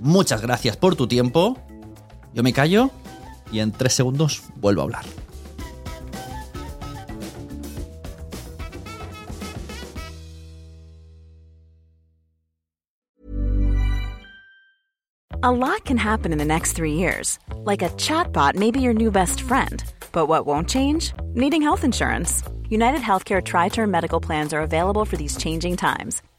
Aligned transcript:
Muchas 0.00 0.42
gracias 0.42 0.76
por 0.76 0.96
tu 0.96 1.06
tiempo. 1.06 1.56
Yo 2.34 2.42
me 2.42 2.52
callo 2.52 2.90
y 3.50 3.60
en 3.60 3.72
tres 3.72 3.94
segundos 3.94 4.42
vuelvo 4.56 4.82
a 4.82 4.84
hablar. 4.84 5.04
A 15.42 15.52
lot 15.52 15.84
can 15.84 15.96
happen 15.96 16.32
in 16.32 16.38
the 16.38 16.44
next 16.44 16.72
three 16.72 16.94
years. 16.94 17.38
Like 17.64 17.80
a 17.80 17.90
chatbot 17.90 18.56
may 18.56 18.72
be 18.72 18.80
your 18.80 18.94
new 18.94 19.12
best 19.12 19.40
friend. 19.42 19.84
But 20.10 20.26
what 20.26 20.44
won't 20.44 20.68
change? 20.68 21.12
Needing 21.34 21.62
health 21.62 21.84
insurance. 21.84 22.42
United 22.68 23.00
Healthcare 23.00 23.40
Tri 23.40 23.68
Term 23.68 23.90
Medical 23.90 24.18
Plans 24.18 24.52
are 24.52 24.62
available 24.62 25.04
for 25.04 25.16
these 25.16 25.36
changing 25.36 25.76
times 25.76 26.20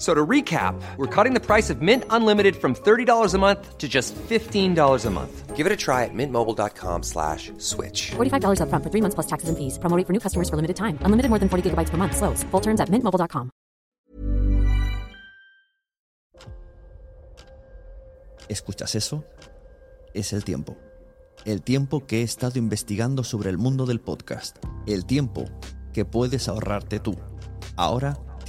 So 0.00 0.14
to 0.14 0.26
recap, 0.26 0.80
we're 0.96 1.14
cutting 1.14 1.34
the 1.34 1.44
price 1.44 1.68
of 1.68 1.82
Mint 1.82 2.04
Unlimited 2.08 2.56
from 2.56 2.74
$30 2.74 3.34
a 3.34 3.38
month 3.38 3.76
to 3.76 3.86
just 3.86 4.14
$15 4.16 4.72
a 5.06 5.10
month. 5.10 5.54
Give 5.54 5.66
it 5.66 5.72
a 5.72 5.76
try 5.76 6.04
at 6.04 6.14
mintmobile.com 6.14 7.02
slash 7.02 7.52
switch. 7.58 8.12
$45 8.12 8.62
up 8.62 8.70
front 8.70 8.82
for 8.82 8.88
three 8.88 9.02
months 9.02 9.14
plus 9.14 9.26
taxes 9.26 9.50
and 9.50 9.58
fees. 9.58 9.76
Promoting 9.78 10.06
for 10.06 10.14
new 10.14 10.18
customers 10.18 10.48
for 10.48 10.56
limited 10.56 10.76
time. 10.76 10.96
Unlimited 11.04 11.28
more 11.28 11.38
than 11.38 11.50
40 11.50 11.68
gigabytes 11.68 11.90
per 11.90 11.98
month. 11.98 12.16
Slows. 12.16 12.42
Full 12.44 12.62
terms 12.62 12.80
at 12.80 12.88
mintmobile.com. 12.88 13.50
¿Escuchas 18.48 18.94
eso? 18.94 19.24
Es 20.14 20.32
el 20.32 20.44
tiempo. 20.44 20.78
El 21.44 21.60
tiempo 21.60 22.06
que 22.06 22.20
he 22.20 22.22
estado 22.22 22.58
investigando 22.58 23.22
sobre 23.22 23.50
el 23.50 23.58
mundo 23.58 23.84
del 23.84 24.00
podcast. 24.00 24.56
El 24.86 25.04
tiempo 25.04 25.44
que 25.92 26.06
puedes 26.06 26.48
ahorrarte 26.48 27.00
tú. 27.00 27.16
Ahora 27.76 28.18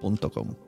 podcaster.com. 0.00 0.67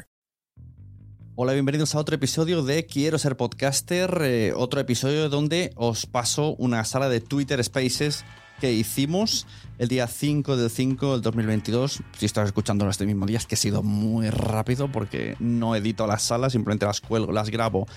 Hola, 1.43 1.53
bienvenidos 1.53 1.95
a 1.95 1.97
otro 1.97 2.13
episodio 2.13 2.61
de 2.61 2.85
Quiero 2.85 3.17
ser 3.17 3.35
podcaster, 3.35 4.15
eh, 4.21 4.53
otro 4.55 4.79
episodio 4.79 5.27
donde 5.27 5.71
os 5.75 6.05
paso 6.05 6.53
una 6.59 6.85
sala 6.85 7.09
de 7.09 7.19
Twitter 7.19 7.63
Spaces 7.63 8.25
que 8.59 8.71
hicimos 8.73 9.47
el 9.79 9.87
día 9.87 10.05
5 10.05 10.55
del 10.55 10.69
5 10.69 11.13
del 11.13 11.21
2022. 11.23 12.03
Si 12.15 12.25
estás 12.27 12.45
escuchando 12.45 12.87
este 12.87 13.07
mismo 13.07 13.25
día, 13.25 13.39
es 13.39 13.47
que 13.47 13.55
ha 13.55 13.57
sido 13.57 13.81
muy 13.81 14.29
rápido 14.29 14.91
porque 14.91 15.35
no 15.39 15.75
edito 15.75 16.05
las 16.05 16.21
salas, 16.21 16.51
simplemente 16.51 16.85
las 16.85 17.01
cuelgo, 17.01 17.31
las 17.31 17.49
grabo 17.49 17.87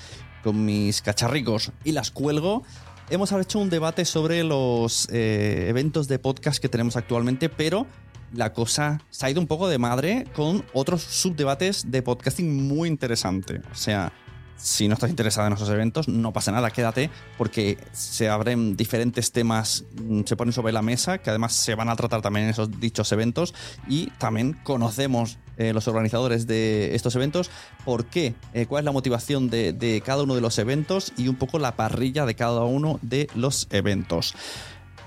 con 0.43 0.65
mis 0.65 1.03
cacharricos 1.03 1.71
y 1.85 1.93
las 1.93 2.11
cuelgo. 2.11 2.63
Hemos 3.11 3.31
hecho 3.33 3.59
un 3.59 3.69
debate 3.69 4.07
sobre 4.07 4.43
los 4.43 5.07
eh, 5.13 5.67
eventos 5.69 6.09
de 6.09 6.19
podcast 6.19 6.63
que 6.63 6.71
tenemos 6.71 6.97
actualmente, 6.97 7.51
pero 7.51 7.87
la 8.33 8.53
cosa 8.53 9.01
se 9.11 9.27
ha 9.27 9.31
ido 9.31 9.41
un 9.41 9.47
poco 9.47 9.69
de 9.69 9.79
madre 9.79 10.27
con 10.35 10.65
otros 10.73 11.03
subdebates 11.03 11.91
de 11.91 12.03
podcasting 12.03 12.67
muy 12.67 12.89
interesante. 12.89 13.61
O 13.71 13.75
sea, 13.75 14.13
si 14.57 14.89
no 14.89 14.95
estás 14.95 15.11
interesado 15.11 15.47
en 15.47 15.53
esos 15.53 15.69
eventos, 15.69 16.09
no 16.09 16.33
pasa 16.33 16.53
nada, 16.53 16.71
quédate, 16.71 17.11
porque 17.37 17.77
se 17.93 18.29
abren 18.29 18.77
diferentes 18.77 19.33
temas, 19.33 19.85
mm, 20.01 20.23
se 20.25 20.37
ponen 20.37 20.53
sobre 20.53 20.73
la 20.73 20.83
mesa, 20.83 21.19
que 21.19 21.31
además 21.31 21.53
se 21.53 21.75
van 21.75 21.89
a 21.89 21.97
tratar 21.97 22.23
también 22.23 22.45
en 22.45 22.51
esos 22.51 22.81
dichos 22.81 23.11
eventos, 23.13 23.55
y 23.89 24.07
también 24.19 24.55
conocemos 24.63 25.39
eh, 25.57 25.73
los 25.73 25.87
organizadores 25.87 26.47
de 26.47 26.95
estos 26.95 27.15
eventos, 27.15 27.51
por 27.85 28.07
qué, 28.07 28.35
eh, 28.55 28.67
cuál 28.67 28.83
es 28.83 28.85
la 28.87 28.93
motivación 28.93 29.51
de 29.51 30.03
cada 30.05 30.23
uno 30.23 30.35
de 30.35 30.41
los 30.41 30.59
eventos 30.59 31.13
y 31.17 31.29
un 31.29 31.37
poco 31.37 31.59
la 31.59 31.77
parrilla 31.77 32.27
de 32.27 32.35
cada 32.35 32.65
uno 32.65 32.99
de 33.03 33.29
los 33.35 33.69
eventos. 33.71 34.35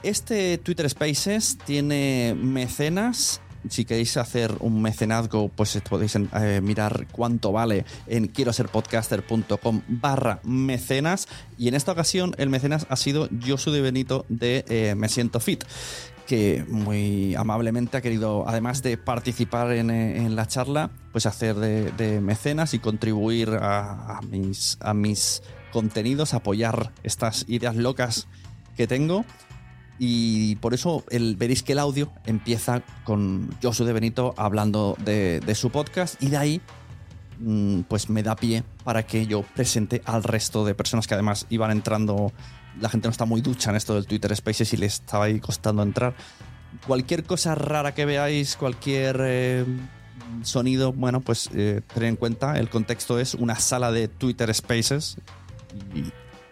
Este 0.04 0.58
Twitter 0.58 0.90
Spaces 0.90 1.58
tiene 1.66 2.36
mecenas. 2.38 3.42
Si 3.70 3.84
queréis 3.84 4.16
hacer 4.16 4.56
un 4.60 4.82
mecenazgo, 4.82 5.50
pues 5.50 5.82
podéis 5.90 6.16
eh, 6.16 6.62
mirar 6.62 7.08
cuánto 7.12 7.52
vale 7.52 7.84
en 8.06 8.28
quiero 8.28 8.54
ser 8.54 8.70
podcaster.com 8.70 9.82
barra 9.88 10.40
mecenas. 10.44 11.28
Y 11.58 11.68
en 11.68 11.74
esta 11.74 11.92
ocasión 11.92 12.34
el 12.38 12.50
mecenas 12.50 12.86
ha 12.90 12.96
sido 12.96 13.28
Josu 13.46 13.72
de 13.72 13.82
Benito 13.82 14.26
de 14.30 14.64
eh, 14.70 14.96
Me 14.96 15.10
Siento 15.10 15.40
Fit 15.40 15.64
que 16.28 16.66
muy 16.68 17.36
amablemente 17.36 17.96
ha 17.96 18.02
querido, 18.02 18.44
además 18.50 18.84
de 18.84 18.98
participar 18.98 19.72
en, 19.72 19.90
eh, 19.90 20.30
la 20.30 20.46
charla, 20.46 20.92
pues 21.14 21.26
hacer 21.26 21.56
de, 21.56 22.20
mecenas 22.20 22.74
y 22.74 22.80
contribuir 22.80 23.52
a 23.62 24.20
mis 24.94 25.42
contenidos, 25.72 26.34
apoyar 26.34 26.92
estas 27.04 27.46
ideas 27.48 27.78
locas 27.78 28.28
que 28.76 28.88
tengo. 28.88 29.26
Y 30.00 30.58
por 30.58 30.74
eso 30.74 31.04
el, 31.10 31.36
veréis 31.36 31.64
que 31.64 31.74
el 31.74 31.80
audio 31.80 32.12
empieza 32.26 32.84
con 33.04 33.50
Josu 33.62 33.84
de 33.84 33.94
Benito 33.94 34.34
hablando 34.38 34.96
de, 35.04 35.42
su 35.56 35.72
podcast 35.72 36.22
y 36.22 36.28
de 36.28 36.38
ahí 36.38 36.62
mm, 37.40 37.82
pues 37.82 38.10
me 38.10 38.22
da 38.22 38.36
pie 38.36 38.64
para 38.84 39.04
que 39.04 39.26
yo 39.26 39.42
presente 39.42 40.02
al 40.06 40.24
resto 40.24 40.66
de 40.66 40.76
personas 40.76 41.08
que 41.08 41.16
además 41.16 41.48
iban 41.50 41.72
entrando. 41.72 42.32
La 42.80 42.90
gente 42.90 43.08
no 43.08 43.12
está 43.12 43.26
muy 43.26 43.42
ducha 43.42 43.72
en 43.72 43.76
esto 43.76 43.96
del 43.96 44.06
Twitter 44.06 44.36
Spaces 44.36 44.72
y 44.74 44.78
les 44.78 44.96
estaba 44.96 45.26
ahí 45.26 45.40
costando 45.40 45.82
entrar. 45.82 46.16
Cualquier 46.86 47.24
cosa 47.24 47.56
rara 47.56 47.96
que 47.96 48.06
veáis, 48.06 48.56
cualquier 48.56 49.20
eh, 49.22 49.66
sonido, 50.44 50.94
bueno, 50.94 51.22
pues 51.22 51.50
eh, 51.56 51.82
en 51.96 52.16
cuenta, 52.18 52.60
el 52.60 52.70
contexto 52.70 53.20
es 53.20 53.34
una 53.34 53.56
sala 53.56 53.92
de 53.92 54.08
Twitter 54.08 54.54
Spaces 54.54 55.18
y, 55.96 56.12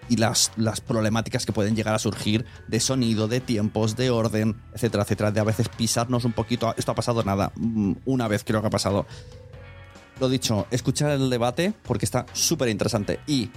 y 0.10 0.18
las, 0.18 0.52
las 0.58 0.82
problemáticas 0.82 1.46
que 1.46 1.54
pueden 1.54 1.76
llegar 1.76 1.94
a 1.94 2.00
surgir 2.00 2.46
de 2.68 2.80
sonido, 2.80 3.28
de 3.28 3.40
tiempos, 3.40 3.96
de 3.96 4.10
orden, 4.10 4.56
etcétera, 4.74 5.04
etcétera, 5.04 5.32
de 5.32 5.40
a 5.40 5.44
veces 5.44 5.70
pisarnos 5.70 6.26
un 6.26 6.34
poquito. 6.34 6.74
Esto 6.78 6.92
ha 6.92 6.96
pasado 6.96 7.24
nada, 7.24 7.52
mm, 7.56 7.94
una 8.06 8.28
vez 8.28 8.44
creo 8.44 8.62
que 8.62 8.68
ha 8.68 8.72
pasado. 8.72 9.06
Lo 10.20 10.30
dicho, 10.30 10.68
escuchar 10.72 11.12
el 11.12 11.30
debate 11.30 11.74
porque 11.84 12.06
está 12.06 12.26
súper 12.34 12.70
interesante 12.70 13.20
y 13.28 13.50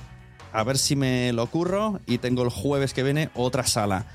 a 0.53 0.65
ver 0.65 0.79
si 0.79 0.97
me 0.97 1.33
lo 1.33 1.45
ocurro 1.45 2.01
y 2.07 2.19
tengo 2.19 2.43
el 2.43 2.51
jueves 2.51 2.95
que 2.95 3.03
viene 3.03 3.31
otra 3.35 3.65
sala. 3.65 4.07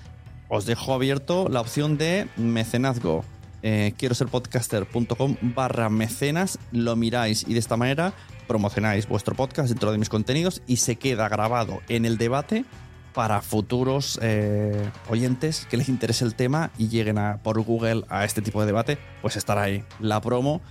Os 0.50 0.66
dejo 0.66 0.94
abierto 0.94 1.48
la 1.50 1.62
opción 1.62 1.98
de 1.98 2.28
mecenazgo. 2.36 3.24
Eh, 3.66 3.94
quiero 3.98 4.14
ser 4.14 4.28
podcaster.com 4.28 5.38
barra 5.42 5.90
mecenas, 5.90 6.60
lo 6.74 6.98
miráis 6.98 7.46
y 7.48 7.54
de 7.54 7.60
esta 7.60 7.78
manera 7.78 8.14
promocionáis 8.46 9.08
vuestro 9.08 9.36
podcast 9.36 9.70
dentro 9.70 9.94
de 9.94 9.98
mis 9.98 10.10
contenidos 10.10 10.62
y 10.68 10.78
se 10.78 10.98
queda 10.98 11.30
grabado 11.30 11.82
en 11.88 12.04
el 12.04 12.18
debate 12.18 12.66
para 13.14 13.42
futuros 13.42 14.20
eh, 14.22 14.90
oyentes 15.10 15.66
que 15.70 15.78
les 15.78 15.88
interese 15.88 16.26
el 16.26 16.36
tema 16.36 16.72
y 16.78 16.90
lleguen 16.90 17.18
a, 17.18 17.38
por 17.42 17.62
Google 17.62 18.04
a 18.10 18.26
este 18.26 18.42
tipo 18.42 18.60
de 18.60 18.66
debate, 18.66 18.98
pues 19.22 19.38
estará 19.38 19.64
ahí 19.64 19.86
la 20.00 20.20
promo 20.20 20.62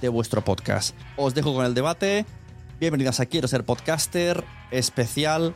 de 0.00 0.08
vuestro 0.08 0.42
podcast. 0.42 0.96
Os 1.16 1.34
dejo 1.34 1.54
con 1.54 1.66
el 1.66 1.74
debate. 1.74 2.24
Bienvenidos 2.78 3.20
a 3.20 3.26
Quiero 3.26 3.48
ser 3.48 3.64
podcaster 3.64 4.42
especial 4.70 5.54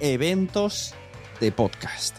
eventos 0.00 0.94
de 1.40 1.52
podcast. 1.52 2.16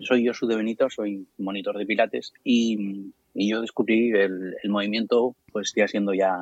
Soy 0.00 0.26
Josu 0.26 0.46
de 0.46 0.56
Benito, 0.56 0.88
soy 0.90 1.26
monitor 1.38 1.76
de 1.76 1.86
pilates 1.86 2.32
y, 2.44 3.12
yo 3.34 3.60
descubrí 3.60 4.10
el, 4.10 4.56
movimiento 4.68 5.36
pues 5.52 5.72
ya 5.76 5.86
siendo 5.88 6.12
ya 6.14 6.36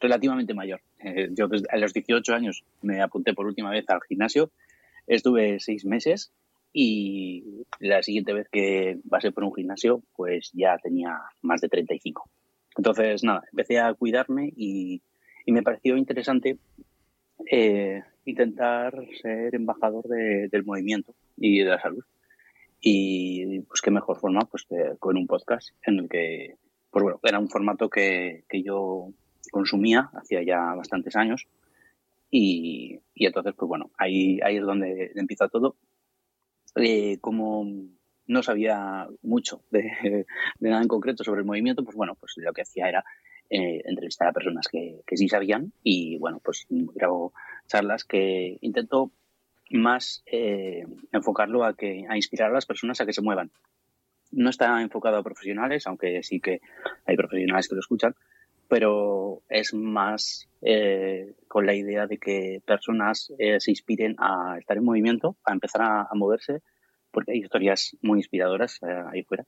relativamente 0.00 0.54
mayor. 0.54 0.80
Eh, 1.00 1.28
yo 1.32 1.48
desde, 1.48 1.66
a 1.70 1.76
los 1.78 1.92
18 1.92 2.34
años 2.34 2.64
me 2.82 3.00
apunté 3.00 3.34
por 3.34 3.46
última 3.46 3.70
vez 3.70 3.88
al 3.88 4.00
gimnasio, 4.08 4.50
estuve 5.06 5.58
seis 5.60 5.84
meses 5.84 6.32
y 6.72 7.64
la 7.80 8.02
siguiente 8.02 8.32
vez 8.32 8.48
que 8.50 8.98
pasé 9.08 9.32
por 9.32 9.44
un 9.44 9.54
gimnasio 9.54 10.02
pues 10.14 10.50
ya 10.52 10.78
tenía 10.78 11.18
más 11.42 11.60
de 11.60 11.68
35. 11.68 12.28
Entonces 12.76 13.24
nada, 13.24 13.42
empecé 13.50 13.78
a 13.78 13.94
cuidarme 13.94 14.52
y, 14.56 15.02
me 15.46 15.62
pareció 15.62 15.96
interesante 15.96 16.58
eh, 17.50 18.02
intentar 18.26 18.92
ser 19.22 19.54
embajador 19.54 20.06
de, 20.06 20.48
del 20.48 20.62
movimiento 20.62 21.14
y 21.38 21.60
de 21.60 21.70
la 21.70 21.80
salud. 21.80 22.04
Y 22.80 23.60
pues 23.62 23.80
qué 23.80 23.90
mejor 23.90 24.18
forma 24.18 24.40
pues 24.50 24.66
con 24.98 25.16
un 25.16 25.26
podcast 25.26 25.70
en 25.82 25.98
el 25.98 26.08
que, 26.08 26.56
pues 26.90 27.02
bueno, 27.02 27.20
era 27.22 27.38
un 27.38 27.48
formato 27.48 27.90
que, 27.90 28.44
que 28.48 28.62
yo 28.62 29.12
consumía 29.50 30.10
hacía 30.14 30.42
ya 30.42 30.74
bastantes 30.74 31.16
años. 31.16 31.46
Y, 32.30 33.00
y, 33.14 33.26
entonces, 33.26 33.54
pues 33.56 33.68
bueno, 33.68 33.90
ahí, 33.96 34.38
ahí 34.42 34.58
es 34.58 34.64
donde 34.64 35.12
empieza 35.14 35.48
todo. 35.48 35.76
Eh, 36.76 37.18
como 37.20 37.64
no 38.26 38.42
sabía 38.42 39.08
mucho 39.22 39.62
de, 39.70 39.80
de, 40.60 40.70
nada 40.70 40.82
en 40.82 40.88
concreto 40.88 41.24
sobre 41.24 41.40
el 41.40 41.46
movimiento, 41.46 41.82
pues 41.84 41.96
bueno, 41.96 42.14
pues 42.14 42.34
lo 42.36 42.52
que 42.52 42.62
hacía 42.62 42.88
era 42.88 43.04
eh, 43.50 43.82
entrevistar 43.86 44.28
a 44.28 44.32
personas 44.32 44.68
que, 44.68 45.00
que, 45.06 45.16
sí 45.16 45.28
sabían 45.28 45.72
y 45.82 46.18
bueno, 46.18 46.40
pues 46.44 46.66
grabo 46.68 47.32
charlas 47.66 48.04
que 48.04 48.58
intento 48.60 49.10
más 49.70 50.22
eh, 50.26 50.84
enfocarlo 51.12 51.64
a 51.64 51.74
que 51.74 52.06
a 52.08 52.16
inspirar 52.16 52.50
a 52.50 52.54
las 52.54 52.66
personas 52.66 53.00
a 53.00 53.06
que 53.06 53.12
se 53.12 53.22
muevan. 53.22 53.50
No 54.30 54.50
está 54.50 54.80
enfocado 54.82 55.16
a 55.16 55.22
profesionales, 55.22 55.86
aunque 55.86 56.22
sí 56.22 56.40
que 56.40 56.60
hay 57.06 57.16
profesionales 57.16 57.68
que 57.68 57.74
lo 57.74 57.80
escuchan, 57.80 58.14
pero 58.68 59.42
es 59.48 59.72
más 59.72 60.48
eh, 60.60 61.34
con 61.48 61.66
la 61.66 61.74
idea 61.74 62.06
de 62.06 62.18
que 62.18 62.62
personas 62.64 63.32
eh, 63.38 63.58
se 63.60 63.70
inspiren 63.70 64.14
a 64.18 64.56
estar 64.58 64.76
en 64.76 64.84
movimiento, 64.84 65.36
a 65.44 65.52
empezar 65.52 65.82
a, 65.82 66.08
moverse, 66.14 66.60
porque 67.10 67.32
hay 67.32 67.38
historias 67.38 67.96
muy 68.02 68.18
inspiradoras 68.18 68.78
eh, 68.82 69.02
ahí 69.10 69.22
fuera. 69.22 69.46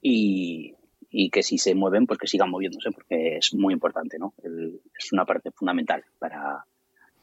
Y, 0.00 0.74
y, 1.10 1.30
que 1.30 1.42
si 1.42 1.58
se 1.58 1.74
mueven, 1.74 2.06
pues 2.06 2.18
que 2.18 2.26
sigan 2.26 2.50
moviéndose, 2.50 2.90
porque 2.92 3.36
es 3.36 3.54
muy 3.54 3.74
importante, 3.74 4.18
¿no? 4.18 4.34
Es 4.98 5.12
una 5.12 5.26
parte 5.26 5.50
fundamental 5.50 6.04
para, 6.18 6.64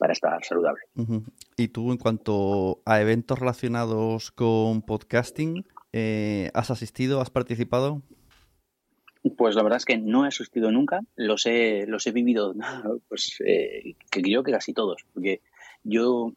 para 0.03 0.11
estar 0.11 0.43
saludable. 0.43 0.81
Uh 0.97 1.03
-huh. 1.03 1.23
Y 1.55 1.69
tú, 1.69 1.93
en 1.93 1.97
cuanto 1.97 2.81
a 2.85 2.99
eventos 2.99 3.39
relacionados 3.39 4.31
con 4.31 4.81
podcasting, 4.81 5.63
eh, 5.93 6.51
¿has 6.53 6.71
asistido, 6.71 7.21
has 7.21 7.29
participado? 7.29 8.01
Pues 9.37 9.55
la 9.55 9.63
verdad 9.63 9.77
es 9.77 9.85
que 9.85 9.97
no 9.97 10.25
he 10.25 10.27
asistido 10.27 10.73
nunca, 10.73 10.99
los 11.15 11.45
he, 11.45 11.87
los 11.87 12.05
he 12.05 12.11
vivido, 12.11 12.53
pues 13.07 13.41
eh, 13.45 13.95
que 14.11 14.21
creo 14.21 14.43
que 14.43 14.51
casi 14.51 14.73
todos, 14.73 15.05
porque 15.13 15.39
yo 15.85 16.33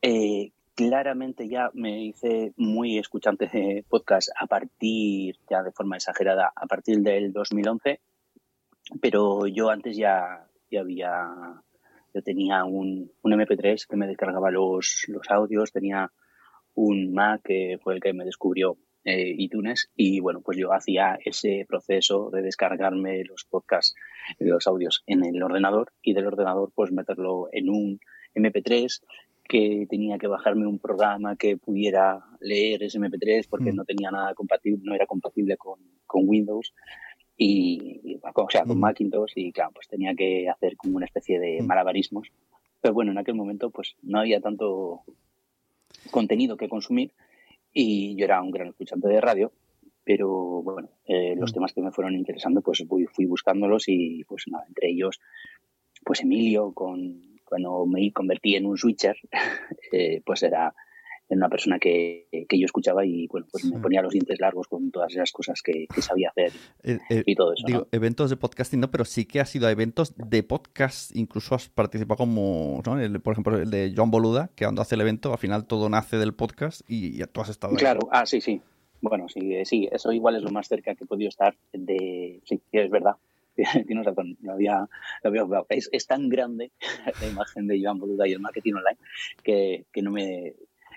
eh, 0.00 0.52
claramente 0.74 1.50
ya 1.50 1.68
me 1.74 2.06
hice 2.06 2.54
muy 2.56 2.98
escuchante 2.98 3.50
de 3.52 3.84
podcast 3.86 4.30
a 4.40 4.46
partir, 4.46 5.36
ya 5.50 5.62
de 5.62 5.72
forma 5.72 5.96
exagerada, 5.96 6.50
a 6.56 6.66
partir 6.66 7.00
del 7.00 7.34
2011, 7.34 8.00
pero 9.02 9.46
yo 9.46 9.68
antes 9.68 9.94
ya, 9.94 10.48
ya 10.70 10.80
había, 10.80 11.62
yo 12.14 12.22
tenía 12.22 12.64
un, 12.64 13.10
un 13.22 13.32
MP3 13.32 13.86
que 13.88 13.96
me 13.96 14.06
descargaba 14.06 14.50
los, 14.50 15.04
los 15.08 15.30
audios, 15.30 15.72
tenía 15.72 16.10
un 16.74 17.12
Mac 17.12 17.42
que 17.44 17.78
fue 17.82 17.94
el 17.94 18.00
que 18.00 18.12
me 18.12 18.24
descubrió 18.24 18.76
eh, 19.04 19.34
iTunes 19.36 19.90
y 19.96 20.20
bueno, 20.20 20.42
pues 20.42 20.56
yo 20.58 20.72
hacía 20.72 21.18
ese 21.24 21.66
proceso 21.68 22.30
de 22.30 22.42
descargarme 22.42 23.24
los 23.24 23.44
podcasts, 23.44 23.94
los 24.38 24.66
audios 24.66 25.02
en 25.06 25.24
el 25.24 25.42
ordenador 25.42 25.92
y 26.02 26.14
del 26.14 26.26
ordenador 26.26 26.70
pues 26.74 26.92
meterlo 26.92 27.48
en 27.50 27.68
un 27.68 28.00
MP3 28.34 29.02
que 29.44 29.86
tenía 29.90 30.18
que 30.18 30.28
bajarme 30.28 30.66
un 30.66 30.78
programa 30.78 31.36
que 31.36 31.56
pudiera 31.56 32.24
leer 32.40 32.84
ese 32.84 33.00
MP3 33.00 33.46
porque 33.50 33.72
mm. 33.72 33.76
no 33.76 33.84
tenía 33.84 34.10
nada 34.10 34.34
compatible, 34.34 34.82
no 34.84 34.94
era 34.94 35.06
compatible 35.06 35.56
con, 35.56 35.80
con 36.06 36.28
Windows 36.28 36.72
y, 37.42 38.00
y, 38.04 38.20
o 38.22 38.50
sea, 38.50 38.64
con 38.64 38.78
mm. 38.78 38.80
Macintosh 38.80 39.32
y 39.34 39.52
claro, 39.52 39.72
pues 39.74 39.88
tenía 39.88 40.14
que 40.14 40.48
hacer 40.48 40.76
como 40.76 40.96
una 40.96 41.06
especie 41.06 41.40
de 41.40 41.60
mm. 41.60 41.66
malabarismos. 41.66 42.28
Pero 42.80 42.94
bueno, 42.94 43.10
en 43.12 43.18
aquel 43.18 43.34
momento 43.34 43.70
pues 43.70 43.96
no 44.02 44.20
había 44.20 44.40
tanto 44.40 45.02
contenido 46.10 46.56
que 46.56 46.68
consumir 46.68 47.12
y 47.72 48.14
yo 48.16 48.24
era 48.24 48.42
un 48.42 48.50
gran 48.50 48.68
escuchante 48.68 49.08
de 49.08 49.20
radio, 49.20 49.52
pero 50.04 50.28
bueno, 50.62 50.88
eh, 51.06 51.34
los 51.36 51.52
temas 51.52 51.72
que 51.72 51.80
me 51.80 51.90
fueron 51.90 52.14
interesando, 52.14 52.60
pues 52.60 52.84
fui, 52.88 53.06
fui, 53.06 53.26
buscándolos 53.26 53.84
y 53.88 54.24
pues 54.24 54.44
nada, 54.48 54.64
entre 54.68 54.90
ellos, 54.90 55.20
pues 56.04 56.20
Emilio, 56.22 56.72
con, 56.72 57.40
cuando 57.44 57.86
me 57.86 58.12
convertí 58.12 58.56
en 58.56 58.66
un 58.66 58.76
switcher, 58.76 59.16
eh, 59.92 60.22
pues 60.24 60.42
era 60.42 60.74
una 61.36 61.48
persona 61.48 61.78
que, 61.78 62.26
que, 62.48 62.58
yo 62.58 62.66
escuchaba 62.66 63.04
y 63.04 63.26
bueno, 63.26 63.46
pues 63.50 63.64
me 63.64 63.78
ponía 63.80 64.02
los 64.02 64.12
dientes 64.12 64.40
largos 64.40 64.68
con 64.68 64.90
todas 64.90 65.12
esas 65.12 65.32
cosas 65.32 65.62
que, 65.62 65.86
que 65.92 66.02
sabía 66.02 66.30
hacer 66.30 66.52
eh, 66.82 66.98
eh, 67.10 67.22
y 67.26 67.34
todo 67.34 67.52
eso. 67.54 67.64
Digo, 67.66 67.80
¿no? 67.80 67.88
eventos 67.92 68.30
de 68.30 68.36
podcasting 68.36 68.80
no, 68.80 68.90
pero 68.90 69.04
sí 69.04 69.24
que 69.24 69.40
ha 69.40 69.44
sido 69.44 69.68
eventos 69.68 70.14
de 70.16 70.42
podcast, 70.42 71.14
incluso 71.16 71.54
has 71.54 71.68
participado 71.68 72.18
como, 72.18 72.82
¿no? 72.84 73.00
el, 73.00 73.20
por 73.20 73.32
ejemplo, 73.32 73.56
el 73.58 73.70
de 73.70 73.92
John 73.96 74.10
Boluda, 74.10 74.50
que 74.54 74.64
cuando 74.64 74.82
hace 74.82 74.94
el 74.94 75.00
evento, 75.00 75.32
al 75.32 75.38
final 75.38 75.66
todo 75.66 75.88
nace 75.88 76.18
del 76.18 76.34
podcast 76.34 76.82
y, 76.88 77.22
y 77.22 77.26
tú 77.26 77.40
has 77.40 77.48
estado 77.48 77.74
Claro, 77.76 78.00
ahí. 78.10 78.20
ah, 78.22 78.26
sí, 78.26 78.40
sí. 78.40 78.60
Bueno, 79.00 79.28
sí, 79.28 79.64
sí, 79.64 79.88
eso 79.90 80.12
igual 80.12 80.36
es 80.36 80.42
lo 80.42 80.50
más 80.50 80.68
cerca 80.68 80.94
que 80.94 81.04
he 81.04 81.06
podido 81.06 81.28
estar 81.28 81.56
de... 81.72 82.40
Sí, 82.44 82.60
es 82.70 82.90
verdad. 82.90 83.16
Tienes 83.86 84.06
razón, 84.06 84.36
lo 84.42 84.52
había, 84.52 84.88
lo 85.22 85.28
había 85.28 85.44
es, 85.68 85.88
es, 85.92 86.06
tan 86.06 86.28
grande 86.28 86.70
la 87.20 87.28
imagen 87.28 87.66
de 87.66 87.82
Joan 87.82 87.98
Boluda 87.98 88.26
y 88.26 88.32
el 88.32 88.40
marketing 88.40 88.74
online 88.74 88.98
que, 89.42 89.84
que 89.92 90.02
no 90.02 90.10
me 90.10 90.54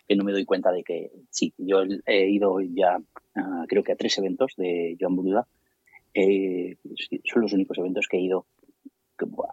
que 0.08 0.16
no 0.16 0.24
me 0.24 0.32
doy 0.32 0.46
cuenta 0.46 0.72
de 0.72 0.84
que 0.84 1.12
sí, 1.30 1.54
yo 1.58 1.84
he 2.06 2.30
ido 2.30 2.60
ya 2.62 2.98
uh, 2.98 3.66
creo 3.68 3.84
que 3.84 3.92
a 3.92 3.96
tres 3.96 4.18
eventos 4.18 4.54
de 4.58 4.98
Joan 5.00 5.16
Boluda. 5.16 5.48
Eh, 6.14 6.78
son 7.26 7.42
los 7.42 7.52
únicos 7.52 7.78
eventos 7.78 8.08
que 8.08 8.18
he 8.18 8.22
ido 8.22 8.46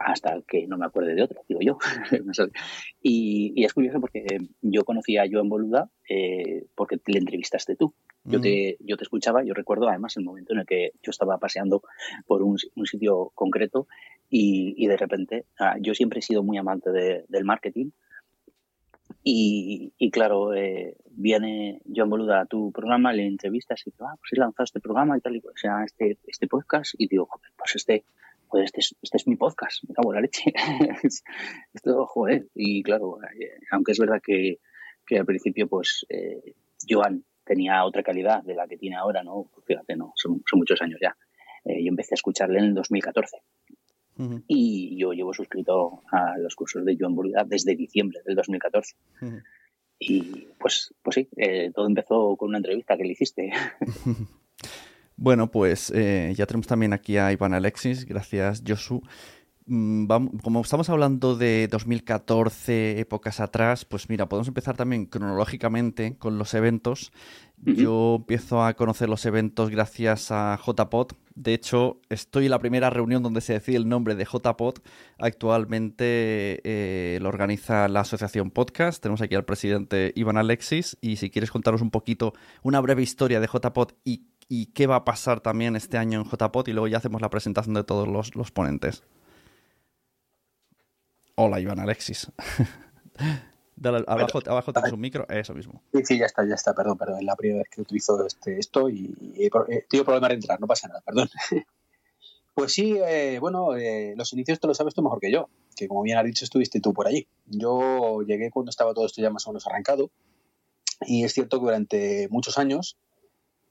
hasta 0.00 0.40
que 0.42 0.66
no 0.66 0.76
me 0.76 0.86
acuerde 0.86 1.14
de 1.14 1.22
otro, 1.22 1.42
digo 1.48 1.60
yo. 1.60 1.78
y, 3.02 3.52
y, 3.54 3.64
es 3.64 3.72
curioso 3.72 4.00
porque 4.00 4.24
yo 4.60 4.84
conocí 4.84 5.16
a 5.16 5.24
Joan 5.30 5.48
Boluda 5.48 5.90
eh, 6.08 6.66
porque 6.74 6.98
le 7.06 7.18
entrevistaste 7.18 7.76
tú. 7.76 7.94
Yo, 8.24 8.38
mm. 8.38 8.42
te, 8.42 8.76
yo 8.80 8.96
te 8.96 9.02
escuchaba, 9.02 9.44
yo 9.44 9.54
recuerdo 9.54 9.88
además 9.88 10.16
el 10.16 10.24
momento 10.24 10.52
en 10.52 10.60
el 10.60 10.66
que 10.66 10.92
yo 11.02 11.10
estaba 11.10 11.38
paseando 11.38 11.82
por 12.26 12.42
un, 12.42 12.56
un 12.76 12.86
sitio 12.86 13.32
concreto 13.34 13.88
y, 14.30 14.74
y, 14.76 14.86
de 14.86 14.96
repente, 14.96 15.46
uh, 15.60 15.80
yo 15.80 15.94
siempre 15.94 16.20
he 16.20 16.22
sido 16.22 16.42
muy 16.42 16.56
amante 16.58 16.90
de, 16.90 17.24
del 17.28 17.44
marketing 17.44 17.90
Y, 19.22 19.92
y 19.98 20.10
claro, 20.10 20.54
eh, 20.54 20.96
viene 21.10 21.80
Joan 21.94 22.10
Boluda 22.10 22.40
a 22.40 22.46
tu 22.46 22.72
programa, 22.72 23.12
le 23.12 23.26
entrevistas 23.26 23.80
y 23.86 23.90
dice, 23.90 24.04
ah, 24.06 24.14
pues 24.18 24.32
he 24.32 24.36
lanzado 24.36 24.64
este 24.64 24.80
programa 24.80 25.16
y 25.16 25.20
tal, 25.20 25.36
y 25.36 25.38
o 25.38 25.56
sea, 25.56 25.84
este, 25.84 26.18
este 26.26 26.46
podcast, 26.46 26.94
y 26.98 27.08
digo, 27.08 27.26
joder, 27.26 27.52
pues 27.56 27.76
este, 27.76 28.04
pues 28.48 28.64
este 28.64 28.80
es, 28.80 28.94
este 29.02 29.16
es 29.16 29.26
mi 29.26 29.36
podcast, 29.36 29.84
me 29.88 29.94
cago 29.94 30.12
en 30.12 30.16
la 30.16 30.20
leche. 30.22 30.52
Esto, 31.74 32.06
joder, 32.06 32.48
y 32.54 32.82
claro, 32.82 33.18
eh, 33.22 33.58
aunque 33.70 33.92
es 33.92 33.98
verdad 33.98 34.20
que, 34.22 34.58
al 35.16 35.26
principio, 35.26 35.68
pues, 35.68 36.06
eh, 36.08 36.54
Joan 36.88 37.24
tenía 37.44 37.84
otra 37.84 38.02
calidad 38.02 38.42
de 38.42 38.54
la 38.54 38.66
que 38.66 38.78
tiene 38.78 38.96
ahora, 38.96 39.22
¿no? 39.22 39.50
Fíjate, 39.66 39.94
no, 39.96 40.12
son, 40.16 40.42
son 40.48 40.58
muchos 40.58 40.80
años 40.80 40.98
ya. 41.02 41.16
Eh, 41.64 41.82
yo 41.84 41.88
empecé 41.88 42.14
a 42.14 42.16
escucharle 42.16 42.58
en 42.58 42.64
el 42.66 42.74
2014. 42.74 43.36
Y 44.46 44.96
yo 44.98 45.12
llevo 45.12 45.32
suscrito 45.32 46.02
a 46.10 46.38
los 46.38 46.54
cursos 46.54 46.84
de 46.84 46.96
Joan 46.98 47.14
Boluda 47.14 47.44
desde 47.44 47.74
diciembre 47.74 48.20
del 48.24 48.36
2014. 48.36 48.96
Y 49.98 50.48
pues, 50.58 50.94
pues 51.02 51.14
sí, 51.14 51.28
eh, 51.36 51.70
todo 51.74 51.86
empezó 51.86 52.36
con 52.36 52.48
una 52.48 52.58
entrevista 52.58 52.96
que 52.96 53.04
le 53.04 53.12
hiciste. 53.12 53.52
bueno, 55.16 55.50
pues 55.50 55.92
eh, 55.94 56.32
ya 56.36 56.46
tenemos 56.46 56.66
también 56.66 56.92
aquí 56.92 57.16
a 57.16 57.32
Iván 57.32 57.54
Alexis. 57.54 58.04
Gracias, 58.04 58.62
Josu. 58.66 59.02
Mm, 59.66 60.06
como 60.42 60.60
estamos 60.60 60.90
hablando 60.90 61.36
de 61.36 61.68
2014, 61.70 62.98
épocas 62.98 63.38
atrás, 63.38 63.84
pues 63.84 64.08
mira, 64.08 64.28
podemos 64.28 64.48
empezar 64.48 64.76
también 64.76 65.06
cronológicamente 65.06 66.16
con 66.18 66.36
los 66.38 66.54
eventos. 66.54 67.12
Yo 67.64 68.16
empiezo 68.18 68.64
a 68.64 68.74
conocer 68.74 69.08
los 69.08 69.24
eventos 69.24 69.70
gracias 69.70 70.32
a 70.32 70.58
JPod. 70.58 71.12
De 71.36 71.54
hecho, 71.54 72.00
estoy 72.08 72.46
en 72.46 72.50
la 72.50 72.58
primera 72.58 72.90
reunión 72.90 73.22
donde 73.22 73.40
se 73.40 73.52
decide 73.52 73.76
el 73.76 73.88
nombre 73.88 74.16
de 74.16 74.24
JPod. 74.24 74.78
Actualmente 75.18 76.60
eh, 76.64 77.20
lo 77.22 77.28
organiza 77.28 77.86
la 77.86 78.00
Asociación 78.00 78.50
Podcast. 78.50 79.00
Tenemos 79.00 79.22
aquí 79.22 79.36
al 79.36 79.44
presidente 79.44 80.12
Iván 80.16 80.38
Alexis. 80.38 80.98
Y 81.00 81.16
si 81.16 81.30
quieres 81.30 81.52
contaros 81.52 81.82
un 81.82 81.92
poquito, 81.92 82.32
una 82.64 82.80
breve 82.80 83.02
historia 83.02 83.38
de 83.38 83.46
JPod 83.46 83.92
y, 84.04 84.24
y 84.48 84.66
qué 84.66 84.88
va 84.88 84.96
a 84.96 85.04
pasar 85.04 85.40
también 85.40 85.76
este 85.76 85.98
año 85.98 86.20
en 86.20 86.26
JPod, 86.28 86.66
y 86.66 86.72
luego 86.72 86.88
ya 86.88 86.96
hacemos 86.96 87.22
la 87.22 87.30
presentación 87.30 87.74
de 87.74 87.84
todos 87.84 88.08
los, 88.08 88.34
los 88.34 88.50
ponentes. 88.50 89.04
Hola, 91.44 91.58
Iván 91.58 91.80
Alexis. 91.80 92.30
abajo, 94.06 94.38
abajo 94.46 94.72
tienes 94.72 94.92
un 94.92 95.00
micro, 95.00 95.26
eso 95.28 95.52
mismo. 95.54 95.82
Sí, 95.92 96.04
sí, 96.04 96.18
ya 96.18 96.26
está, 96.26 96.46
ya 96.46 96.54
está, 96.54 96.72
perdón, 96.72 96.96
perdón. 96.96 97.18
Es 97.18 97.24
la 97.24 97.34
primera 97.34 97.58
vez 97.58 97.68
que 97.68 97.80
utilizo 97.80 98.24
este, 98.24 98.60
esto 98.60 98.88
y, 98.88 99.12
he 99.36 99.50
tenido 99.88 100.04
problema 100.04 100.28
de 100.28 100.34
entrar, 100.34 100.60
no 100.60 100.68
pasa 100.68 100.86
nada, 100.86 101.00
perdón. 101.04 101.28
Pues 102.54 102.74
sí, 102.74 102.98
eh, 102.98 103.38
bueno, 103.40 103.74
eh, 103.76 104.12
los 104.14 104.30
inicios 104.34 104.60
te 104.60 104.66
lo 104.66 104.74
sabes 104.74 104.92
tú 104.92 105.00
mejor 105.00 105.20
que 105.20 105.32
yo, 105.32 105.48
que 105.74 105.88
como 105.88 106.02
bien 106.02 106.18
has 106.18 106.24
dicho 106.26 106.44
estuviste 106.44 106.80
tú 106.80 106.92
por 106.92 107.06
allí. 107.08 107.26
Yo 107.46 108.20
llegué 108.20 108.50
cuando 108.50 108.68
estaba 108.68 108.92
todo 108.92 109.06
esto 109.06 109.22
ya 109.22 109.30
más 109.30 109.46
o 109.46 109.50
menos 109.50 109.66
arrancado 109.66 110.10
y 111.00 111.24
es 111.24 111.32
cierto 111.32 111.58
que 111.58 111.64
durante 111.64 112.28
muchos 112.28 112.58
años 112.58 112.98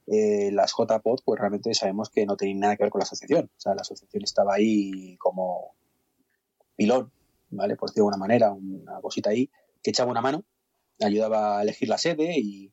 eh, 0.07 0.49
las 0.51 0.73
JPOD 0.73 1.19
pues 1.23 1.39
realmente 1.39 1.71
sabemos 1.75 2.09
que 2.09 2.25
no 2.25 2.35
tenían 2.35 2.59
nada 2.59 2.75
que 2.75 2.83
ver 2.83 2.91
con 2.91 2.99
la 2.99 3.03
asociación. 3.03 3.51
O 3.55 3.61
sea, 3.61 3.75
la 3.75 3.81
asociación 3.81 4.23
estaba 4.23 4.55
ahí 4.55 5.15
como 5.17 5.75
pilón 6.75 7.11
¿vale? 7.51 7.75
Por 7.75 7.89
decirlo 7.89 8.05
de 8.05 8.13
alguna 8.13 8.25
manera, 8.27 8.51
una 8.51 8.99
cosita 9.01 9.29
ahí 9.29 9.49
que 9.83 9.91
echaba 9.91 10.11
una 10.11 10.21
mano, 10.21 10.43
ayudaba 10.99 11.59
a 11.59 11.61
elegir 11.63 11.89
la 11.89 11.97
sede 11.97 12.35
y, 12.37 12.71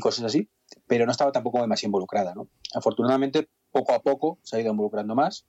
cosas 0.00 0.24
así, 0.24 0.48
pero 0.86 1.04
no 1.04 1.12
estaba 1.12 1.32
tampoco 1.32 1.60
demasiado 1.60 1.88
involucrada, 1.88 2.34
¿no? 2.34 2.48
Afortunadamente, 2.74 3.48
poco 3.72 3.92
a 3.92 4.02
poco 4.02 4.38
se 4.42 4.56
ha 4.56 4.60
ido 4.60 4.70
involucrando 4.70 5.14
más 5.14 5.46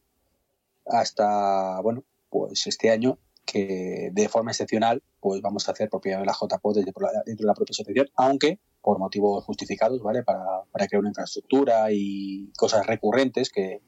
hasta, 0.86 1.80
bueno, 1.82 2.04
pues 2.30 2.66
este 2.68 2.90
año 2.90 3.20
que 3.46 4.10
de 4.14 4.30
forma 4.30 4.52
excepcional 4.52 5.04
pues 5.20 5.42
vamos 5.42 5.68
a 5.68 5.74
hacer 5.74 5.90
propiedad 5.90 6.20
de 6.20 6.26
la 6.26 6.34
JPO 6.34 6.74
dentro 6.74 7.08
de 7.26 7.46
la 7.46 7.54
propia 7.54 7.72
asociación, 7.72 8.08
aunque 8.16 8.60
por 8.82 8.98
motivos 8.98 9.44
justificados, 9.46 10.02
¿vale? 10.02 10.24
Para, 10.24 10.64
para 10.72 10.88
crear 10.88 11.02
una 11.02 11.10
infraestructura 11.10 11.92
y 11.92 12.52
cosas 12.58 12.88
recurrentes 12.88 13.52
que, 13.52 13.82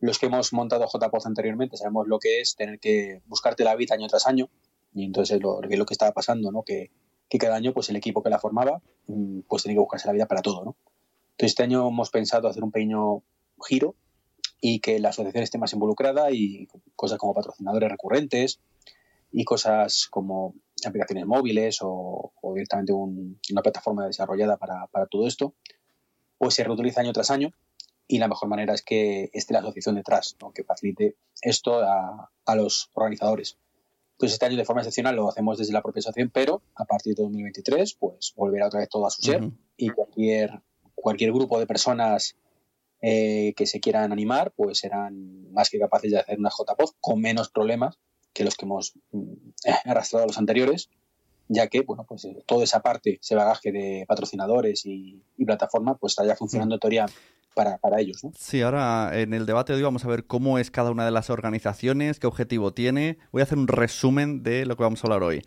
los 0.00 0.18
que 0.18 0.26
hemos 0.26 0.52
montado 0.52 0.86
JPOZ 0.86 1.26
anteriormente 1.26 1.76
sabemos 1.76 2.08
lo 2.08 2.18
que 2.18 2.40
es 2.40 2.56
tener 2.56 2.78
que 2.78 3.22
buscarte 3.26 3.64
la 3.64 3.76
vida 3.76 3.94
año 3.94 4.08
tras 4.08 4.26
año 4.26 4.48
y 4.94 5.04
entonces 5.04 5.40
lo, 5.40 5.60
lo 5.60 5.86
que 5.86 5.94
estaba 5.94 6.12
pasando, 6.12 6.50
¿no? 6.50 6.62
Que, 6.62 6.90
que, 7.28 7.38
cada 7.38 7.56
año 7.56 7.72
pues 7.72 7.90
el 7.90 7.96
equipo 7.96 8.22
que 8.22 8.30
la 8.30 8.38
formaba 8.38 8.82
mm, 9.06 9.40
pues 9.40 9.62
tenía 9.62 9.76
que 9.76 9.80
buscarse 9.80 10.08
la 10.08 10.14
vida 10.14 10.26
para 10.26 10.42
todo, 10.42 10.64
¿no? 10.64 10.76
Entonces 11.32 11.52
este 11.52 11.62
año 11.62 11.88
hemos 11.88 12.10
pensado 12.10 12.48
hacer 12.48 12.64
un 12.64 12.72
pequeño 12.72 13.22
giro 13.62 13.94
y 14.60 14.80
que 14.80 14.98
la 14.98 15.10
asociación 15.10 15.42
esté 15.42 15.58
más 15.58 15.72
involucrada 15.72 16.30
y 16.32 16.66
cosas 16.96 17.18
como 17.18 17.34
patrocinadores 17.34 17.90
recurrentes 17.90 18.60
y 19.32 19.44
cosas 19.44 20.08
como 20.10 20.54
aplicaciones 20.84 21.26
móviles 21.26 21.78
o, 21.82 22.32
directamente 22.54 22.92
una 22.92 23.62
plataforma 23.62 24.06
desarrollada 24.06 24.56
para, 24.56 24.86
para 24.88 25.06
todo 25.06 25.26
esto, 25.26 25.54
pues 26.38 26.54
se 26.54 26.64
reutiliza 26.64 27.00
año 27.00 27.12
tras 27.12 27.30
año 27.30 27.52
y 28.10 28.18
la 28.18 28.26
mejor 28.26 28.48
manera 28.48 28.74
es 28.74 28.82
que 28.82 29.30
esté 29.32 29.54
la 29.54 29.60
asociación 29.60 29.94
detrás, 29.94 30.36
que 30.52 30.64
facilite 30.64 31.14
esto 31.42 31.80
a, 31.80 32.28
los 32.56 32.90
organizadores. 32.94 33.56
Pues 34.18 34.32
este 34.32 34.46
año 34.46 34.56
de 34.56 34.64
forma 34.64 34.80
excepcional 34.80 35.14
lo 35.14 35.28
hacemos 35.28 35.58
desde 35.58 35.72
la 35.72 35.80
propia 35.80 36.00
asociación, 36.00 36.28
pero 36.34 36.60
a 36.74 36.84
partir 36.86 37.14
de 37.14 37.22
2023 37.22 37.94
pues 37.94 38.32
volverá 38.34 38.66
otra 38.66 38.80
vez 38.80 38.88
todo 38.88 39.06
a 39.06 39.10
su 39.10 39.22
ser 39.22 39.48
y 39.76 39.90
cualquier, 39.90 40.60
cualquier 40.96 41.32
grupo 41.32 41.60
de 41.60 41.68
personas 41.68 42.34
eh, 43.00 43.54
que 43.56 43.66
se 43.66 43.78
quieran 43.78 44.10
animar 44.10 44.52
pues 44.56 44.78
serán 44.78 45.52
más 45.52 45.70
que 45.70 45.78
capaces 45.78 46.10
de 46.10 46.18
hacer 46.18 46.40
una 46.40 46.50
JPOZ 46.50 46.96
con 47.00 47.20
menos 47.20 47.48
problemas 47.48 47.96
que 48.32 48.42
los 48.42 48.56
que 48.56 48.66
hemos 48.66 48.94
mm, 49.12 49.52
arrastrado 49.84 50.26
los 50.26 50.36
anteriores, 50.36 50.90
ya 51.46 51.68
que 51.68 51.82
bueno 51.82 52.04
pues 52.08 52.24
eh, 52.24 52.42
toda 52.44 52.64
esa 52.64 52.82
parte, 52.82 53.20
ese 53.22 53.36
bagaje 53.36 53.70
de 53.70 54.04
patrocinadores 54.08 54.84
y, 54.84 55.22
plataforma 55.46 55.96
pues 55.96 56.12
está 56.12 56.26
ya 56.26 56.34
funcionando 56.34 56.74
en 56.74 56.80
teoría 56.80 57.06
para, 57.54 57.78
ellos. 57.98 58.24
¿no? 58.24 58.32
Sí, 58.38 58.62
ahora 58.62 59.18
en 59.18 59.34
el 59.34 59.46
debate 59.46 59.72
de 59.72 59.78
hoy 59.78 59.82
vamos 59.82 60.04
a 60.04 60.08
ver 60.08 60.26
cómo 60.26 60.58
es 60.58 60.70
cada 60.70 60.90
una 60.90 61.04
de 61.04 61.10
las 61.10 61.30
organizaciones, 61.30 62.18
qué 62.18 62.26
objetivo 62.26 62.72
tiene. 62.72 63.18
Voy 63.32 63.40
a 63.40 63.44
hacer 63.44 63.58
un 63.58 63.68
resumen 63.68 64.42
de 64.42 64.66
lo 64.66 64.76
que 64.76 64.82
vamos 64.82 65.02
a 65.02 65.06
hablar 65.06 65.22
hoy. 65.22 65.42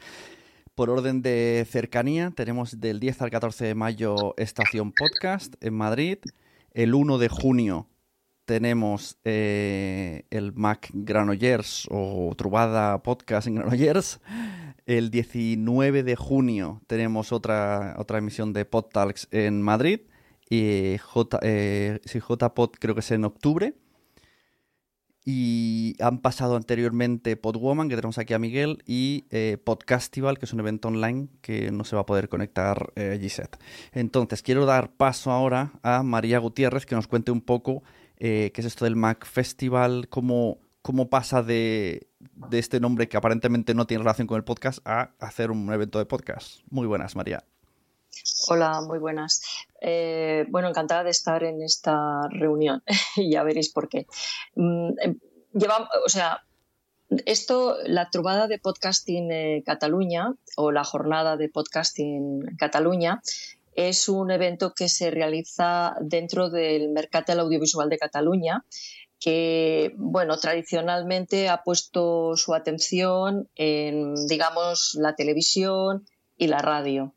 Por 0.76 0.90
orden 0.90 1.22
de 1.22 1.66
cercanía, 1.70 2.32
tenemos 2.36 2.80
del 2.80 3.00
10 3.00 3.22
al 3.22 3.30
14 3.30 3.66
de 3.66 3.76
mayo 3.76 4.34
Estación 4.38 4.92
Podcast 4.92 5.54
en 5.62 5.76
Madrid. 5.76 6.18
El 6.72 6.96
1 6.96 7.20
de 7.20 7.30
junio 7.30 7.88
tenemos 8.46 9.18
eh, 9.24 10.26
el 10.32 10.54
Mac 10.54 10.90
Granollers 10.94 11.88
o 11.92 12.34
Trubada 12.36 13.02
Podcast 13.04 13.48
en 13.48 13.56
Granollers. 13.56 14.20
El 14.86 15.12
19 15.12 16.04
de 16.04 16.16
junio 16.16 16.82
tenemos 16.88 17.32
otra, 17.32 17.96
otra 17.98 18.18
emisión 18.18 18.52
de 18.52 18.66
PodTalks 18.66 19.28
en 19.32 19.62
Madrid 19.62 20.02
y 20.50 20.98
J, 20.98 21.40
eh, 21.42 22.00
JPod 22.06 22.72
creo 22.80 22.96
que 22.96 23.02
es 23.02 23.12
en 23.12 23.26
octubre. 23.26 23.74
Y 25.26 25.96
han 26.02 26.20
pasado 26.20 26.58
anteriormente 26.58 27.38
Podwoman, 27.38 27.88
que 27.88 27.96
tenemos 27.96 28.18
aquí 28.18 28.34
a 28.34 28.40
Miguel, 28.40 28.84
y 28.86 29.26
eh, 29.30 29.58
Podcastival, 29.64 30.38
que 30.38 30.46
es 30.46 30.54
un 30.54 30.60
evento 30.60 30.90
online 30.90 31.30
que 31.42 31.72
no 31.72 31.86
se 31.86 31.96
va 31.96 32.02
a 32.02 32.06
poder 32.06 32.28
conectar 32.28 32.92
eh, 32.96 33.18
Gisette. 33.22 33.58
Entonces, 33.94 34.42
quiero 34.44 34.66
dar 34.66 34.92
paso 34.92 35.32
ahora 35.32 35.72
a 35.82 36.04
María 36.04 36.40
Gutiérrez, 36.40 36.86
que 36.86 36.96
nos 36.96 37.08
cuente 37.08 37.32
un 37.32 37.40
poco 37.40 37.84
eh, 38.18 38.52
qué 38.54 38.62
es 38.62 38.68
esto 38.68 38.84
del 38.84 38.98
Mac 38.98 39.26
Festival, 39.26 40.10
cómo, 40.10 40.60
cómo 40.82 41.10
pasa 41.10 41.42
de, 41.42 42.10
de 42.50 42.60
este 42.60 42.82
nombre 42.82 43.08
que 43.08 43.16
aparentemente 43.16 43.74
no 43.74 43.88
tiene 43.88 44.04
relación 44.04 44.28
con 44.28 44.36
el 44.36 44.44
podcast 44.44 44.80
a 44.86 45.14
hacer 45.20 45.52
un 45.52 45.72
evento 45.72 46.00
de 46.00 46.06
podcast. 46.06 46.60
Muy 46.70 46.86
buenas, 46.86 47.16
María. 47.16 47.46
Hola, 48.50 48.82
muy 48.82 49.00
buenas. 49.00 49.42
Eh, 49.82 50.46
bueno, 50.50 50.70
encantada 50.70 51.04
de 51.04 51.12
estar 51.12 51.44
en 51.44 51.62
esta 51.62 52.28
reunión 52.30 52.84
y 53.16 53.32
ya 53.32 53.44
veréis 53.44 53.72
por 53.72 53.90
qué. 53.90 54.06
Mm, 54.56 54.90
em, 55.02 55.20
o 56.06 56.10
sea, 56.10 56.44
esto, 57.26 57.78
la 57.86 58.10
trubada 58.10 58.48
de 58.48 58.60
podcasting 58.60 59.32
en 59.32 59.62
Cataluña 59.62 60.34
o 60.56 60.72
la 60.72 60.84
jornada 60.84 61.38
de 61.38 61.50
podcasting 61.50 62.56
Cataluña 62.58 63.22
es 63.76 64.10
un 64.10 64.32
evento 64.32 64.74
que 64.74 64.90
se 64.90 65.12
realiza 65.12 65.96
dentro 66.02 66.50
del 66.50 66.90
mercado 66.90 67.42
audiovisual 67.42 67.90
de 67.90 67.98
Cataluña 67.98 68.66
que, 69.20 69.94
bueno, 69.96 70.38
tradicionalmente 70.38 71.48
ha 71.48 71.64
puesto 71.64 72.36
su 72.36 72.54
atención 72.54 73.50
en, 73.56 74.16
digamos, 74.28 74.98
la 75.00 75.16
televisión 75.16 76.06
y 76.38 76.48
la 76.48 76.58
radio. 76.58 77.14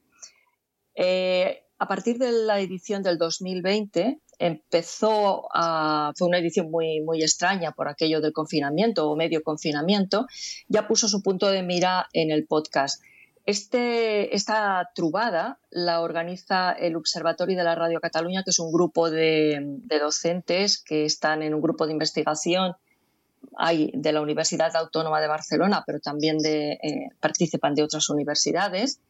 Eh, 0.96 1.62
a 1.78 1.86
partir 1.86 2.18
de 2.18 2.32
la 2.32 2.58
edición 2.58 3.02
del 3.02 3.18
2020 3.18 4.18
empezó 4.38 5.48
a, 5.52 6.12
fue 6.16 6.28
una 6.28 6.38
edición 6.38 6.70
muy, 6.70 7.00
muy 7.00 7.22
extraña 7.22 7.72
por 7.72 7.88
aquello 7.88 8.20
del 8.20 8.32
confinamiento 8.32 9.10
o 9.10 9.16
medio 9.16 9.42
confinamiento, 9.42 10.26
ya 10.68 10.88
puso 10.88 11.08
su 11.08 11.22
punto 11.22 11.48
de 11.50 11.62
mira 11.62 12.08
en 12.12 12.30
el 12.30 12.46
podcast. 12.46 13.02
Este, 13.44 14.34
esta 14.34 14.90
trubada 14.94 15.60
la 15.70 16.00
organiza 16.00 16.72
el 16.72 16.96
Observatorio 16.96 17.56
de 17.56 17.62
la 17.62 17.76
Radio 17.76 18.00
Cataluña, 18.00 18.42
que 18.42 18.50
es 18.50 18.58
un 18.58 18.72
grupo 18.72 19.08
de, 19.10 19.78
docentes 20.00 20.82
que 20.82 21.04
están 21.04 21.42
en 21.42 21.54
un 21.54 21.60
grupo 21.60 21.86
de 21.86 21.92
investigación 21.92 22.74
hay 23.58 23.92
de 23.94 24.12
la 24.12 24.20
Universidad 24.20 24.74
Autónoma 24.74 25.20
de 25.20 25.28
Barcelona, 25.28 25.84
pero 25.86 26.00
también 26.00 26.38
de, 26.38 26.72
eh, 26.72 27.08
participan 27.20 27.74
de 27.74 27.84
otras 27.84 28.10
universidades. 28.10 29.00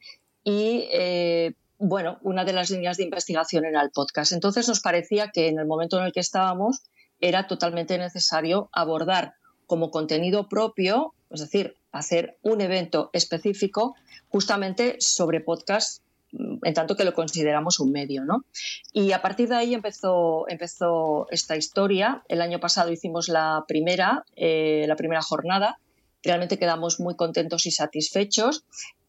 Y 0.45 0.89
eh, 0.93 1.55
bueno, 1.79 2.19
una 2.23 2.45
de 2.45 2.53
las 2.53 2.71
líneas 2.71 2.97
de 2.97 3.05
investigación 3.05 3.65
era 3.65 3.83
el 3.83 3.91
podcast. 3.91 4.33
Entonces 4.33 4.69
nos 4.69 4.81
parecía 4.81 5.31
que 5.31 5.49
en 5.49 5.59
el 5.59 5.67
momento 5.67 5.99
en 5.99 6.07
el 6.07 6.13
que 6.13 6.21
estábamos 6.21 6.83
era 7.21 7.47
totalmente 7.47 7.99
necesario 7.99 8.69
abordar 8.73 9.35
como 9.67 9.91
contenido 9.91 10.49
propio, 10.49 11.15
es 11.31 11.41
decir, 11.41 11.77
hacer 11.93 12.37
un 12.43 12.61
evento 12.61 13.11
específico 13.13 13.95
justamente 14.29 14.97
sobre 15.01 15.41
podcast 15.41 16.03
en 16.33 16.75
tanto 16.75 16.97
que 16.97 17.05
lo 17.05 17.15
consideramos 17.15 17.81
un 17.81 17.93
medio, 17.93 18.25
¿no? 18.25 18.45
Y 18.93 19.13
a 19.13 19.23
partir 19.23 19.49
de 19.49 19.57
ahí 19.57 19.75
empezó, 19.75 20.47
empezó 20.49 21.27
esta 21.31 21.57
historia. 21.57 22.25
El 22.29 22.41
año 22.41 22.61
pasado 22.61 22.93
hicimos 22.93 23.29
la 23.29 23.65
primera, 23.67 24.25
eh, 24.35 24.85
la 24.87 24.97
primera 24.97 25.23
jornada. 25.23 25.79
Realmente 26.23 26.59
quedamos 26.59 27.01
muy 27.01 27.17
contentos 27.17 27.67
y 27.67 27.71
satisfechos. 27.71 28.65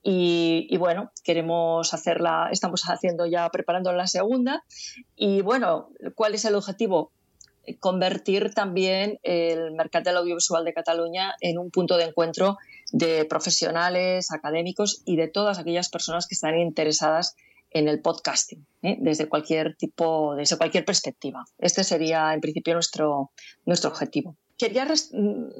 Y, 0.09 0.77
bueno, 0.77 1.11
queremos 1.25 1.93
hacerla, 1.93 2.47
estamos 2.49 2.83
haciendo 2.83 3.25
ya, 3.25 3.49
preparando 3.49 3.91
la 3.91 4.07
segunda. 4.07 4.63
Y 5.17 5.41
bueno, 5.41 5.89
¿cuál 6.15 6.33
es 6.33 6.45
el 6.45 6.55
objetivo? 6.55 7.11
convertir 7.81 8.53
también 8.53 9.19
el 9.23 9.73
mercado 9.73 10.05
del 10.05 10.15
audiovisual 10.15 10.63
de 10.63 10.71
Cataluña 10.71 11.35
en 11.41 11.57
un 11.57 11.69
punto 11.69 11.97
de 11.97 12.05
encuentro 12.05 12.57
de 12.93 13.25
profesionales, 13.25 14.31
académicos 14.31 15.01
y 15.03 15.17
de 15.17 15.27
todas 15.27 15.59
aquellas 15.59 15.89
personas 15.89 16.27
que 16.27 16.35
están 16.35 16.57
interesadas 16.57 17.35
en 17.71 17.89
el 17.89 17.99
podcasting, 17.99 18.65
¿eh? 18.83 18.95
desde 19.01 19.27
cualquier 19.27 19.75
tipo, 19.75 20.33
desde 20.35 20.55
cualquier 20.55 20.85
perspectiva. 20.85 21.43
Este 21.57 21.83
sería, 21.83 22.33
en 22.33 22.39
principio, 22.39 22.73
nuestro, 22.73 23.31
nuestro 23.65 23.89
objetivo. 23.89 24.37
Quería, 24.57 24.87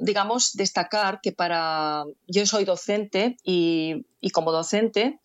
digamos, 0.00 0.54
destacar 0.54 1.20
que 1.20 1.32
para 1.32 2.04
yo 2.26 2.46
soy 2.46 2.64
docente 2.64 3.36
y, 3.44 4.04
como 4.32 4.50
docente 4.50 5.20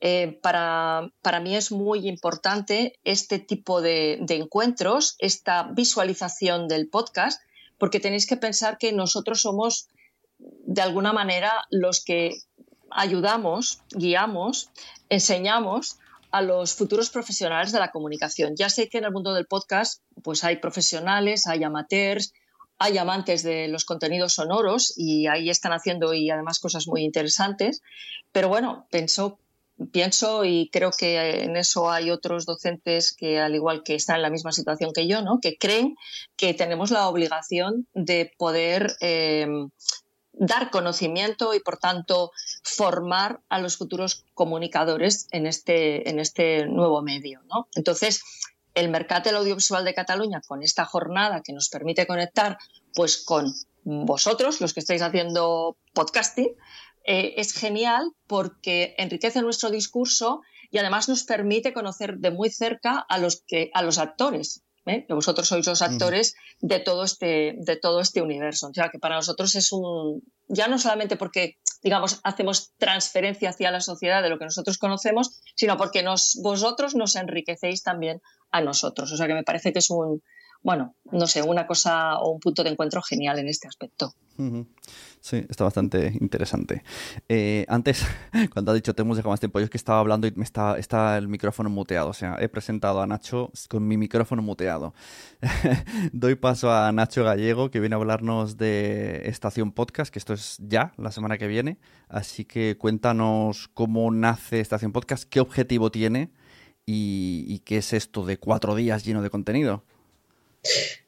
eh, 0.00 0.38
para, 0.42 1.12
para, 1.22 1.40
mí 1.40 1.54
es 1.54 1.70
muy 1.70 2.08
importante 2.08 2.98
este 3.04 3.38
tipo 3.38 3.80
de, 3.80 4.24
encuentros, 4.28 5.14
esta 5.18 5.62
visualización 5.62 6.66
del 6.66 6.88
podcast, 6.88 7.40
porque 7.78 8.00
tenéis 8.00 8.26
que 8.26 8.36
pensar 8.36 8.78
que 8.78 8.92
nosotros 8.92 9.40
somos, 9.40 9.88
de 10.38 10.82
alguna 10.82 11.12
manera, 11.12 11.52
los 11.70 12.04
que 12.04 12.34
ayudamos, 12.90 13.80
guiamos, 13.90 14.70
enseñamos 15.08 15.98
a 16.30 16.42
los 16.42 16.74
futuros 16.74 17.10
profesionales 17.10 17.70
de 17.70 17.78
la 17.78 17.92
comunicación. 17.92 18.56
Ya 18.56 18.68
sé 18.68 18.88
que 18.88 18.98
en 18.98 19.04
el 19.04 19.12
mundo 19.12 19.34
del 19.34 19.46
podcast 19.46 20.02
pues 20.24 20.42
hay 20.42 20.56
profesionales, 20.56 21.46
hay 21.46 21.62
amateurs, 21.62 22.32
hay 22.78 22.98
amantes 22.98 23.42
de 23.42 23.68
los 23.68 23.84
contenidos 23.84 24.34
sonoros 24.34 24.92
y 24.96 25.26
ahí 25.26 25.50
están 25.50 25.72
haciendo 25.72 26.14
y 26.14 26.30
además 26.30 26.58
cosas 26.58 26.86
muy 26.86 27.02
interesantes. 27.02 27.82
Pero 28.32 28.48
bueno, 28.48 28.86
pienso 28.90 30.44
y 30.44 30.68
creo 30.72 30.90
que 30.90 31.44
en 31.44 31.56
eso 31.56 31.90
hay 31.90 32.10
otros 32.10 32.46
docentes 32.46 33.14
que 33.14 33.40
al 33.40 33.54
igual 33.54 33.82
que 33.82 33.94
están 33.94 34.16
en 34.16 34.22
la 34.22 34.30
misma 34.30 34.52
situación 34.52 34.92
que 34.92 35.06
yo, 35.06 35.22
¿no? 35.22 35.40
que 35.40 35.56
creen 35.56 35.96
que 36.36 36.54
tenemos 36.54 36.90
la 36.90 37.08
obligación 37.08 37.86
de 37.94 38.32
poder 38.36 38.96
eh, 39.00 39.46
dar 40.32 40.70
conocimiento 40.70 41.54
y 41.54 41.60
por 41.60 41.78
tanto 41.78 42.32
formar 42.62 43.40
a 43.48 43.60
los 43.60 43.76
futuros 43.76 44.24
comunicadores 44.34 45.26
en 45.30 45.46
este, 45.46 46.08
en 46.08 46.18
este 46.18 46.66
nuevo 46.66 47.02
medio. 47.02 47.42
¿no? 47.48 47.68
Entonces, 47.74 48.22
el 48.74 48.88
mercado 48.88 49.24
del 49.24 49.36
audiovisual 49.36 49.84
de 49.84 49.94
Cataluña 49.94 50.40
con 50.46 50.62
esta 50.62 50.84
jornada 50.84 51.42
que 51.42 51.52
nos 51.52 51.68
permite 51.68 52.06
conectar 52.06 52.58
pues 52.94 53.18
con 53.24 53.52
vosotros, 53.84 54.60
los 54.60 54.72
que 54.72 54.80
estáis 54.80 55.02
haciendo 55.02 55.76
podcasting, 55.92 56.54
eh, 57.04 57.34
es 57.36 57.52
genial 57.52 58.12
porque 58.26 58.94
enriquece 58.98 59.42
nuestro 59.42 59.70
discurso 59.70 60.40
y 60.70 60.78
además 60.78 61.08
nos 61.08 61.24
permite 61.24 61.72
conocer 61.72 62.16
de 62.18 62.30
muy 62.30 62.50
cerca 62.50 63.04
a 63.08 63.18
los, 63.18 63.42
que, 63.46 63.70
a 63.74 63.82
los 63.82 63.98
actores. 63.98 64.64
¿eh? 64.86 65.04
que 65.06 65.14
vosotros 65.14 65.48
sois 65.48 65.66
los 65.66 65.82
actores 65.82 66.34
de, 66.60 66.78
todo 66.80 67.04
este, 67.04 67.54
de 67.58 67.76
todo 67.76 68.00
este 68.00 68.22
universo. 68.22 68.68
O 68.68 68.74
sea, 68.74 68.90
que 68.90 68.98
para 68.98 69.16
nosotros 69.16 69.54
es 69.54 69.72
un. 69.72 70.22
Ya 70.48 70.68
no 70.68 70.78
solamente 70.78 71.16
porque, 71.16 71.56
digamos, 71.82 72.20
hacemos 72.22 72.72
transferencia 72.76 73.50
hacia 73.50 73.70
la 73.70 73.80
sociedad 73.80 74.22
de 74.22 74.28
lo 74.28 74.38
que 74.38 74.44
nosotros 74.44 74.78
conocemos, 74.78 75.40
sino 75.56 75.76
porque 75.76 76.02
nos, 76.02 76.38
vosotros 76.42 76.94
nos 76.94 77.16
enriquecéis 77.16 77.82
también 77.82 78.20
a 78.54 78.60
nosotros. 78.60 79.10
O 79.10 79.16
sea, 79.16 79.26
que 79.26 79.34
me 79.34 79.42
parece 79.42 79.72
que 79.72 79.80
es 79.80 79.90
un, 79.90 80.22
bueno, 80.62 80.94
no 81.10 81.26
sé, 81.26 81.42
una 81.42 81.66
cosa 81.66 82.18
o 82.18 82.30
un 82.30 82.38
punto 82.38 82.62
de 82.62 82.70
encuentro 82.70 83.02
genial 83.02 83.40
en 83.40 83.48
este 83.48 83.66
aspecto. 83.66 84.14
Sí, 85.20 85.44
está 85.48 85.64
bastante 85.64 86.16
interesante. 86.20 86.84
Eh, 87.28 87.66
antes, 87.68 88.06
cuando 88.52 88.70
ha 88.70 88.74
dicho 88.74 88.94
te 88.94 89.02
hemos 89.02 89.16
dejado 89.16 89.32
más 89.32 89.40
tiempo, 89.40 89.58
yo 89.58 89.64
es 89.64 89.70
que 89.70 89.76
estaba 89.76 89.98
hablando 89.98 90.28
y 90.28 90.32
me 90.36 90.44
está, 90.44 90.78
está 90.78 91.18
el 91.18 91.26
micrófono 91.26 91.68
muteado. 91.68 92.10
O 92.10 92.12
sea, 92.12 92.36
he 92.38 92.48
presentado 92.48 93.02
a 93.02 93.06
Nacho 93.08 93.50
con 93.68 93.88
mi 93.88 93.96
micrófono 93.96 94.40
muteado. 94.40 94.94
Doy 96.12 96.36
paso 96.36 96.72
a 96.72 96.92
Nacho 96.92 97.24
Gallego, 97.24 97.72
que 97.72 97.80
viene 97.80 97.96
a 97.96 97.98
hablarnos 97.98 98.56
de 98.56 99.28
Estación 99.28 99.72
Podcast, 99.72 100.12
que 100.12 100.20
esto 100.20 100.32
es 100.32 100.58
ya, 100.60 100.94
la 100.96 101.10
semana 101.10 101.38
que 101.38 101.48
viene. 101.48 101.78
Así 102.08 102.44
que 102.44 102.76
cuéntanos 102.78 103.68
cómo 103.74 104.10
nace 104.12 104.60
Estación 104.60 104.92
Podcast, 104.92 105.24
qué 105.28 105.40
objetivo 105.40 105.90
tiene 105.90 106.30
y, 106.86 107.44
y 107.48 107.60
qué 107.60 107.78
es 107.78 107.92
esto 107.92 108.24
de 108.24 108.38
cuatro 108.38 108.74
días 108.74 109.04
lleno 109.04 109.22
de 109.22 109.30
contenido. 109.30 109.84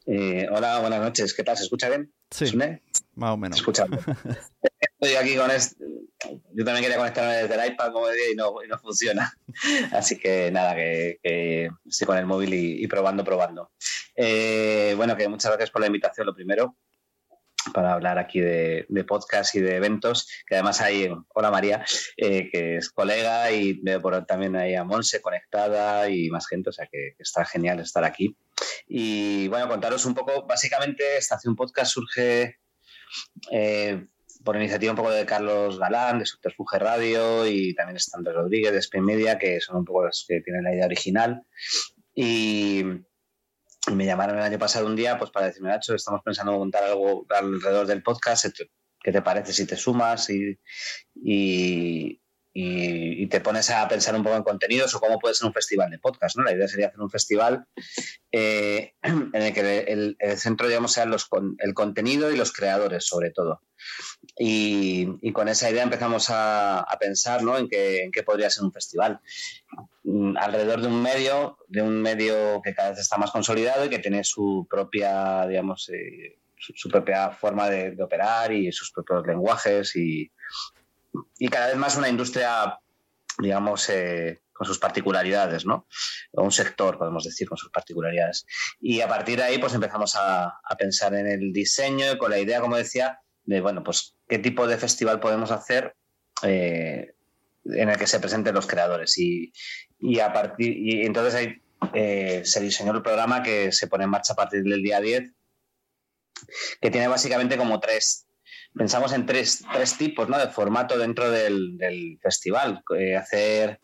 Eh, 0.07 0.47
hola, 0.51 0.81
buenas 0.81 1.01
noches. 1.01 1.35
¿Qué 1.35 1.43
tal? 1.43 1.57
¿Se 1.57 1.65
escucha 1.65 1.89
bien? 1.89 2.13
Sí. 2.31 2.57
Más 3.15 3.31
o 3.31 3.37
menos. 3.37 3.59
Escuchando. 3.59 3.99
Estoy 5.01 5.17
aquí 5.17 5.37
con 5.37 5.51
este. 5.51 5.85
Yo 6.53 6.65
también 6.65 6.83
quería 6.83 6.97
conectarme 6.97 7.35
desde 7.35 7.55
el 7.55 7.73
iPad, 7.73 7.93
como 7.93 8.09
decía, 8.09 8.33
y 8.33 8.35
no, 8.35 8.55
no 8.69 8.79
funciona. 8.79 9.33
Así 9.93 10.19
que 10.19 10.51
nada, 10.51 10.75
que, 10.75 11.19
estoy 11.85 12.07
con 12.07 12.19
el 12.19 12.27
móvil 12.27 12.55
y, 12.55 12.87
probando, 12.87 13.25
probando. 13.25 13.71
Eh, 14.15 14.95
bueno, 14.97 15.17
que 15.17 15.29
muchas 15.29 15.51
gracias 15.51 15.71
por 15.71 15.81
la 15.81 15.87
invitación, 15.89 16.27
lo 16.27 16.35
primero 16.35 16.77
para 17.73 17.93
hablar 17.93 18.19
aquí 18.19 18.41
de, 18.41 18.87
podcast 19.07 19.55
y 19.55 19.61
de 19.61 19.77
eventos, 19.77 20.29
que 20.47 20.57
además 20.57 20.81
hay, 20.81 21.09
hola 21.35 21.51
María, 21.51 21.85
eh, 22.17 22.49
que 22.51 22.77
es 22.77 22.91
colega 22.91 23.51
y 23.51 23.81
veo 23.83 24.01
por 24.01 24.25
también 24.27 24.57
ahí 24.57 24.75
a 24.75 24.85
Monse 24.85 25.21
conectada 25.21 26.09
y 26.09 26.29
más 26.31 26.47
gente, 26.49 26.71
o 26.71 26.73
sea 26.73 26.87
que, 26.87 27.15
está 27.19 27.45
genial 27.45 27.81
estar 27.81 28.05
aquí. 28.05 28.37
Y 28.89 29.49
bueno, 29.49 29.69
contaros 29.69 30.05
un 30.07 30.15
poco, 30.15 30.47
básicamente 30.47 31.17
Estación 31.17 31.57
Podcast 31.57 31.93
surge 31.93 32.59
eh, 33.51 34.07
por 34.45 34.57
iniciativa 34.57 34.93
un 34.93 34.97
poco 34.97 35.11
de 35.11 35.27
Carlos 35.27 35.79
Galán, 35.79 36.19
de 36.19 36.27
Subterfuge 36.27 36.79
Radio 36.79 37.47
y 37.47 37.75
también 37.75 37.97
está 37.97 38.17
Andrés 38.17 38.37
Rodríguez 38.37 38.73
de 38.73 38.79
Spain 38.79 39.05
Media, 39.05 39.39
que 39.39 39.61
son 39.61 39.77
un 39.77 39.85
poco 39.85 40.07
los 40.07 40.25
que 40.27 40.41
tienen 40.41 40.65
la 40.65 40.73
idea 40.73 40.87
original. 40.87 41.43
Y 42.15 42.85
me 43.93 44.07
llamaron 44.07 44.39
el 44.39 44.45
año 44.45 44.59
pasado 44.59 44.87
un 44.87 44.97
día 44.97 45.19
pues 45.19 45.31
para 45.31 45.47
decirme, 45.47 45.69
Nacho, 45.69 45.95
estamos 45.95 46.23
pensando 46.25 46.53
en 46.53 46.59
montar 46.59 46.85
algo 46.85 47.27
alrededor 47.31 47.87
del 47.87 48.03
podcast, 48.03 48.47
¿qué 49.03 49.13
te 49.13 49.23
parece 49.23 49.53
si 49.53 49.67
te 49.67 49.77
sumas? 49.77 50.31
Y, 50.31 50.59
y, 51.15 52.21
te 53.29 53.41
pones 53.41 53.71
a 53.71 53.87
pensar 53.89 54.15
un 54.15 54.23
poco 54.23 54.37
en 54.37 54.45
contenidos 54.45 54.95
o 54.95 55.01
cómo 55.01 55.19
puede 55.19 55.35
ser 55.35 55.49
un 55.49 55.53
festival 55.53 55.91
de 55.91 55.99
podcast. 55.99 56.37
¿no? 56.37 56.45
La 56.45 56.53
idea 56.53 56.69
sería 56.69 56.87
hacer 56.87 57.01
un 57.01 57.11
festival 57.11 57.67
eh, 58.31 58.95
en 59.03 59.35
el 59.35 59.53
que 59.53 59.81
el, 59.89 60.17
centro, 60.39 60.69
digamos, 60.69 60.93
sean 60.93 61.13
el 61.59 61.75
contenido 61.75 62.31
y 62.31 62.37
los 62.37 62.53
creadores, 62.53 63.05
sobre 63.05 63.31
todo. 63.31 63.61
Y, 64.39 65.33
con 65.33 65.49
esa 65.49 65.71
idea 65.71 65.83
empezamos 65.83 66.29
a, 66.31 66.87
pensar 67.01 67.43
¿no? 67.43 67.59
en 67.59 67.69
qué 67.69 68.23
podría 68.25 68.49
ser 68.49 68.65
un 68.65 68.73
festival. 68.73 69.21
Mm, 70.09 70.37
alrededor 70.37 70.81
de 70.83 70.87
un 70.87 71.03
medio, 71.03 71.59
de 71.67 71.83
un 71.83 72.01
medio 72.01 72.63
que 72.63 72.75
cada 72.75 72.91
vez 72.91 73.01
está 73.01 73.17
más 73.17 73.33
consolidado 73.33 73.85
y 73.85 73.89
que 73.89 73.99
tiene 73.99 74.23
su 74.23 74.65
propia, 74.71 75.45
digamos, 75.49 75.89
eh, 75.89 76.39
su, 76.57 76.89
propia 76.89 77.33
forma 77.33 77.69
de, 77.69 77.91
de, 77.91 78.03
operar 78.05 78.53
y 78.53 78.71
sus 78.71 78.93
propios 78.93 79.27
lenguajes 79.27 79.97
y, 79.97 80.31
y 81.39 81.49
cada 81.49 81.67
vez 81.67 81.77
más 81.77 81.97
una 81.97 82.09
industria, 82.09 82.79
digamos, 83.39 83.89
eh, 83.89 84.43
con 84.53 84.65
sus 84.65 84.79
particularidades, 84.79 85.67
¿no? 85.67 85.89
O 86.35 86.45
un 86.45 86.53
sector, 86.53 86.99
podemos 86.99 87.25
decir, 87.25 87.49
con 87.49 87.59
sus 87.59 87.73
particularidades. 87.73 88.47
Y 88.79 89.01
a 89.01 89.09
partir 89.09 89.39
de 89.39 89.43
ahí, 89.43 89.59
pues 89.59 89.75
empezamos 89.75 90.15
a, 90.15 90.61
pensar 90.79 91.15
en 91.15 91.27
el 91.27 91.53
diseño 91.53 92.17
con 92.17 92.31
la 92.31 92.39
idea, 92.39 92.61
como 92.61 92.77
decía, 92.77 93.19
de, 93.43 93.61
bueno, 93.61 93.83
pues 93.83 94.17
qué 94.29 94.39
tipo 94.39 94.69
de 94.69 94.79
festival 94.79 95.19
podemos 95.19 95.51
hacer 95.51 95.97
eh, 96.45 97.16
en 97.75 97.89
el 97.89 97.97
que 97.97 98.07
se 98.07 98.21
presenten 98.21 98.55
los 98.55 98.67
creadores. 98.67 99.17
Y, 99.19 99.53
a 100.21 100.33
partir, 100.33 100.77
y 100.77 101.05
entonces 101.05 101.35
ahí 101.35 101.63
eh, 101.95 102.43
se 102.45 102.61
diseñó 102.61 102.93
el 102.93 103.03
programa 103.03 103.43
que 103.43 103.73
se 103.73 103.87
pone 103.87 104.05
en 104.05 104.11
marcha 104.11 104.33
a 104.33 104.37
partir 104.37 104.63
del 104.63 104.83
día 104.83 105.01
10, 105.01 105.33
que 106.81 106.91
tiene 106.91 107.09
básicamente 107.09 107.57
como 107.57 107.81
tres, 107.81 108.27
pensamos 108.75 109.13
en 109.13 109.27
tres, 109.27 109.65
tres 109.73 109.97
tipos 109.97 110.29
¿no? 110.29 110.39
de 110.39 110.49
formato 110.49 110.99
dentro 110.99 111.31
del, 111.31 112.19
festival. 112.23 112.83
Eh, 112.99 113.17
hacer 113.17 113.81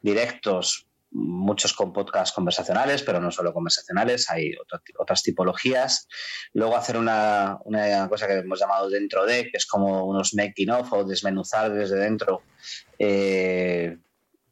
directos 0.00 0.86
muchos 1.14 1.72
con 1.72 1.92
podcasts 1.92 2.34
conversacionales, 2.34 3.02
pero 3.02 3.20
no 3.20 3.30
solo 3.30 3.52
conversacionales, 3.52 4.28
hay 4.30 4.52
otras 4.98 5.22
tipologías. 5.22 6.08
Luego 6.52 6.76
hacer 6.76 6.96
una, 6.96 7.58
una, 7.64 8.08
cosa 8.08 8.26
que 8.26 8.34
hemos 8.34 8.58
llamado 8.58 8.90
dentro 8.90 9.24
de, 9.24 9.44
que 9.44 9.56
es 9.56 9.66
como 9.66 10.04
unos 10.04 10.34
making 10.34 10.70
of 10.70 10.92
o 10.92 11.04
desmenuzar 11.04 11.72
desde 11.72 11.96
dentro 11.96 12.42
eh, 12.98 13.96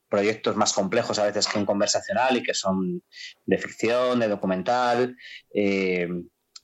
proyectos 0.08 0.54
más 0.56 0.72
complejos 0.72 1.18
a 1.18 1.24
veces 1.24 1.48
que 1.48 1.58
un 1.58 1.66
conversacional 1.66 2.36
y 2.36 2.42
que 2.42 2.54
son 2.54 3.02
de 3.44 3.58
ficción, 3.58 4.20
de 4.20 4.28
documental. 4.28 5.16
Eh, 5.52 6.08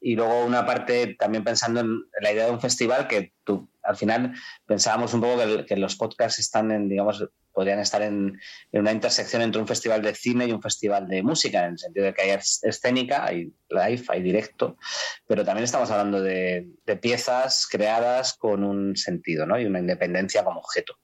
y 0.01 0.15
luego 0.15 0.45
una 0.45 0.65
parte 0.65 1.17
también 1.19 1.43
pensando 1.43 1.81
en 1.81 2.03
la 2.21 2.33
idea 2.33 2.45
de 2.45 2.53
un 2.53 2.61
festival 2.61 3.09
que 3.09 3.33
tú, 3.43 3.69
al 3.83 3.97
final 3.97 4.33
pensábamos 4.65 5.13
un 5.13 5.23
poco 5.23 5.39
que, 5.39 5.67
que 5.67 5.77
los 5.77 5.97
podcasts 5.97 6.39
están 6.39 6.71
en, 6.71 6.89
digamos, 6.89 7.25
podrían 7.59 7.81
estar 7.81 8.03
en, 8.03 8.39
una 8.71 8.93
intersección 8.93 9.43
entre 9.43 9.61
un 9.61 9.67
festival 9.67 10.01
de 10.01 10.15
cine 10.15 10.47
y 10.47 10.53
un 10.53 10.63
festival 10.63 11.09
de 11.09 11.25
música, 11.25 11.65
en 11.65 11.73
el 11.73 11.79
sentido 11.81 12.07
de 12.07 12.15
que 12.15 12.23
hay 12.23 12.39
escénica, 12.63 13.25
hay 13.25 13.53
live, 13.69 14.05
hay 14.07 14.23
directo, 14.23 14.77
pero 15.27 15.45
también 15.45 15.65
estamos 15.65 15.91
hablando 15.91 16.23
de, 16.23 16.69
piezas 17.03 17.67
creadas 17.69 18.35
con 18.35 18.63
un 18.63 18.97
sentido 18.97 19.45
¿no? 19.45 19.59
y 19.59 19.65
una 19.65 19.81
independencia 19.81 20.45
como 20.45 20.61
objeto. 20.61 20.99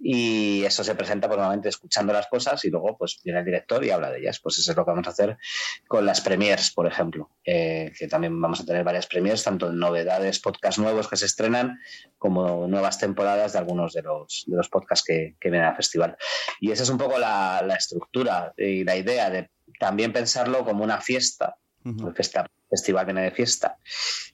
Y 0.00 0.62
eso 0.64 0.84
se 0.84 0.94
presenta 0.94 1.26
pues, 1.26 1.38
normalmente 1.38 1.70
escuchando 1.70 2.12
las 2.12 2.28
cosas 2.28 2.64
y 2.64 2.70
luego 2.70 2.96
pues, 2.96 3.20
viene 3.24 3.40
el 3.40 3.44
director 3.44 3.84
y 3.84 3.90
habla 3.90 4.12
de 4.12 4.20
ellas. 4.20 4.38
Pues 4.40 4.58
eso 4.58 4.70
es 4.70 4.76
lo 4.76 4.84
que 4.84 4.92
vamos 4.92 5.08
a 5.08 5.10
hacer 5.10 5.36
con 5.88 6.06
las 6.06 6.20
premiers, 6.20 6.70
por 6.72 6.86
ejemplo, 6.86 7.30
eh, 7.44 7.92
que 7.98 8.06
también 8.06 8.40
vamos 8.40 8.60
a 8.60 8.64
tener 8.64 8.84
varias 8.84 9.08
premiers, 9.08 9.42
tanto 9.42 9.70
en 9.70 9.78
novedades, 9.78 10.38
podcasts 10.38 10.80
nuevos 10.80 11.08
que 11.08 11.16
se 11.16 11.26
estrenan, 11.26 11.80
como 12.16 12.68
nuevas 12.68 12.98
temporadas 12.98 13.54
de 13.54 13.58
algunos 13.58 13.92
de 13.92 14.02
los, 14.02 14.44
de 14.46 14.56
los 14.56 14.68
podcasts 14.68 15.04
que, 15.04 15.34
que 15.40 15.50
vienen 15.50 15.68
al 15.68 15.76
festival. 15.76 15.95
Y 16.60 16.70
esa 16.70 16.82
es 16.82 16.88
un 16.88 16.98
poco 16.98 17.18
la, 17.18 17.64
estructura 17.78 18.52
y 18.56 18.84
la 18.84 18.96
idea 18.96 19.30
de 19.30 19.50
también 19.78 20.12
pensarlo 20.12 20.64
como 20.64 20.84
una 20.84 21.00
fiesta, 21.00 21.56
porque 22.00 22.22
este 22.22 22.40
festival 22.68 23.04
viene 23.04 23.22
de 23.22 23.30
fiesta, 23.30 23.78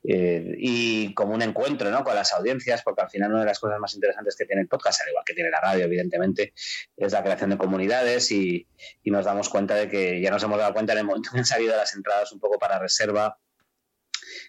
eh, 0.05 0.55
y 0.57 1.12
como 1.12 1.35
un 1.35 1.42
encuentro 1.42 1.90
¿no? 1.90 2.03
con 2.03 2.14
las 2.14 2.33
audiencias, 2.33 2.83
porque 2.83 3.03
al 3.03 3.11
final 3.11 3.31
una 3.31 3.40
de 3.40 3.46
las 3.46 3.59
cosas 3.59 3.79
más 3.79 3.94
interesantes 3.94 4.37
que 4.37 4.46
tiene 4.46 4.62
el 4.62 4.68
podcast, 4.68 5.03
al 5.03 5.11
igual 5.11 5.25
que 5.25 5.35
tiene 5.35 5.51
la 5.51 5.61
radio, 5.61 5.85
evidentemente, 5.85 6.55
es 6.96 7.12
la 7.12 7.22
creación 7.22 7.51
de 7.51 7.59
comunidades 7.59 8.31
y, 8.33 8.66
nos 9.05 9.27
damos 9.27 9.51
cuenta 9.51 9.75
de 9.75 9.88
que 9.88 10.20
ya 10.22 10.31
nos 10.31 10.42
hemos 10.42 10.59
dado 10.59 10.72
cuenta 10.72 10.92
en 10.94 11.01
el 11.01 11.05
momento 11.05 11.31
que 11.31 11.38
han 11.38 11.44
salido 11.44 11.77
las 11.77 11.94
entradas 11.94 12.33
un 12.33 12.40
poco 12.40 12.59
para 12.59 12.79
reserva, 12.79 13.38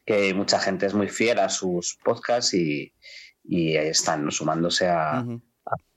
que 0.06 0.34
mucha 0.34 0.60
gente 0.60 0.86
es 0.86 0.94
muy 0.94 1.10
fiel 1.10 1.40
a 1.40 1.50
sus 1.50 1.98
podcasts 2.04 2.54
y, 2.54 2.94
y 3.44 3.76
ahí 3.76 3.90
están 3.90 4.32
sumándose 4.32 4.88
a 4.88 5.26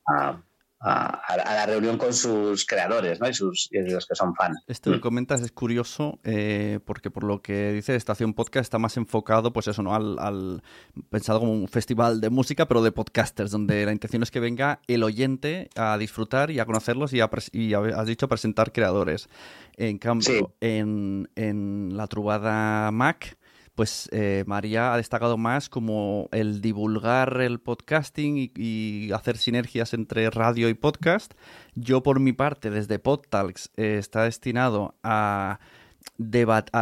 a, 0.07 0.43
la 0.81 1.67
reunión 1.67 1.97
con 1.99 2.13
sus 2.13 2.67
creadores 2.67 3.21
¿no? 3.21 3.29
y, 3.29 3.35
sus, 3.35 3.69
los 3.73 4.07
que 4.07 4.15
son 4.15 4.35
fans. 4.35 4.63
Esto 4.67 4.93
que 4.93 5.01
comentas 5.01 5.41
es 5.41 5.53
curioso 5.53 6.19
eh, 6.25 6.81
porque 6.85 7.11
por 7.11 7.25
lo 7.25 7.41
que 7.41 7.73
dice 7.73 7.97
Estación 7.97 8.35
Podcast 8.35 8.65
está 8.65 8.79
más 8.79 8.97
enfocado 8.97 9.53
pues 9.53 9.69
eso, 9.69 9.83
¿no? 9.83 9.95
Al, 9.95 10.63
pensado 11.11 11.41
como 11.41 11.53
un 11.53 11.69
festival 11.69 12.21
de 12.21 12.31
música 12.31 12.67
pero 12.67 12.83
de 12.83 12.93
podcasters 12.93 13.51
donde 13.51 13.87
la 13.87 13.93
intención 13.93 14.23
es 14.23 14.31
que 14.31 14.41
venga 14.41 14.81
el 14.87 15.03
oyente 15.03 15.71
a 15.77 15.97
disfrutar 15.99 16.51
y 16.51 16.61
a 16.61 16.67
conocerlos 16.67 17.13
y, 17.13 17.21
a, 17.21 17.31
y 17.53 17.75
has 17.75 18.07
dicho 18.07 18.29
presentar 18.29 18.73
creadores. 18.73 19.29
En 19.77 19.99
cambio, 19.99 20.55
en, 20.61 21.29
en 21.37 21.97
la 21.97 22.07
Trubada 22.07 22.91
Mac 22.93 23.37
pues 23.77 24.09
eh, 24.11 24.43
María 24.47 24.95
ha 24.95 24.97
destacado 24.97 25.37
más 25.37 25.69
como 25.69 26.29
el 26.33 26.63
divulgar 26.63 27.41
el 27.43 27.61
podcasting 27.61 28.51
y, 28.57 29.13
hacer 29.13 29.37
sinergias 29.37 29.93
entre 29.93 30.31
radio 30.31 30.71
y 30.71 30.75
podcast. 30.75 31.35
Yo, 31.75 32.03
por 32.03 32.19
mi 32.19 32.33
parte, 32.33 32.71
desde 32.71 32.99
PodTalks, 32.99 33.71
eh, 33.77 33.99
está 33.99 34.25
destinado 34.25 34.97
a, 35.03 35.61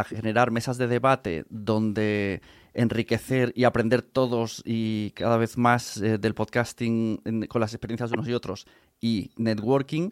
generar 0.07 0.51
mesas 0.51 0.77
de 0.77 0.87
debate 0.87 1.45
donde 1.49 2.41
enriquecer 2.73 3.51
y 3.55 3.65
aprender 3.65 4.01
todos 4.01 4.61
y 4.65 5.11
cada 5.11 5.35
vez 5.35 5.57
más 5.57 5.97
eh, 5.97 6.17
del 6.17 6.33
podcasting 6.33 7.47
con 7.49 7.59
las 7.59 7.73
experiencias 7.73 8.09
de 8.09 8.15
unos 8.15 8.29
y 8.29 8.33
otros 8.33 8.67
y 9.01 9.31
networking. 9.35 10.11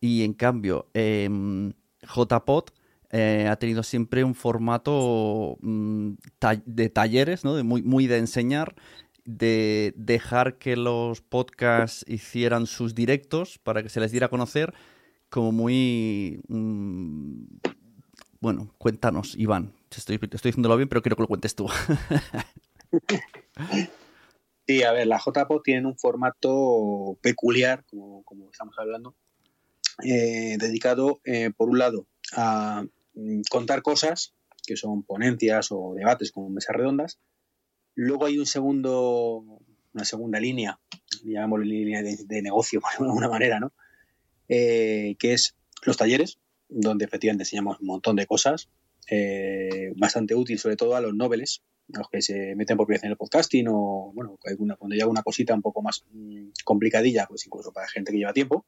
Y 0.00 0.24
en 0.24 0.34
cambio, 0.34 0.88
em, 0.94 1.74
JPod 2.02 2.70
eh, 3.16 3.46
ha 3.48 3.54
tenido 3.54 3.84
siempre 3.84 4.24
un 4.24 4.34
formato 4.34 5.56
mm, 5.60 6.14
de 6.66 6.88
talleres, 6.88 7.44
¿no? 7.44 7.54
de 7.54 7.62
muy, 7.62 7.80
muy 7.80 8.08
de 8.08 8.18
enseñar, 8.18 8.74
de 9.24 9.94
dejar 9.96 10.58
que 10.58 10.74
los 10.74 11.20
podcasts 11.20 12.04
hicieran 12.08 12.66
sus 12.66 12.92
directos 12.92 13.58
para 13.58 13.84
que 13.84 13.88
se 13.88 14.00
les 14.00 14.10
diera 14.10 14.26
a 14.26 14.30
conocer, 14.30 14.74
como 15.30 15.52
muy... 15.52 16.40
Mm, 16.48 17.44
bueno, 18.40 18.74
cuéntanos, 18.78 19.36
Iván. 19.38 19.72
Estoy, 19.96 20.16
estoy 20.16 20.50
diciéndolo 20.50 20.76
bien, 20.76 20.88
pero 20.88 21.00
quiero 21.00 21.14
que 21.14 21.22
lo 21.22 21.28
cuentes 21.28 21.54
tú. 21.54 21.68
Sí, 24.66 24.82
a 24.82 24.92
ver, 24.92 25.06
la 25.06 25.18
JPO 25.18 25.60
tiene 25.60 25.86
un 25.86 25.98
formato 25.98 27.18
peculiar, 27.20 27.84
como, 27.84 28.24
estamos 28.50 28.74
hablando, 28.78 29.14
eh, 30.02 30.56
dedicado, 30.58 31.20
eh, 31.24 31.50
por 31.54 31.68
un 31.68 31.78
lado, 31.78 32.06
a 32.34 32.82
contar 33.50 33.82
cosas, 33.82 34.34
que 34.66 34.76
son 34.76 35.02
ponencias 35.02 35.68
o 35.70 35.94
debates 35.94 36.32
como 36.32 36.50
mesas 36.50 36.76
redondas. 36.76 37.18
Luego 37.94 38.26
hay 38.26 38.38
un 38.38 38.46
segundo, 38.46 39.44
una 39.92 40.04
segunda 40.04 40.40
línea, 40.40 40.80
llamamos 41.24 41.60
línea 41.60 42.02
de, 42.02 42.42
negocio 42.42 42.80
de 42.98 43.06
alguna 43.06 43.28
manera, 43.28 43.60
¿no? 43.60 43.72
Eh, 44.48 45.16
que 45.18 45.32
es 45.32 45.54
los 45.82 45.96
talleres, 45.96 46.38
donde 46.68 47.04
efectivamente 47.04 47.42
enseñamos 47.42 47.80
un 47.80 47.86
montón 47.86 48.16
de 48.16 48.26
cosas, 48.26 48.68
eh, 49.10 49.92
bastante 49.96 50.34
útil 50.34 50.58
sobre 50.58 50.76
todo 50.76 50.96
a 50.96 51.00
los 51.00 51.14
noveles, 51.14 51.62
a 51.94 51.98
los 51.98 52.08
que 52.08 52.22
se 52.22 52.54
meten 52.56 52.76
por 52.76 52.86
primera 52.86 53.00
vez 53.00 53.04
en 53.04 53.10
el 53.10 53.16
podcasting 53.16 53.66
o, 53.68 54.12
bueno, 54.14 54.38
cuando 54.78 54.94
llega 54.94 55.06
una 55.06 55.22
cosita 55.22 55.54
un 55.54 55.62
poco 55.62 55.82
más 55.82 56.04
mm, 56.10 56.48
complicadilla, 56.64 57.26
pues 57.26 57.46
incluso 57.46 57.72
para 57.72 57.88
gente 57.88 58.12
que 58.12 58.18
lleva 58.18 58.32
tiempo. 58.32 58.66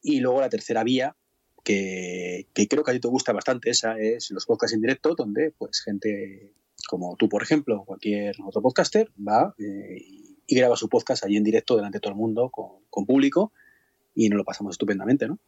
Y 0.00 0.20
luego 0.20 0.40
la 0.40 0.48
tercera 0.48 0.84
vía, 0.84 1.16
que, 1.62 2.46
creo 2.68 2.82
que 2.82 2.90
a 2.90 2.94
ti 2.94 3.00
te 3.00 3.08
gusta 3.08 3.32
bastante, 3.32 3.70
esa 3.70 3.98
es 3.98 4.30
los 4.30 4.46
podcasts 4.46 4.74
en 4.74 4.80
directo, 4.80 5.14
donde 5.14 5.52
pues 5.56 5.80
gente 5.82 6.54
como 6.88 7.16
tú, 7.16 7.28
por 7.28 7.42
ejemplo, 7.42 7.80
o 7.80 7.84
cualquier 7.84 8.34
otro 8.44 8.60
podcaster, 8.60 9.10
va 9.16 9.54
eh, 9.58 9.98
y, 10.46 10.54
graba 10.54 10.76
su 10.76 10.88
podcast 10.88 11.24
allí 11.24 11.36
en 11.36 11.44
directo 11.44 11.76
delante 11.76 11.96
de 11.96 12.00
todo 12.00 12.12
el 12.12 12.18
mundo, 12.18 12.50
con, 12.50 13.06
público, 13.06 13.52
y 14.14 14.28
nos 14.28 14.36
lo 14.36 14.44
pasamos 14.44 14.74
estupendamente, 14.74 15.26
¿no? 15.26 15.38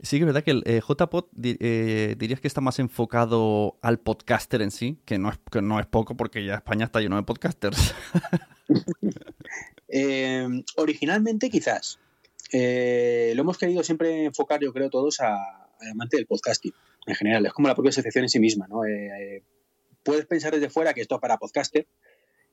Sí, 0.00 0.16
que 0.16 0.22
es 0.22 0.26
verdad 0.26 0.44
que 0.44 0.52
el 0.52 0.62
eh, 0.64 0.80
JPod 0.80 1.24
eh, 1.42 2.14
dirías 2.16 2.40
que 2.40 2.48
está 2.48 2.60
más 2.60 2.78
enfocado 2.78 3.76
al 3.82 3.98
podcaster 3.98 4.62
en 4.62 4.70
sí, 4.70 4.98
que 5.04 5.18
no 5.18 5.30
es, 5.30 5.38
que 5.50 5.60
no 5.60 5.80
es 5.80 5.86
poco 5.86 6.16
porque 6.16 6.44
ya 6.44 6.54
España 6.54 6.84
está 6.86 7.00
lleno 7.00 7.16
de 7.16 7.24
podcasters. 7.24 7.94
originalmente 10.76 11.50
quizás, 11.50 11.98
eh, 12.52 13.32
lo 13.34 13.42
hemos 13.42 13.56
querido 13.56 13.82
siempre 13.82 14.26
enfocar, 14.26 14.60
yo 14.60 14.72
creo, 14.72 14.90
todos 14.90 15.20
al 15.20 15.38
amante 15.90 16.18
del 16.18 16.26
podcasting 16.26 16.72
en 17.06 17.14
general. 17.14 17.46
Es 17.46 17.52
como 17.52 17.68
la 17.68 17.74
propia 17.74 17.90
asociación 17.90 18.24
en 18.24 18.28
sí 18.28 18.38
misma. 18.38 18.66
¿no? 18.68 18.84
Eh, 18.84 19.42
puedes 20.02 20.26
pensar 20.26 20.52
desde 20.52 20.68
fuera 20.68 20.92
que 20.92 21.00
esto 21.00 21.14
es 21.14 21.20
para 21.20 21.38
podcaster 21.38 21.86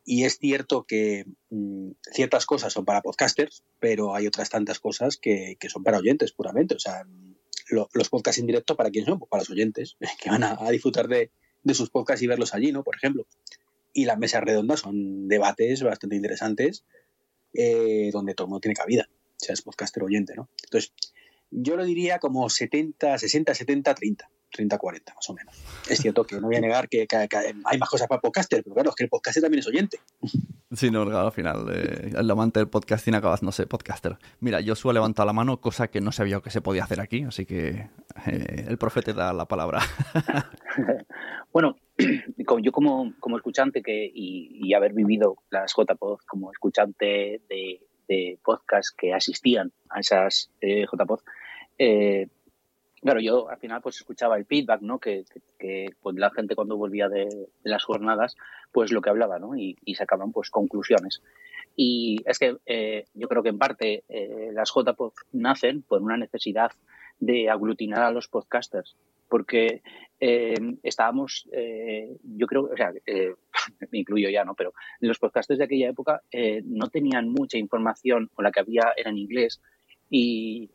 y 0.06 0.24
es 0.24 0.40
cierto 0.40 0.86
que 0.86 1.26
mm, 1.50 1.92
ciertas 2.14 2.46
cosas 2.46 2.72
son 2.72 2.86
para 2.86 3.02
podcasters, 3.02 3.64
pero 3.80 4.16
hay 4.16 4.26
otras 4.26 4.50
tantas 4.50 4.80
cosas 4.80 5.18
que, 5.18 5.58
son 5.68 5.84
para 5.84 6.00
oyentes 6.00 6.32
puramente. 6.32 6.76
O 6.76 6.80
sea, 6.80 7.06
los 7.70 8.10
podcasts 8.10 8.40
en 8.40 8.48
directo, 8.48 8.78
¿para 8.78 8.90
quién 8.92 9.06
son? 9.06 9.20
Pues 9.20 9.30
para 9.30 9.42
los 9.42 9.50
oyentes, 9.50 9.98
que 10.24 10.30
van 10.30 10.44
a, 10.44 10.58
disfrutar 10.72 11.10
de, 11.10 11.30
sus 11.74 11.90
podcasts 11.90 12.24
y 12.24 12.28
verlos 12.28 12.54
allí, 12.54 12.72
¿no? 12.72 12.84
Por 12.84 12.96
ejemplo. 12.96 13.28
Y 13.92 14.06
las 14.06 14.18
mesas 14.18 14.44
redondas 14.44 14.80
son 14.80 15.28
debates 15.28 15.84
bastante 15.84 16.16
interesantes 16.16 16.86
eh, 17.54 18.12
donde 18.14 18.34
todo 18.34 18.46
el 18.46 18.50
mundo 18.50 18.62
tiene 18.62 18.76
cabida 18.76 19.10
seas 19.39 19.62
podcaster 19.62 20.04
oyente, 20.04 20.36
¿no? 20.36 20.49
Entonces, 20.63 20.93
yo 21.52 21.75
lo 21.75 21.84
diría 21.84 22.19
como 22.19 22.49
70, 22.49 23.17
60, 23.17 23.56
70, 23.56 23.95
30. 23.95 24.30
30-40 24.52 25.15
más 25.15 25.30
o 25.30 25.34
menos. 25.34 25.56
Es 25.89 25.99
cierto 25.99 26.23
que 26.23 26.39
no 26.39 26.47
voy 26.47 26.56
a 26.56 26.62
negar 26.62 26.89
que, 26.89 27.08
hay 27.65 27.78
más 27.78 27.89
cosas 27.89 28.08
para 28.08 28.21
podcaster, 28.21 28.63
pero 28.63 28.73
claro, 28.73 28.89
es 28.89 28.95
que 28.95 29.04
el 29.04 29.10
podcaster 29.10 29.43
también 29.43 29.60
es 29.60 29.67
oyente. 29.67 29.99
Sí, 30.71 30.91
no, 30.91 31.02
al 31.02 31.32
final, 31.32 31.67
eh, 31.71 32.12
el 32.15 32.30
amante 32.30 32.60
del 32.60 32.69
podcasting 32.69 33.15
acabas, 33.15 33.43
no 33.43 33.52
sé, 33.52 33.67
podcaster. 33.67 34.17
Mira, 34.39 34.62
yo 34.62 34.75
suelo 34.75 34.99
levantar 34.99 35.25
la 35.25 35.34
mano, 35.34 35.62
cosa 35.62 35.89
que 35.89 36.02
no 36.02 36.12
sabía 36.12 36.41
que 36.41 36.52
se 36.52 36.62
podía 36.62 36.84
hacer 36.84 36.99
aquí, 36.99 37.23
así 37.23 37.45
que 37.45 37.89
eh, 38.28 38.65
el 38.67 38.78
profe 38.78 39.02
te 39.02 39.13
da 39.13 39.34
la 39.34 39.45
palabra. 39.45 39.82
bueno, 41.54 41.75
yo 42.62 42.71
como, 42.71 43.13
como 43.19 43.38
escuchante 43.38 43.82
que, 43.82 44.06
y, 44.13 44.67
y 44.67 44.73
haber 44.73 44.93
vivido 44.93 45.38
las 45.49 45.73
JPod 45.75 46.19
como 46.28 46.52
escuchante 46.52 47.41
de, 47.49 47.82
de 48.10 48.38
podcast 48.43 48.89
que 48.98 49.13
asistían 49.13 49.72
a 49.89 50.02
esas 50.02 50.52
eh, 50.60 50.86
JPod, 50.91 51.22
eh, 51.78 52.28
claro, 53.02 53.22
yo 53.22 53.50
al 53.50 53.58
final 53.60 53.82
pues 53.82 53.98
escuchaba 53.98 54.38
el 54.38 54.45
feedback, 54.45 54.82
¿no? 54.82 55.00
Que, 55.00 55.24
pues, 56.02 56.15
la 56.17 56.32
gente 56.32 56.56
cuando 56.56 56.76
volvía 56.76 57.08
de, 57.08 57.48
las 57.63 57.86
jornadas, 57.86 58.36
pues 58.74 58.91
lo 58.91 59.02
que 59.02 59.12
hablaba, 59.12 59.39
¿no? 59.39 59.56
Y, 59.56 59.78
sacaban 59.95 60.32
pues 60.32 60.50
conclusiones. 60.50 61.22
Y 61.76 62.17
es 62.26 62.39
que 62.39 62.58
eh, 62.65 63.06
yo 63.13 63.30
creo 63.30 63.43
que 63.43 63.50
en 63.50 63.60
parte 63.60 64.04
las 64.52 64.74
JPod 64.74 65.13
nacen 65.32 65.82
por 65.84 66.02
una 66.02 66.17
necesidad 66.17 66.72
de 67.19 67.50
aglutinar 67.50 68.02
a 68.02 68.12
los 68.12 68.28
podcasters, 68.28 68.98
porque 69.30 69.82
eh, 70.19 70.56
estábamos, 70.84 71.48
eh, 71.52 72.17
yo 72.24 72.48
creo, 72.48 72.69
o 72.74 72.76
sea, 72.76 72.91
eh, 73.06 73.36
me 73.91 74.00
incluyo 74.00 74.30
ya, 74.30 74.43
¿no? 74.43 74.56
Pero 74.56 74.74
los 75.00 75.19
podcasters 75.19 75.60
de 75.60 75.65
aquella 75.65 75.89
época 75.89 76.22
no 76.63 76.88
tenían 76.88 77.30
mucha 77.30 77.58
información, 77.58 78.30
o 78.36 78.41
la 78.41 78.52
que 78.52 78.60
había 78.60 78.93
era 78.95 79.10
en 79.10 79.17
inglés, 79.17 79.62
y 80.10 80.72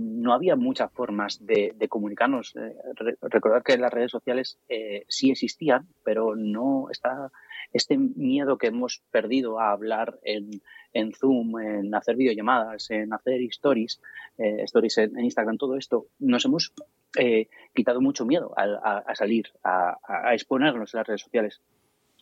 no 0.00 0.34
había 0.34 0.54
muchas 0.54 0.92
formas 0.92 1.44
de, 1.44 1.74
comunicarnos. 1.88 2.54
recordar 3.22 3.62
que 3.62 3.78
las 3.78 3.92
redes 3.92 4.10
sociales 4.10 4.58
sí 5.08 5.30
existían, 5.30 5.88
pero 6.04 6.36
no 6.36 6.88
está 6.90 7.30
este 7.72 7.96
miedo 7.96 8.58
que 8.58 8.68
hemos 8.68 9.02
perdido 9.10 9.58
a 9.58 9.72
hablar 9.72 10.18
en, 10.22 10.62
en 10.92 11.12
Zoom, 11.12 11.58
en 11.58 11.94
hacer 11.94 12.16
videollamadas, 12.16 12.90
en 12.90 13.12
hacer 13.12 13.40
stories, 13.42 14.00
stories 14.36 14.98
en, 14.98 15.18
Instagram, 15.18 15.56
todo 15.56 15.76
esto, 15.76 16.06
nos 16.18 16.44
hemos 16.44 16.72
eh, 17.18 17.48
quitado 17.74 18.00
mucho 18.00 18.24
miedo 18.24 18.52
a, 18.56 19.14
salir, 19.14 19.46
a, 19.64 20.34
exponernos 20.34 20.92
en 20.94 20.98
las 20.98 21.06
redes 21.06 21.22
sociales. 21.22 21.60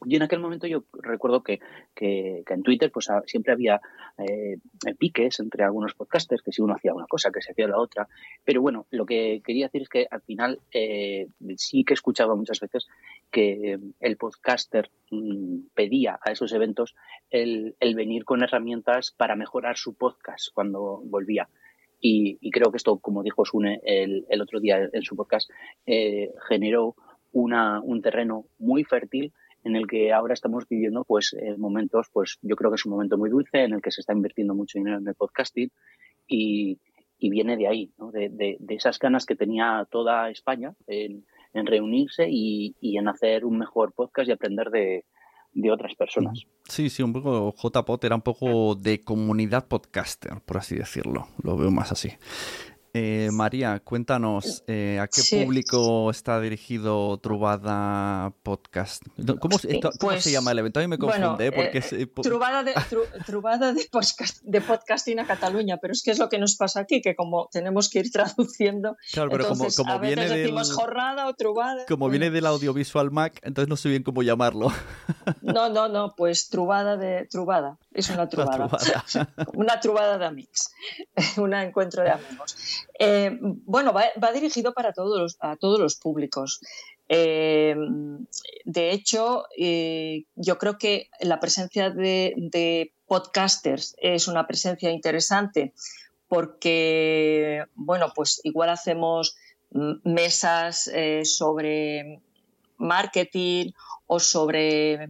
Y 0.06 0.16
en 0.16 0.22
aquel 0.22 0.40
momento 0.40 0.66
yo 0.66 0.84
recuerdo 1.02 1.42
que, 1.42 1.60
en 1.96 2.62
Twitter 2.62 2.90
pues 2.90 3.08
siempre 3.26 3.52
había 3.52 3.80
eh, 4.18 4.58
piques 4.98 5.40
entre 5.40 5.64
algunos 5.64 5.94
podcasters, 5.94 6.42
que 6.42 6.52
si 6.52 6.62
uno 6.62 6.74
hacía 6.74 6.94
una 6.94 7.06
cosa, 7.06 7.30
que 7.30 7.42
se 7.42 7.52
hacía 7.52 7.68
la 7.68 7.78
otra. 7.78 8.08
Pero 8.44 8.62
bueno, 8.62 8.86
lo 8.90 9.04
que 9.04 9.42
quería 9.44 9.66
decir 9.66 9.82
es 9.82 9.88
que 9.88 10.06
al 10.10 10.22
final 10.22 10.60
eh, 10.72 11.28
sí 11.56 11.84
que 11.84 11.92
he 11.92 11.94
escuchado 11.94 12.36
muchas 12.36 12.60
veces 12.60 12.88
que 13.30 13.78
el 14.00 14.16
podcaster 14.16 14.90
mm, 15.10 15.68
pedía 15.74 16.18
a 16.22 16.32
esos 16.32 16.52
eventos 16.52 16.94
el, 17.30 17.76
el 17.80 17.94
venir 17.94 18.24
con 18.24 18.42
herramientas 18.42 19.12
para 19.16 19.36
mejorar 19.36 19.76
su 19.76 19.94
podcast 19.94 20.48
cuando 20.54 21.02
volvía. 21.04 21.48
Y, 22.00 22.50
creo 22.50 22.70
que 22.70 22.78
esto, 22.78 22.98
como 22.98 23.22
dijo 23.22 23.44
Sune 23.44 23.80
el, 23.84 24.24
el 24.30 24.40
otro 24.40 24.58
día 24.58 24.88
en 24.92 25.02
su 25.02 25.16
podcast, 25.16 25.50
eh, 25.86 26.32
generó 26.48 26.96
una, 27.32 27.80
un 27.80 28.00
terreno 28.00 28.46
muy 28.58 28.84
fértil 28.84 29.32
en 29.64 29.76
el 29.76 29.86
que 29.86 30.12
ahora 30.12 30.34
estamos 30.34 30.66
viviendo 30.68 31.04
pues 31.04 31.36
momentos, 31.58 32.08
pues 32.12 32.38
yo 32.42 32.56
creo 32.56 32.70
que 32.70 32.76
es 32.76 32.86
un 32.86 32.92
momento 32.92 33.18
muy 33.18 33.30
dulce 33.30 33.64
en 33.64 33.74
el 33.74 33.82
que 33.82 33.90
se 33.90 34.00
está 34.00 34.12
invirtiendo 34.12 34.54
mucho 34.54 34.78
dinero 34.78 34.98
en 34.98 35.06
el 35.06 35.14
podcasting 35.14 35.70
y, 36.26 36.78
viene 37.18 37.56
de 37.56 37.68
ahí, 37.68 37.92
¿no? 37.98 38.10
de, 38.10 38.30
de, 38.30 38.56
de, 38.58 38.74
esas 38.74 38.98
ganas 38.98 39.26
que 39.26 39.36
tenía 39.36 39.86
toda 39.90 40.30
España 40.30 40.74
en, 40.86 41.24
reunirse 41.52 42.26
y, 42.28 42.74
en 42.80 43.08
hacer 43.08 43.44
un 43.44 43.58
mejor 43.58 43.92
podcast 43.92 44.28
y 44.28 44.32
aprender 44.32 44.70
de, 44.70 45.04
otras 45.70 45.94
personas. 45.96 46.46
Sí, 46.64 46.88
sí, 46.88 47.02
un 47.02 47.12
poco 47.12 47.52
JPOT 47.52 48.04
era 48.04 48.14
un 48.14 48.22
poco 48.22 48.74
de 48.76 49.02
comunidad 49.02 49.66
podcaster, 49.66 50.40
por 50.46 50.58
así 50.58 50.76
decirlo. 50.76 51.26
Lo 51.42 51.56
veo 51.56 51.70
más 51.70 51.92
así. 51.92 52.10
Eh, 52.92 53.28
María, 53.32 53.78
cuéntanos, 53.80 54.64
eh, 54.66 54.98
¿a 55.00 55.06
qué 55.06 55.22
público 55.44 56.10
está 56.10 56.40
dirigido 56.40 57.18
Trubada 57.18 58.32
Podcast? 58.42 59.04
¿Cómo, 59.38 59.58
pues, 60.00 60.24
se 60.24 60.32
llama 60.32 60.50
el 60.50 60.58
evento? 60.58 60.80
A 60.80 60.82
mí 60.82 60.88
me 60.88 60.98
confunde. 60.98 61.46
¿eh? 61.46 61.52
porque 61.52 61.80
Trubada, 62.20 62.64
de, 62.64 62.74
trubada 63.26 63.72
de, 63.72 63.86
podcast, 63.92 64.42
de, 64.42 64.60
podcasting 64.60 65.20
a 65.20 65.26
Cataluña, 65.26 65.78
pero 65.80 65.92
es 65.92 66.02
que 66.02 66.10
es 66.10 66.18
lo 66.18 66.28
que 66.28 66.38
nos 66.38 66.56
pasa 66.56 66.80
aquí, 66.80 67.00
que 67.00 67.14
como 67.14 67.48
tenemos 67.52 67.88
que 67.90 68.00
ir 68.00 68.10
traduciendo, 68.10 68.96
claro, 69.12 69.30
pero 69.30 69.46
como, 69.46 69.66
como 69.76 69.92
a 69.92 69.98
viene 69.98 70.22
veces 70.22 70.38
decimos 70.38 70.72
jornada 70.72 71.28
o 71.28 71.34
trubada. 71.34 71.86
Como 71.86 72.08
viene 72.08 72.30
del 72.30 72.46
audiovisual 72.46 73.12
Mac, 73.12 73.38
entonces 73.42 73.68
no 73.68 73.76
sé 73.76 73.88
bien 73.88 74.02
cómo 74.02 74.22
llamarlo. 74.22 74.72
No, 75.42 75.68
no, 75.68 75.88
no, 75.88 76.14
pues 76.16 76.48
trubada 76.48 76.96
de 76.96 77.26
trubada, 77.26 77.78
es 77.92 78.10
una 78.10 78.28
trubada. 78.28 78.68
Una 79.54 79.80
trubada, 79.80 80.18
de 80.18 80.26
amigos, 80.26 80.72
un 81.36 81.54
encuentro 81.54 82.02
de 82.02 82.10
amigos. 82.10 82.56
Eh, 82.98 83.38
bueno, 83.40 83.92
va, 83.92 84.32
dirigido 84.32 84.72
para 84.72 84.92
todos 84.92 85.36
a 85.40 85.56
todos 85.56 85.78
los 85.78 85.96
públicos. 85.96 86.60
Eh, 87.08 87.74
de 88.64 88.90
hecho, 88.92 89.46
eh, 89.58 90.24
yo 90.36 90.58
creo 90.58 90.78
que 90.78 91.10
la 91.20 91.40
presencia 91.40 91.90
de, 91.90 92.92
podcasters 93.06 93.96
es 93.98 94.28
una 94.28 94.46
presencia 94.46 94.88
interesante 94.88 95.72
porque, 96.28 97.64
bueno, 97.74 98.12
pues 98.14 98.40
igual 98.44 98.68
hacemos 98.68 99.36
mesas 100.04 100.88
sobre 101.24 102.20
marketing 102.78 103.72
o 104.06 104.20
sobre 104.20 105.08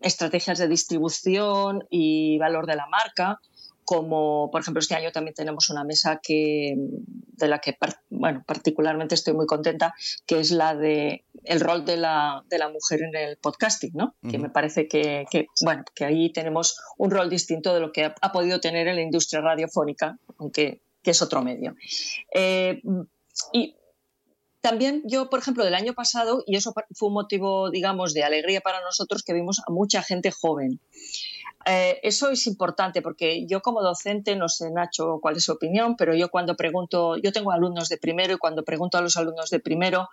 estrategias 0.00 0.58
de 0.58 0.68
distribución 0.68 1.84
y 1.90 2.38
valor 2.38 2.66
de 2.66 2.76
la 2.76 2.86
marca 2.86 3.40
como 3.88 4.50
por 4.50 4.60
ejemplo 4.60 4.80
este 4.80 4.94
año 4.94 5.12
también 5.12 5.32
tenemos 5.32 5.70
una 5.70 5.82
mesa 5.82 6.20
que, 6.22 6.74
de 6.76 7.48
la 7.48 7.58
que 7.58 7.74
bueno, 8.10 8.44
particularmente 8.46 9.14
estoy 9.14 9.32
muy 9.32 9.46
contenta, 9.46 9.94
que 10.26 10.40
es 10.40 10.50
la 10.50 10.74
de 10.74 11.24
el 11.44 11.60
rol 11.60 11.86
de 11.86 11.96
la, 11.96 12.44
de 12.50 12.58
la 12.58 12.68
mujer 12.68 13.00
en 13.00 13.16
el 13.16 13.38
podcasting, 13.38 13.92
¿no? 13.94 14.14
Que 14.30 14.36
me 14.36 14.50
parece 14.50 14.88
que, 14.88 15.24
que, 15.30 15.46
bueno, 15.64 15.84
que 15.94 16.04
ahí 16.04 16.30
tenemos 16.34 16.78
un 16.98 17.10
rol 17.10 17.30
distinto 17.30 17.72
de 17.72 17.80
lo 17.80 17.90
que 17.90 18.04
ha, 18.04 18.30
podido 18.30 18.60
tener 18.60 18.88
en 18.88 18.96
la 18.96 19.00
industria 19.00 19.40
radiofónica, 19.40 20.18
aunque 20.36 20.82
que 21.02 21.12
es 21.12 21.22
otro 21.22 21.40
medio. 21.40 21.74
Eh, 22.34 22.82
y 23.54 23.74
también 24.60 25.02
yo, 25.04 25.30
por 25.30 25.38
ejemplo, 25.38 25.64
del 25.64 25.74
año 25.74 25.94
pasado, 25.94 26.42
y 26.46 26.56
eso 26.56 26.72
fue 26.94 27.08
un 27.08 27.14
motivo, 27.14 27.70
digamos, 27.70 28.14
de 28.14 28.24
alegría 28.24 28.60
para 28.60 28.80
nosotros, 28.80 29.22
que 29.22 29.32
vimos 29.32 29.60
a 29.66 29.70
mucha 29.70 30.02
gente 30.02 30.30
joven. 30.30 30.80
Eh, 31.66 32.00
eso 32.02 32.30
es 32.30 32.46
importante 32.46 33.02
porque 33.02 33.46
yo 33.46 33.60
como 33.60 33.82
docente, 33.82 34.36
no 34.36 34.48
sé 34.48 34.70
Nacho 34.70 35.18
cuál 35.20 35.36
es 35.36 35.44
su 35.44 35.52
opinión, 35.52 35.96
pero 35.96 36.14
yo 36.14 36.30
cuando 36.30 36.56
pregunto, 36.56 37.16
yo 37.16 37.32
tengo 37.32 37.52
alumnos 37.52 37.88
de 37.88 37.98
primero 37.98 38.32
y 38.32 38.38
cuando 38.38 38.64
pregunto 38.64 38.96
a 38.96 39.02
los 39.02 39.16
alumnos 39.16 39.50
de 39.50 39.60
primero 39.60 40.08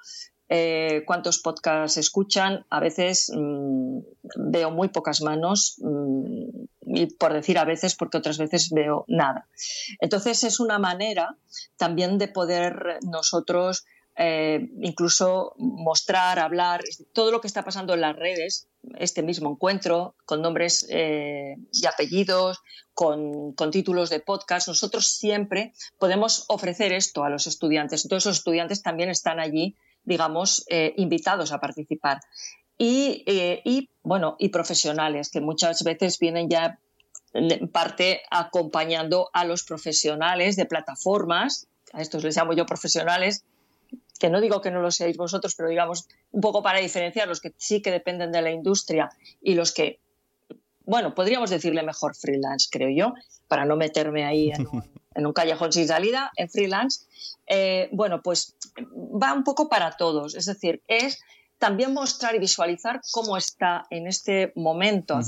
eh, 0.49 1.03
cuántos 1.05 1.39
podcasts 1.39 1.97
escuchan, 1.97 2.65
a 2.69 2.79
veces 2.79 3.31
mm, 3.33 3.99
veo 4.35 4.71
muy 4.71 4.89
pocas 4.89 5.21
manos 5.21 5.77
mm, 5.79 6.95
y 6.95 7.05
por 7.15 7.33
decir 7.33 7.57
a 7.57 7.65
veces 7.65 7.95
porque 7.95 8.17
otras 8.17 8.37
veces 8.37 8.71
veo 8.71 9.05
nada. 9.07 9.47
Entonces 10.01 10.43
es 10.43 10.59
una 10.59 10.77
manera 10.77 11.37
también 11.77 12.17
de 12.17 12.27
poder 12.27 12.99
nosotros 13.03 13.85
eh, 14.17 14.69
incluso 14.81 15.53
mostrar, 15.57 16.39
hablar, 16.39 16.81
todo 17.11 17.31
lo 17.31 17.41
que 17.41 17.47
está 17.47 17.63
pasando 17.65 17.93
en 17.93 18.01
las 18.01 18.15
redes, 18.15 18.67
este 18.97 19.23
mismo 19.23 19.49
encuentro, 19.51 20.15
con 20.25 20.41
nombres 20.41 20.87
eh, 20.89 21.55
y 21.73 21.85
apellidos, 21.85 22.59
con, 22.93 23.53
títulos 23.71 24.09
de 24.09 24.21
podcast. 24.21 24.69
Nosotros 24.69 25.07
siempre 25.07 25.73
podemos 25.99 26.45
ofrecer 26.47 26.93
esto 26.93 27.25
a 27.25 27.29
los 27.29 27.45
estudiantes. 27.45 28.05
Entonces 28.05 28.25
los 28.25 28.37
estudiantes 28.37 28.81
también 28.81 29.09
están 29.09 29.39
allí, 29.39 29.75
digamos, 30.05 30.65
eh, 30.69 30.93
invitados 30.95 31.51
a 31.51 31.59
participar. 31.59 32.21
Y, 32.77 33.89
bueno, 34.03 34.35
y 34.39 34.49
profesionales, 34.49 35.29
que 35.29 35.39
muchas 35.39 35.83
veces 35.83 36.19
vienen 36.19 36.49
ya 36.49 36.79
en 37.33 37.69
parte 37.69 38.21
acompañando 38.29 39.29
a 39.33 39.45
los 39.45 39.63
profesionales 39.63 40.55
de 40.55 40.65
plataformas, 40.65 41.67
a 41.93 42.01
estos 42.01 42.23
les 42.23 42.35
llamo 42.35 42.53
yo 42.53 42.65
profesionales, 42.65 43.45
que 44.19 44.29
no 44.29 44.41
digo 44.41 44.61
que 44.61 44.71
no 44.71 44.81
lo 44.81 44.91
seáis 44.91 45.17
vosotros, 45.17 45.55
pero 45.55 45.69
digamos 45.69 46.07
un 46.31 46.41
poco 46.41 46.63
para 46.63 46.79
diferenciar 46.79 47.27
los 47.27 47.41
que 47.41 47.53
sí 47.57 47.81
que 47.81 47.91
dependen 47.91 48.31
de 48.31 48.41
la 48.41 48.51
industria 48.51 49.09
y 49.41 49.55
los 49.55 49.73
que, 49.73 49.99
bueno, 50.85 51.13
podríamos 51.13 51.49
decirle 51.49 51.83
mejor 51.83 52.15
freelance, 52.15 52.69
creo 52.71 52.89
yo, 52.89 53.13
para 53.47 53.65
no 53.65 53.75
meterme 53.75 54.25
ahí 54.25 54.51
en 54.51 55.25
un, 55.25 55.33
callejón 55.33 55.71
sin 55.71 55.87
salida, 55.87 56.31
en 56.37 56.49
freelance. 56.49 57.05
Eh, 57.47 57.89
bueno, 57.91 58.21
pues 58.21 58.55
va 58.81 59.33
un 59.33 59.43
poco 59.43 59.69
para 59.69 59.91
todos, 59.97 60.35
es 60.35 60.45
decir, 60.45 60.81
es 60.87 61.19
también 61.57 61.93
mostrar 61.93 62.35
y 62.35 62.39
visualizar 62.39 63.01
cómo 63.11 63.37
está 63.37 63.85
en 63.89 64.07
este 64.07 64.51
momento 64.55 65.19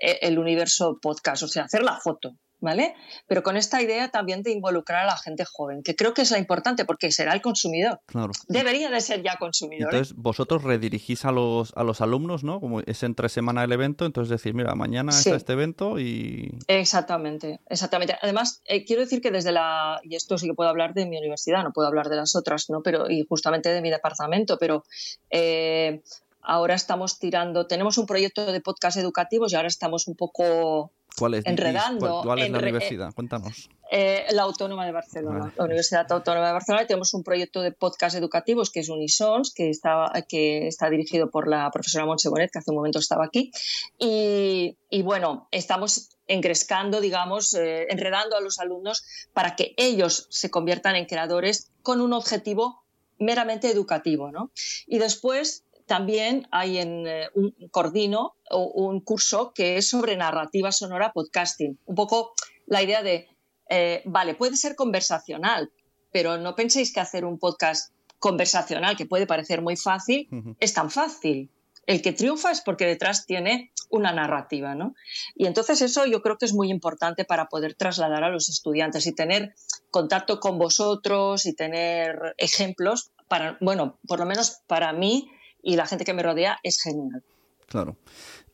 el 0.00 0.38
universo 0.38 0.98
podcast, 1.00 1.42
o 1.44 1.48
sea, 1.48 1.64
hacer 1.64 1.82
la 1.82 1.98
foto, 1.98 2.34
¿vale? 2.62 2.94
Pero 3.26 3.42
con 3.42 3.56
esta 3.56 3.82
idea 3.82 4.08
también 4.08 4.42
de 4.42 4.52
involucrar 4.52 5.02
a 5.02 5.06
la 5.06 5.16
gente 5.18 5.44
joven, 5.44 5.82
que 5.82 5.94
creo 5.94 6.14
que 6.14 6.22
es 6.22 6.30
la 6.30 6.38
importante 6.38 6.84
porque 6.84 7.10
será 7.10 7.34
el 7.34 7.42
consumidor. 7.42 8.00
Claro. 8.06 8.32
Debería 8.48 8.88
de 8.88 9.00
ser 9.00 9.22
ya 9.22 9.36
consumidor. 9.36 9.92
¿eh? 9.92 9.96
Entonces, 9.96 10.16
vosotros 10.16 10.62
redirigís 10.62 11.24
a 11.24 11.32
los, 11.32 11.72
a 11.76 11.82
los 11.82 12.00
alumnos, 12.00 12.44
¿no? 12.44 12.60
Como 12.60 12.80
es 12.80 13.02
entre 13.02 13.28
semana 13.28 13.64
el 13.64 13.72
evento, 13.72 14.06
entonces 14.06 14.30
decir, 14.30 14.54
mira, 14.54 14.74
mañana 14.74 15.10
está 15.10 15.34
este 15.34 15.52
evento 15.52 15.98
y... 15.98 16.56
Exactamente, 16.68 17.60
exactamente. 17.68 18.16
Además, 18.22 18.62
eh, 18.64 18.84
quiero 18.84 19.02
decir 19.02 19.20
que 19.20 19.32
desde 19.32 19.50
la, 19.50 20.00
y 20.04 20.14
esto 20.14 20.38
sí 20.38 20.46
que 20.46 20.54
puedo 20.54 20.70
hablar 20.70 20.94
de 20.94 21.04
mi 21.04 21.18
universidad, 21.18 21.64
no 21.64 21.72
puedo 21.72 21.88
hablar 21.88 22.08
de 22.08 22.16
las 22.16 22.36
otras, 22.36 22.70
¿no? 22.70 22.82
Pero, 22.82 23.10
y 23.10 23.26
justamente 23.28 23.70
de 23.70 23.82
mi 23.82 23.90
departamento, 23.90 24.56
pero 24.58 24.84
eh, 25.30 26.00
ahora 26.42 26.74
estamos 26.74 27.18
tirando, 27.18 27.66
tenemos 27.66 27.98
un 27.98 28.06
proyecto 28.06 28.52
de 28.52 28.60
podcast 28.60 28.96
educativos 28.98 29.52
y 29.52 29.56
ahora 29.56 29.68
estamos 29.68 30.06
un 30.06 30.14
poco 30.14 30.92
¿Cuál 31.16 31.34
es, 31.34 31.46
enredando. 31.46 32.22
¿Cuál, 32.22 32.40
es 32.40 32.50
la 32.50 32.58
universidad? 32.58 33.12
Cuéntanos. 33.14 33.68
Eh, 33.90 34.24
la 34.30 34.42
Autónoma 34.42 34.86
de 34.86 34.92
Barcelona, 34.92 35.40
Vale. 35.40 35.52
la 35.56 35.64
Universidad 35.64 36.10
Autónoma 36.10 36.46
de 36.46 36.52
Barcelona. 36.52 36.86
Tenemos 36.86 37.12
un 37.12 37.22
proyecto 37.22 37.60
de 37.60 37.72
podcast 37.72 38.16
educativos 38.16 38.70
que 38.70 38.80
es 38.80 38.88
Unisons, 38.88 39.52
que 39.52 39.68
está, 39.68 40.10
que 40.28 40.66
está 40.66 40.88
dirigido 40.88 41.30
por 41.30 41.48
la 41.48 41.70
profesora 41.70 42.06
Montse 42.06 42.28
Bonet, 42.28 42.50
que 42.50 42.58
hace 42.58 42.70
un 42.70 42.78
momento 42.78 42.98
estaba 42.98 43.24
aquí. 43.24 43.52
Y, 43.98 44.78
y 44.88 45.02
bueno, 45.02 45.48
estamos 45.50 46.08
engrescando, 46.26 47.00
digamos, 47.00 47.52
eh, 47.54 47.86
enredando 47.90 48.36
a 48.36 48.40
los 48.40 48.58
alumnos 48.58 49.04
para 49.34 49.56
que 49.56 49.74
ellos 49.76 50.26
se 50.30 50.50
conviertan 50.50 50.96
en 50.96 51.06
creadores 51.06 51.70
con 51.82 52.00
un 52.00 52.12
objetivo 52.12 52.82
meramente 53.18 53.70
educativo. 53.70 54.30
¿no? 54.32 54.50
Y 54.86 54.98
después 54.98 55.64
también 55.86 56.48
hay 56.50 56.78
en 56.78 57.06
eh, 57.06 57.28
un 57.34 57.54
coordino 57.70 58.34
o 58.50 58.64
un 58.64 59.00
curso 59.00 59.52
que 59.54 59.76
es 59.76 59.88
sobre 59.88 60.16
narrativa 60.16 60.72
sonora 60.72 61.12
podcasting. 61.12 61.78
Un 61.86 61.94
poco 61.94 62.32
la 62.66 62.82
idea 62.82 63.02
de, 63.02 63.28
eh, 63.68 64.02
vale, 64.04 64.34
puede 64.34 64.56
ser 64.56 64.76
conversacional, 64.76 65.70
pero 66.12 66.38
no 66.38 66.54
penséis 66.54 66.92
que 66.92 67.00
hacer 67.00 67.24
un 67.24 67.38
podcast 67.38 67.92
conversacional, 68.18 68.96
que 68.96 69.06
puede 69.06 69.26
parecer 69.26 69.62
muy 69.62 69.76
fácil, 69.76 70.28
es 70.60 70.72
tan 70.74 70.90
fácil. 70.90 71.50
El 71.86 72.00
que 72.00 72.12
triunfa 72.12 72.52
es 72.52 72.60
porque 72.60 72.86
detrás 72.86 73.26
tiene 73.26 73.72
una 73.90 74.12
narrativa, 74.12 74.76
¿no? 74.76 74.94
Y 75.34 75.46
entonces 75.46 75.82
eso 75.82 76.06
yo 76.06 76.22
creo 76.22 76.38
que 76.38 76.46
es 76.46 76.54
muy 76.54 76.70
importante 76.70 77.24
para 77.24 77.48
poder 77.48 77.74
trasladar 77.74 78.22
a 78.22 78.30
los 78.30 78.48
estudiantes 78.48 79.06
y 79.06 79.14
tener 79.14 79.54
contacto 79.90 80.38
con 80.38 80.58
vosotros 80.58 81.44
y 81.46 81.54
tener 81.54 82.34
ejemplos 82.38 83.10
para, 83.26 83.58
bueno, 83.60 83.98
por 84.06 84.20
lo 84.20 84.26
menos 84.26 84.62
para 84.68 84.92
mí 84.92 85.28
y 85.62 85.76
la 85.76 85.86
gente 85.86 86.04
que 86.04 86.12
me 86.12 86.22
rodea 86.22 86.58
es 86.62 86.82
genial. 86.82 87.22
Claro. 87.66 87.96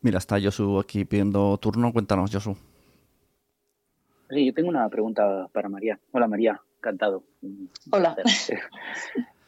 Mira, 0.01 0.17
está 0.19 0.39
Josu 0.41 0.79
aquí 0.79 1.03
pidiendo 1.03 1.57
turno. 1.57 1.91
Cuéntanos, 1.91 2.31
Josu. 2.31 2.55
Sí, 4.29 4.45
yo 4.45 4.53
tengo 4.53 4.69
una 4.69 4.87
pregunta 4.89 5.49
para 5.51 5.67
María. 5.67 5.99
Hola 6.11 6.27
María, 6.27 6.61
encantado. 6.77 7.23
Hola. 7.91 8.15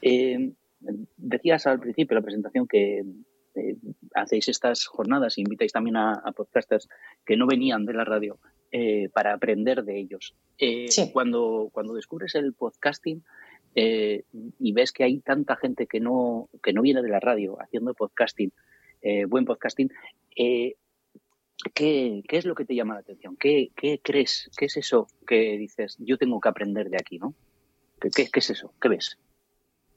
Eh, 0.04 0.54
decías 1.16 1.68
al 1.68 1.80
principio 1.80 2.16
de 2.16 2.22
la 2.22 2.26
presentación 2.26 2.68
que 2.68 3.04
eh, 3.54 3.76
hacéis 4.16 4.50
estas 4.50 4.88
jornadas 4.88 5.38
e 5.38 5.42
invitáis 5.42 5.72
también 5.72 5.96
a, 5.96 6.14
a 6.14 6.32
podcasters 6.32 6.90
que 7.24 7.38
no 7.38 7.46
venían 7.46 7.86
de 7.86 7.94
la 7.94 8.04
radio 8.04 8.40
eh, 8.74 9.10
para 9.14 9.34
aprender 9.34 9.84
de 9.84 10.00
ellos. 10.00 10.34
Eh, 10.58 10.88
cuando, 11.12 11.70
cuando 11.74 11.94
descubres 11.94 12.36
el 12.36 12.54
podcasting 12.54 13.22
eh, 13.76 14.24
y 14.60 14.74
ves 14.74 14.92
que 14.92 15.04
hay 15.04 15.20
tanta 15.20 15.56
gente 15.56 15.88
que 15.88 16.00
no, 16.00 16.50
que 16.62 16.74
no 16.74 16.82
viene 16.82 17.02
de 17.02 17.10
la 17.10 17.20
radio 17.20 17.58
haciendo 17.62 17.94
podcasting, 17.94 18.52
eh, 19.02 19.26
buen 19.26 19.46
podcasting, 19.46 19.92
eh, 20.36 20.76
¿qué, 21.74 22.24
qué 22.28 22.38
es 22.38 22.46
lo 22.46 22.56
que 22.56 22.66
te 22.66 22.76
llama 22.76 22.96
la 22.96 23.02
atención? 23.02 23.38
¿Qué, 23.38 23.72
qué 23.76 24.00
crees? 24.04 24.50
¿Qué 24.58 24.66
es 24.66 24.78
eso 24.78 25.08
que 25.26 25.58
dices, 25.58 25.98
yo 26.00 26.18
tengo 26.18 26.40
que 26.40 26.50
aprender 26.50 26.90
de 26.90 26.98
aquí, 26.98 27.18
¿no? 27.18 27.34
¿Qué, 28.00 28.10
qué, 28.10 28.40
es 28.40 28.50
eso? 28.50 28.74
¿Qué 28.82 28.90
ves? 28.90 29.18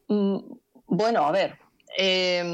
Mm, 0.09 0.39
Bueno, 0.87 1.25
a 1.25 1.33
ver, 1.33 1.59
eh, 1.99 2.45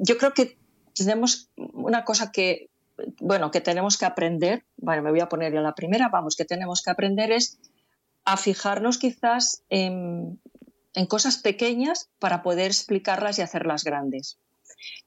yo 0.00 0.18
creo 0.18 0.32
que 0.34 0.58
tenemos 0.94 1.50
una 1.56 2.04
cosa 2.04 2.32
que, 2.32 2.70
bueno, 3.20 3.50
que 3.50 3.60
tenemos 3.60 3.96
que 3.96 4.06
aprender, 4.06 4.64
bueno, 4.76 5.02
me 5.02 5.10
voy 5.10 5.20
a 5.20 5.28
poner 5.28 5.52
yo 5.52 5.60
la 5.60 5.74
primera, 5.74 6.08
vamos, 6.08 6.36
que 6.36 6.44
tenemos 6.44 6.82
que 6.82 6.90
aprender 6.90 7.30
es 7.32 7.58
a 8.28 8.36
fijarnos 8.36 8.98
quizás 8.98 9.62
en, 9.70 10.38
cosas 11.08 11.38
pequeñas 11.38 12.10
para 12.18 12.42
poder 12.42 12.66
explicarlas 12.66 13.38
y 13.38 13.42
hacerlas 13.42 13.84
grandes. 13.84 14.36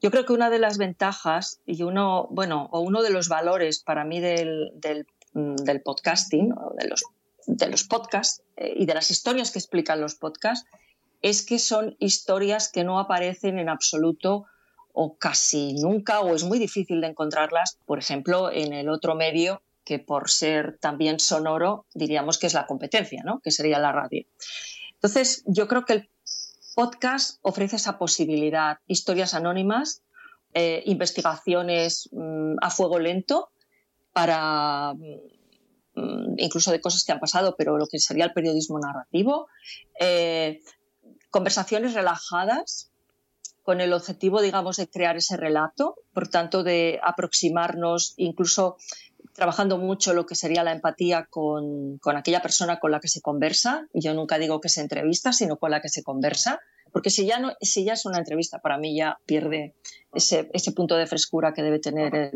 Yo 0.00 0.10
creo 0.10 0.24
que 0.24 0.32
una 0.32 0.50
de 0.50 0.58
las 0.58 0.76
ventajas 0.76 1.60
y 1.64 1.84
uno, 1.84 2.26
bueno, 2.32 2.68
o 2.72 2.80
uno 2.80 3.00
de 3.02 3.10
los 3.10 3.28
valores 3.28 3.80
para 3.80 4.04
mí 4.04 4.18
del, 4.18 4.72
del, 4.74 5.06
mm, 5.34 5.54
podcasting, 5.84 6.52
o 6.52 6.74
de 6.76 6.88
los, 6.88 7.04
de 7.46 7.68
los 7.68 7.84
podcasts 7.84 8.42
eh, 8.56 8.74
y 8.76 8.86
de 8.86 8.94
las 8.94 9.12
historias 9.12 9.52
que 9.52 9.60
explican 9.60 10.00
los 10.00 10.16
podcasts, 10.16 10.66
es 11.20 11.46
que 11.46 11.60
son 11.60 11.94
historias 12.00 12.72
que 12.72 12.82
no 12.82 12.98
aparecen 12.98 13.60
en 13.60 13.68
absoluto 13.68 14.46
o 14.92 15.16
casi 15.16 15.74
nunca 15.74 16.22
o 16.22 16.34
es 16.34 16.42
muy 16.42 16.58
difícil 16.58 17.00
de 17.00 17.06
encontrarlas, 17.06 17.78
por 17.86 18.00
ejemplo, 18.00 18.50
en 18.50 18.72
el 18.72 18.88
otro 18.88 19.14
medio 19.14 19.62
que 19.84 19.98
por 19.98 20.30
ser 20.30 20.78
también 20.78 21.20
sonoro 21.20 21.86
diríamos 21.94 22.38
que 22.38 22.46
es 22.46 22.54
la 22.54 22.66
competencia, 22.66 23.22
¿no? 23.24 23.40
que 23.40 23.50
sería 23.50 23.78
la 23.78 23.92
radio. 23.92 24.24
Entonces, 24.94 25.42
yo 25.46 25.66
creo 25.68 25.84
que 25.84 25.92
el 25.94 26.10
podcast 26.74 27.38
ofrece 27.42 27.76
esa 27.76 27.98
posibilidad, 27.98 28.78
historias 28.86 29.34
anónimas, 29.34 30.02
eh, 30.54 30.82
investigaciones 30.86 32.08
mm, 32.12 32.56
a 32.60 32.70
fuego 32.70 32.98
lento 32.98 33.50
para 34.12 34.94
mm, 34.94 36.34
incluso 36.38 36.70
de 36.70 36.80
cosas 36.80 37.04
que 37.04 37.12
han 37.12 37.20
pasado, 37.20 37.54
pero 37.56 37.78
lo 37.78 37.86
que 37.86 37.98
sería 37.98 38.26
el 38.26 38.32
periodismo 38.32 38.78
narrativo, 38.78 39.48
eh, 39.98 40.60
conversaciones 41.30 41.94
relajadas 41.94 42.90
con 43.62 43.80
el 43.80 43.92
objetivo, 43.92 44.42
digamos, 44.42 44.76
de 44.76 44.88
crear 44.88 45.16
ese 45.16 45.36
relato, 45.36 45.96
por 46.12 46.28
tanto, 46.28 46.62
de 46.62 46.98
aproximarnos, 47.02 48.14
incluso 48.16 48.76
trabajando 49.32 49.78
mucho 49.78 50.14
lo 50.14 50.26
que 50.26 50.34
sería 50.34 50.62
la 50.62 50.72
empatía 50.72 51.26
con, 51.30 51.98
con, 51.98 52.16
aquella 52.16 52.42
persona 52.42 52.78
con 52.78 52.90
la 52.90 53.00
que 53.00 53.08
se 53.08 53.20
conversa. 53.20 53.86
Yo 53.94 54.14
nunca 54.14 54.38
digo 54.38 54.60
que 54.60 54.68
se 54.68 54.80
entrevista, 54.80 55.32
sino 55.32 55.56
con 55.56 55.70
la 55.70 55.80
que 55.80 55.88
se 55.88 56.02
conversa, 56.02 56.60
porque 56.92 57.08
si 57.08 57.26
ya, 57.26 57.38
no, 57.38 57.52
si 57.60 57.84
ya 57.84 57.94
es 57.94 58.04
una 58.04 58.18
entrevista, 58.18 58.60
para 58.60 58.76
mí 58.76 58.94
ya 58.94 59.18
pierde 59.24 59.74
ese, 60.12 60.50
ese 60.52 60.72
punto 60.72 60.96
de 60.96 61.06
frescura 61.06 61.54
que 61.54 61.62
debe 61.62 61.78
tener 61.78 62.32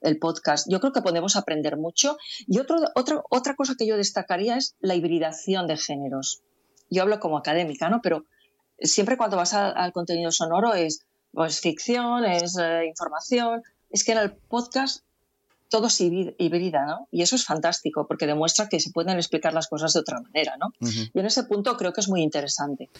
el, 0.00 0.18
podcast. 0.18 0.66
Yo 0.68 0.80
creo 0.80 0.92
que 0.92 1.00
podemos 1.00 1.36
aprender 1.36 1.76
mucho. 1.76 2.16
Y 2.48 2.58
otro, 2.58 2.78
otro, 2.96 3.24
otra 3.30 3.54
cosa 3.54 3.74
que 3.78 3.86
yo 3.86 3.96
destacaría 3.96 4.56
es 4.56 4.74
la 4.80 4.96
hibridación 4.96 5.68
de 5.68 5.76
géneros. 5.76 6.42
Yo 6.90 7.02
hablo 7.02 7.20
como 7.20 7.38
académica, 7.38 7.88
¿no? 7.88 8.00
Pero 8.02 8.24
siempre 8.80 9.16
cuando 9.16 9.36
vas 9.36 9.54
al 9.54 9.92
contenido 9.92 10.32
sonoro 10.32 10.74
es 10.74 11.06
pues, 11.32 11.60
ficción, 11.60 12.24
es 12.24 12.58
eh, 12.58 12.86
información. 12.86 13.62
Es 13.90 14.02
que 14.02 14.12
en 14.12 14.18
el 14.18 14.32
podcast 14.32 15.04
todo 15.70 15.88
se 15.88 16.34
hibrida, 16.38 16.84
¿no? 16.84 17.08
Y 17.10 17.22
eso 17.22 17.36
es 17.36 17.44
fantástico 17.44 18.06
porque 18.06 18.26
demuestra 18.26 18.68
que 18.68 18.80
se 18.80 18.90
pueden 18.90 19.16
explicar 19.16 19.54
las 19.54 19.68
cosas 19.68 19.92
de 19.94 20.00
otra 20.00 20.20
manera, 20.20 20.56
¿no? 20.58 20.72
Uh 20.80 20.86
-huh. 20.86 21.10
Y 21.14 21.18
en 21.18 21.26
ese 21.26 21.44
punto 21.44 21.76
creo 21.76 21.92
que 21.92 22.00
es 22.00 22.08
muy 22.08 22.22
interesante. 22.22 22.90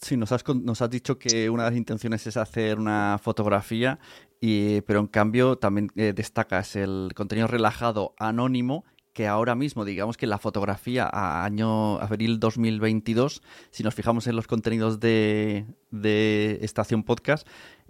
Sí, 0.00 0.16
nos 0.16 0.30
has, 0.30 0.44
nos 0.46 0.80
has 0.80 0.90
dicho 0.90 1.18
que 1.18 1.50
una 1.50 1.64
de 1.64 1.70
las 1.70 1.78
intenciones 1.78 2.26
es 2.26 2.36
hacer 2.36 2.78
una 2.78 3.18
fotografía, 3.20 3.98
y, 4.40 4.80
pero 4.82 5.00
en 5.00 5.08
cambio 5.08 5.58
también 5.58 5.90
eh, 5.96 6.12
destacas 6.14 6.76
el 6.76 7.10
contenido 7.16 7.48
relajado, 7.48 8.14
anónimo, 8.16 8.84
que 9.12 9.26
ahora 9.26 9.56
mismo, 9.56 9.84
digamos 9.84 10.16
que 10.16 10.28
la 10.28 10.38
fotografía 10.38 11.08
a 11.12 11.44
año 11.44 11.98
abril 11.98 12.38
2022, 12.38 13.42
si 13.72 13.82
nos 13.82 13.92
fijamos 13.96 14.28
en 14.28 14.36
los 14.36 14.46
contenidos 14.46 15.00
de, 15.00 15.66
de 15.90 16.60
Estación 16.62 17.02
Podcast, 17.02 17.48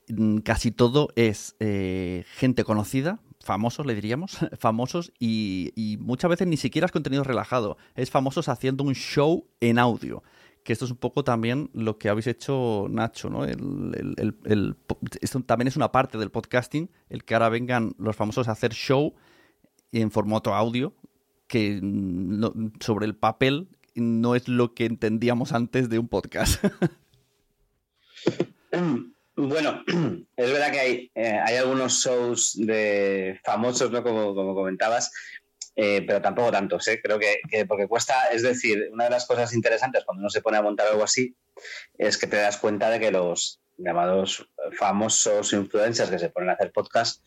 mm, 0.08 0.38
casi 0.38 0.70
todo 0.70 1.10
es 1.16 1.54
eh, 1.60 2.24
gente 2.36 2.64
conocida, 2.64 3.20
famosos, 3.48 3.86
le 3.86 3.94
diríamos, 3.94 4.36
famosos, 4.58 5.10
y, 5.18 5.96
muchas 6.00 6.28
veces 6.28 6.46
ni 6.46 6.58
siquiera 6.58 6.84
es 6.84 6.92
contenido 6.92 7.24
relajado, 7.24 7.78
es 7.94 8.10
famosos 8.10 8.50
haciendo 8.50 8.84
un 8.84 8.94
show 8.94 9.46
en 9.60 9.78
audio. 9.78 10.22
Que 10.64 10.74
esto 10.74 10.84
es 10.84 10.90
un 10.90 10.98
poco 10.98 11.24
también 11.24 11.70
lo 11.72 11.96
que 11.96 12.10
habéis 12.10 12.26
hecho, 12.26 12.88
Nacho, 12.90 13.30
¿no? 13.30 13.46
Esto 13.46 15.40
también 15.40 15.68
es 15.68 15.76
una 15.76 15.90
parte 15.90 16.18
del 16.18 16.30
podcasting, 16.30 16.90
el 17.08 17.24
que 17.24 17.34
ahora 17.34 17.48
vengan 17.48 17.94
los 17.96 18.14
famosos 18.14 18.48
a 18.48 18.52
hacer 18.52 18.74
show 18.74 19.14
en 19.92 20.10
formato 20.10 20.54
audio, 20.54 20.92
que 21.46 21.80
sobre 22.80 23.06
el 23.06 23.16
papel 23.16 23.70
no 23.94 24.34
es 24.34 24.46
lo 24.46 24.74
que 24.74 24.84
entendíamos 24.84 25.52
antes 25.52 25.88
de 25.88 25.98
un 25.98 26.08
podcast. 26.08 26.62
Bueno, 29.40 29.84
es 30.36 30.52
verdad 30.52 30.72
que 30.72 30.80
hay, 30.80 31.12
eh, 31.14 31.40
hay 31.44 31.56
algunos 31.56 32.02
shows 32.02 32.54
de 32.56 33.40
famosos, 33.44 33.88
¿no? 33.92 34.02
Como, 34.02 34.34
comentabas, 34.34 35.12
eh, 35.76 36.02
pero 36.04 36.20
tampoco 36.20 36.50
tantos, 36.50 36.88
¿eh? 36.88 37.00
Creo 37.00 37.20
que, 37.20 37.36
que, 37.48 37.64
porque 37.64 37.86
cuesta, 37.86 38.30
es 38.32 38.42
decir, 38.42 38.88
una 38.92 39.04
de 39.04 39.10
las 39.10 39.26
cosas 39.26 39.54
interesantes 39.54 40.04
cuando 40.04 40.22
uno 40.22 40.28
se 40.28 40.42
pone 40.42 40.56
a 40.56 40.62
montar 40.62 40.88
algo 40.88 41.04
así 41.04 41.36
es 41.96 42.18
que 42.18 42.26
te 42.26 42.36
das 42.36 42.56
cuenta 42.56 42.90
de 42.90 42.98
que 42.98 43.12
los 43.12 43.60
llamados 43.76 44.50
famosos 44.76 45.52
influencers 45.52 46.10
que 46.10 46.18
se 46.18 46.30
ponen 46.30 46.50
a 46.50 46.54
hacer 46.54 46.72
podcast 46.72 47.24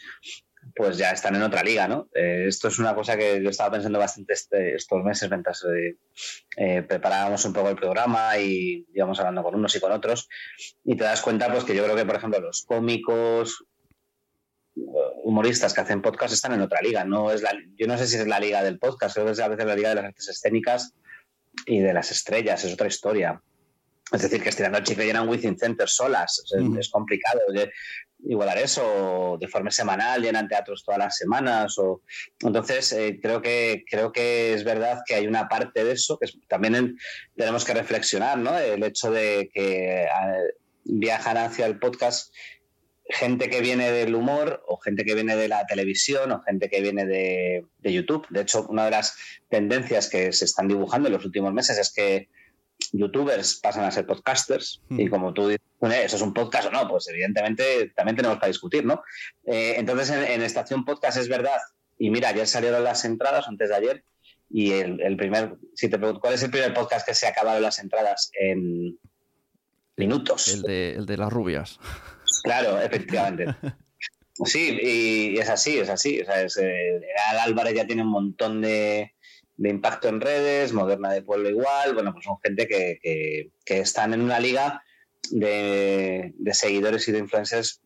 pues 0.76 0.98
ya 0.98 1.12
están 1.12 1.36
en 1.36 1.44
otra 1.44 1.64
liga, 1.64 1.88
¿no? 1.88 2.08
Eh, 2.14 2.46
esto 2.48 2.68
es 2.68 2.80
una 2.80 2.96
cosa 2.96 3.18
que 3.18 3.42
yo 3.42 3.50
estaba 3.50 3.72
pensando 3.72 4.00
bastante 4.00 4.34
este, 4.34 4.76
estos 4.76 5.04
meses 5.04 5.30
mientras 5.30 5.66
eh, 5.66 5.98
eh, 6.58 6.84
preparábamos 6.84 7.44
un 7.46 7.54
poco 7.54 7.70
el 7.70 7.76
programa 7.76 8.38
y 8.38 8.86
íbamos 8.94 9.20
hablando 9.20 9.44
con 9.44 9.56
unos 9.56 9.76
y 9.76 9.80
con 9.80 9.92
otros 9.92 10.30
y 10.84 10.96
te 10.96 11.04
das 11.04 11.22
cuenta 11.22 11.52
pues 11.52 11.64
que 11.64 11.76
yo 11.76 11.84
creo 11.84 11.96
que, 11.96 12.06
por 12.06 12.16
ejemplo, 12.16 12.40
los 12.40 12.64
cómicos 12.64 13.66
humoristas 15.24 15.74
que 15.74 15.82
hacen 15.82 16.02
podcast 16.02 16.34
están 16.34 16.54
en 16.54 16.62
otra 16.62 16.82
liga, 16.82 17.04
no 17.04 17.32
es 17.32 17.42
la, 17.42 17.54
yo 17.76 17.88
no 17.88 17.98
sé 17.98 18.08
si 18.08 18.18
es 18.18 18.28
la 18.28 18.40
liga 18.40 18.64
del 18.64 18.80
podcast, 18.80 19.16
creo 19.16 19.26
que 19.26 19.34
es 19.34 19.40
a 19.40 19.50
veces 19.50 19.66
la 19.66 19.76
liga 19.76 19.90
de 19.90 19.96
las 19.96 20.06
artes 20.06 20.30
escénicas 20.30 20.94
y 21.66 21.80
de 21.80 21.94
las 21.94 22.12
estrellas, 22.12 22.64
es 22.64 22.74
otra 22.74 22.88
historia. 22.88 23.42
Es 24.12 24.22
decir, 24.24 24.44
que 24.44 24.50
estirando 24.50 24.78
el 24.78 24.84
chicle 24.84 25.06
llenan 25.06 25.30
Within 25.30 25.58
Center 25.58 25.88
solas, 25.88 26.44
es, 26.44 26.62
mm. 26.62 26.80
es 26.80 26.90
complicado. 26.90 27.40
Igualar 28.24 28.58
eso, 28.60 29.38
de 29.40 29.48
forma 29.48 29.72
semanal, 29.72 30.22
llenan 30.22 30.48
teatros 30.48 30.84
todas 30.84 31.00
las 31.00 31.18
semanas. 31.18 31.78
O... 31.80 32.02
Entonces, 32.40 32.92
eh, 32.94 33.20
creo, 33.22 33.42
que, 33.42 33.84
creo 33.90 34.12
que 34.12 34.54
es 34.54 34.64
verdad 34.64 35.02
que 35.06 35.16
hay 35.16 35.28
una 35.28 35.48
parte 35.48 35.84
de 35.84 35.94
eso 35.94 36.18
que 36.20 36.28
también 36.48 36.98
tenemos 37.36 37.66
que 37.66 37.74
reflexionar, 37.74 38.38
¿no? 38.38 38.58
El 38.58 38.84
hecho 38.84 39.12
de 39.12 39.50
que 39.54 40.08
viajan 40.84 41.38
hacia 41.38 41.66
el 41.66 41.80
podcast 41.80 42.34
gente 43.12 43.50
que 43.50 43.62
viene 43.62 43.92
del 43.92 44.16
humor 44.16 44.64
o 44.68 44.78
gente 44.78 45.04
que 45.04 45.16
viene 45.16 45.36
de 45.36 45.48
la 45.48 45.66
televisión 45.66 46.32
o 46.32 46.42
gente 46.42 46.70
que 46.70 46.82
viene 46.82 47.06
de, 47.06 47.66
YouTube. 47.84 48.26
De 48.30 48.42
hecho, 48.42 48.66
una 48.68 48.86
de 48.86 48.92
las 48.92 49.16
tendencias 49.50 50.10
que 50.10 50.32
se 50.32 50.46
están 50.46 50.68
dibujando 50.68 51.08
en 51.08 51.14
los 51.14 51.26
últimos 51.26 51.54
meses 51.54 51.78
es 51.78 51.94
que 51.94 52.30
youtubers 52.94 53.60
pasan 53.62 53.86
a 53.86 53.92
ser 53.92 54.06
podcasters 54.06 54.82
y 54.90 55.08
como 55.10 55.34
tú 55.34 55.50
dices, 55.50 55.66
¿eso 55.82 56.16
es 56.16 56.22
un 56.22 56.34
podcast 56.34 56.68
o 56.68 56.72
no? 56.72 56.88
Pues 56.88 57.08
evidentemente 57.10 57.92
también 57.96 58.16
tenemos 58.16 58.40
que 58.40 58.48
discutir, 58.48 58.86
¿no? 58.86 59.02
Eh, 59.46 59.76
entonces 59.78 60.10
en, 60.12 60.42
Estación 60.42 60.86
Podcast 60.86 61.18
es 61.18 61.28
verdad, 61.28 61.58
y 61.98 62.10
mira, 62.10 62.30
ayer 62.30 62.48
salieron 62.48 62.84
las 62.84 63.06
entradas, 63.06 63.48
antes 63.48 63.70
de 63.70 63.76
ayer, 63.76 64.04
y 64.50 64.72
el, 64.72 65.16
primer, 65.18 65.56
si 65.76 65.90
te 65.90 65.98
pregunto, 65.98 66.20
¿cuál 66.20 66.34
es 66.34 66.44
el 66.44 66.52
primer 66.52 66.74
podcast 66.74 67.08
que 67.08 67.14
se 67.14 67.26
ha 67.26 67.30
acabado 67.30 67.60
las 67.62 67.80
entradas 67.80 68.32
en 68.38 69.00
minutos? 69.96 70.50
El 70.50 70.62
de, 70.64 70.92
el 70.96 71.06
de 71.06 71.18
las 71.18 71.32
rubias. 71.32 71.80
Claro, 72.44 72.82
efectivamente. 72.82 73.46
Sí, 74.46 74.80
y 74.82 75.38
es 75.38 75.50
así, 75.50 75.78
es 75.78 75.90
así. 75.90 76.22
O 76.22 76.26
sea, 76.26 76.42
es, 76.42 76.58
eh, 76.58 77.02
Álvarez 77.40 77.76
ya 77.76 77.86
tiene 77.86 78.02
un 78.02 78.10
montón 78.10 78.62
de, 78.62 79.14
impacto 79.58 80.08
en 80.08 80.22
redes, 80.22 80.74
Moderna 80.74 81.12
de 81.12 81.22
Pueblo 81.22 81.50
igual. 81.50 81.94
Bueno, 81.94 82.14
pues 82.14 82.26
son 82.26 82.38
gente 82.44 82.68
que, 82.68 83.52
están 83.66 84.14
en 84.14 84.22
una 84.22 84.40
liga 84.40 84.84
de, 85.30 86.34
seguidores 86.54 87.08
y 87.08 87.12
de 87.12 87.20
influencers 87.20 87.82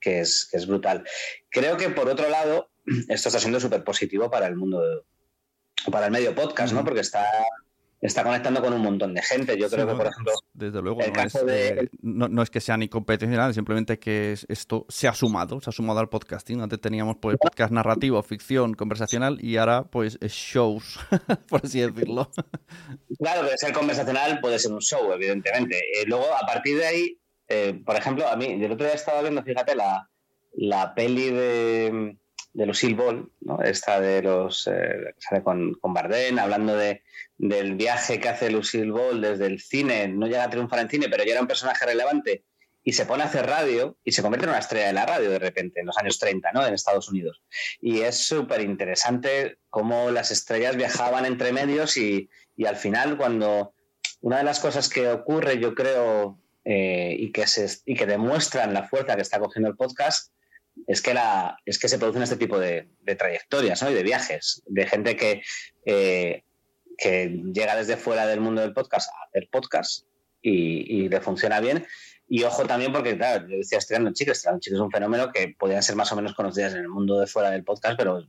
que 0.00 0.20
es, 0.20 0.48
que 0.50 0.56
es 0.56 0.66
brutal. 0.66 1.04
Creo 1.50 1.76
que 1.76 1.90
por 1.90 2.08
otro 2.08 2.28
lado, 2.28 2.70
esto 3.08 3.28
está 3.28 3.38
siendo 3.38 3.60
súper 3.60 3.84
positivo 3.84 4.30
para 4.30 4.46
el 4.46 4.56
mundo, 4.56 5.04
para 5.90 6.06
el 6.06 6.12
medio 6.12 6.34
podcast, 6.34 6.72
¿no? 6.72 6.84
Porque 6.84 7.00
está 7.00 7.26
está 8.00 8.24
conectando 8.24 8.60
con 8.62 8.72
un 8.72 8.80
montón 8.80 9.14
de 9.14 9.22
gente. 9.22 9.58
Yo 9.58 9.68
creo 9.68 9.86
que, 9.86 9.94
por 9.94 10.06
ejemplo, 10.06 10.32
desde 10.54 10.80
luego, 10.80 11.00
no, 11.00 11.22
es, 11.22 11.34
eh, 11.48 11.88
no, 12.00 12.42
es, 12.42 12.50
que 12.50 12.60
sea 12.60 12.76
ni 12.76 12.88
competicional, 12.88 13.52
simplemente 13.54 13.98
que 13.98 14.36
esto 14.48 14.86
se 14.88 15.08
ha 15.08 15.14
sumado, 15.14 15.60
se 15.60 15.70
ha 15.70 15.72
sumado 15.72 16.00
al 16.00 16.08
podcasting. 16.08 16.60
Antes 16.60 16.80
teníamos 16.80 17.16
pues 17.20 17.36
podcast 17.38 17.72
narrativo, 17.72 18.22
ficción, 18.22 18.74
conversacional 18.74 19.38
y 19.42 19.56
ahora 19.58 19.84
pues 19.84 20.18
shows, 20.20 20.98
por 21.48 21.64
así 21.64 21.80
decirlo. 21.80 22.30
Claro, 23.18 23.48
que 23.48 23.58
ser 23.58 23.72
conversacional 23.72 24.40
puede 24.40 24.58
ser 24.58 24.72
un 24.72 24.80
show, 24.80 25.12
evidentemente. 25.12 25.78
Eh, 25.78 26.04
luego, 26.06 26.26
a 26.34 26.46
partir 26.46 26.78
de 26.78 26.86
ahí, 26.86 27.18
eh, 27.48 27.82
por 27.84 27.96
ejemplo, 27.96 28.26
a 28.28 28.36
mí, 28.36 28.46
el 28.46 28.72
otro 28.72 28.86
día 28.86 28.94
estaba 28.94 29.20
viendo, 29.20 29.42
fíjate, 29.42 29.74
la, 29.74 30.08
la 30.52 30.94
peli 30.94 31.30
de 31.30 32.16
de 32.52 32.66
Lucille 32.66 32.94
Ball, 32.94 33.30
¿no? 33.40 33.62
esta 33.62 34.00
de 34.00 34.22
los 34.22 34.66
eh, 34.66 35.14
sale 35.18 35.42
con, 35.42 35.74
con 35.74 35.94
Bardem, 35.94 36.38
hablando 36.38 36.76
de, 36.76 37.02
del 37.38 37.76
viaje 37.76 38.20
que 38.20 38.28
hace 38.28 38.50
Lucille 38.50 38.90
Ball 38.90 39.20
desde 39.20 39.46
el 39.46 39.60
cine, 39.60 40.08
no 40.08 40.26
llega 40.26 40.44
a 40.44 40.50
triunfar 40.50 40.80
en 40.80 40.90
cine, 40.90 41.08
pero 41.08 41.24
ya 41.24 41.32
era 41.32 41.40
un 41.40 41.46
personaje 41.46 41.86
relevante 41.86 42.44
y 42.82 42.92
se 42.92 43.06
pone 43.06 43.22
a 43.22 43.26
hacer 43.26 43.46
radio 43.46 43.98
y 44.04 44.12
se 44.12 44.22
convierte 44.22 44.46
en 44.46 44.50
una 44.50 44.58
estrella 44.58 44.86
de 44.86 44.92
la 44.94 45.06
radio 45.06 45.30
de 45.30 45.38
repente, 45.38 45.80
en 45.80 45.86
los 45.86 45.98
años 45.98 46.18
30, 46.18 46.50
¿no? 46.52 46.66
En 46.66 46.74
Estados 46.74 47.08
Unidos. 47.08 47.42
Y 47.80 48.00
es 48.00 48.16
súper 48.16 48.62
interesante 48.62 49.58
cómo 49.68 50.10
las 50.10 50.30
estrellas 50.30 50.76
viajaban 50.76 51.26
entre 51.26 51.52
medios 51.52 51.96
y, 51.96 52.30
y, 52.56 52.66
al 52.66 52.76
final 52.76 53.16
cuando 53.16 53.74
una 54.20 54.38
de 54.38 54.44
las 54.44 54.60
cosas 54.60 54.88
que 54.88 55.08
ocurre, 55.08 55.58
yo 55.58 55.74
creo, 55.74 56.40
eh, 56.64 57.14
y, 57.18 57.32
que 57.32 57.46
se, 57.46 57.68
y 57.84 57.94
que 57.94 58.06
demuestran 58.06 58.74
la 58.74 58.88
fuerza 58.88 59.16
que 59.16 59.22
está 59.22 59.38
cogiendo 59.38 59.68
el 59.68 59.76
podcast, 59.76 60.32
es 60.86 61.02
que, 61.02 61.14
la, 61.14 61.58
es 61.64 61.78
que 61.78 61.88
se 61.88 61.98
producen 61.98 62.22
este 62.22 62.36
tipo 62.36 62.58
de, 62.58 62.88
trayectorias 63.18 63.82
y 63.82 63.94
de 63.94 64.02
viajes, 64.02 64.62
de 64.66 64.86
gente 64.86 65.16
que, 65.16 65.42
eh, 65.84 66.44
que 66.96 67.28
llega 67.52 67.76
desde 67.76 67.96
fuera 67.96 68.26
del 68.26 68.40
mundo 68.40 68.60
del 68.60 68.72
podcast 68.72 69.08
a 69.08 69.28
hacer 69.28 69.48
podcast 69.50 70.06
y, 70.42 71.08
le 71.08 71.20
funciona 71.20 71.60
bien. 71.60 71.86
Y 72.28 72.44
ojo 72.44 72.64
también 72.64 72.92
porque, 72.92 73.16
claro, 73.16 73.48
yo 73.48 73.56
decía 73.56 73.78
Estrellando 73.78 74.12
Chicos, 74.12 74.36
Estrellando 74.36 74.60
Chicos 74.60 74.76
es 74.76 74.82
un 74.82 74.90
fenómeno 74.90 75.32
que 75.32 75.54
podían 75.58 75.82
ser 75.82 75.96
más 75.96 76.12
o 76.12 76.16
menos 76.16 76.34
conocidas 76.34 76.74
en 76.74 76.80
el 76.80 76.88
mundo 76.88 77.18
de 77.18 77.26
fuera 77.26 77.50
del 77.50 77.64
podcast, 77.64 77.98
pero 77.98 78.24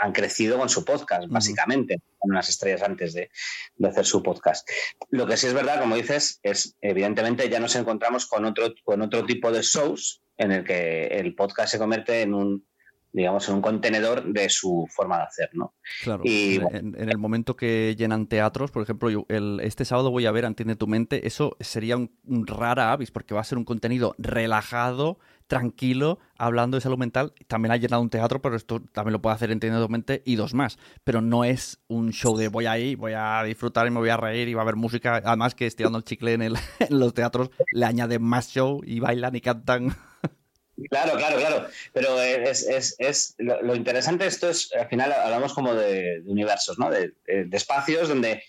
han 0.00 0.12
crecido 0.12 0.58
con 0.58 0.68
su 0.68 0.84
podcast, 0.84 1.28
básicamente, 1.28 2.00
con 2.18 2.30
unas 2.30 2.48
estrellas 2.48 2.82
antes 2.82 3.14
de, 3.14 3.30
de, 3.76 3.88
hacer 3.88 4.04
su 4.04 4.22
podcast. 4.22 4.68
Lo 5.10 5.26
que 5.26 5.36
sí 5.36 5.46
es 5.46 5.54
verdad, 5.54 5.80
como 5.80 5.96
dices, 5.96 6.40
es 6.42 6.76
evidentemente 6.80 7.48
ya 7.48 7.60
nos 7.60 7.76
encontramos 7.76 8.26
con 8.26 8.44
otro, 8.44 8.72
con 8.84 9.02
otro 9.02 9.24
tipo 9.24 9.52
de 9.52 9.62
shows 9.62 10.22
en 10.36 10.52
el 10.52 10.64
que 10.64 11.06
el 11.06 11.34
podcast 11.34 11.72
se 11.72 11.78
convierte 11.78 12.22
en 12.22 12.34
un 12.34 12.66
digamos, 13.12 13.46
en 13.48 13.56
un 13.56 13.62
contenedor 13.62 14.24
de 14.24 14.48
su 14.48 14.86
forma 14.90 15.18
de 15.18 15.22
hacer, 15.24 15.50
¿no? 15.52 15.74
Claro. 16.02 16.22
Y, 16.24 16.56
en, 16.56 16.94
el 16.96 17.18
momento 17.18 17.56
que 17.56 17.94
llenan 17.96 18.26
teatros, 18.26 18.70
por 18.70 18.82
ejemplo, 18.82 19.10
yo, 19.10 19.26
el, 19.28 19.60
este 19.62 19.84
sábado 19.84 20.10
voy 20.10 20.26
a 20.26 20.32
ver 20.32 20.44
Entiende 20.44 20.76
tu 20.76 20.86
mente, 20.86 21.26
eso 21.26 21.56
sería 21.60 21.96
un, 21.96 22.10
rara 22.46 22.92
avis, 22.92 23.10
porque 23.10 23.34
va 23.34 23.40
a 23.40 23.44
ser 23.44 23.58
un 23.58 23.64
contenido 23.64 24.14
relajado, 24.18 25.18
tranquilo, 25.46 26.18
hablando 26.36 26.76
de 26.76 26.80
salud 26.80 26.98
mental. 26.98 27.34
También 27.46 27.72
ha 27.72 27.76
llenado 27.76 28.02
un 28.02 28.10
teatro, 28.10 28.40
pero 28.40 28.56
esto 28.56 28.80
también 28.80 29.12
lo 29.12 29.22
puede 29.22 29.36
hacer 29.36 29.50
Entiende 29.50 29.80
tu 29.80 29.88
mente 29.88 30.22
y 30.24 30.36
dos 30.36 30.54
más. 30.54 30.78
Pero 31.04 31.20
no 31.20 31.44
es 31.44 31.80
un 31.88 32.12
show 32.12 32.36
de 32.36 32.48
voy 32.48 32.66
ahí, 32.66 32.94
voy 32.94 33.12
a 33.14 33.42
disfrutar 33.44 33.86
y 33.86 33.90
me 33.90 33.98
voy 33.98 34.08
a 34.08 34.16
reír 34.16 34.48
y 34.48 34.54
va 34.54 34.62
a 34.62 34.64
haber 34.64 34.76
música. 34.76 35.20
Además 35.24 35.54
que 35.54 35.66
estirando 35.66 35.98
el 35.98 36.04
chicle 36.04 36.32
en, 36.32 36.42
el, 36.42 36.56
en 36.78 36.98
los 36.98 37.12
teatros 37.12 37.50
le 37.72 37.84
añade 37.84 38.18
más 38.18 38.48
show 38.48 38.80
y 38.84 39.00
bailan 39.00 39.36
y 39.36 39.40
cantan 39.42 39.94
Claro, 40.90 41.16
claro, 41.16 41.38
claro. 41.38 41.66
Pero 41.92 42.20
es, 42.20 42.62
es, 42.68 42.94
es 42.98 43.34
lo, 43.38 43.74
interesante 43.74 44.24
de 44.24 44.30
esto 44.30 44.48
es, 44.48 44.70
al 44.78 44.88
final 44.88 45.12
hablamos 45.12 45.54
como 45.54 45.74
de, 45.74 46.22
universos, 46.26 46.78
¿no? 46.78 46.90
De, 46.90 47.14
espacios 47.52 48.08
donde, 48.08 48.42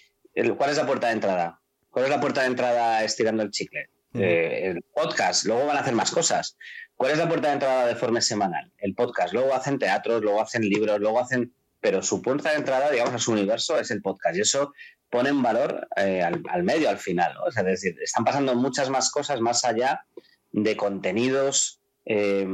¿cuál 0.58 0.70
es 0.70 0.78
la 0.78 0.86
puerta 0.86 1.08
de 1.08 1.14
entrada? 1.14 1.60
¿Cuál 1.90 2.06
es 2.06 2.12
la 2.12 2.20
puerta 2.20 2.42
de 2.42 2.48
entrada 2.48 3.04
estirando 3.04 3.44
el 3.44 3.52
chicle? 3.52 3.90
Eh, 4.16 4.68
el 4.68 4.84
podcast, 4.94 5.46
luego 5.46 5.66
van 5.66 5.78
a 5.78 5.80
hacer 5.80 5.94
más 5.94 6.12
cosas. 6.12 6.58
¿Cuál 6.96 7.12
es 7.12 7.18
la 7.18 7.28
puerta 7.28 7.48
de 7.48 7.54
entrada 7.56 7.88
de 7.88 7.96
forma 7.96 8.22
semanal? 8.22 8.72
El 8.78 8.94
podcast, 8.94 9.34
luego 9.34 9.54
hacen 9.54 9.80
teatros, 9.80 10.22
luego 10.22 10.42
hacen 10.42 10.62
libros, 10.64 11.00
luego 11.00 11.20
hacen... 11.20 11.54
Pero 11.80 12.02
su 12.02 12.22
puerta 12.22 12.52
de 12.52 12.58
entrada, 12.58 12.90
digamos, 12.92 13.14
a 13.14 13.20
su 13.20 13.34
universo 13.34 13.78
es 13.78 13.92
el 13.92 14.02
podcast. 14.02 14.38
Y 14.38 14.42
eso 14.42 14.74
pone 15.14 15.30
en 15.30 15.44
valor 15.44 15.88
eh, 15.96 16.24
al, 16.24 16.64
medio 16.64 16.90
al 16.90 16.98
final, 16.98 17.36
¿no? 17.36 17.48
es 17.48 17.56
decir, 17.56 17.96
están 18.02 18.24
pasando 18.24 18.56
muchas 18.56 18.90
más 18.90 19.12
cosas 19.12 19.42
más 19.42 19.64
allá 19.64 20.06
de 20.52 20.76
contenidos 20.76 21.80
eh, 22.06 22.46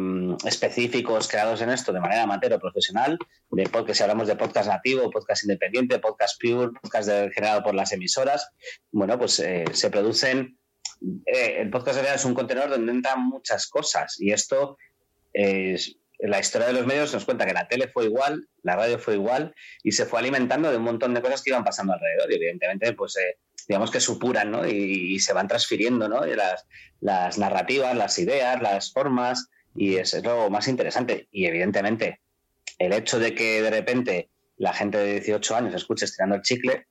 específicos 0.45 1.27
creados 1.27 1.61
en 1.61 1.69
esto 1.71 1.91
de 1.91 1.99
manera 1.99 2.23
amateur 2.23 2.53
o 2.53 2.59
profesional, 2.59 3.17
de 3.49 3.63
podcast, 3.63 3.97
si 3.97 4.03
hablamos 4.03 4.27
de 4.27 4.35
podcast 4.35 4.69
nativo, 4.69 5.09
podcast 5.09 5.43
independiente, 5.43 5.99
podcast 5.99 6.39
pure, 6.39 6.71
podcast 6.79 7.09
generado 7.33 7.63
por 7.63 7.73
las 7.73 7.91
emisoras, 7.91 8.51
bueno, 8.91 9.17
pues 9.17 9.39
eh, 9.39 9.65
se 9.73 9.89
producen, 9.89 10.59
eh, 11.25 11.57
el 11.59 11.69
podcast 11.69 11.99
es 12.03 12.25
un 12.25 12.35
contenedor 12.35 12.69
donde 12.69 12.91
entran 12.91 13.25
muchas 13.25 13.67
cosas 13.67 14.19
y 14.19 14.31
esto 14.31 14.77
es, 15.33 15.97
la 16.19 16.39
historia 16.39 16.67
de 16.67 16.73
los 16.73 16.85
medios 16.85 17.13
nos 17.13 17.25
cuenta 17.25 17.45
que 17.45 17.53
la 17.53 17.67
tele 17.67 17.87
fue 17.87 18.05
igual, 18.05 18.47
la 18.61 18.75
radio 18.75 18.99
fue 18.99 19.15
igual 19.15 19.55
y 19.83 19.93
se 19.93 20.05
fue 20.05 20.19
alimentando 20.19 20.69
de 20.69 20.77
un 20.77 20.83
montón 20.83 21.13
de 21.13 21.21
cosas 21.21 21.41
que 21.41 21.49
iban 21.49 21.63
pasando 21.63 21.93
alrededor 21.93 22.31
y 22.31 22.35
evidentemente 22.35 22.93
pues 22.93 23.15
digamos 23.69 23.91
que 23.91 23.99
supuran 23.99 24.49
¿no? 24.49 24.67
y, 24.67 25.19
se 25.19 25.31
van 25.31 25.47
transfiriendo 25.47 26.09
¿no? 26.09 26.25
las, 26.25 26.65
las, 27.01 27.37
narrativas, 27.37 27.95
las 27.95 28.17
ideas, 28.17 28.59
las 28.63 28.91
formas, 28.91 29.47
y 29.75 29.97
es, 29.97 30.21
lo 30.23 30.49
más 30.49 30.67
interesante. 30.67 31.27
Y 31.31 31.45
evidentemente, 31.45 32.19
el 32.79 32.93
hecho 32.93 33.19
de 33.19 33.35
que 33.35 33.61
de 33.61 33.69
repente 33.69 34.31
la 34.57 34.73
gente 34.73 34.97
de 34.97 35.19
18 35.19 35.55
años 35.55 35.75
escuche 35.75 36.05
estirando 36.05 36.35
el 36.35 36.41
chicle, 36.41 36.87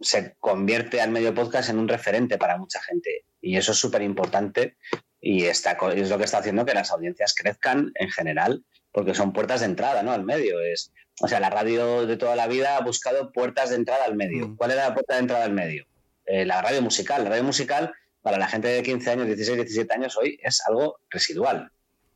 se 0.00 0.36
convierte 0.40 1.02
al 1.02 1.10
medio 1.10 1.34
podcast 1.34 1.68
en 1.68 1.78
un 1.78 1.86
referente 1.86 2.38
para 2.38 2.56
mucha 2.56 2.80
gente. 2.80 3.26
Y 3.42 3.58
eso 3.58 3.72
es 3.72 3.78
súper 3.78 4.00
importante 4.00 4.78
y 5.20 5.44
está, 5.44 5.76
es 5.94 6.08
lo 6.08 6.16
que 6.16 6.24
está 6.24 6.38
haciendo 6.38 6.64
que 6.64 6.72
las 6.72 6.92
audiencias 6.92 7.34
crezcan 7.34 7.92
en 7.94 8.08
general, 8.10 8.64
porque 8.90 9.14
son 9.14 9.34
puertas 9.34 9.60
de 9.60 9.66
entrada 9.66 10.02
¿no? 10.02 10.12
al 10.12 10.24
medio. 10.24 10.60
Es, 10.60 10.94
o 11.20 11.28
sea, 11.28 11.38
la 11.38 11.50
radio 11.50 12.06
de 12.06 12.16
toda 12.16 12.34
la 12.34 12.46
vida 12.46 12.76
ha 12.76 12.80
buscado 12.80 13.30
puertas 13.30 13.70
de 13.70 13.76
entrada 13.76 14.04
al 14.06 14.16
medio. 14.16 14.48
Mm. 14.48 14.56
¿Cuál 14.56 14.70
era 14.70 14.88
la 14.88 14.94
puerta 14.94 15.14
de 15.14 15.20
entrada 15.20 15.44
al 15.44 15.52
medio? 15.52 15.84
Eh, 16.24 16.46
la 16.46 16.62
radio 16.62 16.80
musical. 16.80 17.22
La 17.24 17.30
radio 17.30 17.44
musical, 17.44 17.92
para 18.22 18.38
la 18.38 18.48
gente 18.48 18.68
de 18.68 18.82
15 18.82 19.10
años, 19.10 19.26
16, 19.26 19.58
17 19.58 19.94
años 19.94 20.16
hoy, 20.16 20.38
es 20.42 20.62
algo 20.66 21.00
residual. 21.10 21.70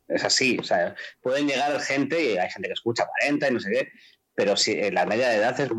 Es 0.07 0.23
así. 0.23 0.57
O 0.59 0.63
sea, 0.63 0.95
pueden 1.21 1.47
llegar 1.47 1.79
gente, 1.81 2.33
y 2.33 2.37
hay 2.37 2.49
gente 2.49 2.67
que 2.67 2.73
escucha 2.73 3.05
40 3.05 3.47
y 3.47 3.53
no 3.53 3.59
sé 3.59 3.69
qué, 3.71 3.89
pero 4.33 4.57
sí, 4.57 4.71
eh, 4.71 4.91
la 4.91 5.05
media 5.05 5.29
de 5.29 5.35
edad 5.37 5.59
es 5.59 5.69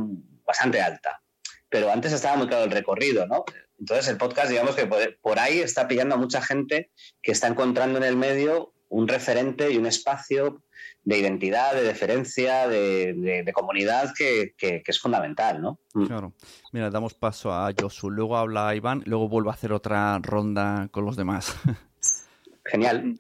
bastante 0.45 0.81
alta. 0.81 1.21
Pero 1.69 1.91
antes 1.91 2.13
estaba 2.13 2.37
muy 2.37 2.47
claro 2.47 2.65
el 2.65 2.71
recorrido, 2.71 3.27
¿no? 3.27 3.45
Entonces 3.79 4.09
el 4.09 4.17
podcast, 4.17 4.51
digamos 4.51 4.77
que 4.77 4.87
por 4.87 5.39
ahí 5.39 5.59
está 5.59 5.89
pillando 5.89 6.15
a 6.15 6.19
mucha 6.19 6.41
gente 6.41 6.91
que 7.21 7.33
está 7.33 7.49
encontrando 7.49 7.99
en 7.99 8.05
el 8.05 8.17
medio 8.17 8.73
un 8.89 9.09
referente 9.09 9.71
y 9.71 9.77
un 9.77 9.87
espacio 9.87 10.63
de 11.07 11.19
identidad, 11.19 11.73
de 11.73 11.85
deferencia, 11.85 12.67
de, 12.67 13.51
comunidad 13.55 14.13
que, 14.13 14.55
es 14.85 15.01
fundamental, 15.01 15.63
¿no? 15.63 15.79
Mm. 15.95 16.07
Claro. 16.07 16.33
Mira, 16.73 16.91
damos 16.91 17.15
paso 17.15 17.53
a 17.53 17.73
Josu, 17.79 18.11
luego 18.11 18.37
habla 18.37 18.75
Iván, 18.75 19.03
luego 19.07 19.29
vuelvo 19.29 19.51
a 19.51 19.53
hacer 19.55 19.73
otra 19.73 20.19
ronda 20.19 20.89
con 20.91 21.05
los 21.05 21.17
demás. 21.17 21.57
Genial. 22.65 23.17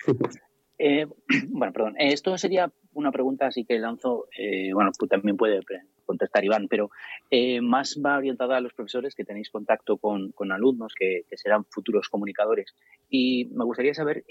Eh, 0.78 1.06
bueno, 1.48 1.72
perdón. 1.72 1.94
Esto 1.96 2.36
sería 2.36 2.72
una 2.96 3.12
pregunta 3.12 3.46
así 3.46 3.64
que 3.64 3.78
lanzo. 3.78 4.28
Eh, 4.36 4.72
bueno, 4.72 4.90
pues 4.98 5.08
también 5.08 5.36
puede 5.36 5.60
contestar 6.04 6.44
Iván, 6.44 6.68
pero 6.68 6.90
eh, 7.30 7.60
más 7.60 8.00
va 8.04 8.16
orientada 8.16 8.56
a 8.56 8.60
los 8.60 8.72
profesores 8.72 9.14
que 9.14 9.24
tenéis 9.24 9.50
contacto 9.50 9.98
con, 9.98 10.32
alumnos 10.50 10.94
que, 10.98 11.24
serán 11.32 11.64
futuros 11.64 12.08
comunicadores. 12.08 12.74
Y 13.10 13.46
me 13.52 13.64
gustaría 13.64 13.94
saber 13.94 14.24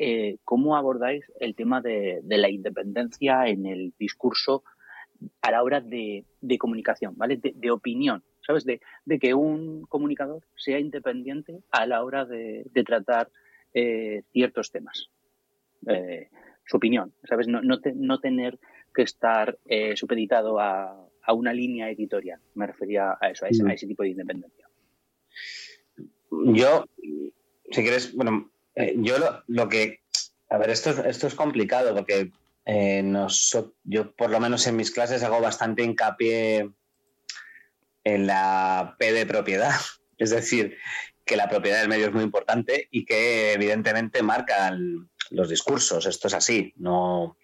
cómo 0.43 0.75
abordáis 0.75 1.25
el 1.39 1.55
tema 1.55 1.81
de, 1.81 2.21
la 2.25 2.49
independencia 2.49 3.47
en 3.47 3.65
el 3.65 3.93
discurso 3.99 4.63
a 5.41 5.51
la 5.51 5.63
hora 5.63 5.81
de, 5.81 6.25
comunicación, 6.59 7.13
¿vale? 7.17 7.39
De, 7.41 7.71
opinión, 7.71 8.23
¿sabes? 8.45 8.65
De, 8.65 8.79
que 9.19 9.33
un 9.33 9.85
comunicador 9.87 10.43
sea 10.55 10.79
independiente 10.79 11.59
a 11.71 11.85
la 11.85 12.03
hora 12.03 12.25
de, 12.25 12.65
tratar 12.85 13.29
ciertos 14.31 14.71
temas. 14.71 15.09
Eh, 15.87 16.29
su 16.65 16.77
opinión, 16.77 17.13
¿sabes? 17.27 17.47
No, 17.47 17.61
no, 17.61 18.19
tener 18.19 18.59
que 18.93 19.03
estar 19.03 19.57
eh, 19.65 19.95
supeditado 19.95 20.59
a, 20.59 21.01
una 21.29 21.53
línea 21.53 21.89
editorial. 21.89 22.39
Me 22.53 22.67
refería 22.67 23.17
a 23.19 23.29
eso, 23.29 23.45
a 23.45 23.49
ese, 23.49 23.63
mm. 23.63 23.89
tipo 23.89 24.03
de 24.03 24.09
independencia. 24.09 24.67
Yo, 26.29 26.85
si 27.71 27.81
quieres, 27.81 28.13
bueno, 28.13 28.51
eh, 28.75 28.95
yo 28.97 29.15
lo, 29.47 29.69
que. 29.69 30.01
A 30.49 30.57
ver, 30.57 30.69
esto, 30.69 30.91
esto 31.05 31.27
es 31.27 31.33
complicado 31.35 31.95
porque 31.95 32.31
yo, 33.83 34.15
por 34.15 34.29
lo 34.29 34.39
menos 34.39 34.67
en 34.67 34.75
mis 34.75 34.91
clases, 34.91 35.23
hago 35.23 35.41
bastante 35.41 35.83
hincapié 35.83 36.71
en 38.03 38.27
la 38.27 38.95
P 38.97 39.11
de 39.11 39.25
propiedad. 39.25 39.71
Es 40.17 40.29
decir, 40.29 40.77
que 41.25 41.35
la 41.35 41.49
propiedad 41.49 41.81
del 41.81 41.89
medio 41.89 42.05
es 42.05 42.13
muy 42.13 42.23
importante 42.23 42.87
y 42.89 43.03
que 43.03 43.51
evidentemente 43.51 44.23
marca 44.23 44.73
los 45.31 45.49
discursos. 45.49 46.05
Esto 46.05 46.27
es 46.27 46.33
así. 46.33 46.73
No, 46.77 47.37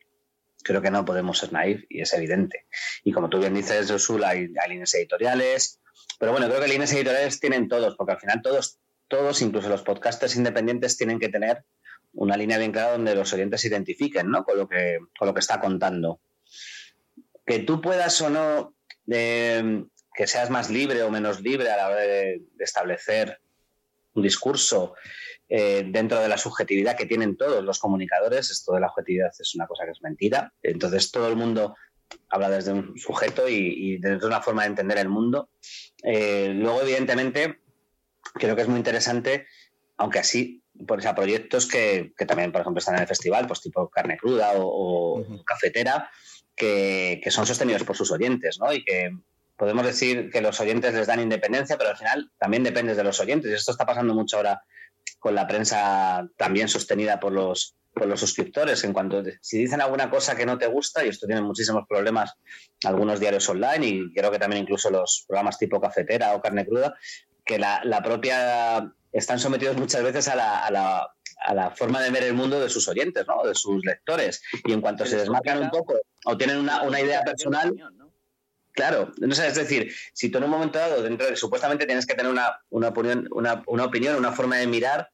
creo 0.64 0.82
que 0.82 0.92
no 0.92 1.06
podemos 1.06 1.38
ser 1.38 1.54
naif 1.54 1.84
y 1.90 2.02
es 2.02 2.14
evidente. 2.14 2.66
Y 3.04 3.12
como 3.12 3.30
tú 3.30 3.40
bien 3.40 3.54
dices, 3.54 3.90
Josul, 3.90 4.24
hay, 4.24 4.48
líneas 4.70 4.94
editoriales, 4.96 5.80
pero 6.20 6.32
bueno, 6.32 6.48
creo 6.48 6.62
que 6.62 6.68
líneas 6.68 6.94
editoriales 6.94 7.40
tienen 7.40 7.68
todos, 7.68 7.96
porque 7.96 8.14
al 8.14 8.20
final 8.20 8.42
todos, 8.42 8.80
todos, 9.08 9.42
incluso 9.42 9.70
los 9.70 9.84
podcasters 9.84 10.36
independientes, 10.36 10.98
tienen 10.98 11.20
que 11.20 11.30
tener 11.30 11.64
una 12.14 12.38
línea 12.38 12.58
bien 12.58 12.72
clara 12.72 12.92
donde 12.92 13.16
los 13.16 13.32
oyentes 13.34 13.62
se 13.62 13.70
identifiquen 13.70 14.30
¿no? 14.30 14.44
con, 14.44 14.58
lo 14.58 14.68
que, 14.68 15.00
con 15.18 15.28
lo 15.28 15.34
que 15.34 15.40
está 15.40 15.60
contando. 15.60 16.20
Que 17.46 17.60
tú 17.60 17.82
puedas 17.82 18.20
o 18.22 18.30
no, 18.30 18.76
eh, 19.10 19.86
que 20.14 20.28
seas 20.28 20.50
más 20.50 20.70
libre 20.70 21.04
o 21.04 21.12
menos 21.12 21.42
libre 21.42 21.70
a 21.70 21.78
la 21.78 21.88
hora 21.88 22.02
de 22.02 22.42
establecer 22.60 23.40
un 24.14 24.24
discurso 24.24 24.94
eh, 25.54 25.84
dentro 25.86 26.18
de 26.22 26.30
la 26.30 26.38
subjetividad 26.38 26.96
que 26.96 27.06
tienen 27.06 27.36
todos 27.36 27.62
los 27.62 27.78
comunicadores. 27.78 28.50
Esto 28.52 28.74
de 28.74 28.80
la 28.80 28.88
objetividad 28.88 29.34
es 29.38 29.54
una 29.54 29.68
cosa 29.68 29.84
que 29.84 29.92
es 29.92 30.02
mentira. 30.02 30.54
Entonces 30.64 31.12
todo 31.12 31.28
el 31.28 31.36
mundo 31.36 31.76
habla 32.30 32.50
desde 32.50 32.72
un 32.72 32.98
sujeto 32.98 33.50
y, 33.50 33.98
desde 33.98 34.26
una 34.26 34.42
forma 34.42 34.62
de 34.62 34.70
entender 34.70 34.98
el 35.00 35.10
mundo. 35.10 35.50
Eh, 36.04 36.54
luego, 36.56 36.84
evidentemente, 36.84 37.60
creo 38.36 38.56
que 38.56 38.62
es 38.62 38.70
muy 38.70 38.78
interesante, 38.78 39.46
aunque 39.98 40.20
así, 40.20 40.64
por 40.88 41.06
a 41.06 41.16
proyectos 41.16 41.68
que, 41.68 42.14
también, 42.26 42.54
por 42.54 42.62
ejemplo, 42.62 42.80
están 42.80 42.96
en 42.96 43.02
el 43.02 43.08
festival, 43.08 43.46
pues 43.46 43.60
tipo 43.60 43.90
carne 43.90 44.16
cruda 44.16 44.54
o, 44.56 45.44
cafetera, 45.46 46.10
que, 46.56 47.20
que, 47.22 47.30
son 47.30 47.46
sostenidos 47.46 47.84
por 47.84 47.98
sus 47.98 48.10
oyentes, 48.14 48.58
¿no? 48.58 48.72
Y 48.72 48.86
que 48.86 49.12
podemos 49.58 49.86
decir 49.86 50.30
que 50.30 50.40
los 50.40 50.62
oyentes 50.62 50.94
les 50.94 51.08
dan 51.08 51.20
independencia, 51.20 51.78
pero 51.78 51.90
al 51.90 51.98
final 51.98 52.32
también 52.38 52.64
depende 52.64 52.96
de 52.96 53.04
los 53.04 53.20
oyentes. 53.20 53.52
Y 53.52 53.56
esto 53.56 53.72
está 53.72 53.86
pasando 53.86 54.14
mucho 54.14 54.38
ahora 54.38 54.64
con 55.20 55.36
la 55.36 55.48
prensa 55.48 56.28
también 56.38 56.68
sostenida 56.68 57.20
por 57.20 57.32
los, 57.32 57.76
por 57.94 58.08
los 58.08 58.20
suscriptores. 58.20 58.84
En 58.84 58.94
cuanto 58.94 59.24
si 59.42 59.60
dicen 59.60 59.82
alguna 59.82 60.10
cosa 60.10 60.36
que 60.36 60.46
no 60.46 60.58
te 60.58 60.68
gusta, 60.68 61.06
y 61.06 61.10
esto 61.10 61.28
tiene 61.28 61.42
muchísimos 61.42 61.86
problemas 61.88 62.34
algunos 62.86 63.20
diarios 63.20 63.48
online 63.50 63.88
y 63.88 64.14
creo 64.14 64.32
que 64.32 64.40
también 64.40 64.64
incluso 64.64 64.90
los 64.90 65.26
programas 65.28 65.58
tipo 65.58 65.80
cafetera 65.80 66.34
o 66.34 66.42
carne 66.42 66.66
cruda, 66.66 66.96
que 67.46 67.60
la, 67.60 68.02
propia 68.04 68.92
están 69.12 69.40
sometidos 69.40 69.78
muchas 69.78 70.04
veces 70.04 70.28
a 70.28 70.36
la, 70.36 70.66
a 70.66 70.72
la, 70.72 71.08
a 71.44 71.54
la 71.54 71.72
forma 71.72 72.02
de 72.02 72.10
ver 72.12 72.24
el 72.24 72.34
mundo 72.34 72.60
de 72.60 72.70
sus 72.70 72.88
oyentes, 72.88 73.26
¿no? 73.28 73.44
de 73.48 73.56
sus 73.56 73.84
lectores. 73.84 74.42
Y 74.66 74.74
en 74.74 74.82
cuanto 74.82 75.06
se 75.06 75.18
desmarcan 75.18 75.60
un 75.60 75.70
poco 75.70 76.00
o 76.26 76.38
tienen 76.38 76.58
una, 76.58 76.84
una 76.84 77.02
idea 77.02 77.24
personal, 77.24 77.74
Claro, 78.74 79.12
no 79.18 79.36
sé, 79.36 79.48
es 79.48 79.56
decir, 79.56 79.94
si 80.14 80.30
tú 80.30 80.38
en 80.38 80.46
un 80.46 80.50
momento 80.50 80.80
dado, 80.80 81.04
dentro 81.04 81.28
de, 81.28 81.36
supuestamente 81.36 81.86
tienes 81.86 82.06
que 82.06 82.16
tener 82.16 82.32
una, 82.32 82.62
una, 82.70 82.90
opinión, 82.90 83.28
una, 83.32 83.64
una, 83.68 83.86
opinión, 83.86 84.16
una 84.16 84.32
forma 84.32 84.58
de 84.58 84.68
mirar 84.68 85.10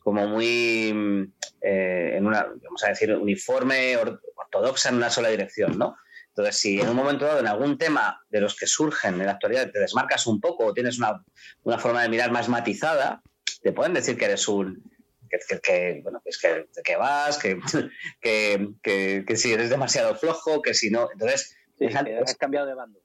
como 0.00 0.26
muy, 0.26 1.32
eh, 1.62 2.14
en 2.16 2.26
una, 2.26 2.46
vamos 2.62 2.84
a 2.84 2.88
decir, 2.88 3.14
uniforme, 3.14 3.96
ortodoxa 3.96 4.90
en 4.90 4.96
una 4.96 5.10
sola 5.10 5.28
dirección, 5.28 5.78
¿no? 5.78 5.96
Entonces, 6.28 6.56
si 6.56 6.80
en 6.80 6.88
un 6.88 6.96
momento 6.96 7.24
dado, 7.24 7.40
en 7.40 7.48
algún 7.48 7.78
tema 7.78 8.22
de 8.28 8.40
los 8.40 8.54
que 8.54 8.66
surgen 8.66 9.14
en 9.20 9.26
la 9.26 9.32
actualidad, 9.32 9.70
te 9.72 9.80
desmarcas 9.80 10.26
un 10.26 10.40
poco 10.40 10.66
o 10.66 10.72
tienes 10.72 10.98
una, 10.98 11.24
una 11.64 11.78
forma 11.78 12.02
de 12.02 12.08
mirar 12.08 12.30
más 12.30 12.48
matizada, 12.48 13.22
te 13.60 13.72
pueden 13.72 13.94
decir 13.94 14.16
que 14.16 14.26
eres 14.26 14.46
un, 14.46 14.82
que, 15.28 15.58
que, 15.60 16.00
bueno, 16.02 16.22
que, 16.24 16.66
que, 16.84 16.96
vas, 16.96 17.38
que, 17.42 17.58
que, 18.82 19.24
que, 19.26 19.36
si 19.36 19.52
eres 19.52 19.70
demasiado 19.70 20.14
flojo, 20.16 20.62
que 20.62 20.74
si 20.74 20.90
no. 20.90 21.08
Entonces, 21.12 21.57
has 21.86 22.36
cambiado 22.36 22.66
de 22.66 22.74
bando. 22.74 23.00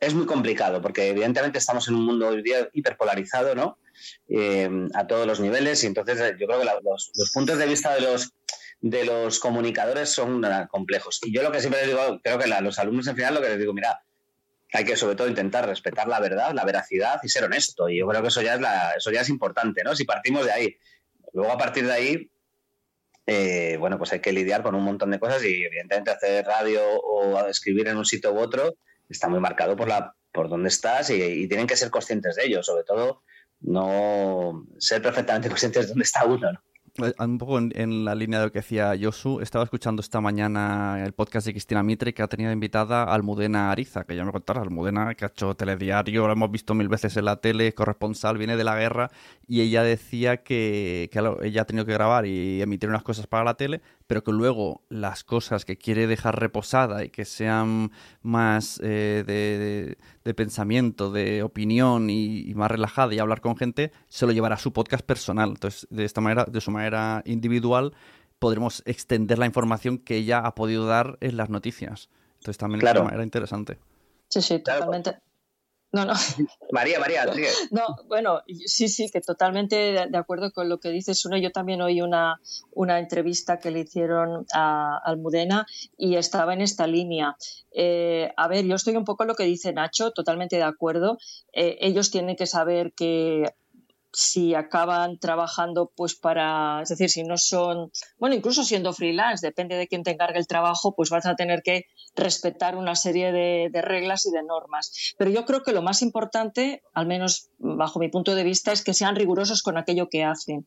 Es 0.00 0.14
muy 0.14 0.26
complicado 0.26 0.80
porque 0.80 1.08
evidentemente 1.08 1.58
estamos 1.58 1.88
en 1.88 1.96
un 1.96 2.04
mundo 2.04 2.28
hoy 2.28 2.42
día 2.42 2.68
hiperpolarizado, 2.72 3.54
¿no? 3.54 3.78
Eh, 4.28 4.70
a 4.94 5.06
todos 5.06 5.26
los 5.26 5.40
niveles 5.40 5.82
y 5.82 5.88
entonces 5.88 6.20
eh, 6.20 6.36
yo 6.38 6.46
creo 6.46 6.60
que 6.60 6.66
los, 6.84 7.10
puntos 7.34 7.58
de 7.58 7.66
vista 7.66 7.94
de 7.94 8.02
los 8.02 8.32
de 8.80 9.04
los 9.04 9.40
comunicadores 9.40 10.08
son 10.10 10.40
complejos. 10.70 11.18
Y 11.24 11.34
yo 11.34 11.42
lo 11.42 11.50
que 11.50 11.60
siempre 11.60 11.80
les 11.80 11.90
digo, 11.90 12.20
creo 12.22 12.38
que 12.38 12.52
a 12.52 12.60
los 12.60 12.78
alumnos 12.78 13.08
en 13.08 13.16
final 13.16 13.34
lo 13.34 13.40
que 13.40 13.48
les 13.48 13.58
digo, 13.58 13.72
mira, 13.72 14.02
hay 14.72 14.84
que 14.84 14.96
sobre 14.96 15.16
todo 15.16 15.26
intentar 15.26 15.66
respetar 15.66 16.06
la 16.06 16.20
verdad, 16.20 16.52
la 16.52 16.64
veracidad 16.64 17.20
y 17.24 17.28
ser 17.28 17.44
honesto. 17.44 17.88
Y 17.88 17.98
yo 17.98 18.06
creo 18.06 18.22
que 18.22 18.28
eso 18.28 18.42
ya 18.42 18.54
es 18.54 18.60
la, 18.60 18.92
eso 18.92 19.10
ya 19.10 19.22
es 19.22 19.28
importante, 19.28 19.82
¿no? 19.82 19.96
Si 19.96 20.04
partimos 20.04 20.44
de 20.44 20.52
ahí. 20.52 20.76
Luego 21.32 21.52
a 21.52 21.58
partir 21.58 21.86
de 21.86 21.92
ahí, 21.92 22.30
eh, 23.30 23.76
bueno, 23.76 23.98
pues 23.98 24.10
hay 24.14 24.20
que 24.20 24.32
lidiar 24.32 24.62
con 24.62 24.74
un 24.74 24.82
montón 24.82 25.10
de 25.10 25.20
cosas 25.20 25.44
y 25.44 25.62
evidentemente 25.62 26.10
hacer 26.10 26.46
radio 26.46 26.80
o 26.82 27.38
escribir 27.46 27.86
en 27.88 27.98
un 27.98 28.06
sitio 28.06 28.32
u 28.32 28.38
otro 28.38 28.76
está 29.06 29.28
muy 29.28 29.38
marcado 29.38 29.76
por 29.76 29.86
la 29.86 30.14
por 30.32 30.48
dónde 30.48 30.68
estás 30.68 31.10
y, 31.10 31.46
tienen 31.46 31.66
que 31.66 31.76
ser 31.76 31.90
conscientes 31.90 32.36
de 32.36 32.46
ello, 32.46 32.62
sobre 32.62 32.84
todo 32.84 33.22
no 33.60 34.64
ser 34.78 35.02
perfectamente 35.02 35.48
conscientes 35.50 35.82
de 35.82 35.88
dónde 35.88 36.04
está 36.04 36.24
uno. 36.24 36.52
¿no? 36.52 36.60
Eh, 37.00 37.14
un 37.18 37.38
poco 37.38 37.58
en, 37.58 38.04
la 38.04 38.14
línea 38.14 38.40
de 38.40 38.46
lo 38.46 38.52
que 38.52 38.58
decía 38.58 38.94
Yosu, 38.96 39.40
estaba 39.40 39.62
escuchando 39.62 40.00
esta 40.00 40.20
mañana 40.20 41.04
el 41.04 41.12
podcast 41.12 41.46
de 41.46 41.52
Cristina 41.52 41.82
Mitre 41.84 42.12
que 42.12 42.22
ha 42.22 42.26
tenido 42.26 42.50
invitada 42.50 43.04
a 43.04 43.14
Almudena 43.14 43.70
Ariza, 43.70 44.02
que 44.04 44.16
ya 44.16 44.24
me 44.24 44.32
contará, 44.32 44.62
Almudena 44.62 45.14
que 45.14 45.24
ha 45.24 45.28
hecho 45.28 45.54
telediario, 45.54 46.26
lo 46.26 46.32
hemos 46.32 46.50
visto 46.50 46.74
mil 46.74 46.88
veces 46.88 47.16
en 47.16 47.26
la 47.26 47.36
tele, 47.36 47.72
corresponsal, 47.72 48.36
viene 48.36 48.56
de 48.56 48.64
la 48.64 48.76
guerra 48.76 49.10
y 49.46 49.60
ella 49.60 49.84
decía 49.84 50.38
que, 50.38 51.08
que 51.12 51.20
ella 51.42 51.62
ha 51.62 51.66
tenido 51.66 51.86
que 51.86 51.92
grabar 51.92 52.26
y 52.26 52.60
emitir 52.62 52.88
unas 52.88 53.04
cosas 53.04 53.28
para 53.28 53.44
la 53.44 53.54
tele, 53.54 53.80
pero 54.08 54.24
que 54.24 54.32
luego 54.32 54.80
las 54.88 55.22
cosas 55.22 55.66
que 55.66 55.76
quiere 55.76 56.06
dejar 56.06 56.40
reposada 56.40 57.04
y 57.04 57.10
que 57.10 57.26
sean 57.26 57.92
más 58.22 58.80
eh, 58.82 59.22
de, 60.24 60.34
pensamiento, 60.34 61.12
de 61.12 61.42
opinión 61.42 62.08
y, 62.08 62.52
más 62.54 62.70
relajada 62.70 63.14
y 63.14 63.18
hablar 63.18 63.42
con 63.42 63.56
gente, 63.56 63.92
se 64.08 64.24
lo 64.24 64.32
llevará 64.32 64.54
a 64.54 64.58
su 64.58 64.72
podcast 64.72 65.04
personal. 65.04 65.50
Entonces, 65.50 65.86
de 65.90 66.06
esta 66.06 66.22
manera, 66.22 66.46
de 66.46 66.60
su 66.62 66.70
manera 66.70 67.22
individual, 67.26 67.92
podremos 68.38 68.82
extender 68.86 69.38
la 69.38 69.44
información 69.44 69.98
que 69.98 70.16
ella 70.16 70.38
ha 70.38 70.54
podido 70.54 70.86
dar 70.86 71.18
en 71.20 71.36
las 71.36 71.50
noticias. 71.50 72.08
Entonces 72.38 72.56
también 72.56 72.86
es 72.86 72.90
una 72.90 73.04
manera 73.04 73.22
interesante. 73.22 73.78
Sí, 74.28 74.40
sí, 74.40 74.58
totalmente. 74.60 75.18
No, 75.90 76.04
no. 76.04 76.12
María, 76.72 77.00
María, 77.00 77.24
No, 77.70 77.96
bueno, 78.06 78.42
sí, 78.66 78.88
sí, 78.88 79.08
que 79.10 79.20
totalmente 79.22 79.76
de 80.08 80.18
acuerdo 80.18 80.52
con 80.52 80.68
lo 80.68 80.78
que 80.80 80.90
dices. 80.90 81.24
Uno, 81.24 81.38
yo 81.38 81.50
también 81.50 81.80
oí 81.80 82.02
una, 82.02 82.40
una 82.72 82.98
entrevista 82.98 83.58
que 83.58 83.70
le 83.70 83.80
hicieron 83.80 84.46
a 84.54 84.98
Almudena 85.02 85.66
y 85.96 86.16
estaba 86.16 86.52
en 86.52 86.60
esta 86.60 86.86
línea. 86.86 87.36
Eh, 87.72 88.30
a 88.36 88.48
ver, 88.48 88.66
yo 88.66 88.74
estoy 88.74 88.96
un 88.96 89.04
poco 89.04 89.22
en 89.22 89.28
lo 89.28 89.34
que 89.34 89.44
dice 89.44 89.72
Nacho, 89.72 90.10
totalmente 90.10 90.56
de 90.56 90.64
acuerdo. 90.64 91.18
Eh, 91.52 91.78
ellos 91.80 92.10
tienen 92.10 92.36
que 92.36 92.46
saber 92.46 92.92
que 92.92 93.54
si 94.12 94.54
acaban 94.54 95.18
trabajando 95.18 95.92
pues 95.94 96.14
para, 96.14 96.82
es 96.82 96.88
decir, 96.88 97.10
si 97.10 97.24
no 97.24 97.36
son, 97.36 97.90
bueno, 98.18 98.34
incluso 98.34 98.64
siendo 98.64 98.92
freelance, 98.92 99.46
depende 99.46 99.76
de 99.76 99.86
quién 99.86 100.02
te 100.02 100.12
encargue 100.12 100.38
el 100.38 100.46
trabajo, 100.46 100.94
pues 100.94 101.10
vas 101.10 101.26
a 101.26 101.36
tener 101.36 101.62
que 101.62 101.86
respetar 102.16 102.76
una 102.76 102.94
serie 102.94 103.32
de, 103.32 103.70
reglas 103.82 104.26
y 104.26 104.30
de 104.30 104.42
normas. 104.42 105.14
Pero 105.18 105.30
yo 105.30 105.44
creo 105.44 105.62
que 105.62 105.72
lo 105.72 105.82
más 105.82 106.02
importante, 106.02 106.82
al 106.94 107.06
menos 107.06 107.50
bajo 107.58 107.98
mi 107.98 108.08
punto 108.08 108.34
de 108.34 108.44
vista, 108.44 108.72
es 108.72 108.82
que 108.82 108.94
sean 108.94 109.16
rigurosos 109.16 109.62
con 109.62 109.76
aquello 109.76 110.08
que 110.08 110.24
hacen. 110.24 110.66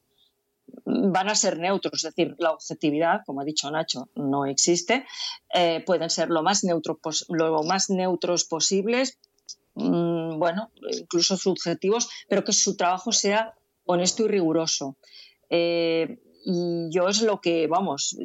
Van 0.85 1.27
a 1.27 1.35
ser 1.35 1.59
neutros, 1.59 2.05
es 2.05 2.13
decir, 2.13 2.35
la 2.37 2.51
objetividad, 2.51 3.21
como 3.25 3.41
ha 3.41 3.43
dicho 3.45 3.69
Nacho, 3.71 4.09
no 4.15 4.45
existe. 4.45 5.05
Eh, 5.53 5.83
pueden 5.85 6.09
ser 6.09 6.29
lo 6.29 6.43
más, 6.43 6.63
neutro, 6.63 6.99
lo 7.27 7.63
más 7.63 7.89
neutros 7.89 8.45
posibles, 8.45 9.19
Mm, 9.75 10.37
bueno, 10.37 10.71
incluso 10.91 11.37
subjetivos, 11.37 12.09
pero 12.27 12.43
que 12.43 12.53
su 12.53 12.75
trabajo 12.75 13.11
sea 13.11 13.53
honesto 13.85 14.25
y 14.25 14.27
riguroso. 14.27 14.97
Eh, 15.49 16.19
y 16.43 16.89
yo 16.89 17.07
es 17.07 17.21
lo 17.21 17.39
que, 17.39 17.67
vamos, 17.67 18.17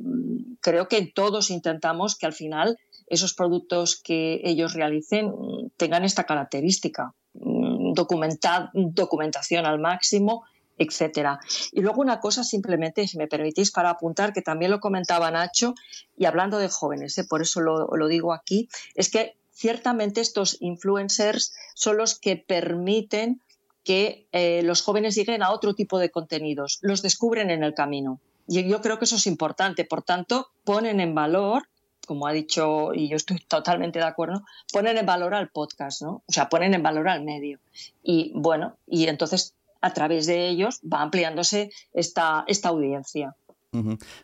creo 0.61 0.89
que 0.89 1.07
todos 1.07 1.51
intentamos 1.51 2.17
que 2.17 2.27
al 2.27 2.33
final 2.33 2.79
esos 3.09 3.35
productos 3.35 3.97
que 3.97 4.41
ellos 4.45 4.73
realicen 4.75 5.33
tengan 5.77 6.05
esta 6.05 6.25
característica, 6.25 7.15
mm, 7.35 7.93
documentación 7.95 9.67
al 9.67 9.79
máximo, 9.79 10.45
etcétera. 10.79 11.41
Y 11.73 11.81
luego 11.81 12.01
una 12.01 12.21
cosa 12.21 12.45
simplemente, 12.45 13.07
si 13.07 13.19
me 13.19 13.29
permitís, 13.29 13.71
para 13.71 13.91
apuntar, 13.91 14.33
que 14.33 14.43
también 14.43 14.71
lo 14.71 14.81
comentaba 14.81 15.31
Nacho, 15.31 15.75
y 16.17 16.27
hablando 16.27 16.59
de 16.59 16.69
jóvenes, 16.69 17.17
¿eh? 17.19 17.25
por 17.29 17.43
eso 17.43 17.61
lo, 17.61 18.09
digo 18.09 18.33
aquí, 18.33 18.69
es 18.95 19.11
que 19.11 19.37
ciertamente 19.57 20.21
estos 20.21 20.59
influencers 20.61 21.55
son 21.75 21.97
los 21.97 22.19
que 22.19 22.37
permiten 22.37 23.41
que 23.85 24.29
eh, 24.33 24.63
los 24.63 24.83
jóvenes 24.83 25.15
lleguen 25.15 25.43
a 25.43 25.51
otro 25.51 25.75
tipo 25.75 25.99
de 25.99 26.11
contenidos, 26.11 26.79
los 26.83 27.03
descubren 27.03 27.51
en 27.51 27.65
el 27.65 27.73
camino. 27.73 28.21
Y 28.47 28.69
yo 28.69 28.81
creo 28.81 28.99
que 28.99 29.07
eso 29.07 29.17
es 29.17 29.27
importante. 29.27 29.85
Por 29.85 30.03
tanto, 30.03 30.51
ponen 30.65 31.01
en 31.01 31.15
valor 31.15 31.65
como 32.07 32.29
ha 32.29 32.33
dicho, 32.33 32.95
y 32.95 33.09
yo 33.09 33.17
estoy 33.17 33.39
totalmente 33.39 33.99
de 33.99 34.05
acuerdo, 34.05 34.45
ponen 34.73 34.97
en 34.97 35.05
valor 35.05 35.35
al 35.35 35.49
podcast, 35.49 36.03
¿no? 36.03 36.23
O 36.27 36.33
sea, 36.33 36.49
ponen 36.49 36.73
en 36.73 36.83
valor 36.83 37.09
al 37.09 37.25
medio. 37.25 37.59
Y 38.01 38.31
bueno, 38.35 38.77
y 38.87 39.09
entonces 39.09 39.55
a 39.81 39.93
través 39.93 40.27
de 40.27 40.49
ellos 40.49 40.81
va 40.83 41.03
ampliándose 41.03 41.71
esta, 41.93 42.45
esta 42.47 42.69
audiencia. 42.69 43.35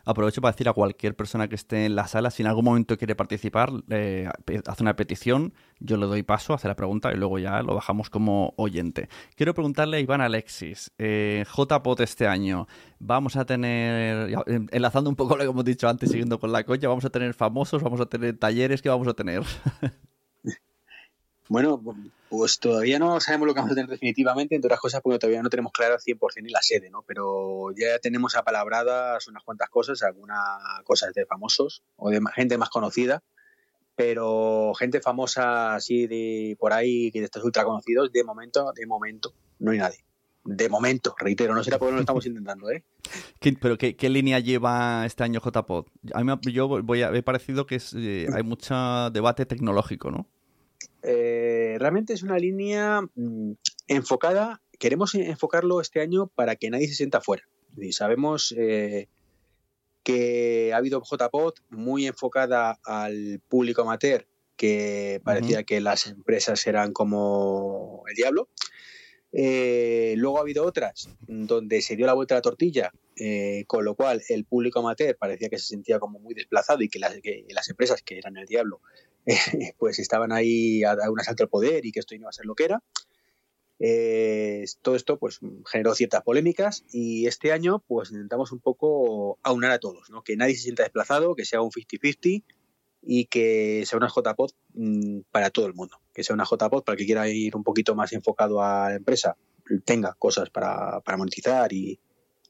Aprovecho 0.04 0.40
para 0.40 0.52
decir 0.52 0.68
a 0.68 0.72
cualquier 0.72 1.14
persona 1.16 1.48
que 1.48 1.54
esté 1.54 1.86
en 1.86 1.94
la 1.96 2.06
sala, 2.06 2.30
si 2.30 2.42
en 2.42 2.48
algún 2.48 2.64
momento 2.64 2.96
quiere 2.96 3.14
participar, 3.14 3.70
eh, 3.90 4.28
hace 4.66 4.82
una 4.82 4.96
petición, 4.96 5.52
yo 5.80 5.96
le 5.96 6.06
doy 6.06 6.22
paso, 6.22 6.54
hace 6.54 6.68
la 6.68 6.76
pregunta 6.76 7.12
y 7.12 7.16
luego 7.16 7.38
ya 7.38 7.62
lo 7.62 7.74
bajamos 7.74 8.10
como 8.10 8.54
oyente. 8.56 9.08
Quiero 9.36 9.54
preguntarle 9.54 9.98
a 9.98 10.00
Iván 10.00 10.20
Alexis, 10.20 10.92
eh, 10.98 11.44
JPOT 11.54 12.00
este 12.00 12.26
año, 12.26 12.66
vamos 12.98 13.36
a 13.36 13.44
tener, 13.44 14.34
enlazando 14.70 15.10
un 15.10 15.16
poco 15.16 15.36
lo 15.36 15.44
que 15.44 15.50
hemos 15.50 15.64
dicho 15.64 15.88
antes, 15.88 16.10
siguiendo 16.10 16.38
con 16.38 16.52
la 16.52 16.64
coña, 16.64 16.88
vamos 16.88 17.04
a 17.04 17.10
tener 17.10 17.34
famosos, 17.34 17.82
vamos 17.82 18.00
a 18.00 18.06
tener 18.06 18.38
talleres, 18.38 18.82
¿qué 18.82 18.88
vamos 18.88 19.08
a 19.08 19.14
tener? 19.14 19.42
Bueno, 21.48 21.82
pues 22.28 22.58
todavía 22.58 22.98
no 22.98 23.20
sabemos 23.20 23.46
lo 23.46 23.54
que 23.54 23.60
vamos 23.60 23.72
a 23.72 23.74
tener 23.74 23.90
definitivamente, 23.90 24.54
entre 24.54 24.68
otras 24.68 24.80
cosas 24.80 25.00
porque 25.02 25.18
todavía 25.18 25.42
no 25.42 25.50
tenemos 25.50 25.72
clara 25.72 25.94
al 25.94 26.00
100% 26.00 26.42
ni 26.42 26.50
la 26.50 26.62
sede, 26.62 26.88
¿no? 26.88 27.02
Pero 27.02 27.72
ya 27.76 27.98
tenemos 27.98 28.36
apalabradas 28.36 29.26
unas 29.28 29.42
cuantas 29.42 29.68
cosas, 29.68 30.02
algunas 30.02 30.58
cosas 30.84 31.12
de 31.14 31.26
famosos 31.26 31.82
o 31.96 32.10
de 32.10 32.20
gente 32.34 32.56
más 32.58 32.70
conocida, 32.70 33.22
pero 33.96 34.72
gente 34.78 35.00
famosa 35.00 35.74
así 35.74 36.06
de 36.06 36.56
por 36.58 36.72
ahí, 36.72 37.10
que 37.10 37.18
de 37.18 37.26
estos 37.26 37.44
ultra 37.44 37.64
conocidos, 37.64 38.12
de 38.12 38.24
momento, 38.24 38.72
de 38.74 38.86
momento, 38.86 39.34
no 39.58 39.72
hay 39.72 39.78
nadie. 39.78 40.04
De 40.44 40.68
momento, 40.68 41.14
reitero, 41.18 41.54
no 41.54 41.62
será 41.62 41.78
porque 41.78 41.92
no 41.92 41.96
lo 41.98 42.02
estamos 42.02 42.26
intentando, 42.26 42.70
¿eh? 42.70 42.82
¿Pero 43.60 43.78
qué, 43.78 44.08
línea 44.08 44.38
lleva 44.40 45.04
este 45.06 45.22
año 45.22 45.40
JPod? 45.40 45.86
A 46.14 46.24
mí 46.24 46.32
yo 46.52 46.82
voy 46.82 47.02
a, 47.02 47.10
he 47.10 47.22
parecido 47.22 47.66
que 47.66 47.80
eh, 47.94 48.26
hay 48.32 48.42
mucho 48.42 49.10
debate 49.10 49.46
tecnológico, 49.46 50.10
¿no? 50.10 50.28
Eh, 51.02 51.76
realmente 51.78 52.12
es 52.12 52.22
una 52.22 52.38
línea 52.38 53.00
mm, 53.14 53.52
enfocada, 53.88 54.62
queremos 54.78 55.14
enfocarlo 55.14 55.80
este 55.80 56.00
año 56.00 56.28
para 56.28 56.56
que 56.56 56.70
nadie 56.70 56.88
se 56.88 56.94
sienta 56.94 57.20
fuera. 57.20 57.44
Y 57.76 57.92
sabemos 57.92 58.54
eh, 58.56 59.08
que 60.02 60.72
ha 60.72 60.76
habido 60.76 61.02
JPOT 61.02 61.60
muy 61.70 62.06
enfocada 62.06 62.78
al 62.84 63.40
público 63.48 63.82
amateur, 63.82 64.26
que 64.56 65.20
parecía 65.24 65.64
que 65.64 65.80
las 65.80 66.06
empresas 66.06 66.64
eran 66.66 66.92
como 66.92 68.04
el 68.08 68.14
diablo. 68.14 68.48
Eh, 69.32 70.14
luego 70.18 70.36
ha 70.36 70.42
habido 70.42 70.66
otras 70.66 71.08
donde 71.26 71.80
se 71.80 71.96
dio 71.96 72.04
la 72.04 72.12
vuelta 72.12 72.34
a 72.34 72.38
la 72.38 72.42
tortilla, 72.42 72.92
con 73.66 73.84
lo 73.84 73.94
cual 73.94 74.22
el 74.28 74.44
público 74.44 74.80
amateur 74.80 75.16
parecía 75.16 75.48
que 75.48 75.58
se 75.58 75.68
sentía 75.68 75.98
como 75.98 76.18
muy 76.18 76.34
desplazado 76.34 76.82
y 76.82 76.88
que 76.88 76.98
las, 76.98 77.18
que 77.20 77.46
las 77.48 77.70
empresas 77.70 78.02
que 78.02 78.18
eran 78.18 78.36
el 78.36 78.46
diablo 78.46 78.82
pues 79.78 79.98
estaban 79.98 80.32
ahí 80.32 80.84
a, 80.84 80.96
dar 80.96 81.10
un 81.10 81.20
asalto 81.20 81.44
al 81.44 81.48
poder 81.48 81.86
y 81.86 81.92
que 81.92 82.00
esto 82.00 82.14
no 82.14 82.22
iba 82.22 82.30
a 82.30 82.32
ser 82.32 82.46
lo 82.46 82.54
que 82.54 82.64
era. 82.64 82.82
Eh, 83.84 84.64
todo 84.80 84.94
esto 84.94 85.18
pues 85.18 85.40
generó 85.66 85.94
ciertas 85.94 86.22
polémicas 86.22 86.84
y 86.92 87.26
este 87.26 87.50
año 87.50 87.82
pues 87.88 88.12
intentamos 88.12 88.52
un 88.52 88.60
poco 88.60 89.40
aunar 89.42 89.72
a 89.72 89.80
todos, 89.80 90.08
¿no? 90.08 90.22
que 90.22 90.36
nadie 90.36 90.54
se 90.54 90.62
sienta 90.62 90.84
desplazado, 90.84 91.34
que 91.34 91.44
sea 91.44 91.62
un 91.62 91.70
50-50 91.70 92.44
y 93.02 93.24
que 93.24 93.82
sea 93.84 93.96
una 93.96 94.06
JPOD 94.06 94.52
mm, 94.74 95.20
para 95.32 95.50
todo 95.50 95.66
el 95.66 95.74
mundo, 95.74 96.00
que 96.14 96.22
sea 96.22 96.34
una 96.34 96.44
JPOD 96.44 96.84
para 96.84 96.94
el 96.94 96.98
que 96.98 97.06
quiera 97.06 97.28
ir 97.28 97.56
un 97.56 97.64
poquito 97.64 97.96
más 97.96 98.12
enfocado 98.12 98.62
a 98.62 98.90
la 98.90 98.94
empresa, 98.94 99.36
tenga 99.84 100.14
cosas 100.14 100.50
para, 100.50 101.02
monetizar 101.16 101.72
y, 101.72 101.98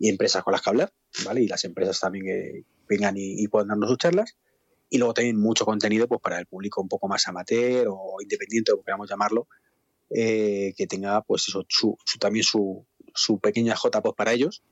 empresas 0.00 0.42
con 0.42 0.52
las 0.52 0.60
que 0.60 0.70
hablar, 0.70 0.92
¿vale? 1.24 1.42
Y 1.42 1.46
las 1.46 1.64
empresas 1.64 2.00
también 2.00 2.24
que 2.24 2.64
vengan 2.88 3.16
y, 3.16 3.40
y 3.40 3.46
puedan 3.46 3.68
darnos 3.68 3.88
sus 3.88 3.98
charlas 3.98 4.36
y 4.92 4.98
luego 4.98 5.14
también 5.14 5.40
mucho 5.40 5.64
contenido 5.64 6.06
pues 6.06 6.20
para 6.20 6.38
el 6.38 6.44
público 6.44 6.82
un 6.82 6.88
poco 6.88 7.08
más 7.08 7.26
amateur 7.26 7.86
o 7.88 8.18
independiente, 8.20 8.72
como 8.72 8.84
queramos 8.84 9.08
llamarlo, 9.08 9.48
eh, 10.10 10.74
que 10.76 10.86
tenga 10.86 11.22
pues 11.22 11.48
eso, 11.48 11.64
su, 11.66 11.96
también 12.20 12.44
su, 12.44 12.84
su 13.14 13.38
pequeña 13.38 13.74
J-Post 13.74 14.14
para 14.14 14.34
ellos, 14.34 14.62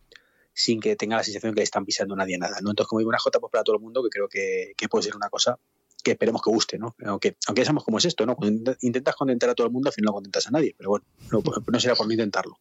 sin 0.52 0.78
que 0.78 0.94
tenga 0.94 1.16
la 1.16 1.24
sensación 1.24 1.54
que 1.54 1.60
le 1.60 1.64
están 1.64 1.86
pisando 1.86 2.14
nadie 2.16 2.36
nada. 2.36 2.58
¿no? 2.60 2.68
Entonces, 2.68 2.86
como 2.86 2.98
digo, 2.98 3.08
una 3.08 3.18
J-Post 3.18 3.50
para 3.50 3.64
todo 3.64 3.76
el 3.76 3.82
mundo, 3.82 4.02
que 4.02 4.10
creo 4.10 4.28
que, 4.28 4.74
puede 4.90 5.04
ser 5.04 5.16
una 5.16 5.30
cosa 5.30 5.58
que 6.04 6.10
esperemos 6.10 6.42
que 6.42 6.50
guste, 6.50 6.78
¿no? 6.78 6.94
Aunque, 7.06 7.36
aunque 7.46 7.62
ya 7.62 7.64
sabemos 7.64 7.84
cómo 7.84 7.96
es 7.96 8.04
esto, 8.04 8.26
¿no? 8.26 8.36
Cuando 8.36 8.76
intentas 8.82 9.16
contentar 9.16 9.48
a 9.48 9.54
todo 9.54 9.68
el 9.68 9.72
mundo, 9.72 9.88
al 9.88 9.94
final 9.94 10.08
no 10.08 10.12
contentas 10.12 10.46
a 10.46 10.50
nadie, 10.50 10.74
pero 10.76 10.90
bueno, 10.90 11.06
no, 11.32 11.80
será 11.80 11.94
por 11.94 12.06
no 12.06 12.12
intentarlo. 12.12 12.58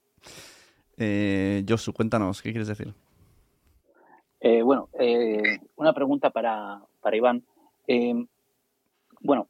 Eh, 0.95 1.65
Josu, 1.67 1.91
cuéntanos, 1.91 2.41
¿qué 2.41 2.51
quieres 2.51 2.69
decir? 2.69 2.93
Eh, 4.41 4.61
bueno, 4.61 4.89
eh, 4.97 5.59
una 5.75 5.93
pregunta 5.93 6.29
para, 6.29 6.81
para 7.01 7.17
Iván. 7.17 7.43
Eh, 7.87 8.13
bueno, 9.21 9.47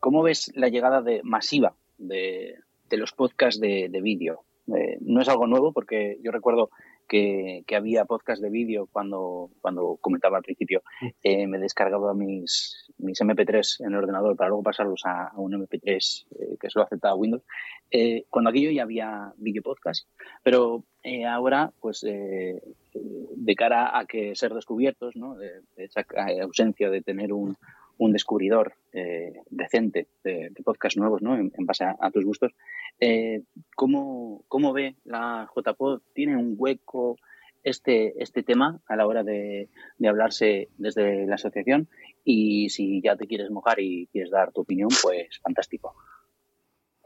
¿cómo 0.00 0.22
ves 0.22 0.50
la 0.56 0.68
llegada 0.68 1.00
de, 1.00 1.20
masiva 1.22 1.74
de, 1.98 2.56
los 2.90 3.12
podcasts 3.12 3.60
de, 3.60 3.88
vídeo? 4.02 4.40
Eh, 4.66 4.98
no 5.00 5.20
es 5.20 5.28
algo 5.28 5.46
nuevo 5.46 5.72
porque 5.72 6.18
yo 6.22 6.32
recuerdo 6.32 6.70
que, 7.06 7.64
había 7.72 8.04
podcast 8.04 8.42
de 8.42 8.50
vídeo 8.50 8.88
cuando, 8.90 9.50
cuando 9.60 9.96
comentaba 10.00 10.38
al 10.38 10.42
principio. 10.42 10.82
me 11.22 11.58
descargaba 11.58 12.14
mis, 12.14 12.90
mis 12.98 13.20
MP3 13.20 13.86
en 13.86 13.92
el 13.92 13.98
ordenador 13.98 14.36
para 14.36 14.48
luego 14.48 14.64
pasarlos 14.64 15.02
a, 15.04 15.30
un 15.36 15.52
MP3 15.52 16.58
que 16.58 16.70
solo 16.70 16.84
aceptaba 16.84 17.14
Windows. 17.14 17.44
cuando 18.28 18.50
aquello 18.50 18.72
ya 18.72 18.82
había 18.82 19.32
vídeo 19.36 19.62
podcast, 19.62 20.08
pero 20.42 20.82
ahora, 21.28 21.72
pues 21.80 22.04
de 22.94 23.54
cara 23.54 23.98
a 23.98 24.04
que 24.06 24.34
ser 24.34 24.54
descubiertos, 24.54 25.16
¿no? 25.16 25.36
de, 25.36 25.62
esa 25.76 26.04
ausencia 26.42 26.90
de 26.90 27.02
tener 27.02 27.32
un, 27.32 27.56
un 28.00 28.12
descubridor 28.12 28.74
eh, 28.92 29.42
decente 29.50 30.08
de, 30.24 30.50
podcast 30.64 30.96
nuevos 30.96 31.20
¿no? 31.20 31.36
en, 31.36 31.52
base 31.58 31.84
a, 31.84 32.10
tus 32.10 32.24
gustos, 32.24 32.52
eh, 32.98 33.42
¿cómo, 33.76 34.42
¿cómo, 34.48 34.72
ve 34.72 34.96
la 35.04 35.48
JPod? 35.54 36.00
¿Tiene 36.14 36.36
un 36.36 36.54
hueco 36.56 37.18
este, 37.62 38.14
este 38.22 38.42
tema 38.42 38.80
a 38.86 38.96
la 38.96 39.06
hora 39.06 39.22
de, 39.22 39.68
de 39.98 40.08
hablarse 40.08 40.70
desde 40.78 41.26
la 41.26 41.34
asociación? 41.34 41.88
Y 42.24 42.70
si 42.70 43.02
ya 43.02 43.16
te 43.16 43.26
quieres 43.26 43.50
mojar 43.50 43.80
y 43.80 44.08
quieres 44.12 44.30
dar 44.30 44.50
tu 44.50 44.62
opinión, 44.62 44.88
pues 45.02 45.38
fantástico. 45.42 45.94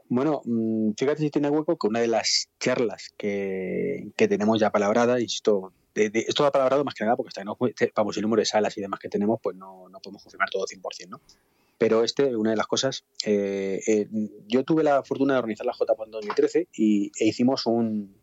Bueno, 0.07 0.41
mm, 0.45 0.91
fíjate 0.97 1.21
si 1.21 1.29
tiene 1.31 1.49
hueco 1.49 1.77
que 1.77 1.87
una 1.87 1.99
de 1.99 2.07
las 2.07 2.49
charlas 2.59 3.11
que, 3.17 4.11
tenemos 4.15 4.59
ya 4.59 4.71
palabrada, 4.71 5.19
insisto, 5.19 5.73
de, 5.95 6.09
de, 6.09 6.25
esto 6.27 6.45
ha 6.45 6.51
palabrado 6.51 6.83
más 6.83 6.93
que 6.93 7.03
nada 7.03 7.15
porque 7.15 7.43
no, 7.43 7.57
vamos, 7.95 8.17
el 8.17 8.23
número 8.23 8.41
de 8.41 8.45
salas 8.45 8.77
y 8.77 8.81
demás 8.81 8.99
que 8.99 9.09
tenemos, 9.09 9.39
pues 9.41 9.55
no, 9.55 9.89
no 9.89 9.99
podemos 9.99 10.23
confirmar 10.23 10.49
todo 10.49 10.65
100%, 10.65 11.09
¿no? 11.09 11.21
Pero 11.77 12.03
este, 12.03 12.35
una 12.35 12.51
de 12.51 12.55
las 12.55 12.67
cosas, 12.67 13.03
eh, 13.25 13.81
eh, 13.85 14.07
yo 14.47 14.63
tuve 14.63 14.83
la 14.83 15.03
fortuna 15.03 15.33
de 15.33 15.39
organizar 15.39 15.65
la 15.65 15.73
JPO 15.73 16.05
en 16.05 16.11
2013 16.11 16.67
y, 16.73 17.11
e 17.19 17.25
hicimos 17.25 17.65
un, 17.65 18.15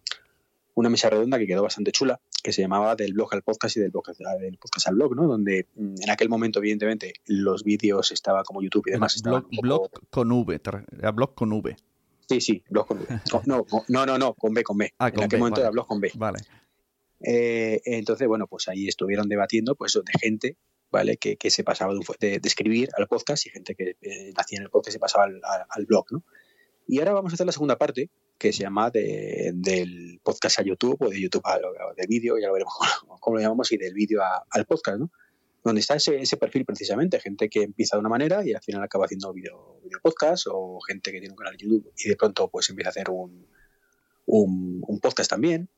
una 0.74 0.88
mesa 0.88 1.10
redonda 1.10 1.38
que 1.38 1.46
quedó 1.46 1.62
bastante 1.62 1.92
chula, 1.92 2.20
que 2.42 2.52
se 2.52 2.62
llamaba 2.62 2.96
del 2.96 3.14
blog 3.14 3.32
al 3.34 3.42
podcast 3.42 3.76
y 3.76 3.80
del 3.80 3.92
podcast, 3.92 4.20
del 4.20 4.58
podcast 4.58 4.88
al 4.88 4.96
blog, 4.96 5.14
¿no? 5.14 5.26
Donde 5.26 5.68
mm, 5.74 6.02
en 6.02 6.10
aquel 6.10 6.28
momento, 6.28 6.58
evidentemente, 6.58 7.14
los 7.26 7.62
vídeos 7.62 8.10
estaban 8.10 8.44
como 8.44 8.62
YouTube 8.62 8.88
y 8.88 8.92
demás. 8.92 9.22
Blog, 9.22 9.46
blog 9.62 9.90
con 10.10 10.32
V, 10.32 10.60
era 10.98 11.10
blog 11.12 11.34
con 11.34 11.52
V. 11.52 11.76
Sí, 12.28 12.40
sí, 12.40 12.64
blog 12.68 12.86
con 12.86 12.98
V. 12.98 13.06
No, 13.46 13.64
no, 13.88 14.06
no, 14.06 14.18
no, 14.18 14.34
con 14.34 14.52
B, 14.52 14.62
con 14.62 14.76
B. 14.76 14.92
Ah, 14.98 15.08
en 15.08 15.22
aquel 15.22 15.38
momento 15.38 15.60
era 15.60 15.70
blog 15.70 15.86
con 15.86 16.00
B. 16.00 16.10
Vale. 16.14 16.40
Eh, 17.20 17.80
entonces, 17.84 18.26
bueno, 18.26 18.48
pues 18.48 18.68
ahí 18.68 18.88
estuvieron 18.88 19.28
debatiendo, 19.28 19.76
pues, 19.76 19.92
de 19.92 20.18
gente, 20.20 20.56
¿vale? 20.90 21.16
Que, 21.18 21.36
que 21.36 21.50
se 21.50 21.62
pasaba 21.62 21.94
de, 22.18 22.40
de, 22.40 22.48
escribir 22.48 22.88
al 22.98 23.06
podcast 23.06 23.46
y 23.46 23.50
gente 23.50 23.76
que 23.76 23.96
eh, 24.00 24.32
nacía 24.36 24.58
en 24.58 24.64
el 24.64 24.70
podcast 24.70 24.94
se 24.94 24.98
pasaba 24.98 25.24
al, 25.24 25.40
al 25.68 25.86
blog, 25.86 26.06
¿no? 26.10 26.24
Y 26.88 26.98
ahora 26.98 27.12
vamos 27.12 27.32
a 27.32 27.34
hacer 27.34 27.46
la 27.46 27.52
segunda 27.52 27.78
parte, 27.78 28.10
que 28.42 28.52
se 28.52 28.64
llama 28.64 28.90
del 28.90 30.20
podcast 30.20 30.58
a 30.58 30.62
YouTube 30.64 30.96
o 31.00 31.08
de 31.08 31.20
YouTube 31.20 31.42
a, 31.44 31.60
de 31.96 32.06
vídeo, 32.08 32.36
ya 32.38 32.48
lo 32.48 32.54
veremos 32.54 32.74
cómo, 33.20 33.36
lo 33.36 33.40
llamamos, 33.40 33.70
y 33.70 33.76
del 33.76 33.94
vídeo 33.94 34.20
al 34.50 34.66
podcast, 34.66 34.98
¿no? 34.98 35.12
Donde 35.62 35.80
está 35.80 35.94
ese, 35.94 36.20
ese, 36.20 36.36
perfil 36.36 36.64
precisamente, 36.64 37.20
gente 37.20 37.48
que 37.48 37.62
empieza 37.62 37.94
de 37.96 38.00
una 38.00 38.08
manera 38.08 38.44
y 38.44 38.52
al 38.52 38.60
final 38.60 38.82
acaba 38.82 39.04
haciendo 39.04 39.32
video, 39.32 39.80
podcast 40.02 40.48
o 40.50 40.80
gente 40.80 41.12
que 41.12 41.20
tiene 41.20 41.30
un 41.30 41.36
canal 41.36 41.56
de 41.56 41.62
YouTube 41.62 41.92
y 41.96 42.08
de 42.08 42.16
pronto 42.16 42.48
pues 42.48 42.68
empieza 42.68 42.88
a 42.88 42.90
hacer 42.90 43.10
un, 43.10 43.46
un, 44.26 44.98
podcast 45.00 45.30
también 45.30 45.68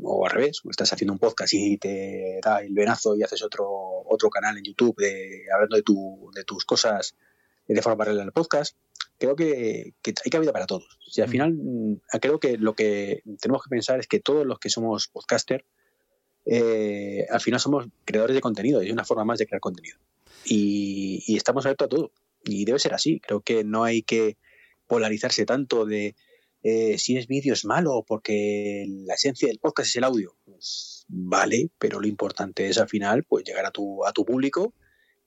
o 0.00 0.24
al 0.24 0.30
revés, 0.30 0.60
estás 0.70 0.92
haciendo 0.92 1.12
un 1.12 1.18
podcast 1.18 1.52
y 1.54 1.76
te 1.76 2.38
da 2.40 2.60
el 2.60 2.72
venazo 2.72 3.16
y 3.16 3.24
haces 3.24 3.42
otro, 3.42 3.68
otro 3.68 4.30
canal 4.30 4.56
en 4.58 4.62
YouTube 4.62 4.94
hablando 5.52 5.74
de, 5.74 5.82
tu, 5.82 6.30
de 6.36 6.44
tus 6.44 6.64
cosas 6.64 7.16
de 7.74 7.82
forma 7.82 7.98
paralela 7.98 8.24
al 8.24 8.32
podcast, 8.32 8.76
creo 9.18 9.36
que, 9.36 9.94
que 10.02 10.14
hay 10.24 10.30
cabida 10.30 10.52
para 10.52 10.66
todos. 10.66 10.98
Y 11.14 11.20
al 11.20 11.28
Mm. 11.28 11.30
final, 11.30 11.52
mm, 11.54 12.00
creo 12.20 12.40
que 12.40 12.56
lo 12.56 12.74
que 12.74 13.22
tenemos 13.40 13.62
que 13.62 13.68
pensar 13.70 14.00
es 14.00 14.06
que 14.06 14.20
todos 14.20 14.46
los 14.46 14.58
que 14.58 14.70
somos 14.70 15.08
podcaster, 15.08 15.64
eh, 16.46 17.26
al 17.30 17.40
final 17.40 17.60
somos 17.60 17.86
creadores 18.04 18.34
de 18.34 18.40
contenido, 18.40 18.82
y 18.82 18.86
es 18.86 18.92
una 18.92 19.04
forma 19.04 19.24
más 19.24 19.38
de 19.38 19.46
crear 19.46 19.60
contenido. 19.60 19.98
Y, 20.44 21.22
y 21.26 21.36
estamos 21.36 21.66
abiertos 21.66 21.86
a 21.86 21.88
todo. 21.88 22.12
Y 22.44 22.64
debe 22.64 22.78
ser 22.78 22.94
así. 22.94 23.20
Creo 23.20 23.42
que 23.42 23.62
no 23.62 23.84
hay 23.84 24.02
que 24.02 24.36
polarizarse 24.86 25.44
tanto 25.44 25.84
de 25.84 26.14
eh, 26.62 26.98
si 26.98 27.16
es 27.16 27.26
vídeo 27.26 27.54
es 27.54 27.64
malo 27.64 28.04
porque 28.06 28.84
la 29.06 29.14
esencia 29.14 29.48
del 29.48 29.58
podcast 29.58 29.88
es 29.90 29.96
el 29.96 30.04
audio. 30.04 30.36
Pues 30.44 31.04
vale, 31.08 31.70
pero 31.78 32.00
lo 32.00 32.06
importante 32.06 32.68
es 32.68 32.78
al 32.78 32.88
final 32.88 33.24
pues 33.24 33.44
llegar 33.44 33.64
a 33.66 33.70
tu, 33.70 34.04
a 34.04 34.12
tu 34.12 34.24
público, 34.24 34.74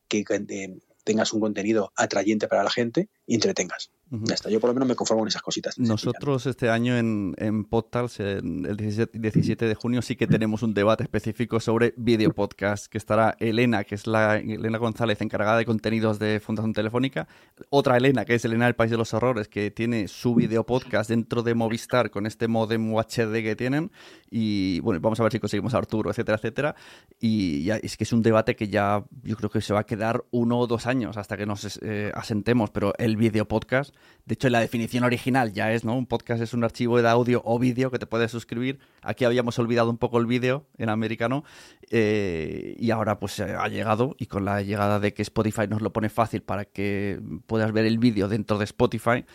que 0.08 0.24
eh, 0.50 0.78
tengas 1.04 1.34
un 1.34 1.42
contenido 1.42 1.92
atrayente 1.96 2.48
para 2.48 2.64
la 2.64 2.70
gente 2.70 3.10
y 3.26 3.36
entretengas. 3.36 3.92
Ya 4.22 4.36
está, 4.36 4.48
yo 4.52 4.60
por 4.60 4.70
lo 4.70 4.76
menos 4.76 4.88
me 4.88 4.96
conformo 4.96 5.22
con 5.22 5.28
esas 5.28 5.42
cositas. 5.42 5.80
Nosotros 5.80 6.46
este 6.46 6.70
año 6.70 6.96
en, 6.96 7.34
en 7.38 7.66
Podtals, 7.66 8.20
en 8.20 8.64
el 8.64 8.78
17, 8.78 9.18
17 9.18 9.66
de 9.66 9.74
junio, 9.74 10.04
sí 10.04 10.16
que 10.16 10.28
tenemos 10.28 10.62
un 10.62 10.76
debate 10.76 11.02
específico 11.02 11.60
sobre 11.60 11.96
video 11.98 12.32
podcast, 12.32 12.86
que 12.86 13.00
estará 13.00 13.36
Elena, 13.40 13.84
que 13.84 13.96
es 13.96 14.06
la 14.06 14.38
Elena 14.38 14.78
González, 14.78 15.20
encargada 15.22 15.58
de 15.58 15.66
contenidos 15.66 16.20
de 16.20 16.40
Fundación 16.40 16.74
Telefónica, 16.74 17.28
otra 17.72 17.98
Elena, 17.98 18.24
que 18.24 18.36
es 18.36 18.46
Elena 18.46 18.66
del 18.66 18.76
País 18.76 18.92
de 18.92 18.98
los 18.98 19.16
Horrores, 19.16 19.48
que 19.48 19.72
tiene 19.72 20.08
su 20.08 20.36
video 20.36 20.64
podcast 20.64 21.10
dentro 21.10 21.42
de 21.42 21.56
Movistar 21.56 22.12
con 22.12 22.28
este 22.28 22.48
modem 22.48 22.94
UHD 22.94 23.34
que 23.42 23.56
tienen, 23.56 23.92
y 24.30 24.80
bueno, 24.82 25.02
vamos 25.02 25.20
a 25.20 25.24
ver 25.24 25.32
si 25.32 25.40
conseguimos 25.40 25.74
a 25.74 25.80
Arturo, 25.80 26.12
etcétera, 26.12 26.38
etcétera, 26.38 26.76
y 27.20 27.64
ya, 27.64 27.78
es 27.78 27.98
que 27.98 28.04
es 28.04 28.14
un 28.14 28.22
debate 28.22 28.56
que 28.56 28.68
ya 28.68 29.04
yo 29.24 29.36
creo 29.38 29.50
que 29.50 29.62
se 29.62 29.74
va 29.74 29.80
a 29.80 29.86
quedar 29.86 30.24
uno 30.30 30.60
o 30.60 30.68
dos 30.68 30.86
años 30.86 31.18
hasta 31.18 31.36
que 31.36 31.48
nos 31.48 31.80
eh, 31.82 32.12
asentemos, 32.14 32.70
pero 32.70 32.94
el 33.00 33.18
video 33.18 33.48
podcast, 33.48 33.92
de 34.26 34.36
hecho, 34.36 34.50
la 34.50 34.62
definición 34.62 35.04
original 35.04 35.52
ya 35.52 35.74
es, 35.74 35.84
¿no? 35.84 35.98
Un 35.98 36.06
podcast 36.06 36.42
es 36.42 36.54
un 36.54 36.64
archivo 36.64 37.02
de 37.02 37.10
audio 37.10 37.42
o 37.44 37.60
vídeo 37.60 37.92
que 37.92 38.00
te 38.00 38.06
puedes 38.06 38.32
suscribir. 38.32 38.80
Aquí 39.02 39.26
habíamos 39.26 39.60
olvidado 39.60 39.90
un 39.90 39.98
poco 39.98 40.18
el 40.18 40.26
vídeo 40.28 40.66
en 40.78 40.88
americano 40.88 41.44
eh, 41.92 42.74
y 42.80 42.92
ahora 42.92 43.20
pues 43.20 43.38
eh, 43.40 43.54
ha 43.60 43.68
llegado 43.68 44.16
y 44.18 44.28
con 44.28 44.46
la 44.46 44.62
llegada 44.62 45.02
de 45.02 45.14
que 45.14 45.24
Spotify 45.24 45.68
nos 45.68 45.82
lo 45.82 45.92
pone 45.92 46.08
fácil 46.10 46.42
para 46.42 46.64
que 46.64 47.20
puedas 47.48 47.74
ver 47.74 47.86
el 47.86 47.98
vídeo 47.98 48.30
dentro 48.30 48.58
de 48.58 48.64
Spotify. 48.64 49.26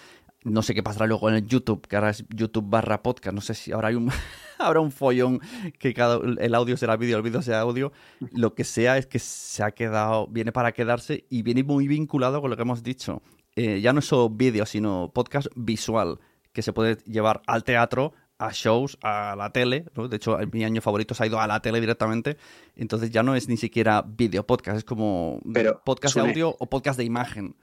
No 0.44 0.62
sé 0.62 0.72
qué 0.72 0.82
pasará 0.82 1.06
luego 1.06 1.28
en 1.28 1.34
el 1.34 1.46
YouTube, 1.46 1.86
que 1.86 1.96
ahora 1.96 2.10
es 2.10 2.24
YouTube 2.30 2.70
barra 2.70 3.02
podcast. 3.02 3.34
No 3.34 3.42
sé 3.42 3.52
si 3.52 3.72
ahora 3.72 3.88
hay 3.88 3.94
un, 3.94 4.10
habrá 4.58 4.80
un 4.80 4.90
follón 4.90 5.40
que 5.78 5.92
cada, 5.92 6.18
el 6.38 6.54
audio 6.54 6.78
será 6.78 6.96
vídeo, 6.96 7.18
el 7.18 7.22
vídeo 7.22 7.42
sea 7.42 7.60
audio. 7.60 7.92
Lo 8.32 8.54
que 8.54 8.64
sea 8.64 8.96
es 8.96 9.06
que 9.06 9.18
se 9.18 9.62
ha 9.62 9.72
quedado, 9.72 10.28
viene 10.28 10.50
para 10.50 10.72
quedarse 10.72 11.26
y 11.28 11.42
viene 11.42 11.62
muy 11.62 11.88
vinculado 11.88 12.40
con 12.40 12.48
lo 12.48 12.56
que 12.56 12.62
hemos 12.62 12.82
dicho. 12.82 13.20
Eh, 13.60 13.80
ya 13.80 13.92
no 13.92 13.98
es 13.98 14.04
solo 14.04 14.30
vídeo, 14.30 14.64
sino 14.66 15.10
podcast 15.12 15.48
visual, 15.56 16.20
que 16.52 16.62
se 16.62 16.72
puede 16.72 16.96
llevar 17.06 17.42
al 17.48 17.64
teatro, 17.64 18.12
a 18.38 18.50
shows, 18.52 18.96
a 19.02 19.34
la 19.36 19.50
tele. 19.50 19.86
¿no? 19.96 20.06
De 20.06 20.16
hecho, 20.16 20.38
mi 20.52 20.62
año 20.62 20.80
favorito 20.80 21.12
se 21.12 21.24
ha 21.24 21.26
ido 21.26 21.40
a 21.40 21.46
la 21.48 21.60
tele 21.60 21.80
directamente. 21.80 22.36
Entonces 22.76 23.10
ya 23.10 23.24
no 23.24 23.34
es 23.34 23.48
ni 23.48 23.56
siquiera 23.56 24.02
video 24.06 24.46
podcast, 24.46 24.78
es 24.78 24.84
como 24.84 25.40
Pero, 25.52 25.82
podcast 25.84 26.14
de 26.14 26.20
audio 26.20 26.54
o 26.56 26.66
podcast 26.66 26.98
de 26.98 27.04
imagen. 27.04 27.56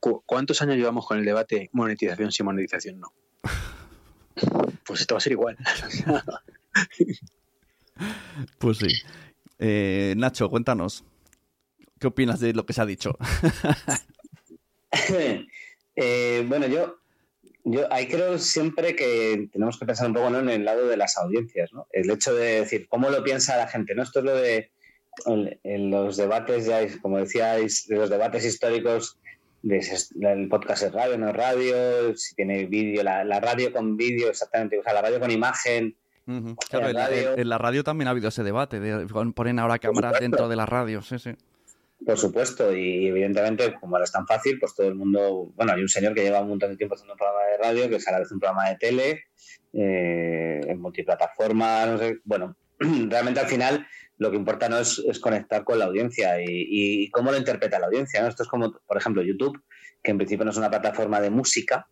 ¿Cu- 0.00 0.24
¿Cuántos 0.26 0.60
años 0.60 0.74
llevamos 0.76 1.06
con 1.06 1.18
el 1.18 1.24
debate 1.24 1.70
monetización 1.72 2.32
sí, 2.32 2.42
monetización 2.42 2.98
no? 2.98 3.12
Pues 4.84 5.02
esto 5.02 5.14
va 5.14 5.18
a 5.18 5.20
ser 5.20 5.32
igual. 5.32 5.56
Pues 8.58 8.78
sí. 8.78 8.88
Eh, 9.60 10.14
Nacho, 10.16 10.48
cuéntanos. 10.48 11.04
¿Qué 12.00 12.08
opinas 12.08 12.40
de 12.40 12.52
lo 12.54 12.66
que 12.66 12.72
se 12.72 12.80
ha 12.80 12.86
dicho? 12.86 13.16
Eh, 15.94 16.42
bueno, 16.48 16.66
yo, 16.68 16.96
yo 17.64 17.92
ahí 17.92 18.08
creo 18.08 18.38
siempre 18.38 18.96
que 18.96 19.46
tenemos 19.52 19.78
que 19.78 19.84
pensar 19.84 20.06
un 20.06 20.14
poco 20.14 20.30
¿no? 20.30 20.38
en 20.38 20.48
el 20.48 20.64
lado 20.64 20.88
de 20.88 20.96
las 20.96 21.18
audiencias, 21.18 21.70
¿no? 21.74 21.86
El 21.92 22.10
hecho 22.10 22.34
de 22.34 22.60
decir, 22.60 22.88
¿cómo 22.88 23.10
lo 23.10 23.22
piensa 23.22 23.58
la 23.58 23.68
gente? 23.68 23.94
¿no? 23.94 24.02
Esto 24.02 24.20
es 24.20 24.24
lo 24.24 24.34
de 24.34 24.70
en, 25.26 25.60
en 25.62 25.90
los 25.90 26.16
debates, 26.16 26.64
ya, 26.64 26.80
como 27.02 27.18
decíais, 27.18 27.86
de 27.88 27.96
los 27.96 28.08
debates 28.08 28.46
históricos 28.46 29.18
de 29.62 29.86
el 30.20 30.48
podcast 30.48 30.82
es 30.82 30.92
radio, 30.92 31.18
no 31.18 31.28
es 31.28 31.36
radio, 31.36 32.16
si 32.16 32.34
tiene 32.34 32.66
vídeo, 32.66 33.02
la, 33.02 33.22
la 33.24 33.38
radio 33.38 33.72
con 33.72 33.96
vídeo, 33.96 34.28
exactamente, 34.28 34.78
o 34.78 34.82
sea, 34.82 34.92
la 34.92 35.02
radio 35.02 35.20
con 35.20 35.30
imagen. 35.30 35.94
Claro, 36.70 36.88
en, 36.88 36.94
la, 36.94 37.06
radio. 37.08 37.36
en- 37.36 37.48
la 37.48 37.58
radio 37.58 37.84
también 37.84 38.08
ha 38.08 38.12
habido 38.12 38.28
ese 38.28 38.42
debate. 38.42 38.80
De, 38.80 39.06
ponen 39.34 39.58
ahora 39.58 39.78
cámaras 39.78 40.20
dentro 40.20 40.48
de 40.48 40.56
la 40.56 40.66
radio. 40.66 41.02
Sí, 41.02 41.18
sí. 41.18 41.32
Por 42.04 42.18
supuesto, 42.18 42.74
y 42.74 43.06
evidentemente, 43.06 43.74
como 43.74 43.96
ahora 43.96 44.04
es 44.04 44.12
tan 44.12 44.26
fácil, 44.26 44.58
pues 44.58 44.74
todo 44.74 44.88
el 44.88 44.94
mundo. 44.94 45.52
Bueno, 45.54 45.72
hay 45.72 45.82
un 45.82 45.88
señor 45.88 46.14
que 46.14 46.22
lleva 46.22 46.40
un 46.40 46.48
montón 46.48 46.70
de 46.70 46.76
tiempo 46.76 46.94
haciendo 46.94 47.14
un 47.14 47.18
programa 47.18 47.46
de 47.46 47.58
radio, 47.58 47.88
que 47.88 47.96
es 47.96 48.08
a 48.08 48.12
la 48.12 48.18
vez 48.18 48.32
un 48.32 48.40
programa 48.40 48.68
de 48.70 48.76
tele, 48.76 49.24
eh, 49.72 50.60
en 50.66 50.80
multiplataforma, 50.80 51.86
no 51.86 51.98
sé. 51.98 52.18
Bueno, 52.24 52.56
realmente 52.78 53.40
al 53.40 53.46
final 53.46 53.86
lo 54.18 54.30
que 54.30 54.36
importa 54.36 54.68
no 54.68 54.78
es, 54.78 54.98
es 55.06 55.20
conectar 55.20 55.64
con 55.64 55.78
la 55.78 55.84
audiencia 55.86 56.40
y, 56.40 56.46
y 56.46 57.10
cómo 57.10 57.30
lo 57.30 57.38
interpreta 57.38 57.78
la 57.78 57.86
audiencia. 57.86 58.20
¿no? 58.20 58.28
Esto 58.28 58.42
es 58.42 58.48
como, 58.48 58.72
por 58.72 58.96
ejemplo, 58.96 59.22
YouTube, 59.22 59.62
que 60.02 60.10
en 60.10 60.18
principio 60.18 60.44
no 60.44 60.50
es 60.50 60.56
una 60.56 60.70
plataforma 60.70 61.20
de 61.20 61.30
música, 61.30 61.86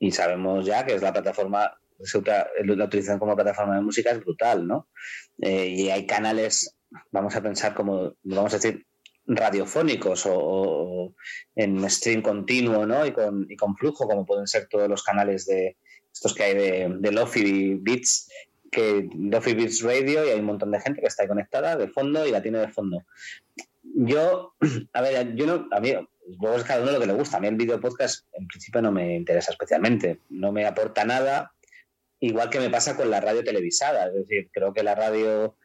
y 0.00 0.10
sabemos 0.10 0.66
ya 0.66 0.84
que 0.84 0.94
es 0.94 1.02
la 1.02 1.12
plataforma. 1.12 1.76
La 2.24 2.84
utilización 2.86 3.18
como 3.18 3.36
plataforma 3.36 3.76
de 3.76 3.82
música 3.82 4.10
es 4.10 4.20
brutal, 4.20 4.66
¿no? 4.66 4.88
Eh, 5.42 5.66
y 5.66 5.90
hay 5.90 6.06
canales, 6.06 6.74
vamos 7.12 7.36
a 7.36 7.42
pensar 7.42 7.74
como, 7.74 8.14
vamos 8.22 8.54
a 8.54 8.56
decir, 8.56 8.86
radiofónicos 9.36 10.24
o, 10.26 11.14
en 11.54 11.88
stream 11.88 12.22
continuo 12.22 12.84
¿no? 12.86 13.06
y, 13.06 13.12
con, 13.12 13.76
flujo, 13.76 14.08
como 14.08 14.26
pueden 14.26 14.46
ser 14.46 14.66
todos 14.68 14.88
los 14.88 15.02
canales 15.02 15.46
de 15.46 15.76
estos 16.12 16.34
que 16.34 16.42
hay 16.42 16.54
de, 16.54 16.96
de 16.98 17.12
Lofi 17.12 17.74
Beats, 17.74 18.28
que 18.70 19.08
Lofi 19.14 19.54
Beats 19.54 19.82
Radio, 19.82 20.26
y 20.26 20.30
hay 20.30 20.40
un 20.40 20.46
montón 20.46 20.72
de 20.72 20.80
gente 20.80 21.00
que 21.00 21.06
está 21.06 21.22
ahí 21.22 21.28
conectada 21.28 21.76
de 21.76 21.88
fondo 21.88 22.26
y 22.26 22.32
la 22.32 22.42
tiene 22.42 22.58
de 22.58 22.68
fondo. 22.68 23.04
Yo, 23.82 24.54
a 24.92 25.02
ver, 25.02 25.34
yo 25.36 25.46
no, 25.46 25.68
a 25.70 25.80
mí, 25.80 25.94
luego 26.40 26.56
es 26.56 26.64
cada 26.64 26.82
uno 26.82 26.92
lo 26.92 27.00
que 27.00 27.06
le 27.06 27.12
gusta. 27.12 27.36
A 27.36 27.40
mí 27.40 27.46
el 27.46 27.56
video 27.56 27.80
podcast 27.80 28.26
en 28.32 28.48
principio 28.48 28.82
no 28.82 28.90
me 28.90 29.14
interesa 29.14 29.52
especialmente, 29.52 30.20
no 30.28 30.50
me 30.50 30.66
aporta 30.66 31.04
nada, 31.04 31.52
igual 32.18 32.50
que 32.50 32.60
me 32.60 32.70
pasa 32.70 32.96
con 32.96 33.10
la 33.10 33.20
radio 33.20 33.44
televisada. 33.44 34.08
Es 34.08 34.14
decir, 34.14 34.50
creo 34.52 34.72
que 34.72 34.82
la 34.82 34.96
radio 34.96 35.56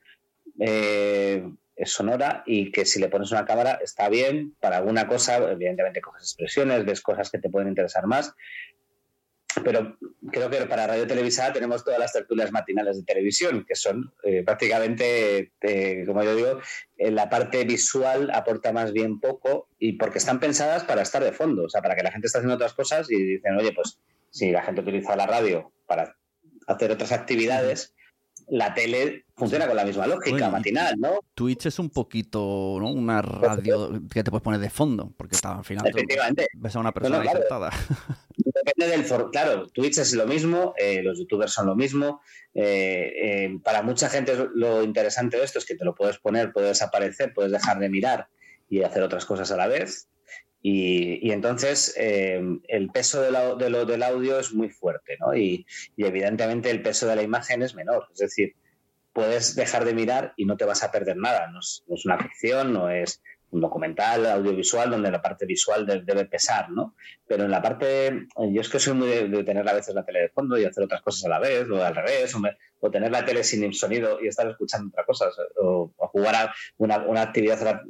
eh, 0.60 1.50
sonora 1.84 2.44
y 2.46 2.72
que 2.72 2.86
si 2.86 3.00
le 3.00 3.10
pones 3.10 3.32
una 3.32 3.46
cámara 3.46 3.80
está 3.84 4.08
bien 4.10 4.56
para 4.60 4.78
alguna 4.78 5.08
cosa, 5.08 5.38
evidentemente 5.38 6.02
coges 6.02 6.24
expresiones, 6.24 6.86
ves 6.86 7.02
cosas 7.02 7.30
que 7.30 7.40
te 7.40 7.50
pueden 7.50 7.68
interesar 7.68 8.08
más, 8.08 8.34
pero 9.64 9.98
creo 10.32 10.50
que 10.50 10.66
para 10.66 10.88
radio 10.88 11.08
televisada 11.08 11.54
tenemos 11.54 11.84
todas 11.84 12.00
las 12.00 12.14
tertulias 12.14 12.52
matinales 12.52 12.98
de 12.98 13.04
televisión, 13.04 13.66
que 13.68 13.76
son 13.76 14.14
eh, 14.24 14.44
prácticamente, 14.44 15.54
eh, 15.62 16.04
como 16.06 16.24
yo 16.24 16.36
digo, 16.36 16.60
en 16.98 17.16
la 17.16 17.30
parte 17.30 17.64
visual 17.64 18.32
aporta 18.34 18.74
más 18.74 18.92
bien 18.92 19.20
poco 19.20 19.70
y 19.80 19.94
porque 19.94 20.18
están 20.18 20.40
pensadas 20.40 20.84
para 20.84 21.02
estar 21.02 21.24
de 21.24 21.32
fondo, 21.32 21.64
o 21.64 21.70
sea, 21.70 21.82
para 21.82 21.96
que 21.96 22.04
la 22.04 22.12
gente 22.12 22.28
esté 22.28 22.40
haciendo 22.40 22.56
otras 22.56 22.74
cosas 22.74 23.10
y 23.10 23.16
dicen, 23.16 23.56
oye, 23.58 23.72
pues 23.74 24.00
si 24.30 24.52
la 24.52 24.64
gente 24.64 24.82
utiliza 24.82 25.16
la 25.16 25.26
radio 25.26 25.72
para 25.86 26.16
hacer 26.68 26.92
otras 26.92 27.12
actividades, 27.12 27.95
la 28.48 28.74
tele 28.74 29.26
funciona 29.36 29.68
con 29.68 29.76
la 29.76 29.84
misma 29.86 30.08
lógica 30.08 30.32
Bueno, 30.32 30.52
matinal, 30.52 30.96
¿no? 30.98 31.20
Twitch 31.34 31.66
es 31.66 31.80
un 31.80 31.90
poquito, 31.90 32.78
¿no? 32.80 32.92
Una 32.92 33.22
radio 33.22 33.92
que 34.12 34.24
te 34.24 34.32
puedes 34.32 34.44
poner 34.44 34.60
de 34.60 34.70
fondo, 34.70 35.14
porque 35.18 35.36
está, 35.36 35.58
al 35.58 35.66
final 35.66 35.88
Efectivamente. 35.88 36.48
ves 36.54 36.76
a 36.76 36.80
una 36.80 36.92
persona 36.92 37.22
ahí 37.22 37.28
claro. 37.28 37.70
Depende 38.38 38.88
del 38.88 39.04
for 39.06 39.32
Claro, 39.32 39.68
Twitch 39.68 39.98
es 39.98 40.14
lo 40.14 40.26
mismo, 40.26 40.74
eh, 40.78 41.02
los 41.04 41.20
youtubers 41.20 41.52
son 41.54 41.68
lo 41.68 41.76
mismo. 41.76 42.22
eh, 42.54 43.12
eh, 43.24 43.60
para 43.64 43.82
mucha 43.82 44.10
gente 44.10 44.34
lo 44.54 44.84
interesante 44.84 45.38
de 45.38 45.44
esto 45.44 45.60
es 45.60 45.66
que 45.66 45.76
te 45.76 45.86
lo 45.86 45.94
puedes 45.96 46.18
poner, 46.20 46.52
puedes 46.54 46.70
desaparecer, 46.70 47.34
puedes 47.34 47.52
dejar 47.52 47.80
de 47.80 47.90
mirar 47.90 48.28
y 48.70 48.82
hacer 48.84 49.04
otras 49.04 49.26
cosas 49.26 49.52
a 49.52 49.58
la 49.58 49.68
vez. 49.68 50.08
Y, 50.68 51.32
entonces 51.32 51.94
eh, 51.96 52.42
el 52.68 52.90
peso 52.90 53.22
de 53.22 53.30
la- 53.30 53.54
lo- 53.54 53.86
del 53.86 54.02
audio 54.02 54.40
es 54.40 54.52
muy 54.52 54.70
fuerte, 54.72 55.16
¿no? 55.20 55.36
Y, 55.36 55.64
evidentemente 55.96 56.72
el 56.72 56.82
peso 56.82 57.06
de 57.06 57.16
la 57.16 57.22
imagen 57.22 57.62
es 57.62 57.76
menor. 57.76 58.08
Es 58.12 58.18
decir, 58.20 58.56
puedes 59.14 59.56
dejar 59.56 59.86
de 59.86 59.94
mirar 59.94 60.34
y 60.38 60.46
no 60.46 60.58
te 60.58 60.66
vas 60.66 60.84
a 60.84 60.92
perder 60.92 61.18
nada. 61.18 61.52
No 61.52 61.60
es, 61.60 61.84
una 62.06 62.18
ficción, 62.18 62.74
no 62.74 62.90
es 62.90 63.22
un 63.52 63.62
documental 63.62 64.26
audiovisual 64.26 64.90
donde 64.90 65.12
la 65.12 65.22
parte 65.22 65.46
visual 65.46 65.86
de- 65.86 66.02
debe 66.02 66.26
pesar, 66.26 66.72
¿no? 66.72 66.96
Pero 67.28 67.44
en 67.44 67.52
la 67.52 67.62
parte, 67.62 68.26
yo 68.52 68.60
es 68.62 68.68
que 68.70 68.80
soy 68.80 68.94
muy 68.96 69.08
de, 69.08 69.44
tener 69.44 69.70
a 69.70 69.74
veces 69.74 69.94
la 69.94 70.04
tele 70.04 70.22
de 70.22 70.30
fondo 70.30 70.58
y 70.58 70.66
hacer 70.66 70.84
otras 70.84 71.04
cosas 71.04 71.26
a 71.26 71.30
la 71.30 71.40
vez, 71.40 71.70
o 71.70 71.84
al 71.84 71.94
revés, 71.96 72.34
o, 72.34 72.40
me- 72.40 72.58
o 72.80 72.90
tener 72.90 73.12
la 73.12 73.24
tele 73.24 73.44
sin 73.44 73.72
sonido 73.72 74.18
y 74.20 74.30
estar 74.30 74.50
escuchando 74.50 74.90
otras 74.90 75.06
cosas, 75.06 75.36
o, 75.62 75.92
jugar 76.12 76.36
a 76.36 76.54
una 76.80 77.22
actividad 77.22 77.84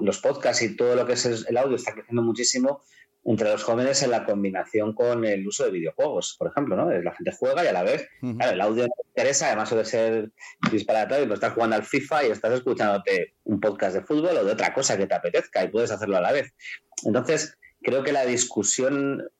los 0.00 0.18
podcasts 0.20 0.62
y 0.62 0.76
todo 0.76 0.94
lo 0.94 1.06
que 1.06 1.14
es 1.14 1.26
el 1.26 1.56
audio 1.56 1.76
está 1.76 1.92
creciendo 1.92 2.22
muchísimo 2.22 2.82
entre 3.24 3.50
los 3.50 3.62
jóvenes 3.62 4.02
en 4.02 4.10
la 4.10 4.24
combinación 4.24 4.94
con 4.94 5.24
el 5.24 5.46
uso 5.46 5.64
de 5.64 5.70
videojuegos, 5.70 6.34
por 6.38 6.50
ejemplo, 6.50 6.74
¿no? 6.74 6.90
La 6.90 7.14
gente 7.14 7.30
juega 7.32 7.64
y 7.64 7.68
a 7.68 7.72
la 7.72 7.84
vez, 7.84 8.08
claro, 8.20 8.52
el 8.52 8.60
audio 8.60 8.86
no 8.88 8.94
interesa, 9.06 9.46
además 9.46 9.70
de 9.70 9.84
ser 9.84 10.32
disparatorio, 10.72 11.26
pues 11.26 11.36
estás 11.36 11.52
jugando 11.52 11.76
al 11.76 11.84
FIFA 11.84 12.24
y 12.24 12.30
estás 12.30 12.52
escuchándote 12.52 13.34
un 13.44 13.60
podcast 13.60 13.94
de 13.94 14.02
fútbol 14.02 14.36
o 14.36 14.44
de 14.44 14.52
otra 14.52 14.74
cosa 14.74 14.96
que 14.96 15.06
te 15.06 15.14
apetezca 15.14 15.62
y 15.62 15.68
puedes 15.68 15.92
hacerlo 15.92 16.16
a 16.16 16.20
la 16.20 16.32
vez. 16.32 16.52
Entonces, 17.04 17.56
creo 17.80 18.02
que 18.02 18.10
la 18.10 18.26
discusión, 18.26 19.30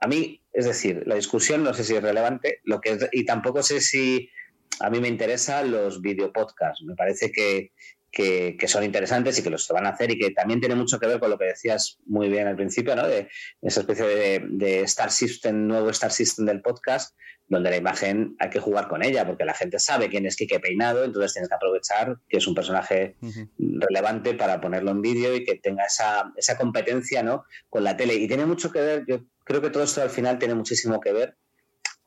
a 0.00 0.06
mí, 0.06 0.40
es 0.54 0.64
decir, 0.64 1.02
la 1.06 1.16
discusión 1.16 1.62
no 1.62 1.74
sé 1.74 1.84
si 1.84 1.94
es 1.94 2.02
relevante, 2.02 2.60
lo 2.64 2.80
que 2.80 2.98
y 3.12 3.26
tampoco 3.26 3.62
sé 3.62 3.82
si 3.82 4.30
a 4.78 4.88
mí 4.88 4.98
me 4.98 5.08
interesan 5.08 5.70
los 5.70 6.00
videopodcasts. 6.00 6.82
Me 6.84 6.94
parece 6.94 7.30
que, 7.32 7.72
que, 8.10 8.56
son 8.66 8.84
interesantes 8.84 9.38
y 9.38 9.42
que 9.42 9.50
los 9.50 9.68
van 9.68 9.86
a 9.86 9.90
hacer 9.90 10.10
y 10.10 10.18
que 10.18 10.30
también 10.30 10.60
tiene 10.60 10.74
mucho 10.74 10.98
que 10.98 11.06
ver 11.06 11.20
con 11.20 11.30
lo 11.30 11.38
que 11.38 11.46
decías 11.46 11.98
muy 12.06 12.28
bien 12.28 12.46
al 12.46 12.56
principio, 12.56 12.96
¿no? 12.96 13.06
De 13.06 13.28
esa 13.62 13.80
especie 13.80 14.06
de, 14.06 14.80
Star 14.82 15.10
System, 15.10 15.66
nuevo 15.66 15.90
Star 15.90 16.12
System 16.12 16.46
del 16.46 16.60
podcast, 16.60 17.16
donde 17.48 17.70
la 17.70 17.76
imagen 17.76 18.36
hay 18.38 18.50
que 18.50 18.60
jugar 18.60 18.88
con 18.88 19.04
ella, 19.04 19.26
porque 19.26 19.44
la 19.44 19.54
gente 19.54 19.78
sabe 19.78 20.08
quién 20.08 20.26
es 20.26 20.36
Kike 20.36 20.60
Peinado, 20.60 21.04
entonces 21.04 21.32
tienes 21.32 21.48
que 21.48 21.54
aprovechar 21.54 22.18
que 22.28 22.38
es 22.38 22.46
un 22.46 22.54
personaje 22.54 23.16
relevante 23.58 24.34
para 24.34 24.60
ponerlo 24.60 24.90
en 24.90 25.02
vídeo 25.02 25.34
y 25.34 25.44
que 25.44 25.56
tenga 25.56 25.84
esa, 25.84 26.32
esa 26.36 26.56
competencia, 26.56 27.22
¿no? 27.22 27.44
Con 27.68 27.84
la 27.84 27.96
tele. 27.96 28.14
Y 28.14 28.28
tiene 28.28 28.46
mucho 28.46 28.70
que 28.70 28.80
ver, 28.80 29.04
yo 29.06 29.24
creo 29.44 29.60
que 29.60 29.70
todo 29.70 29.82
esto 29.82 30.02
al 30.02 30.10
final 30.10 30.38
tiene 30.38 30.54
muchísimo 30.54 31.00
que 31.00 31.12
ver 31.12 31.36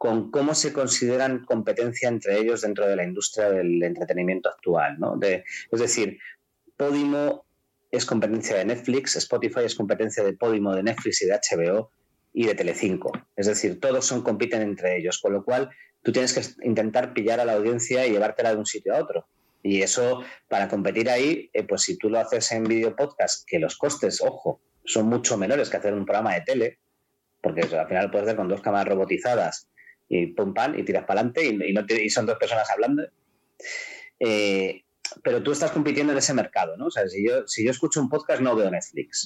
con 0.03 0.31
cómo 0.31 0.53
se 0.53 0.73
consideran 0.73 1.45
competencia 1.45 2.09
entre 2.09 2.37
ellos 2.37 2.63
dentro 2.63 2.85
de 2.85 2.97
la 2.97 3.05
industria 3.05 3.49
del 3.49 3.81
entretenimiento 3.81 4.49
actual. 4.49 4.99
¿no? 4.99 5.17
es 5.21 5.79
decir, 5.79 6.19
Podimo 6.75 7.45
es 7.89 8.05
competencia 8.05 8.57
de 8.57 8.65
Netflix, 8.65 9.15
Spotify 9.15 9.61
es 9.63 9.75
competencia 9.75 10.21
de 10.21 10.33
Podimo, 10.33 10.75
de 10.75 10.83
Netflix 10.83 11.21
y 11.21 11.27
de 11.27 11.39
HBO 11.39 11.89
y 12.33 12.45
de 12.47 12.53
Telecinco. 12.53 13.13
Es 13.37 13.47
decir, 13.47 13.79
todos 13.79 14.05
son 14.05 14.23
compiten 14.23 14.61
entre 14.61 14.97
ellos, 14.97 15.19
con 15.21 15.31
lo 15.31 15.45
cual 15.45 15.69
tú 16.01 16.11
tienes 16.11 16.33
que 16.33 16.67
intentar 16.67 17.13
pillar 17.13 17.39
a 17.39 17.45
la 17.45 17.53
audiencia 17.53 18.05
y 18.05 18.11
llevártela 18.11 18.49
de 18.49 18.57
un 18.57 18.65
sitio 18.65 18.93
a 18.95 19.01
otro. 19.01 19.27
Y 19.61 19.83
eso, 19.83 20.21
para 20.49 20.67
competir 20.67 21.09
ahí, 21.09 21.49
eh, 21.53 21.63
pues 21.63 21.83
si 21.83 21.97
tú 21.97 22.09
lo 22.09 22.19
haces 22.19 22.51
en 22.51 22.65
video 22.65 22.93
podcast, 22.93 23.47
que 23.47 23.57
los 23.57 23.77
costes, 23.77 24.21
ojo, 24.21 24.59
son 24.83 25.07
mucho 25.07 25.37
menores 25.37 25.69
que 25.69 25.77
hacer 25.77 25.93
un 25.93 26.05
programa 26.05 26.33
de 26.33 26.41
tele, 26.41 26.79
porque 27.39 27.61
al 27.61 27.87
final 27.87 28.11
puedes 28.11 28.27
hacer 28.27 28.35
con 28.35 28.49
dos 28.49 28.59
cámaras 28.59 28.89
robotizadas 28.89 29.69
y 30.09 30.27
pum 30.27 30.53
pan 30.53 30.77
y 30.77 30.83
tiras 30.83 31.05
para 31.05 31.21
adelante 31.21 31.45
y, 31.45 31.73
no 31.73 31.85
son 32.09 32.25
dos 32.25 32.37
personas 32.37 32.69
hablando. 32.69 33.03
Eh, 34.19 34.83
pero 35.23 35.43
tú 35.43 35.51
estás 35.51 35.71
compitiendo 35.71 36.13
en 36.13 36.19
ese 36.19 36.33
mercado, 36.33 36.77
¿no? 36.77 36.87
O 36.87 36.91
sea, 36.91 37.07
si 37.07 37.25
yo, 37.27 37.47
si 37.47 37.63
yo 37.65 37.71
escucho 37.71 38.01
un 38.01 38.09
podcast 38.09 38.41
no 38.41 38.55
veo 38.55 38.69
Netflix. 38.69 39.25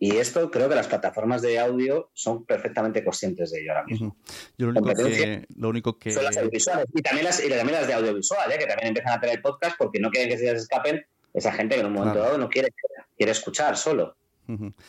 Y 0.00 0.16
esto 0.16 0.48
creo 0.50 0.68
que 0.68 0.76
las 0.76 0.86
plataformas 0.86 1.42
de 1.42 1.58
audio 1.58 2.10
son 2.14 2.44
perfectamente 2.44 3.02
conscientes 3.02 3.50
de 3.50 3.60
ello 3.60 3.72
ahora 3.72 3.84
mismo. 3.84 4.16
Yo 4.56 4.70
lo 4.70 4.80
único 4.80 4.94
que, 4.94 5.46
lo 5.56 5.68
único 5.68 5.98
que... 5.98 6.12
Son 6.12 6.22
las 6.22 6.36
audiovisuales. 6.36 6.86
Y 6.94 7.02
también 7.02 7.24
las, 7.24 7.44
y 7.44 7.48
también 7.48 7.72
las 7.72 7.88
de 7.88 7.94
audiovisual, 7.94 8.52
¿eh? 8.52 8.58
que 8.58 8.66
también 8.66 8.88
empiezan 8.88 9.14
a 9.14 9.20
tener 9.20 9.42
podcast 9.42 9.76
porque 9.76 9.98
no 9.98 10.10
quieren 10.10 10.30
que 10.30 10.38
se 10.38 10.52
les 10.52 10.62
escapen 10.62 11.04
esa 11.34 11.52
gente 11.52 11.74
que 11.74 11.80
en 11.80 11.88
un 11.88 11.94
momento 11.94 12.20
dado 12.20 12.38
no 12.38 12.48
quiere, 12.48 12.68
quiere 13.16 13.32
escuchar 13.32 13.76
solo 13.76 14.16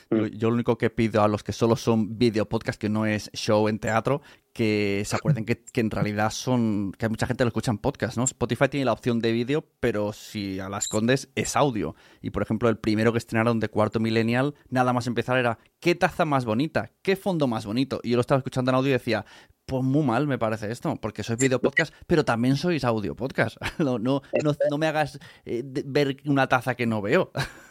yo, 0.10 0.50
lo 0.50 0.54
único 0.54 0.78
que 0.78 0.90
pido 0.90 1.22
a 1.22 1.28
los 1.28 1.44
que 1.44 1.52
solo 1.52 1.76
son 1.76 2.18
video 2.18 2.48
podcast, 2.48 2.80
que 2.80 2.90
no 2.90 3.06
es 3.06 3.30
show 3.34 3.68
en 3.68 3.80
teatro, 3.80 4.22
que 4.54 5.04
se 5.06 5.16
acuerden 5.16 5.46
que, 5.46 5.64
en 5.74 5.92
realidad 5.92 6.32
son. 6.32 6.94
que 6.98 7.06
hay 7.06 7.10
mucha 7.10 7.28
gente 7.28 7.42
que 7.42 7.46
lo 7.46 7.50
escucha 7.50 7.72
en 7.72 7.78
podcast, 7.78 8.18
¿no? 8.18 8.24
Spotify 8.24 8.70
tiene 8.70 8.86
la 8.86 8.94
opción 8.94 9.20
de 9.20 9.32
vídeo, 9.32 9.66
pero 9.80 10.14
si 10.14 10.60
a 10.60 10.70
la 10.70 10.78
escondes 10.78 11.30
es 11.36 11.56
audio. 11.56 11.96
Y 12.22 12.30
por 12.30 12.42
ejemplo, 12.42 12.70
el 12.70 12.78
primero 12.78 13.12
que 13.12 13.18
estrenaron 13.18 13.60
de 13.60 13.70
Cuarto 13.70 14.00
Millennial, 14.00 14.56
nada 14.70 14.94
más 14.94 15.08
empezar 15.08 15.38
era: 15.38 15.60
¿qué 15.80 15.96
taza 15.96 16.26
más 16.26 16.46
bonita? 16.46 16.92
¿Qué 17.02 17.16
fondo 17.16 17.48
más 17.48 17.66
bonito? 17.66 18.00
Y 18.04 18.12
yo 18.12 18.16
lo 18.16 18.22
estaba 18.22 18.40
escuchando 18.40 18.72
en 18.72 18.76
audio 18.76 18.90
y 18.90 18.94
decía: 18.94 19.26
pues 19.70 19.84
muy 19.84 20.04
mal 20.04 20.26
me 20.26 20.38
parece 20.38 20.72
esto, 20.72 20.96
porque 21.00 21.24
sois 21.24 21.38
video 21.38 21.62
podcast, 21.62 21.94
pero 22.08 22.26
también 22.26 22.58
sois 22.58 22.84
audio 22.84 23.16
podcast. 23.16 23.58
No, 23.80 23.98
no, 23.98 24.22
no, 24.44 24.78
me 24.78 24.88
hagas 24.88 25.20
eh, 25.46 25.64
ver 25.64 26.18
una 26.26 26.48
taza 26.48 26.76
que 26.76 26.86
no 26.86 27.02
veo. 27.02 27.32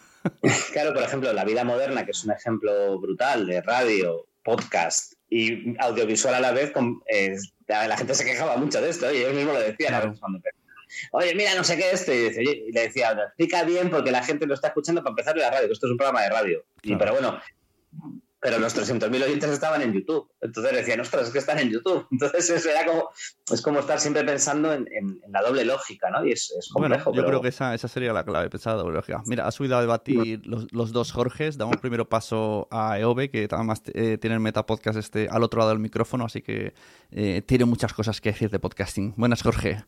Claro, 0.72 0.94
por 0.94 1.02
ejemplo, 1.02 1.32
La 1.32 1.44
Vida 1.44 1.64
Moderna, 1.64 2.04
que 2.04 2.12
es 2.12 2.24
un 2.24 2.32
ejemplo 2.32 2.98
brutal 2.98 3.46
de 3.46 3.60
radio, 3.62 4.26
podcast 4.42 5.14
y 5.28 5.76
audiovisual 5.78 6.34
a 6.34 6.40
la 6.40 6.52
vez, 6.52 6.72
eh, 7.08 7.36
la 7.66 7.96
gente 7.96 8.14
se 8.14 8.24
quejaba 8.24 8.56
mucho 8.56 8.80
de 8.80 8.88
esto 8.88 9.12
y 9.12 9.20
yo 9.20 9.32
mismo 9.32 9.52
lo 9.52 9.60
decía 9.60 10.10
Oye, 11.12 11.34
mira, 11.34 11.54
no 11.54 11.64
sé 11.64 11.76
qué 11.76 11.90
es 11.90 12.00
este. 12.00 12.42
Y, 12.42 12.72
le 12.72 12.82
decía, 12.82 13.12
explica 13.12 13.62
bien 13.64 13.90
porque 13.90 14.10
la 14.10 14.24
gente 14.24 14.46
lo 14.46 14.54
está 14.54 14.68
escuchando 14.68 15.02
para 15.02 15.10
empezar 15.10 15.36
la 15.36 15.50
radio, 15.50 15.66
que 15.66 15.74
esto 15.74 15.86
es 15.86 15.92
un 15.92 15.98
programa 15.98 16.22
de 16.22 16.30
radio. 16.30 16.64
Y, 16.82 16.96
pero 16.96 17.12
bueno, 17.12 17.38
pero 18.40 18.58
los 18.58 18.76
300.000 18.76 19.24
oyentes 19.24 19.50
estaban 19.50 19.82
en 19.82 19.92
YouTube. 19.92 20.30
Entonces 20.40 20.72
decían, 20.72 21.00
ostras, 21.00 21.26
es 21.26 21.32
que 21.32 21.38
están 21.38 21.58
en 21.58 21.70
YouTube. 21.70 22.06
Entonces 22.12 22.50
eso 22.50 22.70
era 22.70 22.86
como, 22.86 23.10
es 23.50 23.62
como 23.62 23.80
estar 23.80 23.98
siempre 23.98 24.24
pensando 24.24 24.72
en, 24.72 24.86
la 25.28 25.42
doble 25.42 25.64
lógica, 25.64 26.10
¿no? 26.10 26.24
Y 26.24 26.32
es, 26.32 26.52
complejo. 26.72 27.10
Bueno, 27.10 27.22
yo 27.22 27.28
creo 27.28 27.40
que 27.42 27.48
esa, 27.48 27.74
esa, 27.74 27.88
sería 27.88 28.12
la 28.12 28.24
clave, 28.24 28.48
pensar 28.48 28.76
la 28.76 28.82
doble 28.82 28.96
lógica. 28.96 29.22
Mira, 29.26 29.46
ha 29.46 29.50
subido 29.50 29.76
a 29.76 29.80
debatir 29.80 30.42
los, 30.46 30.92
dos 30.92 31.12
Jorges. 31.12 31.58
Damos 31.58 31.76
primero 31.80 32.08
paso 32.08 32.68
a 32.70 32.98
EOB, 32.98 33.30
que 33.30 33.48
además 33.50 33.82
eh, 33.94 34.18
tiene 34.18 34.34
el 34.34 34.40
Metapodcast 34.40 34.98
este 34.98 35.28
al 35.30 35.42
otro 35.42 35.58
lado 35.58 35.70
del 35.70 35.80
micrófono, 35.80 36.24
así 36.24 36.42
que 36.42 36.74
eh, 37.10 37.42
tiene 37.44 37.64
muchas 37.64 37.92
cosas 37.92 38.20
que 38.20 38.30
decir 38.30 38.50
de 38.50 38.58
podcasting. 38.58 39.14
Buenas, 39.16 39.42
Jorge. 39.42 39.84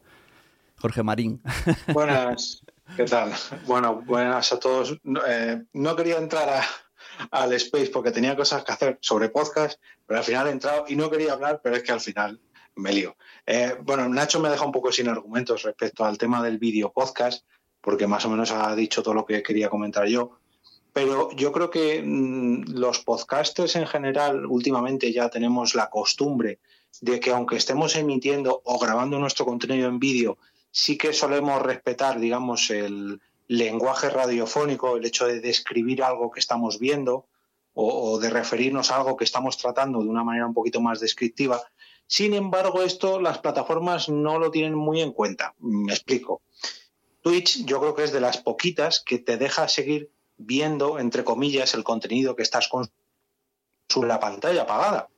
Jorge 0.76 1.02
Marín. 1.02 1.42
Buenas. 1.92 2.62
¿Qué 2.96 3.04
tal? 3.04 3.32
Bueno, 3.66 4.02
buenas 4.04 4.52
a 4.52 4.58
todos. 4.58 4.98
Eh, 5.28 5.62
no 5.74 5.94
quería 5.94 6.18
entrar 6.18 6.48
a, 6.48 6.64
al 7.30 7.52
Space 7.54 7.90
porque 7.90 8.10
tenía 8.10 8.36
cosas 8.36 8.64
que 8.64 8.72
hacer 8.72 8.98
sobre 9.00 9.28
podcast, 9.28 9.80
pero 10.06 10.18
al 10.18 10.24
final 10.24 10.46
he 10.46 10.50
entrado 10.50 10.84
y 10.88 10.96
no 10.96 11.10
quería 11.10 11.32
hablar, 11.32 11.60
pero 11.62 11.76
es 11.76 11.82
que 11.82 11.92
al 11.92 12.00
final 12.00 12.40
me 12.76 12.92
lío. 12.92 13.16
Eh, 13.46 13.76
bueno, 13.82 14.08
Nacho 14.08 14.40
me 14.40 14.48
deja 14.48 14.64
un 14.64 14.72
poco 14.72 14.92
sin 14.92 15.08
argumentos 15.08 15.62
respecto 15.62 16.04
al 16.04 16.18
tema 16.18 16.42
del 16.42 16.58
vídeo 16.58 16.92
podcast, 16.92 17.44
porque 17.80 18.06
más 18.06 18.24
o 18.24 18.30
menos 18.30 18.50
ha 18.50 18.74
dicho 18.74 19.02
todo 19.02 19.14
lo 19.14 19.24
que 19.24 19.42
quería 19.42 19.68
comentar 19.68 20.06
yo. 20.06 20.38
Pero 20.92 21.30
yo 21.32 21.52
creo 21.52 21.70
que 21.70 22.02
mm, 22.02 22.72
los 22.72 23.00
podcasters 23.00 23.76
en 23.76 23.86
general 23.86 24.46
últimamente 24.46 25.12
ya 25.12 25.28
tenemos 25.28 25.74
la 25.74 25.88
costumbre 25.88 26.58
de 27.00 27.20
que 27.20 27.30
aunque 27.30 27.56
estemos 27.56 27.94
emitiendo 27.94 28.62
o 28.64 28.78
grabando 28.78 29.18
nuestro 29.18 29.46
contenido 29.46 29.88
en 29.88 30.00
vídeo, 30.00 30.38
sí 30.72 30.98
que 30.98 31.12
solemos 31.12 31.62
respetar, 31.62 32.18
digamos, 32.18 32.70
el, 32.70 33.20
lenguaje 33.50 34.08
radiofónico, 34.08 34.96
el 34.96 35.04
hecho 35.04 35.26
de 35.26 35.40
describir 35.40 36.04
algo 36.04 36.30
que 36.30 36.38
estamos 36.38 36.78
viendo 36.78 37.26
o, 37.72 38.20
de 38.20 38.30
referirnos 38.30 38.92
a 38.92 38.98
algo 38.98 39.16
que 39.16 39.24
estamos 39.24 39.58
tratando 39.58 40.00
de 40.00 40.08
una 40.08 40.22
manera 40.22 40.46
un 40.46 40.54
poquito 40.54 40.80
más 40.80 41.00
descriptiva. 41.00 41.60
Sin 42.06 42.34
embargo, 42.34 42.82
esto 42.82 43.20
las 43.20 43.38
plataformas 43.38 44.08
no 44.08 44.38
lo 44.38 44.52
tienen 44.52 44.76
muy 44.76 45.00
en 45.00 45.10
cuenta. 45.10 45.56
Me 45.58 45.92
explico. 45.92 46.42
Twitch 47.22 47.64
yo 47.64 47.80
creo 47.80 47.96
que 47.96 48.04
es 48.04 48.12
de 48.12 48.20
las 48.20 48.38
poquitas 48.38 49.00
que 49.00 49.18
te 49.18 49.36
deja 49.36 49.66
seguir 49.66 50.12
viendo, 50.36 51.00
entre 51.00 51.24
comillas, 51.24 51.74
el 51.74 51.82
contenido 51.82 52.36
que 52.36 52.44
estás 52.44 52.68
con 52.68 52.88
la 54.06 54.20
pantalla 54.20 54.62
apagada. 54.62 55.08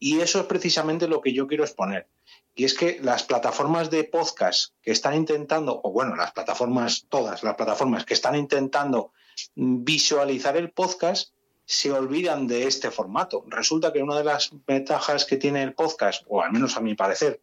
Y 0.00 0.18
eso 0.18 0.40
es 0.40 0.46
precisamente 0.46 1.06
lo 1.06 1.20
que 1.20 1.32
yo 1.32 1.46
quiero 1.46 1.62
exponer. 1.62 2.08
Y 2.54 2.64
es 2.64 2.74
que 2.74 2.98
las 3.00 3.22
plataformas 3.22 3.90
de 3.90 4.04
podcast 4.04 4.74
que 4.82 4.90
están 4.90 5.14
intentando, 5.14 5.80
o 5.82 5.92
bueno, 5.92 6.16
las 6.16 6.32
plataformas, 6.32 7.06
todas 7.08 7.42
las 7.42 7.54
plataformas 7.54 8.04
que 8.04 8.14
están 8.14 8.34
intentando 8.34 9.12
visualizar 9.54 10.56
el 10.56 10.70
podcast, 10.70 11.32
se 11.64 11.92
olvidan 11.92 12.48
de 12.48 12.66
este 12.66 12.90
formato. 12.90 13.44
Resulta 13.46 13.92
que 13.92 14.02
una 14.02 14.18
de 14.18 14.24
las 14.24 14.50
ventajas 14.66 15.24
que 15.24 15.36
tiene 15.36 15.62
el 15.62 15.74
podcast, 15.74 16.24
o 16.26 16.42
al 16.42 16.52
menos 16.52 16.76
a 16.76 16.80
mi 16.80 16.94
parecer, 16.94 17.40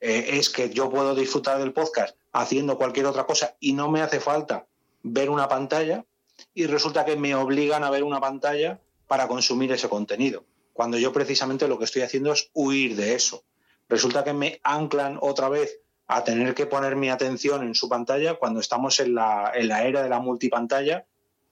eh, 0.00 0.38
es 0.38 0.48
que 0.48 0.70
yo 0.70 0.88
puedo 0.88 1.14
disfrutar 1.14 1.58
del 1.58 1.72
podcast 1.72 2.16
haciendo 2.32 2.76
cualquier 2.76 3.06
otra 3.06 3.26
cosa 3.26 3.56
y 3.58 3.72
no 3.72 3.90
me 3.90 4.02
hace 4.02 4.20
falta 4.20 4.66
ver 5.02 5.30
una 5.30 5.48
pantalla 5.48 6.04
y 6.52 6.66
resulta 6.66 7.04
que 7.04 7.16
me 7.16 7.34
obligan 7.34 7.84
a 7.84 7.90
ver 7.90 8.04
una 8.04 8.20
pantalla 8.20 8.80
para 9.06 9.28
consumir 9.28 9.72
ese 9.72 9.88
contenido, 9.88 10.44
cuando 10.72 10.98
yo 10.98 11.12
precisamente 11.12 11.68
lo 11.68 11.78
que 11.78 11.84
estoy 11.84 12.02
haciendo 12.02 12.32
es 12.32 12.50
huir 12.52 12.96
de 12.96 13.14
eso 13.14 13.44
resulta 13.88 14.24
que 14.24 14.32
me 14.32 14.60
anclan 14.62 15.18
otra 15.20 15.48
vez 15.48 15.80
a 16.06 16.24
tener 16.24 16.54
que 16.54 16.66
poner 16.66 16.96
mi 16.96 17.08
atención 17.08 17.62
en 17.62 17.74
su 17.74 17.88
pantalla 17.88 18.34
cuando 18.34 18.60
estamos 18.60 19.00
en 19.00 19.14
la, 19.14 19.52
era 19.54 20.02
de 20.02 20.08
la 20.08 20.20
multipantalla 20.20 21.06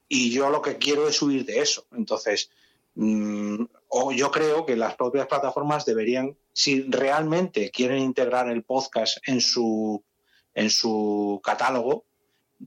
y 0.09 0.31
yo 0.31 0.51
lo 0.51 0.61
que 0.61 0.77
quiero 0.77 1.09
es 1.09 1.23
huir 1.23 1.47
de 1.47 1.61
eso. 1.61 1.87
Entonces, 1.93 2.51
mm, 2.95 3.65
o 3.89 4.13
yo 4.13 4.31
creo 4.31 4.67
que 4.67 4.77
las 4.77 4.95
propias 4.95 5.27
plataformas 5.27 5.87
deberían, 5.87 6.37
si 6.53 6.83
realmente 6.83 7.71
quieren 7.71 7.99
integrar 7.99 8.49
el 8.51 8.63
podcast 8.63 9.19
en 9.27 9.41
su, 9.41 10.05
en 10.55 10.69
su 10.69 11.41
catálogo, 11.43 12.05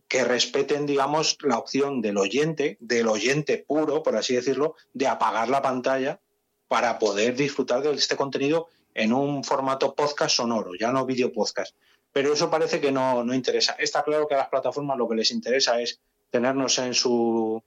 que 0.07 0.23
respeten, 0.23 0.85
digamos, 0.85 1.37
la 1.41 1.57
opción 1.57 2.01
del 2.01 2.17
oyente, 2.17 2.77
del 2.81 3.07
oyente 3.07 3.63
puro, 3.65 4.03
por 4.03 4.15
así 4.17 4.35
decirlo, 4.35 4.75
de 4.93 5.07
apagar 5.07 5.49
la 5.49 5.61
pantalla 5.61 6.19
para 6.67 6.99
poder 6.99 7.35
disfrutar 7.35 7.81
de 7.81 7.93
este 7.93 8.15
contenido 8.15 8.67
en 8.95 9.13
un 9.13 9.43
formato 9.43 9.93
podcast 9.93 10.37
sonoro, 10.37 10.71
ya 10.79 10.91
no 10.91 11.05
video 11.05 11.31
podcast. 11.31 11.75
Pero 12.11 12.33
eso 12.33 12.49
parece 12.49 12.79
que 12.79 12.91
no, 12.91 13.23
no 13.23 13.33
interesa. 13.33 13.75
Está 13.77 14.03
claro 14.03 14.27
que 14.27 14.35
a 14.35 14.37
las 14.37 14.47
plataformas 14.47 14.97
lo 14.97 15.07
que 15.07 15.15
les 15.15 15.31
interesa 15.31 15.79
es 15.81 15.99
tenernos 16.31 16.79
en 16.79 16.93
su 16.93 17.61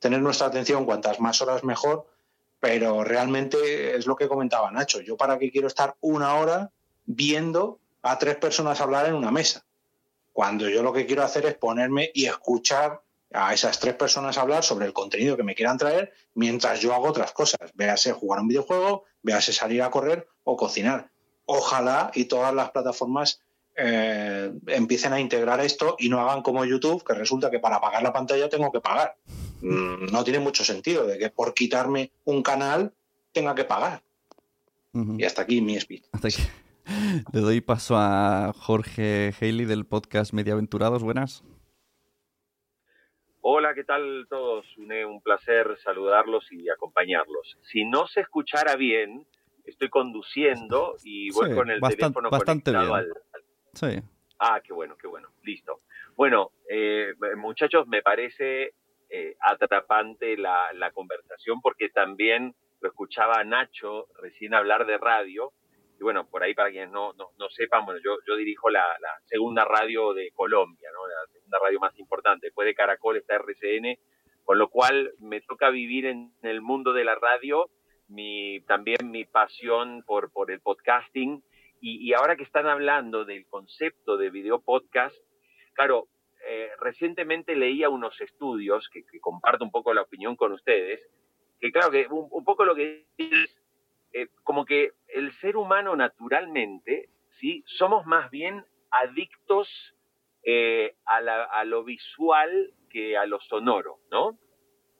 tener 0.00 0.20
nuestra 0.20 0.48
atención 0.48 0.84
cuantas 0.84 1.20
más 1.20 1.40
horas 1.40 1.62
mejor, 1.62 2.06
pero 2.60 3.04
realmente 3.04 3.96
es 3.96 4.06
lo 4.06 4.16
que 4.16 4.28
comentaba 4.28 4.70
Nacho. 4.72 5.00
Yo 5.00 5.16
para 5.16 5.38
qué 5.38 5.50
quiero 5.50 5.68
estar 5.68 5.94
una 6.00 6.34
hora 6.34 6.72
viendo 7.06 7.78
a 8.02 8.18
tres 8.18 8.36
personas 8.36 8.80
hablar 8.80 9.06
en 9.06 9.14
una 9.14 9.30
mesa, 9.30 9.64
cuando 10.32 10.68
yo 10.68 10.82
lo 10.82 10.92
que 10.92 11.06
quiero 11.06 11.22
hacer 11.22 11.46
es 11.46 11.54
ponerme 11.54 12.10
y 12.12 12.26
escuchar 12.26 13.00
a 13.32 13.54
esas 13.54 13.78
tres 13.78 13.94
personas 13.94 14.36
hablar 14.36 14.64
sobre 14.64 14.86
el 14.86 14.92
contenido 14.92 15.36
que 15.36 15.42
me 15.44 15.54
quieran 15.54 15.78
traer 15.78 16.12
mientras 16.34 16.80
yo 16.80 16.92
hago 16.92 17.06
otras 17.06 17.32
cosas, 17.32 17.70
véase 17.74 18.12
jugar 18.12 18.40
un 18.40 18.48
videojuego, 18.48 19.04
véase 19.22 19.52
salir 19.52 19.82
a 19.82 19.90
correr 19.90 20.28
o 20.44 20.56
cocinar. 20.56 21.10
Ojalá 21.44 22.10
y 22.14 22.26
todas 22.26 22.54
las 22.54 22.70
plataformas 22.70 23.40
eh, 23.74 24.52
empiecen 24.66 25.12
a 25.12 25.20
integrar 25.20 25.60
esto 25.60 25.96
y 25.98 26.08
no 26.08 26.20
hagan 26.20 26.42
como 26.42 26.64
YouTube, 26.64 27.04
que 27.04 27.14
resulta 27.14 27.50
que 27.50 27.58
para 27.58 27.76
apagar 27.76 28.02
la 28.02 28.12
pantalla 28.12 28.48
tengo 28.48 28.70
que 28.70 28.80
pagar. 28.80 29.16
Mm, 29.62 30.12
no 30.12 30.24
tiene 30.24 30.40
mucho 30.40 30.64
sentido 30.64 31.06
de 31.06 31.18
que 31.18 31.30
por 31.30 31.54
quitarme 31.54 32.12
un 32.24 32.42
canal 32.42 32.92
tenga 33.32 33.54
que 33.54 33.64
pagar. 33.64 34.02
Y 35.16 35.24
hasta 35.24 35.42
aquí 35.42 35.62
mi 35.62 35.80
speech. 35.80 36.04
Le 37.32 37.40
doy 37.40 37.62
paso 37.62 37.94
a 37.96 38.52
Jorge 38.54 39.32
Haley 39.40 39.64
del 39.64 39.86
podcast 39.86 40.34
Mediaventurados. 40.34 41.02
Buenas. 41.02 41.42
Hola, 43.40 43.74
¿qué 43.74 43.84
tal 43.84 44.26
todos? 44.28 44.66
Un 44.76 45.20
placer 45.22 45.78
saludarlos 45.82 46.44
y 46.52 46.68
acompañarlos. 46.68 47.56
Si 47.72 47.84
no 47.84 48.06
se 48.06 48.20
escuchara 48.20 48.76
bien, 48.76 49.26
estoy 49.64 49.88
conduciendo 49.88 50.96
y 51.04 51.30
voy 51.30 51.54
con 51.54 51.70
el 51.70 51.80
teléfono 51.80 52.30
bastante 52.30 52.72
conectado 52.72 53.02
bien. 53.02 53.12
al, 53.32 53.42
Sí. 53.74 54.08
Ah, 54.38 54.60
qué 54.62 54.72
bueno, 54.72 54.96
qué 54.96 55.06
bueno. 55.06 55.28
Listo. 55.42 55.80
Bueno, 56.16 56.50
eh, 56.68 57.14
muchachos, 57.36 57.86
me 57.86 58.02
parece 58.02 58.74
eh, 59.08 59.36
atrapante 59.40 60.36
la, 60.36 60.72
la 60.74 60.90
conversación 60.90 61.60
porque 61.60 61.88
también 61.88 62.54
lo 62.80 62.88
escuchaba 62.88 63.38
a 63.38 63.44
Nacho 63.44 64.08
recién 64.18 64.54
hablar 64.54 64.86
de 64.86 64.98
radio. 64.98 65.52
Y 65.98 66.02
bueno, 66.02 66.26
por 66.28 66.42
ahí 66.42 66.54
para 66.54 66.70
quienes 66.70 66.90
no, 66.90 67.12
no, 67.12 67.30
no 67.38 67.48
sepan, 67.50 67.84
bueno, 67.84 68.00
yo, 68.04 68.18
yo 68.26 68.36
dirijo 68.36 68.68
la, 68.68 68.84
la 69.00 69.20
segunda 69.26 69.64
radio 69.64 70.12
de 70.12 70.32
Colombia, 70.32 70.88
¿no? 70.92 71.06
la 71.06 71.32
segunda 71.32 71.58
radio 71.62 71.78
más 71.78 71.96
importante. 71.98 72.48
Después 72.48 72.66
de 72.66 72.74
Caracol 72.74 73.16
está 73.16 73.36
RCN, 73.36 73.98
con 74.44 74.58
lo 74.58 74.68
cual 74.68 75.12
me 75.20 75.40
toca 75.40 75.70
vivir 75.70 76.06
en 76.06 76.32
el 76.42 76.60
mundo 76.60 76.92
de 76.92 77.04
la 77.04 77.14
radio, 77.14 77.70
también 78.66 79.10
mi 79.10 79.24
pasión 79.24 80.02
por, 80.06 80.30
el 80.50 80.60
podcasting. 80.60 81.42
Y, 81.80 82.12
ahora 82.12 82.36
que 82.36 82.44
están 82.44 82.66
hablando 82.66 83.24
del 83.24 83.46
concepto 83.46 84.16
de 84.16 84.30
video 84.30 84.60
podcast, 84.60 85.16
claro, 85.74 86.08
eh, 86.48 86.70
recientemente 86.80 87.56
leía 87.56 87.88
unos 87.88 88.20
estudios 88.20 88.88
que, 88.88 89.04
comparto 89.20 89.64
un 89.64 89.72
poco 89.72 89.92
la 89.92 90.02
opinión 90.02 90.36
con 90.36 90.52
ustedes, 90.52 91.00
que 91.60 91.72
claro 91.72 91.90
que 91.90 92.06
un, 92.08 92.44
poco 92.44 92.64
lo 92.64 92.74
que 92.74 93.06
es 93.18 93.56
eh, 94.12 94.28
como 94.44 94.64
que 94.64 94.92
el 95.08 95.32
ser 95.40 95.56
humano 95.56 95.96
naturalmente, 95.96 97.08
¿sí? 97.40 97.64
Somos 97.66 98.06
más 98.06 98.30
bien 98.30 98.64
adictos 98.90 99.68
eh, 100.44 100.94
a, 101.06 101.16
a, 101.16 101.64
lo 101.64 101.82
visual 101.82 102.72
que 102.90 103.16
a 103.16 103.26
lo 103.26 103.40
sonoro, 103.40 103.98
¿no? 104.10 104.38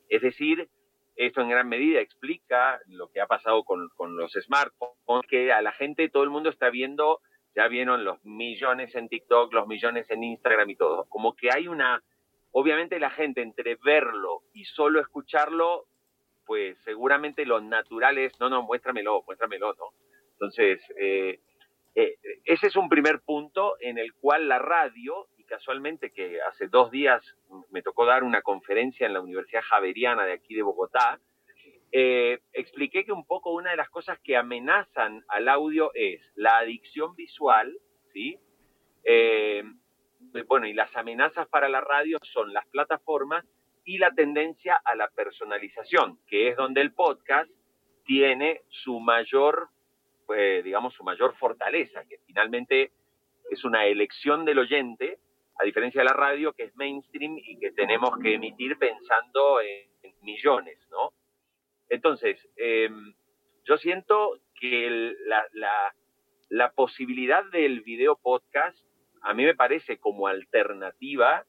Es 0.09 0.21
decir, 0.21 0.69
esto 1.15 1.41
en 1.41 1.49
gran 1.49 1.69
medida 1.69 1.99
explica 1.99 2.79
lo 2.87 3.09
que 3.09 3.21
ha 3.21 3.27
pasado 3.27 3.63
con, 3.63 3.89
con 3.95 4.15
los 4.17 4.33
smartphones, 4.33 5.27
que 5.29 5.51
a 5.51 5.61
la 5.61 5.71
gente, 5.71 6.09
todo 6.09 6.23
el 6.23 6.29
mundo 6.29 6.49
está 6.49 6.69
viendo 6.69 7.21
ya 7.55 7.67
vieron 7.67 8.03
los 8.03 8.23
millones 8.23 8.95
en 8.95 9.07
TikTok, 9.07 9.53
los 9.53 9.67
millones 9.67 10.09
en 10.09 10.23
Instagram 10.23 10.69
y 10.69 10.75
todo. 10.75 11.05
Como 11.09 11.35
que 11.35 11.49
hay 11.51 11.67
una, 11.67 12.03
obviamente 12.51 12.99
la 12.99 13.11
gente 13.11 13.41
entre 13.41 13.77
verlo 13.83 14.43
y 14.53 14.65
solo 14.65 14.99
escucharlo, 14.99 15.85
pues 16.45 16.77
seguramente 16.83 17.45
lo 17.45 17.61
natural 17.61 18.17
es, 18.17 18.39
no, 18.39 18.49
no, 18.49 18.63
muéstramelo, 18.63 19.23
muéstramelo, 19.25 19.73
¿no? 19.75 19.85
Entonces, 20.33 20.81
eh, 20.99 21.39
eh, 21.95 22.17
ese 22.45 22.67
es 22.67 22.75
un 22.75 22.89
primer 22.89 23.21
punto 23.21 23.75
en 23.79 23.97
el 23.97 24.13
cual 24.13 24.47
la 24.47 24.59
radio, 24.59 25.27
casualmente 25.47 26.11
que 26.11 26.41
hace 26.41 26.67
dos 26.67 26.91
días 26.91 27.21
me 27.71 27.81
tocó 27.81 28.05
dar 28.05 28.23
una 28.23 28.41
conferencia 28.41 29.05
en 29.05 29.13
la 29.13 29.21
Universidad 29.21 29.61
Javeriana 29.61 30.25
de 30.25 30.33
aquí 30.33 30.55
de 30.55 30.63
Bogotá, 30.63 31.19
eh, 31.91 32.39
expliqué 32.53 33.05
que 33.05 33.11
un 33.11 33.25
poco 33.25 33.51
una 33.53 33.69
de 33.71 33.77
las 33.77 33.89
cosas 33.89 34.19
que 34.23 34.35
amenazan 34.35 35.23
al 35.27 35.47
audio 35.47 35.91
es 35.93 36.21
la 36.35 36.57
adicción 36.57 37.15
visual, 37.15 37.77
¿sí? 38.11 38.39
Eh, 39.03 39.63
bueno, 40.47 40.65
y 40.65 40.73
las 40.73 40.95
amenazas 40.95 41.47
para 41.49 41.69
la 41.69 41.81
radio 41.81 42.17
son 42.23 42.51
las 42.51 42.65
plataformas 42.67 43.45
y 43.85 43.97
la 43.97 44.11
tendencia 44.11 44.81
a 44.83 44.95
la 44.95 45.07
personalización, 45.09 46.19
que 46.27 46.47
es 46.47 46.55
donde 46.55 46.81
el 46.81 46.93
podcast 46.93 47.51
tiene 48.05 48.61
su 48.69 48.99
mayor, 48.99 49.69
pues, 50.25 50.63
digamos, 50.63 50.93
su 50.93 51.03
mayor 51.03 51.35
fortaleza, 51.35 52.05
que 52.05 52.17
finalmente 52.25 52.91
es 53.49 53.63
una 53.63 53.85
elección 53.85 54.45
del 54.45 54.59
oyente, 54.59 55.19
a 55.59 55.65
diferencia 55.65 56.01
de 56.01 56.05
la 56.05 56.13
radio, 56.13 56.53
que 56.53 56.63
es 56.63 56.75
mainstream 56.75 57.37
y 57.37 57.59
que 57.59 57.71
tenemos 57.71 58.11
que 58.21 58.35
emitir 58.35 58.77
pensando 58.77 59.61
en, 59.61 59.91
millones, 60.21 60.79
¿no? 60.89 61.11
Entonces, 61.89 62.39
eh, 62.55 62.89
yo 63.65 63.77
siento 63.77 64.39
que 64.55 65.13
la, 66.49 66.71
posibilidad 66.75 67.43
del 67.51 67.81
video 67.81 68.15
podcast 68.15 68.77
a 69.21 69.33
mí 69.33 69.43
me 69.43 69.53
parece 69.53 69.99
como 69.99 70.27
alternativa, 70.27 71.45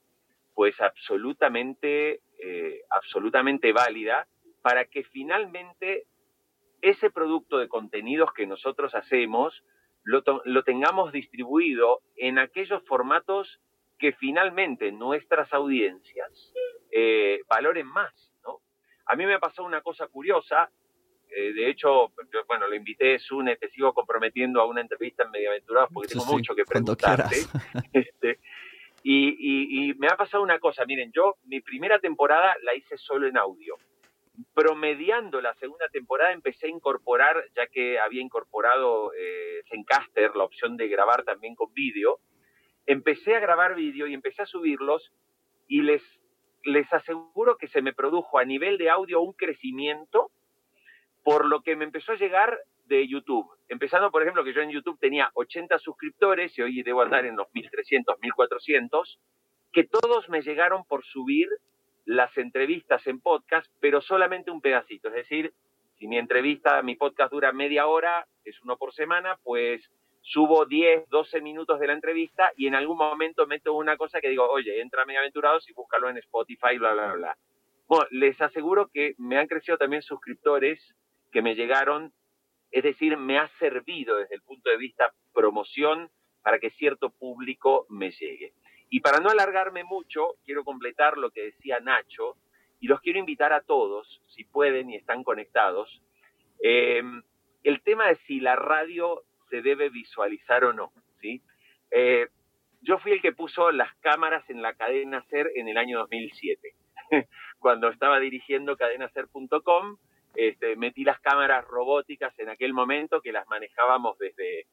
pues 0.55 0.81
absolutamente, 0.81 2.21
eh, 2.41 2.83
absolutamente 2.91 3.73
válida 3.73 4.27
para 4.61 4.87
que 4.87 5.05
finalmente 5.05 6.07
ese 6.83 7.11
producto 7.11 7.59
de 7.59 7.69
contenidos 7.69 8.33
que 8.33 8.47
nosotros 8.47 8.95
hacemos 8.95 9.63
lo 10.05 10.65
tengamos 10.65 11.13
distribuido 11.13 12.03
en 12.17 12.39
aquellos 12.39 12.85
formatos 12.87 13.61
que 13.99 14.13
finalmente 14.13 14.93
nuestras 14.93 15.53
audiencias 15.53 16.53
eh, 16.91 17.41
valoren 17.49 17.87
más. 17.87 18.13
A 19.07 19.17
mí 19.17 19.27
me 19.27 19.39
pasó 19.39 19.65
una 19.65 19.83
cosa 19.83 20.07
curiosa, 20.07 20.71
eh, 21.37 21.53
de 21.53 21.69
hecho, 21.69 22.13
yo, 22.33 22.45
bueno, 22.47 22.69
lo 22.69 22.75
invité, 22.75 23.19
Sune, 23.19 23.57
te 23.57 23.69
sigo 23.71 23.93
comprometiendo 23.93 24.61
a 24.61 24.67
una 24.67 24.81
entrevista 24.81 25.25
en 25.25 25.31
Mediaventurados 25.31 25.91
porque 25.93 26.09
tengo 26.09 26.25
sí, 26.25 26.33
mucho 26.33 26.55
que 26.55 26.65
preguntarte. 26.65 27.37
este, 27.93 28.39
y, 29.03 29.29
y, 29.29 29.91
y, 29.91 29.95
me 29.95 30.07
ha 30.07 30.17
pasado 30.17 30.43
una 30.43 30.59
cosa, 30.59 30.85
miren, 30.87 31.11
yo 31.13 31.37
mi 31.45 31.61
primera 31.61 31.99
temporada 31.99 32.57
la 32.63 32.75
hice 32.75 32.97
solo 32.97 33.27
en 33.27 33.37
audio. 33.37 33.77
Promediando 34.55 35.41
la 35.41 35.55
segunda 35.55 35.89
temporada 35.89 36.33
empecé 36.33 36.67
a 36.67 36.71
incorporar, 36.71 37.37
ya 37.55 37.67
que 37.67 37.99
había 37.99 38.23
incorporado 38.23 39.13
eh, 39.13 39.63
Zencaster, 39.69 40.35
la 40.35 40.45
opción 40.45 40.77
de 40.77 40.89
grabar 40.89 41.25
también 41.25 41.55
con 41.55 41.73
vídeo, 41.75 42.21
empecé 42.87 43.37
a 43.37 43.41
grabar 43.41 43.75
vídeo 43.75 44.07
y 44.07 44.15
empecé 44.15 44.43
a 44.43 44.47
subirlos 44.47 45.13
y 45.69 45.83
les 45.83 46.03
les 46.65 46.91
aseguro 46.93 47.57
que 47.59 47.69
se 47.69 47.83
me 47.83 47.93
produjo 47.93 48.39
a 48.39 48.45
nivel 48.45 48.79
de 48.79 48.91
audio 48.91 49.21
un 49.21 49.35
crecimiento 49.35 50.31
por 51.23 51.47
lo 51.47 51.63
que 51.63 51.77
me 51.77 51.85
empezó 51.85 52.13
a 52.13 52.17
llegar 52.17 52.59
de 52.87 53.07
YouTube. 53.09 53.47
Empezando, 53.69 54.11
por 54.11 54.23
ejemplo, 54.23 54.45
que 54.45 54.53
yo 54.53 54.61
en 54.61 54.71
YouTube 54.71 54.99
tenía 55.01 55.31
80 55.35 55.79
suscriptores 55.79 56.57
y 56.59 56.63
hoy 56.63 56.83
debo 56.83 57.03
andar 57.03 57.25
en 57.25 57.37
los 57.37 57.49
1300, 57.55 58.19
1400, 58.21 59.19
que 59.73 59.85
todos 59.85 60.29
me 60.29 60.43
llegaron 60.43 60.85
por 60.85 61.05
subir 61.05 61.49
las 62.05 62.37
entrevistas 62.37 63.07
en 63.07 63.21
podcast, 63.21 63.67
pero 63.81 64.03
solamente 64.03 64.51
un 64.51 64.61
pedacito. 64.61 65.09
Es 65.09 65.15
decir, 65.15 65.55
si 65.99 66.07
mi 66.07 66.19
entrevista, 66.19 66.83
mi 66.83 66.97
podcast 66.97 67.33
dura 67.33 67.53
media 67.53 67.87
hora, 67.87 68.27
es 68.45 68.61
uno 68.63 68.77
por 68.77 68.93
semana, 68.93 69.39
pues 69.43 69.91
subo 70.25 70.65
10, 70.65 71.09
12 71.11 71.41
minutos 71.43 71.79
de 71.79 71.87
la 71.87 71.93
entrevista 71.93 72.51
y 72.57 72.67
en 72.67 72.75
algún 72.75 72.97
momento 72.97 73.47
meto 73.47 73.75
una 73.75 73.97
cosa 73.99 74.21
que 74.21 74.31
digo, 74.31 74.49
oye, 74.49 74.81
entra 74.81 75.03
a 75.03 75.05
Mediaventurados 75.05 75.69
y 75.69 75.75
búscalo 75.75 76.09
en 76.09 76.17
Spotify, 76.17 76.79
bla, 76.79 76.95
bla, 76.95 77.13
bla. 77.13 77.37
Bueno, 77.87 78.07
les 78.11 78.41
aseguro 78.41 78.89
que 78.89 79.15
me 79.19 79.39
han 79.39 79.47
crecido 79.47 79.77
también 79.77 80.03
suscriptores 80.03 80.81
que 81.31 81.43
me 81.43 81.55
llegaron, 81.55 82.13
es 82.71 82.83
decir, 82.83 83.19
me 83.19 83.39
ha 83.39 83.49
servido 83.59 84.17
desde 84.17 84.37
el 84.37 84.41
punto 84.41 84.71
de 84.71 84.79
vista 84.79 85.13
promoción 85.35 86.11
para 86.43 86.59
que 86.59 86.71
cierto 86.71 87.11
público 87.11 87.85
me 87.91 88.11
llegue. 88.11 88.55
Y 88.89 89.01
para 89.01 89.19
no 89.19 89.29
alargarme 89.29 89.85
mucho, 89.85 90.37
quiero 90.45 90.65
completar 90.65 91.19
lo 91.19 91.31
que 91.31 91.43
decía 91.43 91.81
Nacho 91.81 92.37
y 92.81 92.87
los 92.87 93.01
quiero 93.01 93.19
invitar 93.19 93.53
a 93.53 93.61
todos, 93.61 94.23
si 94.29 94.45
pueden 94.45 94.89
y 94.89 94.97
están 94.97 95.23
conectados, 95.23 96.01
eh, 96.63 97.03
el 97.63 97.83
tema 97.83 98.09
de 98.09 98.17
si 98.27 98.41
la 98.41 98.57
radio 98.57 99.23
se 99.49 99.63
debe 99.63 99.89
visualizar 99.89 100.65
o 100.65 100.73
no, 100.73 100.93
¿sí? 101.21 101.43
Eh, 101.91 102.29
yo 102.81 102.99
fui 102.99 103.13
el 103.13 103.23
que 103.23 103.33
puso 103.33 103.71
las 103.73 103.95
cámaras 103.97 104.49
en 104.51 104.61
la 104.61 104.75
cadena 104.75 105.25
SER 105.31 105.51
en 105.55 105.69
el 105.69 105.79
año 105.79 106.01
2007. 106.01 106.75
Cuando 107.59 107.89
estaba 107.89 108.21
dirigiendo 108.21 108.77
cadenaser.com, 108.77 109.97
este, 110.35 110.77
metí 110.77 111.05
las 111.05 111.21
cámaras 111.21 111.65
robóticas 111.67 112.39
en 112.39 112.51
aquel 112.51 112.75
momento 112.75 113.21
que 113.23 113.33
las 113.33 113.49
manejábamos 113.49 114.19
desde, 114.19 114.67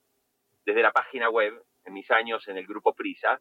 desde 0.65 0.81
la 0.81 0.91
página 0.91 1.29
web, 1.29 1.53
en 1.85 1.93
mis 1.93 2.09
años 2.11 2.47
en 2.47 2.57
el 2.57 2.67
grupo 2.67 2.93
Prisa. 2.93 3.39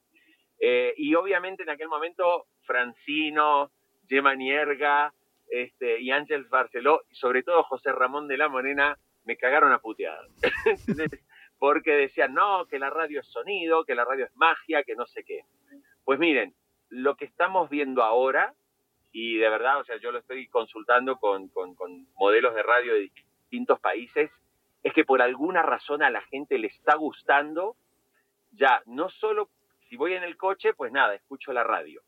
Eh, 0.60 0.94
y 0.96 1.14
obviamente 1.14 1.62
en 1.62 1.70
aquel 1.70 1.88
momento 1.88 2.46
Francino, 2.62 3.72
Gemma 4.08 4.34
Nierga 4.34 5.12
este, 5.48 6.00
y 6.00 6.10
Ángel 6.10 6.44
Barceló, 6.44 7.02
y 7.08 7.14
sobre 7.16 7.42
todo 7.42 7.64
José 7.64 7.92
Ramón 7.92 8.28
de 8.28 8.36
la 8.36 8.48
Morena, 8.48 8.96
me 9.30 9.36
cagaron 9.36 9.72
a 9.72 9.78
puteadas. 9.78 10.26
Porque 11.60 11.92
decían, 11.92 12.34
no, 12.34 12.66
que 12.66 12.80
la 12.80 12.90
radio 12.90 13.20
es 13.20 13.28
sonido, 13.28 13.84
que 13.84 13.94
la 13.94 14.04
radio 14.04 14.24
es 14.24 14.34
magia, 14.34 14.82
que 14.82 14.96
no 14.96 15.06
sé 15.06 15.22
qué. 15.22 15.42
Pues 16.04 16.18
miren, 16.18 16.52
lo 16.88 17.14
que 17.14 17.26
estamos 17.26 17.70
viendo 17.70 18.02
ahora, 18.02 18.54
y 19.12 19.36
de 19.36 19.48
verdad, 19.48 19.78
o 19.78 19.84
sea, 19.84 19.98
yo 19.98 20.10
lo 20.10 20.18
estoy 20.18 20.48
consultando 20.48 21.18
con, 21.18 21.48
con, 21.50 21.76
con 21.76 22.08
modelos 22.14 22.56
de 22.56 22.64
radio 22.64 22.94
de 22.94 23.10
distintos 23.42 23.78
países, 23.78 24.32
es 24.82 24.92
que 24.94 25.04
por 25.04 25.22
alguna 25.22 25.62
razón 25.62 26.02
a 26.02 26.10
la 26.10 26.22
gente 26.22 26.58
le 26.58 26.66
está 26.66 26.96
gustando 26.96 27.76
ya 28.50 28.82
no 28.86 29.10
solo 29.10 29.48
si 29.88 29.96
voy 29.96 30.14
en 30.14 30.24
el 30.24 30.36
coche, 30.36 30.74
pues 30.74 30.90
nada, 30.90 31.14
escucho 31.14 31.52
la 31.52 31.62
radio. 31.62 32.02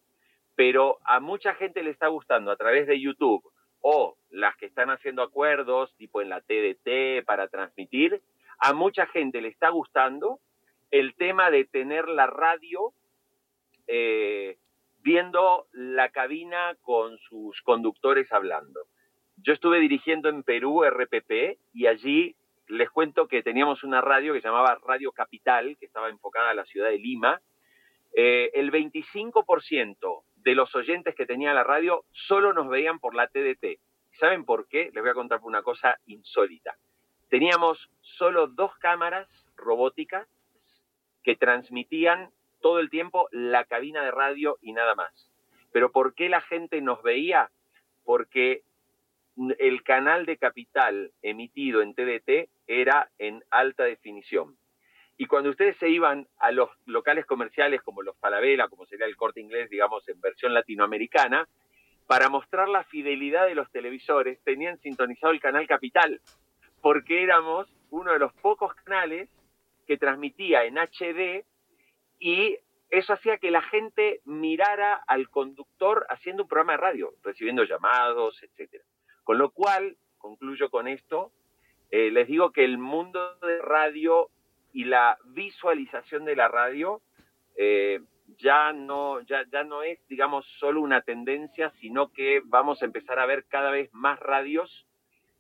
Pero 0.56 0.98
a 1.04 1.20
mucha 1.20 1.54
gente 1.54 1.84
le 1.84 1.90
está 1.90 2.08
gustando 2.08 2.50
a 2.50 2.56
través 2.56 2.88
de 2.88 3.00
YouTube 3.00 3.44
o 3.80 4.16
las 4.33 4.57
que 4.57 4.66
están 4.66 4.91
haciendo 4.91 5.22
acuerdos, 5.22 5.95
tipo 5.97 6.20
en 6.20 6.30
la 6.30 6.41
TDT 6.41 7.24
para 7.24 7.49
transmitir, 7.49 8.20
a 8.59 8.72
mucha 8.72 9.07
gente 9.07 9.41
le 9.41 9.49
está 9.49 9.68
gustando 9.68 10.41
el 10.91 11.14
tema 11.14 11.51
de 11.51 11.64
tener 11.64 12.09
la 12.09 12.26
radio 12.26 12.93
eh, 13.87 14.57
viendo 15.03 15.66
la 15.72 16.11
cabina 16.11 16.76
con 16.83 17.18
sus 17.18 17.61
conductores 17.62 18.33
hablando. 18.33 18.80
Yo 19.37 19.53
estuve 19.53 19.80
dirigiendo 19.80 20.28
en 20.28 20.43
Perú 20.43 20.85
RPP 20.85 21.59
y 21.74 21.87
allí 21.87 22.37
les 22.68 22.91
cuento 22.91 23.28
que 23.28 23.43
teníamos 23.43 23.85
una 23.85 24.01
radio 24.01 24.33
que 24.33 24.41
se 24.41 24.49
llamaba 24.49 24.78
Radio 24.87 25.12
Capital, 25.12 25.76
que 25.78 25.87
estaba 25.87 26.09
enfocada 26.09 26.51
a 26.51 26.55
la 26.55 26.64
ciudad 26.64 26.91
de 26.91 26.99
Lima. 26.99 27.41
Eh, 28.14 28.51
el 28.55 28.70
25% 28.70 30.22
de 30.37 30.55
los 30.55 30.74
oyentes 30.74 31.14
que 31.14 31.26
tenía 31.26 31.55
la 31.55 31.64
radio 31.64 32.05
solo 32.12 32.53
nos 32.53 32.68
veían 32.68 32.99
por 32.99 33.14
la 33.14 33.26
TDT. 33.26 33.80
¿Saben 34.18 34.44
por 34.44 34.68
qué? 34.68 34.90
Les 34.92 35.02
voy 35.02 35.10
a 35.10 35.14
contar 35.14 35.40
una 35.42 35.62
cosa 35.62 35.98
insólita. 36.06 36.76
Teníamos 37.28 37.90
solo 38.00 38.46
dos 38.46 38.76
cámaras 38.78 39.28
robóticas 39.56 40.28
que 41.22 41.36
transmitían 41.36 42.30
todo 42.60 42.78
el 42.78 42.90
tiempo 42.90 43.28
la 43.30 43.64
cabina 43.64 44.02
de 44.02 44.10
radio 44.10 44.58
y 44.60 44.72
nada 44.72 44.94
más. 44.94 45.30
Pero 45.72 45.90
¿por 45.92 46.14
qué 46.14 46.28
la 46.28 46.40
gente 46.40 46.80
nos 46.80 47.02
veía? 47.02 47.50
Porque 48.04 48.62
el 49.58 49.82
canal 49.82 50.26
de 50.26 50.36
capital 50.36 51.12
emitido 51.22 51.80
en 51.80 51.94
TDT 51.94 52.50
era 52.66 53.10
en 53.18 53.42
alta 53.50 53.84
definición. 53.84 54.56
Y 55.16 55.26
cuando 55.26 55.50
ustedes 55.50 55.76
se 55.78 55.88
iban 55.88 56.26
a 56.38 56.50
los 56.50 56.68
locales 56.86 57.26
comerciales 57.26 57.82
como 57.82 58.02
los 58.02 58.18
Falabella, 58.18 58.68
como 58.68 58.86
sería 58.86 59.06
el 59.06 59.16
corte 59.16 59.40
inglés, 59.40 59.70
digamos, 59.70 60.06
en 60.08 60.20
versión 60.20 60.52
latinoamericana, 60.52 61.48
para 62.12 62.28
mostrar 62.28 62.68
la 62.68 62.84
fidelidad 62.84 63.46
de 63.46 63.54
los 63.54 63.70
televisores, 63.70 64.38
tenían 64.44 64.78
sintonizado 64.80 65.32
el 65.32 65.40
canal 65.40 65.66
Capital, 65.66 66.20
porque 66.82 67.22
éramos 67.22 67.74
uno 67.88 68.12
de 68.12 68.18
los 68.18 68.34
pocos 68.34 68.74
canales 68.74 69.30
que 69.86 69.96
transmitía 69.96 70.66
en 70.66 70.76
HD 70.76 71.46
y 72.18 72.58
eso 72.90 73.14
hacía 73.14 73.38
que 73.38 73.50
la 73.50 73.62
gente 73.62 74.20
mirara 74.26 75.02
al 75.06 75.30
conductor 75.30 76.04
haciendo 76.10 76.42
un 76.42 76.50
programa 76.50 76.72
de 76.72 76.82
radio, 76.82 77.14
recibiendo 77.22 77.64
llamados, 77.64 78.42
etcétera. 78.42 78.84
Con 79.24 79.38
lo 79.38 79.50
cual, 79.50 79.96
concluyo 80.18 80.68
con 80.68 80.88
esto, 80.88 81.32
eh, 81.90 82.10
les 82.10 82.28
digo 82.28 82.52
que 82.52 82.66
el 82.66 82.76
mundo 82.76 83.38
de 83.38 83.62
radio 83.62 84.28
y 84.74 84.84
la 84.84 85.16
visualización 85.24 86.26
de 86.26 86.36
la 86.36 86.48
radio 86.48 87.00
eh, 87.56 88.00
ya, 88.39 88.72
no, 88.72 89.20
ya, 89.20 89.45
ya 89.51 89.64
no 89.64 89.83
es, 89.83 89.99
digamos, 90.09 90.47
solo 90.59 90.80
una 90.80 91.03
tendencia, 91.03 91.72
sino 91.80 92.12
que 92.12 92.43
vamos 92.45 92.83
a 92.83 92.85
empezar 92.85 93.18
a 93.18 93.26
ver 93.26 93.45
cada 93.47 93.70
vez 93.70 93.91
más 93.93 94.18
radios 94.20 94.87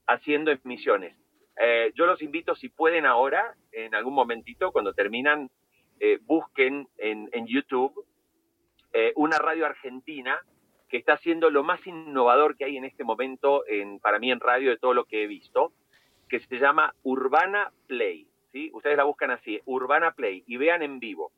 haciendo 0.06 0.50
emisiones. 0.50 1.16
Eh, 1.60 1.92
yo 1.94 2.06
los 2.06 2.22
invito, 2.22 2.54
si 2.54 2.68
pueden 2.68 3.06
ahora, 3.06 3.54
en 3.72 3.94
algún 3.94 4.14
momentito, 4.14 4.72
cuando 4.72 4.94
terminan, 4.94 5.50
busquen 6.22 6.88
en, 6.98 7.28
en 7.32 7.46
YouTube 7.46 7.94
una 9.14 9.38
radio 9.38 9.66
argentina 9.66 10.42
que 10.92 10.98
está 10.98 11.14
haciendo 11.14 11.48
lo 11.48 11.64
más 11.64 11.84
innovador 11.86 12.54
que 12.54 12.66
hay 12.66 12.76
en 12.76 12.84
este 12.84 13.02
momento 13.02 13.66
en, 13.66 13.98
para 13.98 14.18
mí 14.18 14.30
en 14.30 14.40
radio 14.40 14.68
de 14.68 14.76
todo 14.76 14.92
lo 14.92 15.06
que 15.06 15.22
he 15.22 15.26
visto, 15.26 15.72
que 16.28 16.38
se 16.40 16.58
llama 16.58 16.94
Urbana 17.02 17.72
Play. 17.86 18.28
¿sí? 18.52 18.70
Ustedes 18.74 18.98
la 18.98 19.04
buscan 19.04 19.30
así, 19.30 19.58
Urbana 19.64 20.12
Play, 20.12 20.44
y 20.46 20.58
vean 20.58 20.82
en 20.82 21.00
vivo. 21.00 21.32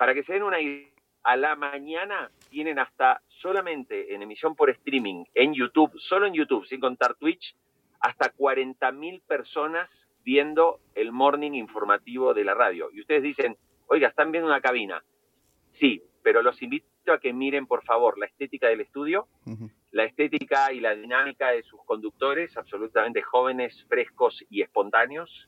Para 0.00 0.14
que 0.14 0.24
se 0.24 0.32
den 0.32 0.44
una 0.44 0.58
idea, 0.58 0.88
a 1.24 1.36
la 1.36 1.56
mañana 1.56 2.30
tienen 2.48 2.78
hasta 2.78 3.20
solamente 3.28 4.14
en 4.14 4.22
emisión 4.22 4.56
por 4.56 4.70
streaming, 4.70 5.24
en 5.34 5.52
YouTube, 5.52 5.92
solo 5.98 6.26
en 6.26 6.32
YouTube, 6.32 6.64
sin 6.64 6.80
contar 6.80 7.16
Twitch, 7.16 7.54
hasta 8.00 8.32
40.000 8.32 9.20
personas 9.26 9.90
viendo 10.24 10.80
el 10.94 11.12
morning 11.12 11.52
informativo 11.52 12.32
de 12.32 12.44
la 12.44 12.54
radio. 12.54 12.88
Y 12.90 13.02
ustedes 13.02 13.22
dicen, 13.22 13.58
oiga, 13.88 14.08
están 14.08 14.32
viendo 14.32 14.48
una 14.48 14.62
cabina. 14.62 15.04
Sí, 15.78 16.02
pero 16.22 16.40
los 16.40 16.62
invito 16.62 17.12
a 17.12 17.20
que 17.20 17.34
miren, 17.34 17.66
por 17.66 17.84
favor, 17.84 18.18
la 18.18 18.24
estética 18.24 18.68
del 18.68 18.80
estudio, 18.80 19.28
la 19.90 20.04
estética 20.04 20.72
y 20.72 20.80
la 20.80 20.94
dinámica 20.94 21.50
de 21.50 21.62
sus 21.62 21.84
conductores, 21.84 22.56
absolutamente 22.56 23.20
jóvenes, 23.20 23.84
frescos 23.86 24.42
y 24.48 24.62
espontáneos. 24.62 25.46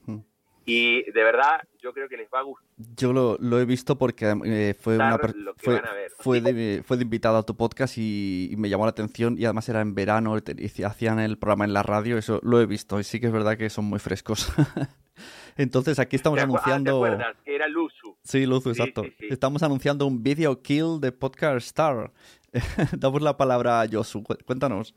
Y 0.64 1.10
de 1.10 1.24
verdad, 1.24 1.60
yo 1.80 1.92
creo 1.92 2.08
que 2.08 2.16
les 2.16 2.28
va 2.32 2.40
a 2.40 2.42
gustar. 2.42 2.68
Yo 2.96 3.12
lo, 3.12 3.60
he 3.60 3.64
visto 3.64 3.98
porque 3.98 4.34
eh, 4.44 4.74
fue, 4.78 4.96
una 4.96 5.18
fue, 5.18 5.80
fue, 6.18 6.40
de, 6.40 6.82
fue, 6.84 6.96
de, 6.96 7.02
invitado 7.02 7.36
a 7.36 7.42
tu 7.42 7.56
podcast 7.56 7.98
y, 7.98 8.54
me 8.56 8.68
llamó 8.68 8.84
la 8.84 8.90
atención. 8.90 9.36
Y 9.38 9.44
además 9.44 9.68
era 9.68 9.80
en 9.80 9.94
verano 9.94 10.36
y 10.38 10.82
hacían 10.82 11.18
el 11.18 11.38
programa 11.38 11.64
en 11.64 11.72
la 11.72 11.82
radio. 11.82 12.16
Eso 12.16 12.40
lo 12.42 12.60
he 12.60 12.66
visto. 12.66 13.00
Y 13.00 13.04
sí 13.04 13.20
que 13.20 13.26
es 13.26 13.32
verdad 13.32 13.56
que 13.56 13.70
son 13.70 13.86
muy 13.86 13.98
frescos. 13.98 14.52
Entonces 15.56 15.98
aquí 15.98 16.16
estamos 16.16 16.40
anunciando. 16.40 17.04
Ah, 17.04 17.34
¿te 17.44 17.54
Era 17.54 17.68
Luzu. 17.68 18.16
Sí, 18.22 18.46
Luzu, 18.46 18.70
exacto. 18.70 19.04
Estamos 19.18 19.62
anunciando 19.62 20.06
un 20.06 20.22
video 20.22 20.62
kill 20.62 21.00
de 21.00 21.12
Podcast 21.12 21.66
Star. 21.66 22.12
Damos 22.98 23.22
la 23.22 23.36
palabra 23.36 23.80
a 23.80 23.88
Josu. 23.90 24.22
Cuéntanos. 24.44 24.94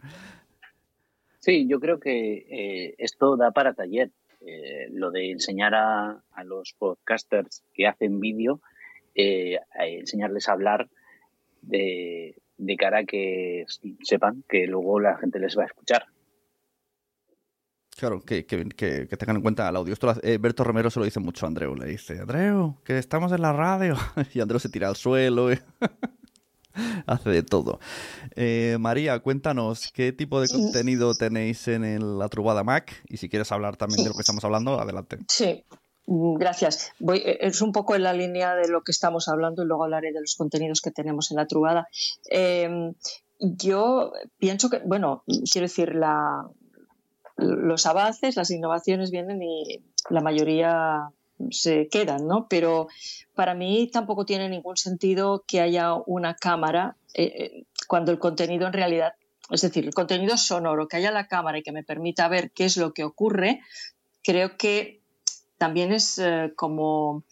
Sí, 1.39 1.67
yo 1.67 1.79
creo 1.79 1.99
que 1.99 2.45
eh, 2.49 2.95
esto 2.97 3.37
da 3.37 3.51
para 3.51 3.73
taller. 3.73 4.11
Eh, 4.45 4.87
lo 4.91 5.11
de 5.11 5.31
enseñar 5.31 5.73
a, 5.73 6.21
los 6.43 6.73
podcasters 6.73 7.63
que 7.73 7.87
hacen 7.87 8.19
vídeo, 8.19 8.61
eh, 9.15 9.59
enseñarles 9.79 10.47
a 10.47 10.53
hablar 10.53 10.87
de, 11.61 12.35
de 12.57 12.77
cara 12.77 12.99
a 12.99 13.05
que 13.05 13.65
sepan 14.01 14.43
que 14.47 14.67
luego 14.67 14.99
la 14.99 15.17
gente 15.17 15.39
les 15.39 15.57
va 15.57 15.63
a 15.63 15.67
escuchar. 15.67 16.05
Claro, 17.97 18.21
que, 18.21 18.45
que, 18.45 19.07
tengan 19.17 19.37
en 19.37 19.41
cuenta 19.41 19.69
el 19.69 19.75
audio. 19.75 19.93
Esto 19.93 20.13
eh, 20.21 20.37
Berto 20.37 20.65
Romero 20.65 20.89
se 20.89 20.99
lo 20.99 21.05
dice 21.05 21.21
mucho 21.21 21.45
a 21.45 21.49
Andreu. 21.49 21.75
Le 21.75 21.85
dice, 21.85 22.19
Andreu, 22.19 22.77
que 22.83 22.97
estamos 22.97 23.31
en 23.31 23.41
la 23.41 23.53
radio. 23.53 23.95
y 24.33 24.41
Andreu 24.41 24.59
se 24.59 24.69
tira 24.69 24.89
al 24.89 24.97
suelo. 24.97 25.49
Hace 27.05 27.29
de 27.29 27.43
todo. 27.43 27.79
Eh, 28.35 28.77
María, 28.79 29.19
cuéntanos, 29.19 29.91
¿qué 29.93 30.11
tipo 30.11 30.41
de 30.41 30.47
contenido 30.47 31.13
tenéis 31.15 31.67
en 31.67 32.19
la 32.19 32.29
Trubada 32.29 32.63
Mac? 32.63 33.03
Y 33.07 33.17
si 33.17 33.29
quieres 33.29 33.51
hablar 33.51 33.77
también 33.77 34.03
de 34.03 34.09
lo 34.09 34.15
que 34.15 34.21
estamos 34.21 34.43
hablando, 34.43 34.79
adelante. 34.79 35.19
Sí, 35.27 35.63
mm, 36.07 36.35
Gracias. 36.35 36.91
Voy, 36.99 37.17
eh, 37.19 37.37
es 37.41 37.61
un 37.61 37.71
poco 37.71 37.95
en 37.95 38.03
la 38.03 38.13
línea 38.13 38.55
de 38.55 38.67
lo 38.67 38.81
que 38.81 38.91
estamos 38.91 39.27
hablando 39.27 39.63
y 39.63 39.65
luego 39.65 39.83
hablaré 39.83 40.11
de 40.11 40.21
los 40.21 40.35
contenidos 40.35 40.81
que 40.81 40.91
tenemos 40.91 41.31
en 41.31 41.37
la 41.37 41.47
Trubada. 41.47 41.87
yo 43.39 44.13
pienso 44.37 44.69
que, 44.69 44.79
bueno, 44.85 45.23
quiero 45.51 45.65
decir, 45.65 45.93
la, 45.95 46.47
los 47.37 47.85
avances, 47.85 48.35
las 48.35 48.49
innovaciones 48.51 49.11
vienen 49.11 49.41
y 49.41 49.83
la 50.09 50.21
mayoría 50.21 51.09
se 51.51 51.87
quedan, 51.89 52.27
¿no? 52.27 52.47
Pero 52.49 52.87
para 53.33 53.53
mí 53.53 53.89
tampoco 53.91 54.25
tiene 54.25 54.49
ningún 54.49 54.77
sentido 54.77 55.43
que 55.47 55.61
haya 55.61 55.93
una 55.93 56.35
cámara 56.35 56.95
eh, 57.13 57.23
eh, 57.23 57.63
cuando 57.87 58.11
el 58.11 58.19
contenido 58.19 58.67
en 58.67 58.73
realidad, 58.73 59.13
es 59.49 59.61
decir, 59.61 59.85
el 59.85 59.93
contenido 59.93 60.37
sonoro, 60.37 60.87
que 60.87 60.97
haya 60.97 61.11
la 61.11 61.27
cámara 61.27 61.57
y 61.57 61.63
que 61.63 61.71
me 61.71 61.83
permita 61.83 62.27
ver 62.27 62.51
qué 62.51 62.65
es 62.65 62.77
lo 62.77 62.93
que 62.93 63.03
ocurre, 63.03 63.61
creo 64.23 64.57
que 64.57 65.01
también 65.57 65.91
es 65.93 66.17
eh, 66.17 66.53
como, 66.55 67.23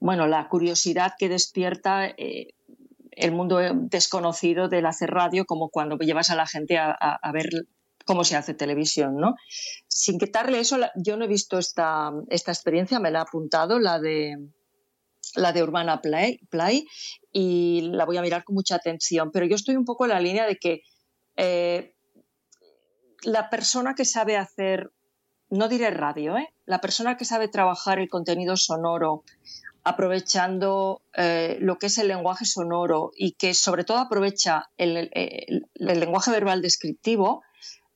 bueno, 0.00 0.26
la 0.26 0.48
curiosidad 0.48 1.12
que 1.18 1.28
despierta 1.28 2.14
el 2.16 3.32
mundo 3.32 3.58
desconocido 3.74 4.68
del 4.68 4.86
hacer 4.86 5.10
radio, 5.10 5.44
como 5.44 5.68
cuando 5.68 5.98
llevas 5.98 6.30
a 6.30 6.36
la 6.36 6.46
gente 6.46 6.78
a, 6.78 6.90
a 6.90 7.32
ver 7.32 7.50
cómo 8.04 8.24
se 8.24 8.36
hace 8.36 8.54
televisión, 8.54 9.16
¿no? 9.16 9.34
Sin 9.88 10.18
quitarle 10.18 10.60
eso, 10.60 10.78
yo 10.96 11.16
no 11.16 11.24
he 11.24 11.28
visto 11.28 11.58
esta, 11.58 12.10
esta 12.28 12.52
experiencia, 12.52 13.00
me 13.00 13.10
la 13.10 13.20
he 13.20 13.22
apuntado, 13.22 13.78
la 13.78 13.98
de 13.98 14.36
la 15.34 15.52
de 15.52 15.62
Urbana 15.62 16.02
Play, 16.02 16.38
Play, 16.50 16.86
y 17.32 17.82
la 17.92 18.04
voy 18.04 18.16
a 18.16 18.22
mirar 18.22 18.44
con 18.44 18.54
mucha 18.54 18.74
atención, 18.74 19.30
pero 19.32 19.46
yo 19.46 19.54
estoy 19.54 19.76
un 19.76 19.84
poco 19.84 20.04
en 20.04 20.10
la 20.10 20.20
línea 20.20 20.46
de 20.46 20.56
que 20.56 20.82
eh, 21.36 21.94
la 23.22 23.48
persona 23.48 23.94
que 23.94 24.04
sabe 24.04 24.36
hacer 24.36 24.90
no 25.48 25.68
diré 25.68 25.90
radio, 25.90 26.36
¿eh? 26.36 26.48
la 26.64 26.80
persona 26.80 27.16
que 27.16 27.24
sabe 27.24 27.48
trabajar 27.48 27.98
el 27.98 28.08
contenido 28.08 28.56
sonoro, 28.56 29.22
aprovechando 29.84 31.02
eh, 31.14 31.58
lo 31.60 31.78
que 31.78 31.86
es 31.86 31.98
el 31.98 32.08
lenguaje 32.08 32.44
sonoro 32.44 33.10
y 33.16 33.32
que 33.32 33.52
sobre 33.52 33.84
todo 33.84 33.98
aprovecha 33.98 34.70
el, 34.76 35.10
lenguaje 35.74 36.30
verbal 36.30 36.62
descriptivo, 36.62 37.42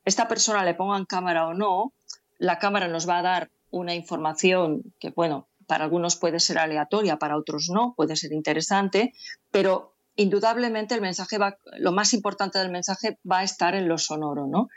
esta 0.07 0.27
persona 0.27 0.63
le 0.63 0.73
ponga 0.73 0.97
en 0.97 1.05
cámara 1.05 1.47
o 1.47 1.53
no, 1.53 1.93
la 2.37 2.59
cámara 2.59 2.87
nos 2.87 3.07
va 3.07 3.19
a 3.19 3.23
dar 3.23 3.51
una 3.69 3.93
información 3.93 4.81
que, 4.99 5.09
bueno, 5.09 5.49
para 5.67 5.83
algunos 5.83 6.15
puede 6.15 6.39
ser 6.39 6.59
aleatoria, 6.59 7.17
para 7.17 7.37
otros 7.37 7.67
no, 7.69 7.93
puede 7.95 8.15
ser 8.15 8.31
interesante, 8.31 9.13
pero 9.51 9.97
indudablemente 10.15 10.95
el 10.95 11.01
mensaje 11.01 11.37
va, 11.37 11.57
lo 11.77 11.91
más 11.91 12.13
importante 12.13 12.57
del 12.57 12.71
mensaje 12.71 13.19
va 13.29 13.39
a 13.39 13.43
estar 13.43 13.75
en 13.75 13.89
lo 13.89 13.97
sonoro, 13.97 14.47
¿no? 14.47 14.69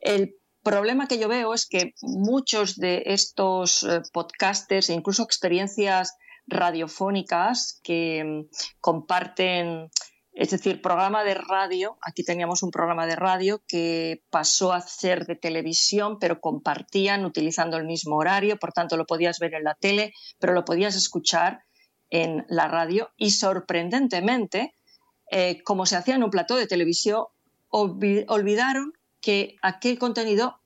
El 0.00 0.34
problema 0.62 1.06
que 1.06 1.18
yo 1.18 1.28
veo 1.28 1.52
es 1.52 1.66
que 1.66 1.92
muchos 2.00 2.76
de 2.76 3.02
estos 3.06 3.82
eh, 3.82 4.00
podcasters 4.12 4.88
e 4.88 4.94
incluso 4.94 5.22
experiencias 5.22 6.14
radiofónicas 6.46 7.80
que 7.82 8.24
mm, 8.24 8.48
comparten, 8.80 9.90
es 10.40 10.48
decir, 10.48 10.80
programa 10.80 11.22
de 11.22 11.34
radio, 11.34 11.98
aquí 12.00 12.24
teníamos 12.24 12.62
un 12.62 12.70
programa 12.70 13.06
de 13.06 13.14
radio 13.14 13.62
que 13.68 14.22
pasó 14.30 14.72
a 14.72 14.80
ser 14.80 15.26
de 15.26 15.36
televisión, 15.36 16.18
pero 16.18 16.40
compartían 16.40 17.26
utilizando 17.26 17.76
el 17.76 17.84
mismo 17.84 18.16
horario, 18.16 18.56
por 18.56 18.72
tanto 18.72 18.96
lo 18.96 19.04
podías 19.04 19.38
ver 19.38 19.52
en 19.52 19.64
la 19.64 19.74
tele, 19.74 20.14
pero 20.38 20.54
lo 20.54 20.64
podías 20.64 20.96
escuchar 20.96 21.64
en 22.08 22.46
la 22.48 22.68
radio 22.68 23.10
y 23.18 23.32
sorprendentemente, 23.32 24.74
eh, 25.30 25.62
como 25.62 25.84
se 25.84 25.96
hacía 25.96 26.14
en 26.14 26.22
un 26.22 26.30
plató 26.30 26.56
de 26.56 26.66
televisión, 26.66 27.26
olvidaron 27.68 28.94
que 29.20 29.56
aquel 29.60 29.98
contenido 29.98 30.58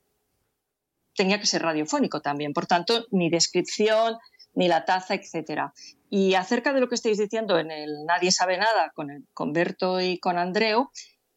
tenía 1.16 1.40
que 1.40 1.46
ser 1.46 1.62
radiofónico 1.62 2.20
también. 2.20 2.52
Por 2.52 2.66
tanto, 2.66 3.06
ni 3.10 3.28
descripción, 3.28 4.18
ni 4.54 4.68
la 4.68 4.84
taza, 4.84 5.14
etcétera. 5.14 5.74
Y 6.16 6.36
acerca 6.36 6.72
de 6.72 6.80
lo 6.80 6.88
que 6.88 6.94
estáis 6.94 7.18
diciendo 7.18 7.58
en 7.58 7.72
el 7.72 8.04
Nadie 8.06 8.30
sabe 8.30 8.56
nada 8.56 8.92
con, 8.94 9.10
el, 9.10 9.26
con 9.34 9.52
Berto 9.52 10.00
y 10.00 10.20
con 10.20 10.38
Andreu, 10.38 10.92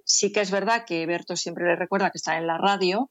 sí 0.05 0.31
que 0.31 0.41
es 0.41 0.51
verdad 0.51 0.85
que 0.85 1.03
Berto 1.07 1.35
siempre 1.35 1.65
le 1.65 1.75
recuerda 1.75 2.11
que 2.11 2.19
está 2.19 2.37
en 2.37 2.45
la 2.45 2.59
radio, 2.59 3.09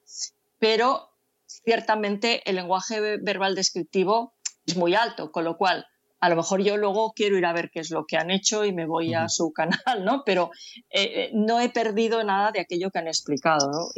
pero 0.61 1.11
ciertamente 1.45 2.49
el 2.49 2.55
lenguaje 2.55 3.19
verbal 3.21 3.57
descriptivo 3.57 4.35
es 4.65 4.77
muy 4.77 4.95
alto, 4.95 5.33
con 5.33 5.43
lo 5.43 5.57
cual 5.57 5.85
a 6.21 6.29
lo 6.29 6.37
mejor 6.37 6.63
yo 6.63 6.77
luego 6.77 7.13
quiero 7.17 7.37
ir 7.37 7.47
a 7.47 7.53
ver 7.53 7.69
qué 7.73 7.81
es 7.81 7.91
lo 7.91 8.07
que 8.07 8.17
han 8.17 8.31
hecho 8.31 8.65
y 8.65 8.73
me 8.73 8.87
voy 8.87 9.15
a 9.15 9.29
su 9.29 9.53
canal, 9.53 10.05
¿no? 10.05 10.23
Pero 10.25 10.53
eh, 10.91 11.03
eh, 11.03 11.31
no 11.35 11.59
he 11.59 11.69
perdido 11.69 12.23
nada 12.23 12.53
de 12.53 12.61
aquello 12.61 12.93
que 12.93 13.01
han 13.01 13.09
explicado, 13.09 13.73
¿no? 13.73 13.89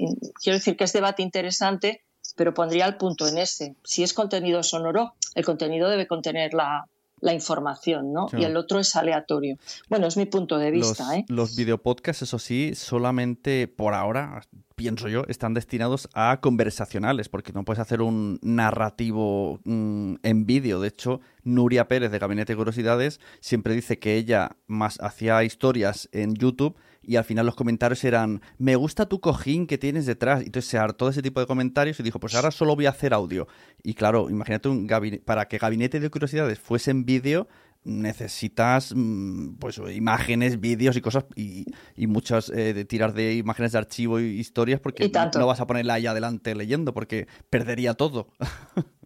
quiero 0.42 0.56
decir 0.56 0.74
que 0.74 0.84
es 0.84 0.94
debate 0.94 1.20
interesante 1.22 2.02
pero 2.34 2.54
pondría 2.54 2.86
el 2.86 2.96
punto 2.96 3.26
en 3.26 3.36
ese. 3.36 3.74
Si 3.82 4.04
es 4.04 4.14
contenido 4.14 4.62
sonoro, 4.62 5.14
el 5.34 5.44
contenido 5.44 5.88
debe 5.88 6.06
contener 6.06 6.54
la, 6.54 6.86
información, 7.22 8.12
¿no? 8.12 8.26
Y 8.36 8.44
el 8.44 8.56
otro 8.56 8.78
es 8.78 8.94
aleatorio. 8.96 9.56
Bueno, 9.88 10.06
es 10.06 10.16
mi 10.16 10.26
punto 10.26 10.58
de 10.58 10.70
vista. 10.70 11.04
Los, 11.04 11.14
¿eh? 11.14 11.24
los 11.28 11.56
videopodcasts, 11.56 12.22
eso 12.22 12.38
sí, 12.38 12.72
solamente 12.74 13.68
por 13.68 13.94
ahora, 13.94 14.42
pienso 14.76 15.08
yo, 15.08 15.24
están 15.28 15.54
destinados 15.54 16.08
a 16.14 16.38
conversacionales, 16.40 17.28
porque 17.28 17.52
no 17.52 17.64
puedes 17.64 17.80
hacer 17.80 18.00
un 18.00 18.38
narrativo 18.42 19.60
mm, 19.64 20.16
en 20.22 20.46
vídeo. 20.46 20.80
De 20.80 20.88
hecho, 20.88 21.20
Nuria 21.42 21.88
Pérez 21.88 22.10
de 22.10 22.18
Gabinete 22.18 22.52
de 22.52 22.56
Curiosidades 22.56 23.20
siempre 23.40 23.74
dice 23.74 23.98
que 23.98 24.16
ella 24.16 24.56
más 24.66 24.98
hacía 25.00 25.42
historias 25.44 26.08
en 26.12 26.34
YouTube 26.34 26.76
y 27.08 27.16
al 27.16 27.24
final 27.24 27.46
los 27.46 27.54
comentarios 27.54 28.04
eran, 28.04 28.42
me 28.58 28.76
gusta 28.76 29.06
tu 29.06 29.18
cojín 29.18 29.66
que 29.66 29.78
tienes 29.78 30.04
detrás. 30.04 30.42
Y 30.42 30.46
entonces 30.46 30.70
se 30.70 30.76
hartó 30.76 31.08
ese 31.08 31.22
tipo 31.22 31.40
de 31.40 31.46
comentarios 31.46 31.98
y 31.98 32.02
dijo, 32.02 32.20
pues 32.20 32.34
ahora 32.34 32.50
solo 32.50 32.76
voy 32.76 32.84
a 32.84 32.90
hacer 32.90 33.14
audio. 33.14 33.48
Y 33.82 33.94
claro, 33.94 34.28
imagínate 34.28 34.68
un 34.68 34.86
gabinete, 34.86 35.24
para 35.24 35.48
que 35.48 35.56
Gabinete 35.56 36.00
de 36.00 36.10
Curiosidades 36.10 36.58
fuese 36.58 36.90
en 36.90 37.06
vídeo, 37.06 37.48
necesitas 37.82 38.92
mm, 38.94 39.54
pues 39.54 39.80
imágenes, 39.90 40.60
vídeos 40.60 40.96
y 40.96 41.00
cosas 41.00 41.24
y, 41.34 41.64
muchas 41.96 42.50
eh, 42.50 42.74
de 42.74 42.84
tirar 42.84 43.14
de 43.14 43.36
imágenes 43.36 43.72
de 43.72 43.78
archivo 43.78 44.20
y 44.20 44.38
historias 44.38 44.78
porque 44.78 45.10
no 45.38 45.46
vas 45.46 45.60
a 45.60 45.66
ponerla 45.66 45.94
ahí 45.94 46.06
adelante 46.06 46.54
leyendo 46.54 46.92
porque 46.92 47.26
perdería 47.48 47.94
todo. 47.94 48.28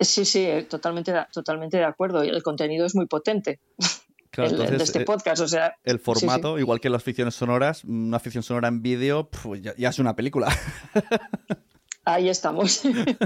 Sí, 0.00 0.24
sí, 0.24 0.44
eh, 0.44 0.62
totalmente, 0.62 1.12
totalmente 1.32 1.76
de 1.76 1.82
acuerdo. 1.82 2.22
El 2.22 2.40
contenido 2.44 2.86
es 2.86 2.94
muy 2.94 3.06
potente 3.06 3.58
de 4.42 4.76
este 4.76 5.02
eh, 5.02 5.04
podcast. 5.04 5.42
O 5.42 5.48
sea, 5.48 5.76
el 5.84 5.98
formato, 5.98 6.58
igual 6.58 6.80
que 6.80 6.90
las 6.90 7.02
ficciones 7.02 7.34
sonoras, 7.34 7.84
una 7.84 8.18
ficción 8.18 8.42
sonora 8.42 8.68
en 8.68 8.82
vídeo, 8.82 9.28
pues 9.30 9.62
ya, 9.62 9.88
es 9.88 9.98
una 9.98 10.14
película. 10.16 10.48
Ahí 12.04 12.30
estamos. 12.30 12.82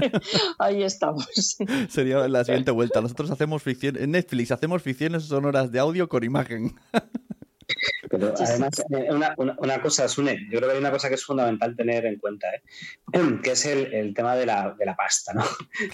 Ahí 0.59 0.83
estamos. 0.83 1.57
Sería 1.89 2.27
la 2.27 2.43
siguiente 2.43 2.71
vuelta. 2.71 2.99
Nosotros 2.99 3.31
hacemos 3.31 3.63
ficción, 3.63 3.95
en 3.97 4.11
Netflix 4.11 4.51
hacemos 4.51 4.81
ficciones 4.81 5.23
sonoras 5.23 5.71
de 5.71 5.79
audio 5.79 6.09
con 6.09 6.23
imagen. 6.23 6.75
Pero 8.09 8.33
además, 8.37 8.83
eh, 8.89 9.07
una, 9.09 9.33
una, 9.37 9.81
cosa, 9.81 10.07
Sune, 10.07 10.47
yo 10.51 10.59
creo 10.59 10.69
que 10.69 10.75
hay 10.75 10.79
una 10.79 10.91
cosa 10.91 11.09
que 11.09 11.15
es 11.15 11.23
fundamental 11.23 11.75
tener 11.75 12.05
en 12.05 12.19
cuenta, 12.19 12.47
¿eh? 12.49 12.61
que 13.43 13.51
es 13.51 13.65
el, 13.65 14.13
tema 14.13 14.35
de 14.35 14.45
la, 14.45 14.75
de 14.77 14.85
la, 14.85 14.95
pasta, 14.95 15.33
¿no? 15.33 15.43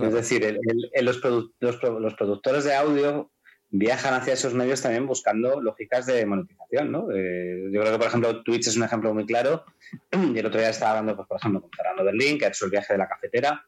Es 0.06 0.14
decir, 0.14 0.60
los, 1.02 1.22
los, 1.60 2.14
productores 2.16 2.64
de 2.64 2.76
audio 2.76 3.32
viajan 3.72 4.14
hacia 4.14 4.34
esos 4.34 4.54
medios 4.54 4.82
también 4.82 5.06
buscando 5.06 5.62
lógicas 5.62 6.06
de 6.06 6.26
monetización, 6.26 6.92
¿no? 6.92 7.08
Eh, 7.12 7.70
yo 7.72 7.82
creo 7.82 7.94
que, 7.94 8.00
por 8.00 8.08
ejemplo, 8.08 8.44
Twitch 8.44 8.68
es 8.68 8.78
un 8.78 8.84
ejemplo 8.84 9.14
muy 9.14 9.26
claro. 9.26 9.66
Y 10.12 10.38
el 10.38 10.46
otro 10.46 10.60
día 10.60 10.70
estaba 10.70 10.92
hablando, 10.92 11.16
pues, 11.16 11.28
por 11.28 11.38
ejemplo, 11.38 11.62
con 11.62 11.72
Fernando 11.72 12.04
Berlín, 12.04 12.38
que 12.38 12.46
ha 12.46 12.50
hecho 12.50 12.66
el 12.66 12.72
viaje 12.72 12.94
de 12.94 13.00
la 13.00 13.08
cafetera, 13.08 13.66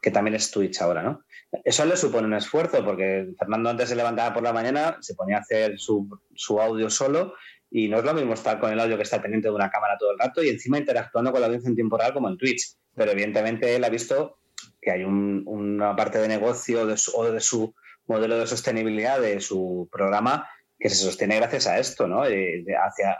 que 0.00 0.10
también 0.10 0.34
es 0.34 0.50
Twitch 0.50 0.80
ahora, 0.80 1.02
¿no? 1.02 1.24
Eso 1.64 1.84
le 1.84 1.96
supone 1.96 2.26
un 2.26 2.34
esfuerzo, 2.34 2.84
porque 2.84 3.28
Fernando 3.38 3.70
antes 3.70 3.88
se 3.88 3.96
levantaba 3.96 4.34
por 4.34 4.42
la 4.42 4.52
mañana, 4.52 4.96
se 5.00 5.14
ponía 5.14 5.36
a 5.36 5.40
hacer 5.40 5.78
su, 5.78 6.08
su 6.34 6.60
audio 6.60 6.88
solo, 6.88 7.34
y 7.70 7.88
no 7.88 7.98
es 7.98 8.04
lo 8.04 8.12
mismo 8.12 8.34
estar 8.34 8.58
con 8.58 8.72
el 8.72 8.80
audio 8.80 8.96
que 8.96 9.02
estar 9.02 9.22
pendiente 9.22 9.48
de 9.48 9.54
una 9.54 9.70
cámara 9.70 9.96
todo 9.98 10.12
el 10.12 10.18
rato 10.18 10.42
y 10.42 10.50
encima 10.50 10.78
interactuando 10.78 11.32
con 11.32 11.40
la 11.40 11.46
audiencia 11.46 11.68
en 11.68 11.74
tiempo 11.74 11.96
real 11.96 12.12
como 12.12 12.28
en 12.28 12.36
Twitch. 12.36 12.76
Pero 12.94 13.12
evidentemente 13.12 13.74
él 13.74 13.82
ha 13.84 13.88
visto 13.88 14.38
que 14.80 14.90
hay 14.90 15.04
una 15.04 15.96
parte 15.96 16.18
de 16.18 16.28
negocio 16.28 16.86
de 16.86 16.96
o 17.14 17.30
de 17.30 17.40
su 17.40 17.74
modelo 18.06 18.38
de 18.38 18.46
sostenibilidad 18.46 19.20
de 19.20 19.40
su 19.40 19.88
programa 19.90 20.48
que 20.78 20.88
se 20.88 20.96
sostiene 20.96 21.36
gracias 21.36 21.66
a 21.66 21.78
esto, 21.78 22.08
¿no? 22.08 22.22
hacia 22.22 23.16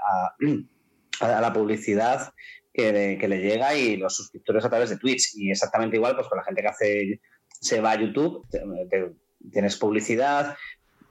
a, 1.20 1.40
la 1.40 1.52
publicidad 1.52 2.32
que, 2.72 2.92
le 2.92 3.38
llega 3.38 3.74
y 3.74 3.96
los 3.96 4.16
suscriptores 4.16 4.64
a 4.64 4.68
través 4.70 4.90
de 4.90 4.96
Twitch. 4.96 5.34
Y 5.36 5.50
exactamente 5.50 5.96
igual, 5.96 6.16
pues 6.16 6.26
con 6.26 6.38
la 6.38 6.44
gente 6.44 6.62
que 6.62 6.68
hace 6.68 7.20
se 7.48 7.80
va 7.80 7.92
a 7.92 8.00
YouTube, 8.00 8.44
tienes 9.52 9.76
publicidad, 9.76 10.56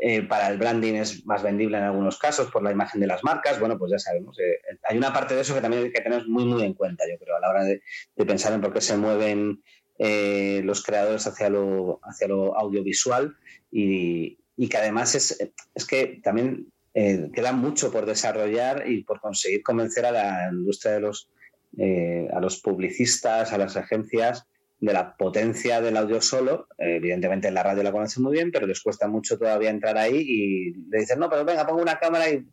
eh, 0.03 0.23
para 0.23 0.47
el 0.47 0.57
branding 0.57 0.95
es 0.95 1.27
más 1.27 1.43
vendible 1.43 1.77
en 1.77 1.83
algunos 1.83 2.17
casos 2.17 2.49
por 2.49 2.63
la 2.63 2.71
imagen 2.71 2.99
de 2.99 3.05
las 3.05 3.23
marcas. 3.23 3.59
Bueno, 3.59 3.77
pues 3.77 3.91
ya 3.91 3.99
sabemos. 3.99 4.37
Eh, 4.39 4.59
hay 4.89 4.97
una 4.97 5.13
parte 5.13 5.35
de 5.35 5.41
eso 5.41 5.53
que 5.53 5.61
también 5.61 5.83
hay 5.83 5.91
que 5.91 6.01
tener 6.01 6.27
muy, 6.27 6.43
muy 6.43 6.63
en 6.63 6.73
cuenta, 6.73 7.03
yo 7.07 7.19
creo, 7.23 7.35
a 7.35 7.39
la 7.39 7.49
hora 7.49 7.63
de, 7.63 7.83
pensar 8.25 8.51
en 8.53 8.61
por 8.61 8.73
qué 8.73 8.81
se 8.81 8.97
mueven 8.97 9.61
eh, 9.99 10.61
los 10.63 10.83
creadores 10.83 11.27
hacia 11.27 11.49
lo, 11.49 11.99
hacia 12.01 12.27
lo 12.27 12.57
audiovisual 12.57 13.37
y, 13.71 14.37
que 14.69 14.77
además 14.77 15.15
es, 15.15 15.39
es 15.73 15.85
que 15.85 16.19
también 16.23 16.67
eh, 16.93 17.29
queda 17.33 17.51
mucho 17.51 17.91
por 17.91 18.05
desarrollar 18.05 18.87
y 18.87 19.03
por 19.03 19.19
conseguir 19.19 19.63
convencer 19.63 20.05
a 20.05 20.11
la 20.11 20.49
industria 20.51 20.93
de 20.93 20.99
los, 20.99 21.29
eh, 21.77 22.27
a 22.33 22.39
los 22.39 22.59
publicistas, 22.59 23.53
a 23.53 23.57
las 23.57 23.77
agencias 23.77 24.45
de 24.79 24.93
la 24.93 25.15
potencia 25.15 25.79
del 25.79 25.95
audio 25.95 26.21
solo. 26.21 26.67
evidentemente 26.77 27.47
en 27.47 27.53
la 27.53 27.63
radio 27.63 27.83
la 27.83 27.91
conocen 27.91 28.23
muy 28.23 28.33
bien, 28.33 28.51
pero 28.51 28.65
les 28.65 28.81
cuesta 28.81 29.07
mucho 29.07 29.37
todavía 29.37 29.69
entrar 29.69 29.97
ahí 29.97 30.17
y 30.17 30.73
le 30.89 30.99
dicen, 30.99 31.19
no, 31.19 31.29
pero 31.29 31.45
venga, 31.45 31.67
pongo 31.67 31.81
una 31.81 31.99
cámara 31.99 32.29
y 32.29 32.47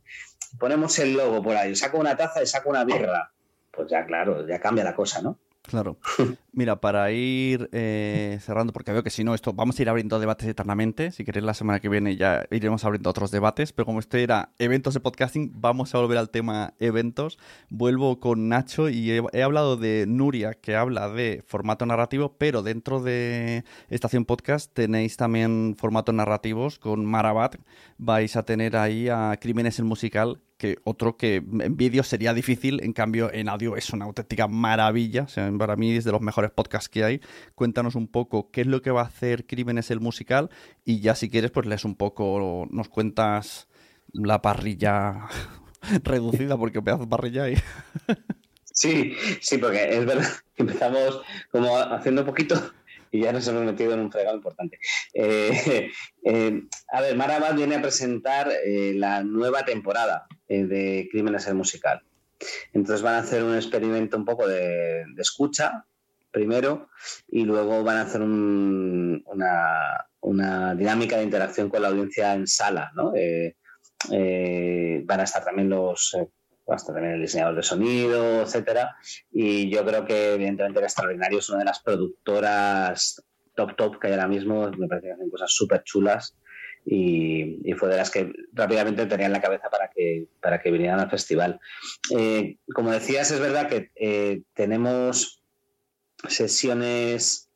ponemos 0.58 0.98
el 0.98 1.14
logo 1.14 1.42
por 1.42 1.56
ahí, 1.56 1.74
saco 1.74 1.98
una 1.98 2.16
taza 2.16 2.42
y 2.42 2.46
saco 2.46 2.70
una 2.70 2.84
birra. 2.84 3.32
Pues 3.70 3.90
ya, 3.90 4.04
claro, 4.04 4.46
ya 4.46 4.60
cambia 4.60 4.84
la 4.84 4.94
cosa, 4.94 5.22
¿no? 5.22 5.38
Claro. 5.68 5.98
Mira, 6.52 6.80
para 6.80 7.12
ir 7.12 7.68
eh, 7.72 8.38
cerrando, 8.40 8.72
porque 8.72 8.90
veo 8.90 9.02
que 9.02 9.10
si 9.10 9.22
no, 9.22 9.34
esto 9.34 9.52
vamos 9.52 9.78
a 9.78 9.82
ir 9.82 9.88
abriendo 9.90 10.18
debates 10.18 10.48
eternamente. 10.48 11.12
Si 11.12 11.24
queréis, 11.24 11.44
la 11.44 11.52
semana 11.52 11.78
que 11.78 11.90
viene 11.90 12.16
ya 12.16 12.46
iremos 12.50 12.84
abriendo 12.84 13.10
otros 13.10 13.30
debates. 13.30 13.72
Pero 13.74 13.84
como 13.84 14.00
este 14.00 14.22
era 14.22 14.50
eventos 14.58 14.94
de 14.94 15.00
podcasting, 15.00 15.52
vamos 15.60 15.94
a 15.94 15.98
volver 15.98 16.16
al 16.16 16.30
tema 16.30 16.72
eventos. 16.80 17.38
Vuelvo 17.68 18.18
con 18.18 18.48
Nacho 18.48 18.88
y 18.88 19.10
he, 19.10 19.42
hablado 19.42 19.76
de 19.76 20.06
Nuria, 20.08 20.54
que 20.54 20.74
habla 20.74 21.10
de 21.10 21.44
formato 21.46 21.84
narrativo, 21.84 22.34
pero 22.38 22.62
dentro 22.62 23.00
de 23.00 23.64
Estación 23.90 24.24
Podcast 24.24 24.72
tenéis 24.72 25.18
también 25.18 25.76
formatos 25.78 26.14
narrativos 26.14 26.78
con 26.78 27.04
Marabat. 27.04 27.56
Vais 27.98 28.34
a 28.36 28.42
tener 28.44 28.76
ahí 28.76 29.10
a 29.10 29.36
Crímenes 29.38 29.78
el 29.78 29.84
Musical, 29.84 30.40
que 30.58 30.78
otro 30.84 31.16
que 31.16 31.36
en 31.36 31.76
vídeo 31.76 32.02
sería 32.02 32.34
difícil, 32.34 32.82
en 32.82 32.92
cambio 32.92 33.32
en 33.32 33.48
audio 33.48 33.76
es 33.76 33.90
una 33.90 34.04
auténtica 34.04 34.48
maravilla, 34.48 35.22
o 35.22 35.28
sea, 35.28 35.50
para 35.56 35.76
mí 35.76 35.96
es 35.96 36.04
de 36.04 36.12
los 36.12 36.20
mejores 36.20 36.50
podcasts 36.50 36.88
que 36.88 37.04
hay. 37.04 37.20
Cuéntanos 37.54 37.94
un 37.94 38.08
poco 38.08 38.50
qué 38.50 38.62
es 38.62 38.66
lo 38.66 38.82
que 38.82 38.90
va 38.90 39.02
a 39.02 39.06
hacer 39.06 39.46
Crímenes 39.46 39.90
el 39.90 40.00
musical 40.00 40.50
y 40.84 41.00
ya 41.00 41.14
si 41.14 41.30
quieres 41.30 41.52
pues 41.52 41.66
lees 41.66 41.84
un 41.84 41.94
poco, 41.94 42.66
nos 42.70 42.88
cuentas 42.88 43.68
la 44.12 44.42
parrilla 44.42 45.28
reducida 46.02 46.58
porque 46.58 46.82
pedazo 46.82 47.08
parrilla 47.08 47.44
ahí. 47.44 47.54
Sí, 48.64 49.14
sí, 49.40 49.58
porque 49.58 49.96
es 49.96 50.06
verdad 50.06 50.28
que 50.54 50.62
empezamos 50.62 51.20
como 51.50 51.76
haciendo 51.78 52.22
un 52.22 52.26
poquito 52.26 52.72
y 53.12 53.22
ya 53.22 53.32
nos 53.32 53.46
hemos 53.48 53.64
metido 53.64 53.94
en 53.94 54.00
un 54.00 54.12
fregado 54.12 54.36
importante. 54.36 54.78
Eh, 55.14 55.90
eh, 56.24 56.62
a 56.88 57.00
ver, 57.00 57.16
Marabat 57.16 57.56
viene 57.56 57.76
a 57.76 57.82
presentar 57.82 58.50
eh, 58.64 58.92
la 58.94 59.22
nueva 59.22 59.64
temporada 59.64 60.26
de 60.48 61.08
Crímenes 61.10 61.46
el 61.46 61.54
Musical. 61.54 62.02
Entonces 62.72 63.02
van 63.02 63.14
a 63.14 63.18
hacer 63.18 63.42
un 63.42 63.56
experimento 63.56 64.16
un 64.16 64.24
poco 64.24 64.46
de, 64.46 65.04
escucha 65.18 65.84
primero 66.30 66.88
y 67.28 67.44
luego 67.44 67.82
van 67.82 67.96
a 67.96 68.02
hacer 68.02 68.22
una, 68.22 70.06
una, 70.20 70.74
dinámica 70.74 71.16
de 71.16 71.24
interacción 71.24 71.68
con 71.68 71.82
la 71.82 71.88
audiencia 71.88 72.34
en 72.34 72.46
sala. 72.46 72.92
¿no? 72.94 73.12
van 73.12 75.20
a 75.20 75.24
estar 75.24 75.44
también 75.44 75.68
los 75.68 76.16
hasta 76.72 76.92
también 76.92 77.14
el 77.14 77.22
diseñador 77.22 77.56
de 77.56 77.62
sonido, 77.62 78.42
etcétera. 78.42 78.96
Y 79.32 79.70
yo 79.70 79.84
creo 79.84 80.04
que, 80.04 80.34
evidentemente, 80.34 80.78
el 80.78 80.84
Extraordinario 80.84 81.38
es 81.38 81.48
una 81.48 81.60
de 81.60 81.64
las 81.64 81.80
productoras 81.80 83.24
top 83.54 83.76
top 83.76 83.98
que 83.98 84.08
hay 84.08 84.12
ahora 84.12 84.28
mismo. 84.28 84.70
Me 84.70 84.86
parece 84.86 85.08
que 85.08 85.12
hacen 85.14 85.30
cosas 85.30 85.52
súper 85.52 85.82
chulas. 85.84 86.36
Y, 86.84 87.60
fue 87.74 87.90
de 87.90 87.96
las 87.96 88.10
que 88.10 88.32
rápidamente 88.52 89.06
tenía 89.06 89.26
en 89.26 89.32
la 89.32 89.42
cabeza 89.42 89.68
para 89.70 89.90
que, 89.90 90.26
para 90.40 90.60
que 90.60 90.70
vinieran 90.70 91.00
al 91.00 91.10
festival. 91.10 91.60
Eh, 92.16 92.56
como 92.74 92.90
decías, 92.90 93.30
es 93.30 93.40
verdad 93.40 93.68
que 93.68 93.90
eh, 93.94 94.42
tenemos 94.54 95.42
sesiones 96.28 97.50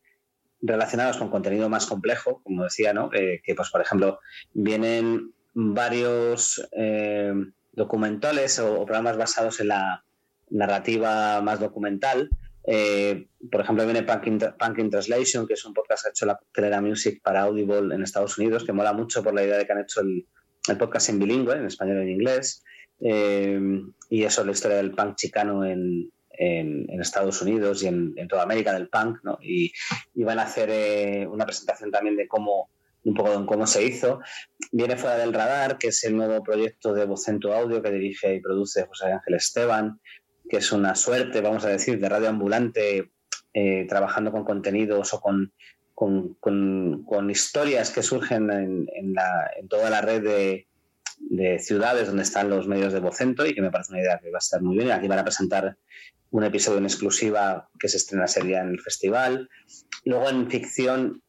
relacionadas 0.60 1.16
con 1.16 1.30
contenido 1.30 1.68
más 1.68 1.86
complejo, 1.86 2.43
como 2.44 2.64
decía, 2.64 2.93
¿no? 2.93 3.10
Eh, 3.14 3.40
que, 3.43 3.55
pues, 3.55 3.70
por 3.70 3.80
ejemplo, 3.80 4.20
vienen 4.52 5.32
varios 5.55 6.68
documentales 7.73 8.59
o, 8.59 8.85
programas 8.85 9.16
basados 9.16 9.61
en 9.61 9.69
la 9.69 10.05
narrativa 10.51 11.40
más 11.40 11.61
documental. 11.61 12.31
Eh, 12.65 13.27
por 13.51 13.62
ejemplo, 13.62 13.85
viene 13.85 14.05
Punk 14.05 14.27
in, 14.78 14.90
Translation, 14.90 15.47
que 15.47 15.55
es 15.55 15.65
un 15.65 15.74
podcast 15.74 16.05
que 16.05 16.09
ha 16.09 16.11
hecho 16.11 16.27
la 16.27 16.39
Telera 16.53 16.81
Music 16.81 17.20
para 17.23 17.43
Audible 17.43 17.94
en 17.94 18.03
Estados 18.03 18.39
Unidos, 18.39 18.65
que 18.65 18.73
mola 18.73 18.93
mucho 18.93 19.23
por 19.23 19.35
la 19.35 19.43
idea 19.43 19.59
de 19.59 19.66
que 19.66 19.73
han 19.73 19.81
hecho 19.81 20.01
el, 20.01 20.27
podcast 20.78 21.09
en 21.09 21.19
bilingüe, 21.19 21.57
en 21.57 21.66
español 21.66 21.99
y 21.99 22.03
en 22.03 22.11
inglés. 22.11 22.62
Eh, 23.01 23.61
y 24.11 24.23
eso, 24.23 24.44
la 24.44 24.53
historia 24.53 24.77
del 24.77 24.93
punk 24.93 25.16
chicano 25.16 25.65
en, 25.65 26.11
Estados 27.01 27.43
Unidos 27.43 27.82
y 27.82 27.89
en, 27.89 28.15
toda 28.28 28.44
América 28.44 28.73
del 28.73 28.89
punk. 28.89 29.19
Y, 29.43 29.73
van 30.23 30.39
a 30.39 30.43
hacer 30.43 30.70
eh, 30.70 31.27
una 31.27 31.47
presentación 31.47 31.90
también 31.90 32.16
de 32.16 32.28
cómo 32.28 32.69
un 33.04 33.14
poco 33.14 33.38
de 33.38 33.46
cómo 33.46 33.66
se 33.66 33.84
hizo. 33.84 34.20
Viene 34.70 34.96
fuera 34.96 35.16
del 35.18 35.32
radar, 35.32 35.78
que 35.78 35.88
es 35.88 36.04
el 36.04 36.16
nuevo 36.16 36.42
proyecto 36.42 36.94
de 36.94 37.04
Vocento 37.04 37.52
Audio 37.52 37.82
que 37.82 37.90
dirige 37.90 38.34
y 38.34 38.40
produce 38.40 38.86
José 38.86 39.12
Ángel 39.12 39.34
Esteban, 39.34 40.00
que 40.48 40.58
es 40.58 40.72
una 40.72 40.94
suerte, 40.94 41.40
vamos 41.40 41.64
a 41.64 41.68
decir, 41.68 41.98
de 41.98 42.08
radio 42.08 42.28
ambulante, 42.28 43.12
eh, 43.54 43.86
trabajando 43.88 44.32
con 44.32 44.44
contenidos 44.44 45.14
o 45.14 45.20
con, 45.20 45.52
con, 45.94 47.30
historias 47.30 47.90
que 47.90 48.02
surgen 48.02 48.50
en, 48.50 49.14
la, 49.14 49.50
en, 49.58 49.68
toda 49.68 49.88
la 49.88 50.00
red 50.00 50.22
de, 50.22 50.68
de, 51.18 51.58
ciudades 51.58 52.08
donde 52.08 52.22
están 52.22 52.50
los 52.50 52.66
medios 52.66 52.92
de 52.92 53.00
Vocento 53.00 53.46
y 53.46 53.54
que 53.54 53.62
me 53.62 53.70
parece 53.70 53.92
una 53.92 54.02
idea 54.02 54.18
que 54.18 54.30
va 54.30 54.38
a 54.38 54.40
estar 54.40 54.62
muy 54.62 54.76
bien. 54.76 54.90
Aquí 54.90 55.06
van 55.06 55.20
a 55.20 55.24
presentar 55.24 55.76
un 56.30 56.44
episodio 56.44 56.78
en 56.78 56.84
exclusiva 56.84 57.68
que 57.78 57.88
se 57.88 57.98
estrena 57.98 58.26
sería 58.26 58.62
en 58.62 58.70
el 58.70 58.80
festival. 58.80 59.48
Luego 60.04 60.30
en 60.30 60.50
ficción 60.50 61.22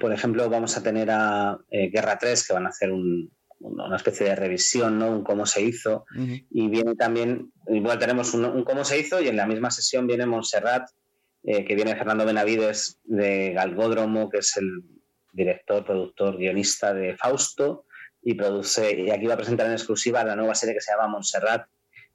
por 0.00 0.12
ejemplo, 0.12 0.48
vamos 0.48 0.76
a 0.76 0.82
tener 0.82 1.10
a 1.10 1.58
eh, 1.70 1.88
Guerra 1.90 2.18
3, 2.18 2.46
que 2.46 2.52
van 2.54 2.66
a 2.66 2.70
hacer 2.70 2.90
una 2.92 3.96
especie 3.96 4.26
de 4.26 4.36
revisión, 4.36 4.98
¿no? 4.98 5.10
Un 5.10 5.24
cómo 5.24 5.46
se 5.46 5.62
hizo. 5.62 6.04
Y 6.50 6.68
viene 6.68 6.94
también, 6.94 7.52
igual 7.68 7.98
tenemos 7.98 8.34
un, 8.34 8.64
cómo 8.64 8.84
se 8.84 8.98
hizo, 8.98 9.20
y 9.20 9.28
en 9.28 9.36
la 9.36 9.46
misma 9.46 9.70
sesión 9.70 10.06
viene 10.06 10.26
Montserrat, 10.26 10.90
eh, 11.44 11.64
que 11.64 11.74
viene 11.74 11.96
Fernando 11.96 12.24
Benavides 12.24 12.98
de 13.04 13.52
Galgódromo, 13.52 14.28
que 14.28 14.38
es 14.38 14.56
el 14.56 14.82
director, 15.32 15.84
productor, 15.84 16.36
guionista 16.36 16.92
de 16.94 17.16
Fausto, 17.16 17.84
y 18.22 18.34
produce, 18.34 19.00
y 19.00 19.10
aquí 19.10 19.26
va 19.26 19.34
a 19.34 19.38
presentar 19.38 19.66
en 19.66 19.72
exclusiva 19.72 20.24
la 20.24 20.36
nueva 20.36 20.54
serie 20.54 20.74
que 20.74 20.80
se 20.80 20.92
llama 20.92 21.08
Montserrat, 21.08 21.66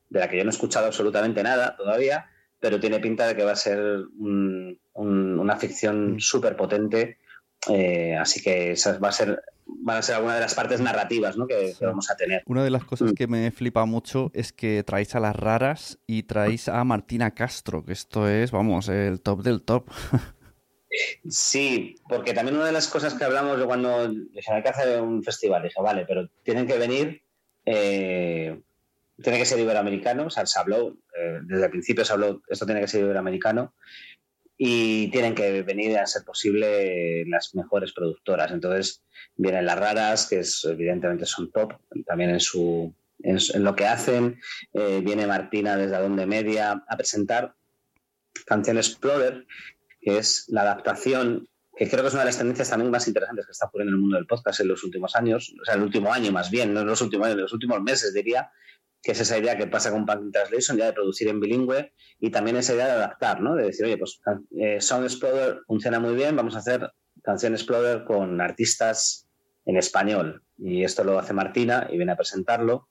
de 0.09 0.19
la 0.19 0.29
que 0.29 0.37
yo 0.37 0.43
no 0.43 0.49
he 0.49 0.53
escuchado 0.53 0.85
absolutamente 0.85 1.41
nada 1.41 1.75
todavía, 1.75 2.29
pero 2.59 2.79
tiene 2.79 2.99
pinta 2.99 3.27
de 3.27 3.35
que 3.35 3.43
va 3.43 3.51
a 3.51 3.55
ser 3.55 4.05
una 4.93 5.57
ficción 5.57 6.19
súper 6.19 6.55
potente 6.55 7.17
eh, 7.69 8.15
así 8.15 8.41
que 8.41 8.71
esa 8.71 8.97
va 8.99 9.09
a 9.09 9.13
ser 9.13 9.41
van 9.65 9.97
a 9.97 10.01
ser 10.01 10.15
alguna 10.15 10.35
de 10.35 10.41
las 10.41 10.55
partes 10.55 10.81
narrativas 10.81 11.35
que, 11.47 11.73
vamos 11.81 12.09
a 12.09 12.15
tener. 12.15 12.43
Una 12.45 12.63
de 12.63 12.69
las 12.69 12.83
cosas 12.83 13.11
mm. 13.11 13.15
que 13.15 13.27
me 13.27 13.51
flipa 13.51 13.85
mucho 13.85 14.31
es 14.33 14.53
que 14.53 14.83
traéis 14.83 15.15
a 15.15 15.19
las 15.19 15.35
raras 15.35 15.99
y 16.07 16.23
traéis 16.23 16.67
a 16.67 16.83
Martina 16.83 17.31
Castro, 17.31 17.85
que 17.85 17.93
esto 17.93 18.27
es, 18.27 18.51
vamos, 18.51 18.89
el 18.89 19.21
top 19.21 19.41
del 19.41 19.61
top. 19.61 19.89
Sí, 21.27 21.95
porque 22.07 22.33
también 22.33 22.57
una 22.57 22.67
de 22.67 22.71
las 22.71 22.87
cosas 22.87 23.15
que 23.15 23.23
hablamos 23.23 23.57
de 23.57 23.65
cuando 23.65 24.07
dije, 24.09 24.53
hay 24.53 24.61
que 24.61 24.69
hacer 24.69 25.01
un 25.01 25.23
festival, 25.23 25.63
dije, 25.63 25.81
vale, 25.81 26.05
pero 26.07 26.29
tienen 26.43 26.67
que 26.67 26.77
venir, 26.77 27.23
eh, 27.65 28.61
tiene 29.21 29.39
que 29.39 29.45
ser 29.45 29.59
iberoamericano, 29.59 30.27
o 30.27 30.29
sea, 30.29 30.45
se 30.45 30.59
habló, 30.59 30.97
eh, 31.17 31.39
desde 31.41 31.65
el 31.65 31.71
principio 31.71 32.05
se 32.05 32.13
habló, 32.13 32.43
esto 32.47 32.67
tiene 32.67 32.81
que 32.81 32.87
ser 32.87 33.01
iberoamericano, 33.01 33.73
y 34.65 35.09
tienen 35.09 35.35
que 35.35 35.61
venir 35.61 35.97
a 35.97 36.07
ser 36.07 36.23
posible 36.23 37.25
las 37.25 37.53
mejores 37.53 37.91
productoras. 37.91 38.49
Entonces 38.49 39.03
vienen 39.35 39.65
las 39.65 39.77
raras, 39.77 40.25
que 40.25 40.41
evidentemente 40.71 41.25
son 41.25 41.51
top 41.51 41.73
también 42.05 42.29
en 42.29 42.39
su 42.39 42.95
en, 43.19 43.37
lo 43.61 43.75
que 43.75 43.87
hacen. 43.87 44.39
Eh, 44.71 45.01
viene 45.03 45.27
Martina 45.27 45.75
desde 45.75 45.97
Adonde 45.97 46.25
Media 46.25 46.81
a 46.87 46.95
presentar 46.95 47.55
Canción 48.45 48.77
Explorer, 48.77 49.45
que 49.99 50.17
es 50.17 50.45
la 50.47 50.61
adaptación 50.61 51.49
que 51.75 51.89
creo 51.89 52.03
que 52.03 52.07
es 52.07 52.13
una 52.13 52.21
de 52.21 52.27
las 52.27 52.37
tendencias 52.37 52.69
también 52.69 52.89
más 52.91 53.05
interesantes 53.07 53.45
que 53.45 53.51
está 53.51 53.65
ocurriendo 53.65 53.89
en 53.89 53.95
el 53.95 54.01
mundo 54.01 54.15
del 54.15 54.27
podcast 54.27 54.61
en 54.61 54.69
los 54.69 54.83
últimos 54.85 55.13
años, 55.15 55.53
o 55.59 55.65
sea, 55.65 55.73
el 55.73 55.81
último 55.81 56.13
año 56.13 56.31
más 56.31 56.51
bien, 56.51 56.71
no 56.71 56.81
en 56.81 56.87
los 56.87 57.01
últimos 57.01 57.25
años, 57.25 57.35
en 57.35 57.41
los 57.41 57.53
últimos 57.53 57.81
meses 57.81 58.13
diría, 58.13 58.51
que 59.03 59.11
es 59.11 59.19
esa 59.19 59.37
idea 59.37 59.57
que 59.57 59.67
pasa 59.67 59.91
con 59.91 60.05
Punk 60.05 60.31
Translation, 60.31 60.77
ya 60.77 60.85
de 60.85 60.93
producir 60.93 61.27
en 61.27 61.41
bilingüe, 61.41 61.91
y 62.21 62.31
también 62.31 62.55
esa 62.55 62.73
idea 62.73 62.85
de 62.85 62.91
adaptar, 62.93 63.41
¿no? 63.41 63.53
De 63.55 63.65
decir, 63.65 63.85
oye, 63.85 63.97
pues 63.97 64.21
eh, 64.57 64.79
Sound 64.79 65.03
Explorer 65.03 65.59
funciona 65.67 65.99
muy 65.99 66.15
bien, 66.15 66.37
vamos 66.37 66.55
a 66.55 66.59
hacer 66.59 66.89
Canción 67.21 67.53
Explorer 67.53 68.05
con 68.05 68.39
artistas 68.39 69.27
en 69.65 69.75
español. 69.75 70.43
Y 70.57 70.85
esto 70.85 71.03
lo 71.03 71.19
hace 71.19 71.33
Martina 71.33 71.87
y 71.91 71.97
viene 71.97 72.13
a 72.13 72.17
presentarlo. 72.17 72.87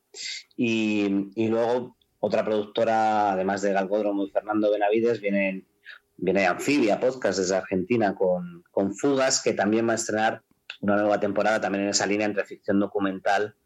Y, 0.54 1.08
luego 1.48 1.96
otra 2.20 2.44
productora, 2.44 3.32
además 3.32 3.62
de 3.62 3.72
Galgódromo 3.72 4.26
y 4.26 4.30
Fernando 4.30 4.70
Benavides, 4.70 5.20
viene, 5.20 5.64
viene 6.18 6.46
Amphibia 6.46 7.00
Podcast 7.00 7.38
desde 7.38 7.56
Argentina 7.56 8.14
con, 8.14 8.64
con 8.70 8.94
Fugas, 8.94 9.42
que 9.42 9.54
también 9.54 9.88
va 9.88 9.92
a 9.92 9.96
estrenar 9.96 10.42
una 10.82 10.96
nueva 10.96 11.18
temporada 11.18 11.60
también 11.60 11.84
en 11.84 11.90
esa 11.90 12.06
línea 12.06 12.26
entre 12.26 12.44
ficción 12.44 12.78
documental 12.80 13.56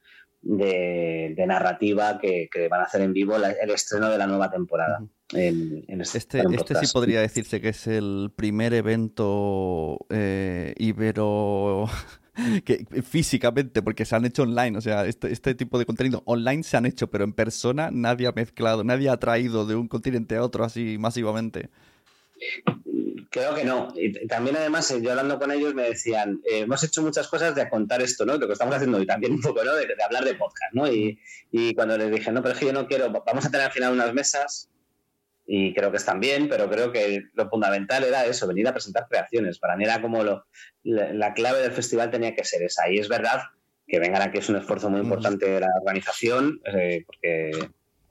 de, 0.46 1.44
narrativa 1.46 2.18
que, 2.18 2.48
van 2.70 2.80
a 2.80 2.84
hacer 2.84 3.02
en 3.02 3.12
vivo 3.12 3.36
el 3.36 3.70
estreno 3.70 4.10
de 4.10 4.18
la 4.18 4.26
nueva 4.26 4.50
temporada. 4.50 5.02
este, 5.32 6.18
este, 6.18 6.42
este 6.54 6.74
sí 6.76 6.86
podría 6.92 7.20
decirse 7.20 7.60
que 7.60 7.70
es 7.70 7.86
el 7.86 8.30
primer 8.34 8.74
evento 8.74 9.98
eh, 10.10 10.74
ibero 10.78 11.86
que 12.64 12.86
físicamente, 13.02 13.82
porque 13.82 14.04
se 14.04 14.14
han 14.14 14.24
hecho 14.24 14.42
online, 14.42 14.78
o 14.78 14.80
sea, 14.80 15.06
este, 15.06 15.32
este, 15.32 15.54
tipo 15.54 15.78
de 15.78 15.86
contenido 15.86 16.22
online 16.26 16.62
se 16.62 16.76
han 16.76 16.86
hecho, 16.86 17.08
pero 17.08 17.24
en 17.24 17.32
persona 17.32 17.90
nadie 17.90 18.28
ha 18.28 18.32
mezclado, 18.32 18.84
nadie 18.84 19.08
ha 19.08 19.16
traído 19.16 19.66
de 19.66 19.74
un 19.74 19.88
continente 19.88 20.36
a 20.36 20.42
otro 20.42 20.64
así 20.64 20.96
masivamente. 20.98 21.70
Creo 23.36 23.54
que 23.54 23.64
no. 23.64 23.88
Y 23.94 24.26
también, 24.26 24.56
además, 24.56 24.90
eh, 24.90 25.02
yo 25.02 25.10
hablando 25.10 25.38
con 25.38 25.52
ellos 25.52 25.74
me 25.74 25.82
decían, 25.82 26.40
eh, 26.50 26.60
hemos 26.60 26.82
hecho 26.82 27.02
muchas 27.02 27.28
cosas 27.28 27.54
de 27.54 27.68
contar 27.68 28.00
esto, 28.00 28.24
¿no? 28.24 28.38
Lo 28.38 28.46
que 28.46 28.54
estamos 28.54 28.74
haciendo 28.74 28.96
hoy 28.96 29.04
también 29.04 29.34
un 29.34 29.42
poco, 29.42 29.62
¿no? 29.62 29.74
De, 29.74 29.86
hablar 30.02 30.24
de 30.24 30.36
podcast, 30.36 30.72
¿no? 30.72 30.90
Y, 30.90 31.18
cuando 31.74 31.98
les 31.98 32.10
dije, 32.10 32.32
no, 32.32 32.40
pero 32.40 32.54
es 32.54 32.60
que 32.60 32.64
yo 32.64 32.72
no 32.72 32.86
quiero, 32.86 33.10
vamos 33.10 33.44
a 33.44 33.50
tener 33.50 33.66
al 33.66 33.72
final 33.72 33.92
unas 33.92 34.14
mesas 34.14 34.70
y 35.46 35.74
creo 35.74 35.90
que 35.90 35.98
están 35.98 36.18
bien, 36.18 36.48
pero 36.48 36.70
creo 36.70 36.92
que 36.92 37.24
lo 37.34 37.50
fundamental 37.50 38.04
era 38.04 38.24
eso, 38.24 38.46
venir 38.46 38.66
a 38.68 38.72
presentar 38.72 39.06
creaciones. 39.06 39.58
Para 39.58 39.76
mí 39.76 39.84
era 39.84 40.00
como 40.00 40.24
lo, 40.24 40.46
la, 40.82 41.34
clave 41.34 41.60
del 41.60 41.72
festival 41.72 42.10
tenía 42.10 42.34
que 42.34 42.44
ser 42.44 42.62
esa. 42.62 42.88
Y 42.88 42.98
es 42.98 43.08
verdad 43.10 43.42
que 43.86 43.98
vengan 43.98 44.22
aquí 44.22 44.38
es 44.38 44.48
un 44.48 44.56
esfuerzo 44.56 44.88
muy 44.88 45.00
importante 45.00 45.44
de 45.44 45.60
la 45.60 45.68
organización, 45.78 46.62
eh, 46.64 47.04
porque 47.06 47.50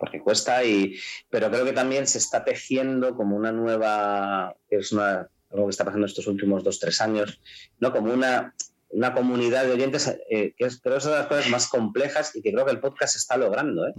porque 0.06 0.22
cuesta, 0.22 0.64
y, 0.64 1.00
pero 1.32 1.50
creo 1.50 1.66
que 1.66 1.74
también 1.74 2.06
se 2.06 2.20
está 2.20 2.44
tejiendo 2.44 3.16
como 3.16 3.36
una 3.36 3.52
nueva, 3.52 4.56
es 4.70 4.92
una, 4.92 5.28
algo 5.52 5.66
que 5.66 5.72
está 5.72 5.84
pasando 5.84 6.06
estos 6.06 6.28
últimos 6.28 6.64
dos, 6.64 6.80
tres 6.80 7.02
años, 7.02 7.42
¿no? 7.80 7.92
como 7.92 8.14
una, 8.14 8.54
una 8.90 9.16
comunidad 9.16 9.66
de 9.66 9.72
oyentes, 9.72 10.16
eh, 10.30 10.54
que 10.56 10.66
es, 10.66 10.80
pero 10.80 10.98
es 10.98 11.06
una 11.06 11.16
de 11.16 11.20
las 11.22 11.28
cosas 11.28 11.50
más 11.50 11.68
complejas 11.68 12.36
y 12.36 12.44
que 12.44 12.52
creo 12.54 12.66
que 12.66 12.72
el 12.72 12.80
podcast 12.80 13.16
está 13.16 13.36
logrando, 13.36 13.88
¿eh? 13.88 13.94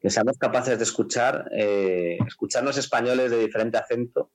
que 0.00 0.08
seamos 0.08 0.38
capaces 0.38 0.78
de 0.78 0.84
escuchar, 0.84 1.50
eh, 1.54 2.16
escucharnos 2.26 2.78
españoles 2.78 3.30
de 3.30 3.38
diferente 3.38 3.76
acento 3.76 4.30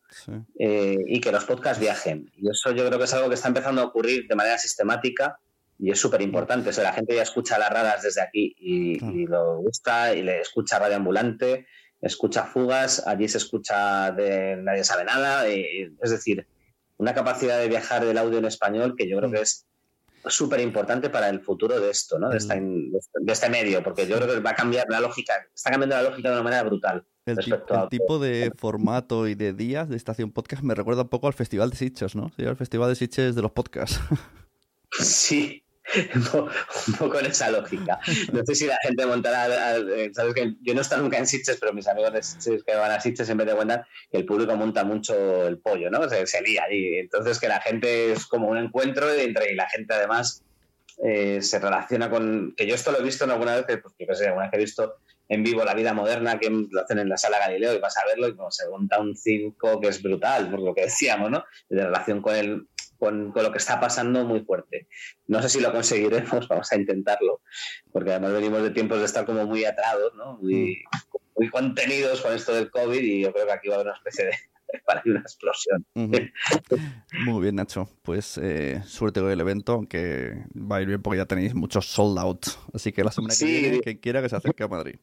y 0.59 1.19
que 1.19 1.31
los 1.31 1.45
podcasts 1.45 1.81
viajen. 1.81 2.31
Y 2.37 2.51
eso 2.51 2.69
yo 2.71 2.85
creo 2.85 2.99
que 2.99 3.05
es 3.05 3.13
algo 3.15 3.29
que 3.29 3.35
está 3.35 3.47
empezando 3.47 3.81
a 3.81 3.85
ocurrir 3.85 4.27
de 4.27 4.35
manera 4.35 4.59
sistemática 4.59 5.39
y 5.79 5.91
es 5.91 5.99
súper 5.99 6.21
importante. 6.21 6.69
O 6.69 6.81
la 6.83 6.93
gente 6.93 7.15
ya 7.15 7.23
escucha 7.23 7.57
las 7.57 7.69
raras 7.69 8.01
desde 8.03 8.21
aquí 8.21 8.55
y, 8.59 9.25
lo 9.27 9.57
gusta, 9.57 10.13
y 10.15 10.21
le 10.23 10.41
escucha 10.41 10.79
Radio 10.79 10.95
Ambulante, 10.97 11.67
escucha 12.01 12.43
Fugas, 12.45 13.05
allí 13.07 13.27
se 13.27 13.37
escucha 13.39 14.11
de 14.11 14.57
Nadie 14.57 14.83
sabe 14.83 15.03
nada. 15.05 15.47
es 15.47 16.09
decir, 16.11 16.47
una 16.97 17.13
capacidad 17.13 17.59
de 17.59 17.67
viajar 17.67 18.05
del 18.05 18.17
audio 18.17 18.37
en 18.39 18.45
español 18.45 18.95
que 18.97 19.09
yo 19.09 19.17
creo 19.17 19.29
Mm. 19.29 19.33
que 19.33 19.41
es 19.41 19.65
súper 20.27 20.59
importante 20.61 21.09
para 21.11 21.29
el 21.29 21.41
futuro 21.41 21.79
de 21.79 21.91
esto, 21.91 22.17
¿no? 22.17 22.29
De, 22.29 22.37
esta 22.37 22.55
in- 22.55 22.91
de 22.91 23.31
este 23.33 23.47
medio, 23.49 23.83
porque 23.83 24.07
yo 24.07 24.15
creo 24.17 24.27
que 24.33 24.39
va 24.39 24.51
a 24.51 24.55
cambiar 24.55 24.87
la 24.89 24.99
lógica, 24.99 25.33
está 25.53 25.69
cambiando 25.69 25.95
la 25.97 26.01
lógica 26.09 26.29
de 26.29 26.35
una 26.35 26.43
manera 26.43 26.63
brutal 26.63 27.05
El, 27.27 27.35
respecto 27.35 27.73
el 27.75 27.79
a... 27.81 27.89
tipo 27.89 28.17
de 28.17 28.51
formato 28.55 29.27
y 29.27 29.35
de 29.35 29.53
días 29.53 29.87
de 29.87 29.95
estación 29.97 30.31
podcast 30.31 30.63
me 30.63 30.73
recuerda 30.73 31.03
un 31.03 31.09
poco 31.09 31.27
al 31.27 31.33
Festival 31.33 31.69
de 31.69 31.75
Sitges, 31.77 32.15
¿no? 32.15 32.29
Sería 32.35 32.49
el 32.49 32.57
Festival 32.57 32.89
de 32.89 32.95
Sitges 32.95 33.35
de 33.35 33.41
los 33.43 33.51
podcasts. 33.51 33.99
Sí, 34.97 35.64
un 36.15 36.23
po- 36.23 36.49
un 36.87 36.93
poco 36.95 37.19
en 37.19 37.27
esa 37.27 37.49
lógica. 37.49 37.99
No 38.33 38.43
sé 38.45 38.55
si 38.55 38.65
la 38.65 38.77
gente 38.81 39.05
montará, 39.05 39.75
sabes 40.13 40.33
que 40.33 40.55
yo 40.61 40.73
no 40.73 40.79
he 40.79 40.81
estado 40.81 41.03
nunca 41.03 41.17
en 41.17 41.27
Sitges, 41.27 41.57
pero 41.59 41.73
mis 41.73 41.87
amigos 41.87 42.13
de 42.13 42.23
Sitges 42.23 42.63
que 42.63 42.75
van 42.75 42.91
a 42.91 42.99
Sitges 42.99 43.25
siempre 43.25 43.45
te 43.45 43.53
cuentan 43.53 43.83
que 44.11 44.17
el 44.17 44.25
público 44.25 44.55
monta 44.55 44.83
mucho 44.83 45.47
el 45.47 45.59
pollo, 45.59 45.89
¿no? 45.89 46.07
Se, 46.09 46.41
lía 46.41 46.63
ahí. 46.63 46.95
Entonces 46.95 47.39
que 47.39 47.47
la 47.47 47.61
gente 47.61 48.11
es 48.11 48.25
como 48.25 48.49
un 48.49 48.57
encuentro 48.57 49.11
entre 49.11 49.51
y 49.51 49.55
la 49.55 49.69
gente 49.69 49.93
además 49.93 50.43
eh, 51.03 51.41
se 51.41 51.59
relaciona 51.59 52.09
con... 52.09 52.53
Que 52.55 52.65
yo 52.67 52.75
esto 52.75 52.91
lo 52.91 52.99
he 52.99 53.03
visto 53.03 53.25
en 53.25 53.31
alguna 53.31 53.55
vez, 53.55 53.65
que, 53.65 53.77
pues, 53.77 53.93
yo 53.99 54.07
qué 54.07 54.15
sé, 54.15 54.27
alguna 54.27 54.43
vez 54.45 54.51
que 54.51 54.57
he 54.57 54.65
visto 54.65 54.95
en 55.27 55.43
vivo 55.43 55.63
la 55.65 55.73
vida 55.73 55.93
moderna, 55.93 56.39
que 56.39 56.49
lo 56.49 56.81
hacen 56.81 56.99
en 56.99 57.09
la 57.09 57.17
sala 57.17 57.39
Galileo 57.39 57.73
y 57.73 57.79
vas 57.79 57.97
a 57.97 58.05
verlo 58.05 58.27
y 58.27 58.35
como 58.35 58.51
se 58.51 58.69
monta 58.69 58.99
un 58.99 59.15
circo 59.15 59.79
que 59.81 59.87
es 59.87 60.01
brutal, 60.01 60.49
por 60.51 60.61
lo 60.61 60.73
que 60.75 60.83
decíamos, 60.83 61.31
¿no? 61.31 61.43
De 61.67 61.83
relación 61.83 62.21
con 62.21 62.35
el, 62.35 62.67
con, 62.97 63.31
con 63.31 63.43
lo 63.43 63.51
que 63.51 63.57
está 63.57 63.79
pasando 63.79 64.25
muy 64.25 64.41
fuerte. 64.41 64.87
No 65.27 65.41
sé 65.41 65.49
si 65.49 65.59
lo 65.59 65.71
conseguiremos, 65.71 66.47
vamos 66.49 66.71
a 66.71 66.75
intentarlo, 66.75 67.41
porque 67.91 68.11
además 68.11 68.33
venimos 68.33 68.63
de 68.63 68.71
tiempos 68.71 68.99
de 68.99 69.05
estar 69.05 69.25
como 69.25 69.45
muy 69.45 69.65
atrados, 69.65 70.13
¿no? 70.15 70.37
Muy, 70.37 70.83
muy 71.35 71.49
contenidos 71.49 72.21
con 72.21 72.33
esto 72.33 72.53
del 72.53 72.69
COVID 72.69 73.01
y 73.01 73.21
yo 73.21 73.33
creo 73.33 73.45
que 73.45 73.53
aquí 73.53 73.67
va 73.67 73.75
a 73.75 73.77
haber 73.79 73.87
una 73.87 73.97
especie 73.97 74.25
de 74.25 74.31
para 74.85 75.01
una 75.05 75.19
explosión. 75.19 75.85
Muy 75.93 77.41
bien, 77.41 77.55
Nacho. 77.55 77.87
Pues 78.01 78.37
eh, 78.37 78.81
suerte 78.85 79.21
con 79.21 79.31
el 79.31 79.39
evento, 79.39 79.73
aunque 79.73 80.45
va 80.55 80.77
a 80.77 80.81
ir 80.81 80.87
bien 80.87 81.01
porque 81.01 81.17
ya 81.17 81.25
tenéis 81.25 81.53
muchos 81.53 81.87
sold 81.87 82.17
out. 82.19 82.45
Así 82.73 82.91
que 82.91 83.03
la 83.03 83.11
semana 83.11 83.33
que 83.37 83.45
viene, 83.45 83.81
quien 83.81 83.97
quiera 83.97 84.21
que 84.21 84.29
se 84.29 84.35
acerque 84.35 84.63
a 84.63 84.67
Madrid. 84.67 84.95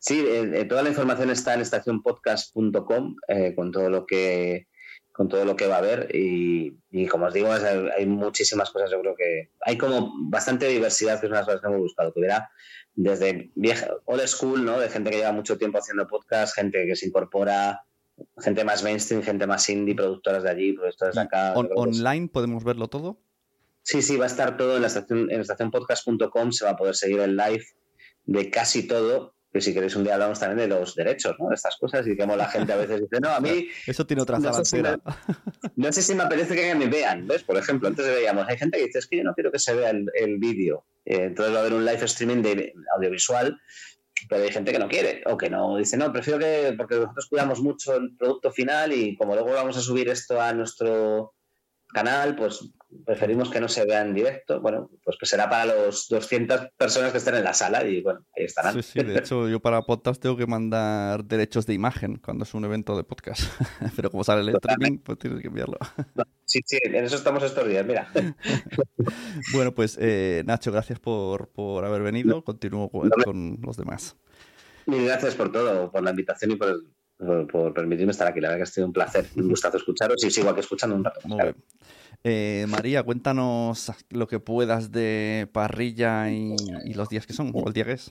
Sí, 0.00 0.20
eh, 0.20 0.60
eh, 0.60 0.64
toda 0.64 0.82
la 0.82 0.90
información 0.90 1.30
está 1.30 1.54
en 1.54 1.60
estacionpodcast.com 1.60 3.16
eh, 3.28 3.54
con 3.54 3.72
todo 3.72 3.88
lo 3.88 4.06
que 4.06 4.66
con 5.18 5.28
todo 5.28 5.44
lo 5.44 5.56
que 5.56 5.66
va 5.66 5.74
a 5.74 5.78
haber 5.78 6.14
y, 6.14 6.78
y 6.92 7.06
como 7.08 7.26
os 7.26 7.34
digo 7.34 7.52
es- 7.52 7.64
hay 7.64 8.06
muchísimas 8.06 8.70
cosas 8.70 8.88
yo 8.92 9.00
creo 9.00 9.16
que 9.16 9.50
hay 9.62 9.76
como 9.76 10.12
bastante 10.30 10.68
diversidad 10.68 11.18
que 11.18 11.26
es 11.26 11.30
una 11.30 11.40
de 11.40 11.42
las 11.42 11.46
cosas 11.46 11.60
que 11.60 11.66
hemos 11.66 11.80
buscado 11.80 12.12
que 12.14 12.20
hubiera 12.20 12.50
desde 12.94 13.50
vieja 13.56 13.88
old 14.04 14.24
school 14.28 14.64
no 14.64 14.78
de 14.78 14.88
gente 14.88 15.10
que 15.10 15.16
lleva 15.16 15.32
mucho 15.32 15.58
tiempo 15.58 15.78
haciendo 15.78 16.06
podcast 16.06 16.54
gente 16.54 16.86
que 16.86 16.94
se 16.94 17.06
incorpora 17.08 17.82
gente 18.38 18.62
más 18.64 18.84
mainstream 18.84 19.22
gente 19.24 19.48
más 19.48 19.68
indie 19.68 19.96
productoras 19.96 20.44
de 20.44 20.50
allí 20.50 20.72
productoras 20.74 21.16
de 21.16 21.20
acá 21.22 21.52
On- 21.56 21.68
online 21.74 22.28
podemos 22.28 22.62
verlo 22.62 22.86
todo. 22.86 23.18
Sí, 23.82 24.02
sí, 24.02 24.16
va 24.18 24.24
a 24.24 24.28
estar 24.28 24.56
todo 24.56 24.76
en 24.76 24.82
la 24.82 24.88
estación, 24.88 25.30
en 25.32 25.40
estacionpodcast.com, 25.40 26.52
se 26.52 26.64
va 26.64 26.72
a 26.72 26.76
poder 26.76 26.94
seguir 26.94 27.20
el 27.20 27.36
live 27.36 27.64
de 28.26 28.50
casi 28.50 28.86
todo. 28.86 29.34
Que 29.52 29.60
si 29.60 29.72
queréis 29.72 29.96
un 29.96 30.04
día 30.04 30.14
hablamos 30.14 30.38
también 30.38 30.68
de 30.68 30.74
los 30.74 30.94
derechos, 30.94 31.34
¿no? 31.38 31.48
De 31.48 31.54
estas 31.54 31.76
cosas 31.76 32.06
y 32.06 32.16
que 32.16 32.26
la 32.26 32.48
gente 32.48 32.72
a 32.72 32.76
veces 32.76 33.00
dice, 33.00 33.20
no, 33.20 33.30
a 33.30 33.40
mí 33.40 33.68
Eso 33.86 34.06
tiene 34.06 34.22
otra 34.22 34.38
no 34.38 34.52
sala 34.52 34.64
sé, 34.64 34.64
si 34.64 34.76
entera. 34.76 35.00
me, 35.04 35.70
no 35.76 35.92
sé 35.92 36.02
si 36.02 36.14
me 36.14 36.22
apetece 36.22 36.54
que 36.54 36.74
me 36.74 36.86
vean, 36.86 37.26
¿ves? 37.26 37.42
Por 37.42 37.56
ejemplo, 37.56 37.88
antes 37.88 38.06
veíamos, 38.06 38.46
hay 38.48 38.58
gente 38.58 38.78
que 38.78 38.86
dice, 38.86 38.98
es 38.98 39.06
que 39.06 39.16
yo 39.16 39.24
no 39.24 39.34
quiero 39.34 39.50
que 39.50 39.58
se 39.58 39.74
vea 39.74 39.90
el, 39.90 40.06
el 40.14 40.38
vídeo. 40.38 40.84
Eh, 41.04 41.24
entonces 41.24 41.54
va 41.54 41.58
a 41.58 41.60
haber 41.62 41.74
un 41.74 41.84
live 41.84 42.04
streaming 42.04 42.42
de 42.42 42.74
audiovisual, 42.96 43.58
pero 44.28 44.42
hay 44.42 44.52
gente 44.52 44.72
que 44.72 44.78
no 44.78 44.88
quiere 44.88 45.22
o 45.26 45.36
que 45.36 45.48
no 45.48 45.76
dice, 45.76 45.96
no, 45.96 46.12
prefiero 46.12 46.38
que, 46.38 46.74
porque 46.76 46.96
nosotros 46.96 47.26
cuidamos 47.28 47.60
mucho 47.60 47.96
el 47.96 48.16
producto 48.16 48.50
final 48.50 48.92
y 48.92 49.16
como 49.16 49.34
luego 49.34 49.52
vamos 49.52 49.76
a 49.76 49.80
subir 49.80 50.08
esto 50.08 50.40
a 50.40 50.52
nuestro 50.52 51.34
canal, 51.92 52.36
pues 52.36 52.60
preferimos 53.04 53.50
que 53.50 53.60
no 53.60 53.68
se 53.68 53.84
vea 53.84 54.00
en 54.02 54.14
directo. 54.14 54.60
Bueno, 54.60 54.90
pues 55.04 55.16
que 55.18 55.26
será 55.26 55.48
para 55.50 55.66
los 55.66 56.08
200 56.08 56.68
personas 56.76 57.12
que 57.12 57.18
estén 57.18 57.34
en 57.34 57.44
la 57.44 57.54
sala 57.54 57.84
y 57.86 58.00
bueno, 58.02 58.24
ahí 58.36 58.44
estarán. 58.44 58.74
Sí, 58.74 58.82
sí, 58.82 59.02
de 59.02 59.18
hecho 59.18 59.48
yo 59.48 59.60
para 59.60 59.82
podcast 59.82 60.20
tengo 60.20 60.36
que 60.36 60.46
mandar 60.46 61.24
derechos 61.24 61.66
de 61.66 61.74
imagen 61.74 62.16
cuando 62.16 62.44
es 62.44 62.54
un 62.54 62.64
evento 62.64 62.96
de 62.96 63.04
podcast. 63.04 63.42
Pero 63.96 64.10
como 64.10 64.24
sale 64.24 64.40
el 64.42 64.56
streaming, 64.56 64.98
pues 64.98 65.18
tienes 65.18 65.40
que 65.40 65.48
enviarlo. 65.48 65.76
Sí, 66.44 66.60
sí, 66.64 66.78
en 66.82 66.94
eso 67.04 67.16
estamos 67.16 67.42
estos 67.42 67.66
días, 67.68 67.84
mira. 67.86 68.10
Bueno, 69.52 69.74
pues 69.74 69.96
eh, 70.00 70.42
Nacho, 70.46 70.72
gracias 70.72 70.98
por, 70.98 71.48
por 71.48 71.84
haber 71.84 72.02
venido. 72.02 72.42
Continúo 72.42 72.90
con, 72.90 73.10
con 73.24 73.58
los 73.62 73.76
demás. 73.76 74.16
Mil 74.86 75.04
gracias 75.04 75.34
por 75.34 75.52
todo, 75.52 75.90
por 75.90 76.02
la 76.02 76.10
invitación 76.10 76.52
y 76.52 76.56
por, 76.56 76.68
el- 76.68 76.86
por, 77.18 77.46
por 77.48 77.74
permitirme 77.74 78.12
estar 78.12 78.26
aquí. 78.28 78.40
La 78.40 78.48
verdad 78.48 78.58
que 78.60 78.62
ha 78.70 78.72
sido 78.72 78.86
un 78.86 78.92
placer, 78.92 79.26
un 79.36 79.48
gustazo 79.48 79.76
escucharos 79.76 80.22
y 80.24 80.30
sigo 80.30 80.50
aquí 80.50 80.60
escuchando 80.60 80.96
un 80.96 81.04
rato. 81.04 81.20
Muy 81.24 81.36
claro. 81.38 81.52
bien. 81.54 81.64
Eh, 82.24 82.66
María, 82.68 83.02
cuéntanos 83.02 83.92
lo 84.10 84.26
que 84.26 84.40
puedas 84.40 84.90
de 84.90 85.48
parrilla 85.52 86.30
y, 86.30 86.56
los 86.94 87.08
días 87.08 87.26
que 87.26 87.32
son, 87.32 87.52
o 87.54 87.66
el 87.66 87.72
día 87.72 87.84
que 87.84 87.92
es. 87.92 88.10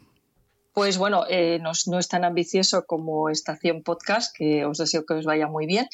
Pues 0.74 1.00
bueno, 1.00 1.24
eh, 1.28 1.58
no, 1.60 1.72
es- 1.72 2.08
tan 2.08 2.24
ambicioso 2.24 2.86
como 2.86 3.30
Estación 3.30 3.82
Podcast, 3.82 4.32
que 4.38 4.64
os 4.64 4.78
deseo 4.78 5.08
que 5.08 5.16
os 5.16 5.26
vaya 5.26 5.48
muy 5.48 5.66
bien. 5.66 5.88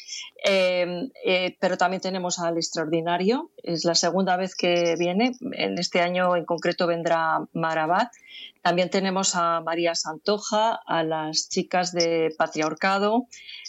Eh, 0.46 1.08
eh, 1.24 1.56
pero 1.58 1.78
también 1.78 2.02
tenemos 2.02 2.38
al 2.38 2.58
Extraordinario, 2.58 3.50
es 3.62 3.86
la 3.86 3.94
segunda 3.94 4.36
vez 4.36 4.54
que 4.54 4.94
viene. 4.98 5.32
En 5.52 5.78
este 5.78 6.02
año 6.02 6.36
en 6.36 6.44
concreto 6.44 6.86
vendrá 6.86 7.46
Marabat. 7.54 8.12
También 8.60 8.90
tenemos 8.90 9.34
a 9.36 9.62
María 9.62 9.94
Santoja, 9.94 10.78
a 10.86 11.02
las 11.02 11.48
chicas 11.48 11.92
de 11.92 12.34
Patriarcado. 12.36 13.26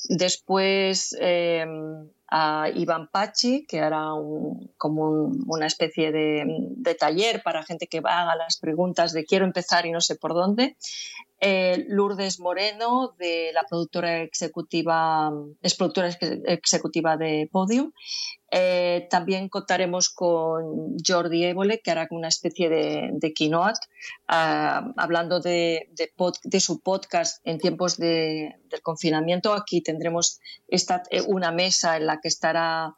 Después 0.10 1.16
eh, 1.22 1.66
a 2.28 2.70
Iván 2.74 3.08
Pachi, 3.12 3.66
que 3.68 3.82
hará 3.82 4.08
como 4.78 5.04
un- 5.10 5.44
una 5.48 5.68
especie 5.68 6.12
de, 6.12 6.44
de 6.48 6.96
taller 6.96 7.42
para 7.44 7.64
gente 7.64 7.88
que 7.88 8.00
haga 8.04 8.36
las 8.36 8.58
preguntas 8.58 9.14
de 9.14 9.26
quiero 9.26 9.46
empezar 9.46 9.86
y 9.86 9.92
no 9.92 10.02
sé 10.02 10.16
por 10.16 10.34
dónde. 10.34 10.76
Eh, 11.40 11.86
Lourdes 11.90 12.40
Moreno, 12.40 13.14
de 13.20 13.52
la 13.54 13.64
productora 13.64 14.22
ejecutiva, 14.24 15.32
es 15.62 15.76
productora 15.76 16.10
ejecutiva 16.46 17.18
de 17.18 17.50
Podium. 17.52 17.92
Eh, 18.52 19.08
también 19.10 19.50
contaremos 19.50 20.10
con 20.10 20.96
Jordi 21.06 21.44
Évole, 21.44 21.82
que 21.84 21.92
hará 21.92 22.08
una 22.12 22.30
especie 22.30 22.70
de, 22.70 23.34
keynote, 23.34 23.80
ah, 24.30 24.94
hablando 24.96 25.42
de, 25.42 25.90
de 26.44 26.60
su 26.62 26.80
podcast 26.80 27.46
en 27.46 27.58
tiempos 27.58 27.98
de- 27.98 28.56
del 28.70 28.82
confinamiento. 28.82 29.54
Aquí 29.54 29.82
tendremos 29.82 30.40
esta, 30.70 31.04
eh, 31.10 31.22
una 31.22 31.52
mesa 31.52 31.98
en 31.98 32.06
la 32.06 32.22
que 32.22 32.30
estará 32.30 32.96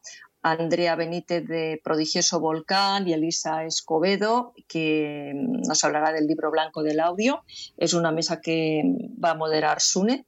Andrea 0.51 0.95
Benítez 0.95 1.45
de 1.45 1.81
Prodigioso 1.83 2.39
Volcán 2.39 3.07
y 3.07 3.13
Elisa 3.13 3.65
Escobedo, 3.65 4.53
que 4.67 5.33
mm, 5.35 5.67
nos 5.67 5.83
hablará 5.83 6.11
del 6.11 6.27
libro 6.27 6.51
blanco 6.51 6.83
del 6.83 6.99
audio. 6.99 7.43
Es 7.75 7.93
una 7.93 8.11
mesa 8.11 8.39
que 8.39 8.81
va 9.23 9.31
a 9.31 9.35
moderar 9.35 9.81
Sune. 9.81 10.25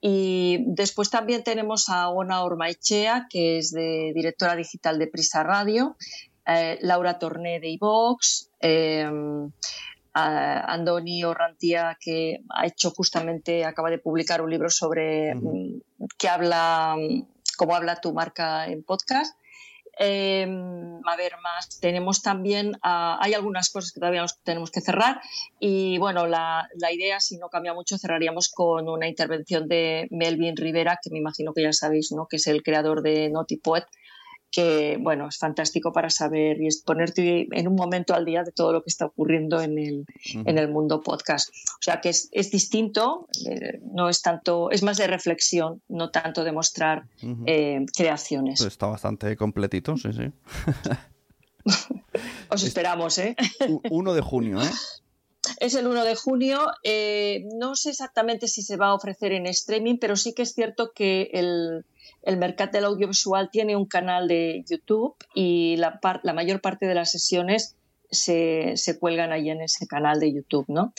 Y 0.00 0.64
después 0.66 1.10
también 1.10 1.42
tenemos 1.42 1.88
a 1.88 2.08
Ona 2.08 2.44
Ormaechea, 2.44 3.26
que 3.28 3.58
es 3.58 3.72
de 3.72 4.12
directora 4.14 4.54
digital 4.54 4.96
de 4.98 5.08
Prisa 5.08 5.42
Radio, 5.42 5.96
eh, 6.46 6.78
Laura 6.82 7.18
Torné 7.18 7.58
de 7.58 7.70
iVox, 7.70 8.50
eh, 8.60 9.10
a 10.14 10.72
Andoni 10.72 11.24
Orrantía, 11.24 11.96
que 12.00 12.40
ha 12.48 12.66
hecho 12.66 12.92
justamente, 12.92 13.64
acaba 13.64 13.90
de 13.90 13.98
publicar 13.98 14.40
un 14.40 14.50
libro 14.50 14.70
sobre 14.70 15.34
mm, 15.34 15.80
que 16.16 16.28
habla, 16.28 16.96
mm, 16.96 17.26
cómo 17.56 17.74
habla 17.74 18.00
tu 18.00 18.12
marca 18.14 18.66
en 18.66 18.84
podcast. 18.84 19.36
Eh, 19.98 20.46
a 21.04 21.16
ver, 21.16 21.32
más. 21.42 21.80
Tenemos 21.80 22.22
también, 22.22 22.72
ah, 22.82 23.18
hay 23.20 23.34
algunas 23.34 23.70
cosas 23.70 23.92
que 23.92 24.00
todavía 24.00 24.24
tenemos 24.44 24.70
que 24.70 24.80
cerrar 24.80 25.20
y 25.58 25.98
bueno, 25.98 26.26
la, 26.26 26.68
la 26.76 26.92
idea, 26.92 27.18
si 27.18 27.36
no 27.38 27.48
cambia 27.48 27.74
mucho, 27.74 27.98
cerraríamos 27.98 28.48
con 28.48 28.88
una 28.88 29.08
intervención 29.08 29.66
de 29.66 30.06
Melvin 30.10 30.56
Rivera, 30.56 30.98
que 31.02 31.10
me 31.10 31.18
imagino 31.18 31.52
que 31.52 31.62
ya 31.62 31.72
sabéis, 31.72 32.12
¿no? 32.12 32.26
que 32.26 32.36
es 32.36 32.46
el 32.46 32.62
creador 32.62 33.02
de 33.02 33.28
Notipoet, 33.28 33.84
que 34.50 34.96
bueno, 35.00 35.28
es 35.28 35.36
fantástico 35.38 35.92
para 35.92 36.08
saber 36.10 36.60
y 36.60 36.66
es 36.68 36.82
ponerte 36.82 37.46
en 37.52 37.68
un 37.68 37.74
momento 37.74 38.14
al 38.14 38.24
día 38.24 38.42
de 38.44 38.52
todo 38.52 38.72
lo 38.72 38.82
que 38.82 38.88
está 38.88 39.04
ocurriendo 39.06 39.60
en 39.60 39.78
el, 39.78 40.06
en 40.46 40.56
el 40.58 40.68
mundo 40.70 41.02
podcast. 41.02 41.50
O 41.50 41.82
sea 41.82 42.00
que 42.00 42.08
es, 42.08 42.28
es 42.32 42.50
distinto, 42.50 43.28
eh, 43.46 43.80
no 43.92 44.08
es 44.08 44.22
tanto, 44.22 44.70
es 44.70 44.82
más 44.82 44.96
de 44.96 45.06
reflexión, 45.06 45.82
no 45.88 46.10
tanto 46.10 46.44
de 46.44 46.52
mostrar 46.52 47.04
eh, 47.46 47.84
creaciones. 47.96 48.60
Está 48.62 48.86
bastante 48.86 49.36
completito, 49.36 49.96
sí, 49.96 50.10
sí. 50.12 50.32
Os 52.50 52.62
esperamos, 52.62 53.18
¿eh? 53.18 53.36
U- 53.68 53.80
1 53.90 54.14
de 54.14 54.20
junio, 54.22 54.62
¿eh? 54.62 54.70
Es 55.60 55.74
el 55.74 55.86
1 55.86 56.04
de 56.04 56.14
junio. 56.14 56.66
eh, 56.84 57.44
no 57.58 57.74
sé 57.74 57.90
exactamente 57.90 58.48
si 58.48 58.62
se 58.62 58.76
va 58.76 58.88
a 58.88 58.94
ofrecer 58.94 59.32
en 59.32 59.46
streaming, 59.46 59.98
pero 59.98 60.16
sí 60.16 60.32
que 60.34 60.42
es 60.42 60.52
cierto 60.54 60.92
que 60.94 61.30
el, 61.32 61.84
el 62.22 62.36
mercado 62.36 62.70
del 62.72 62.84
audiovisual 62.84 63.50
tiene 63.50 63.76
un 63.76 63.86
canal 63.86 64.28
de 64.28 64.64
YouTube 64.68 65.14
y 65.34 65.76
la, 65.76 66.00
par- 66.00 66.20
la 66.22 66.32
mayor 66.32 66.60
parte 66.60 66.86
de 66.86 66.94
las 66.94 67.10
sesiones 67.10 67.74
se, 68.10 68.72
se, 68.76 68.98
cuelgan 68.98 69.32
ahí 69.32 69.50
en 69.50 69.60
ese 69.60 69.86
canal 69.86 70.18
de 70.18 70.32
YouTube, 70.32 70.64
¿no? 70.68 70.94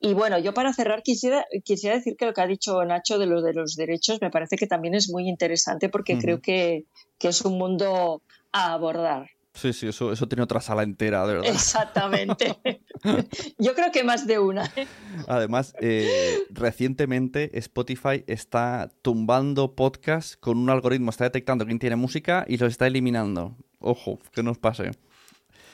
Y 0.00 0.14
bueno, 0.14 0.38
yo 0.38 0.54
para 0.54 0.72
cerrar 0.72 1.02
quisiera, 1.02 1.44
quisiera 1.64 1.96
decir 1.96 2.16
que 2.16 2.24
lo 2.24 2.32
que 2.32 2.40
ha 2.40 2.46
dicho 2.46 2.82
Nacho 2.86 3.18
de 3.18 3.26
lo 3.26 3.42
de 3.42 3.52
los 3.52 3.76
derechos 3.76 4.22
me 4.22 4.30
parece 4.30 4.56
que 4.56 4.66
también 4.66 4.94
es 4.94 5.10
muy 5.10 5.28
interesante 5.28 5.90
porque 5.90 6.16
creo 6.18 6.40
que, 6.40 6.84
que, 7.18 7.28
es 7.28 7.42
un 7.42 7.58
mundo 7.58 8.22
a 8.52 8.72
abordar. 8.72 9.28
Sí, 9.56 9.72
sí, 9.72 9.88
eso, 9.88 10.12
eso 10.12 10.28
tiene 10.28 10.42
otra 10.42 10.60
sala 10.60 10.82
entera, 10.82 11.26
de 11.26 11.34
verdad. 11.34 11.50
Exactamente. 11.50 12.58
Yo 13.58 13.74
creo 13.74 13.90
que 13.90 14.04
más 14.04 14.26
de 14.26 14.38
una. 14.38 14.70
¿eh? 14.76 14.86
Además, 15.26 15.74
eh, 15.80 16.40
recientemente 16.50 17.58
Spotify 17.58 18.22
está 18.26 18.90
tumbando 19.00 19.74
podcasts 19.74 20.36
con 20.36 20.58
un 20.58 20.68
algoritmo, 20.68 21.10
está 21.10 21.24
detectando 21.24 21.64
quién 21.64 21.78
tiene 21.78 21.96
música 21.96 22.44
y 22.46 22.58
los 22.58 22.70
está 22.70 22.86
eliminando. 22.86 23.56
Ojo, 23.78 24.18
que 24.32 24.42
nos 24.42 24.58
pase. 24.58 24.92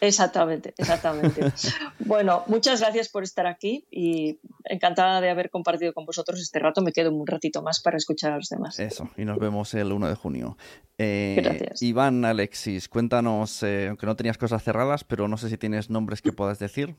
Exactamente, 0.03 0.75
exactamente. 0.79 1.41
bueno, 2.01 2.43
muchas 2.49 2.81
gracias 2.81 3.09
por 3.09 3.23
estar 3.23 3.47
aquí 3.47 3.87
y 3.89 4.41
encantada 4.65 5.21
de 5.21 5.31
haber 5.31 5.49
compartido 5.49 5.93
con 5.93 6.05
vosotros 6.05 6.41
este 6.41 6.59
rato. 6.59 6.83
Me 6.83 6.93
quedo 6.93 7.13
un 7.13 7.25
ratito 7.25 7.63
más 7.63 7.81
para 7.81 7.99
escuchar 7.99 8.33
a 8.33 8.37
los 8.37 8.49
demás. 8.49 8.81
Eso, 8.81 9.09
y 9.17 9.25
nos 9.25 9.39
vemos 9.39 9.73
el 9.75 9.93
1 9.93 10.09
de 10.09 10.15
junio. 10.17 10.59
Eh, 10.99 11.37
gracias. 11.41 11.83
Iván, 11.83 12.25
Alexis, 12.25 12.89
cuéntanos, 12.89 13.63
eh, 13.63 13.87
aunque 13.91 14.07
no 14.07 14.17
tenías 14.17 14.37
cosas 14.39 14.65
cerradas, 14.65 15.05
pero 15.05 15.29
no 15.29 15.37
sé 15.37 15.49
si 15.49 15.57
tienes 15.57 15.89
nombres 15.89 16.21
que 16.21 16.33
puedas 16.33 16.59
decir. 16.59 16.97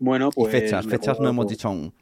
Bueno, 0.00 0.30
pues. 0.30 0.50
fechas, 0.50 0.84
fechas 0.84 1.20
no 1.20 1.28
hemos 1.28 1.46
dicho 1.46 1.68
aún. 1.68 1.94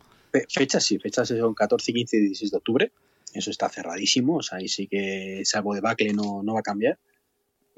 Fechas 0.49 0.83
sí, 0.83 0.99
fechas 0.99 1.29
son 1.29 1.53
14, 1.53 1.93
15 1.93 2.17
y 2.17 2.21
16 2.21 2.51
de 2.51 2.57
octubre. 2.57 2.93
Eso 3.35 3.51
está 3.51 3.69
cerradísimo, 3.69 4.37
o 4.37 4.43
sea, 4.43 4.57
ahí 4.57 4.69
sí 4.69 4.87
que 4.87 5.43
salvo 5.45 5.75
de 5.75 5.83
Bacle 5.83 6.15
no, 6.15 6.43
no 6.43 6.55
va 6.55 6.61
a 6.61 6.63
cambiar. 6.63 6.99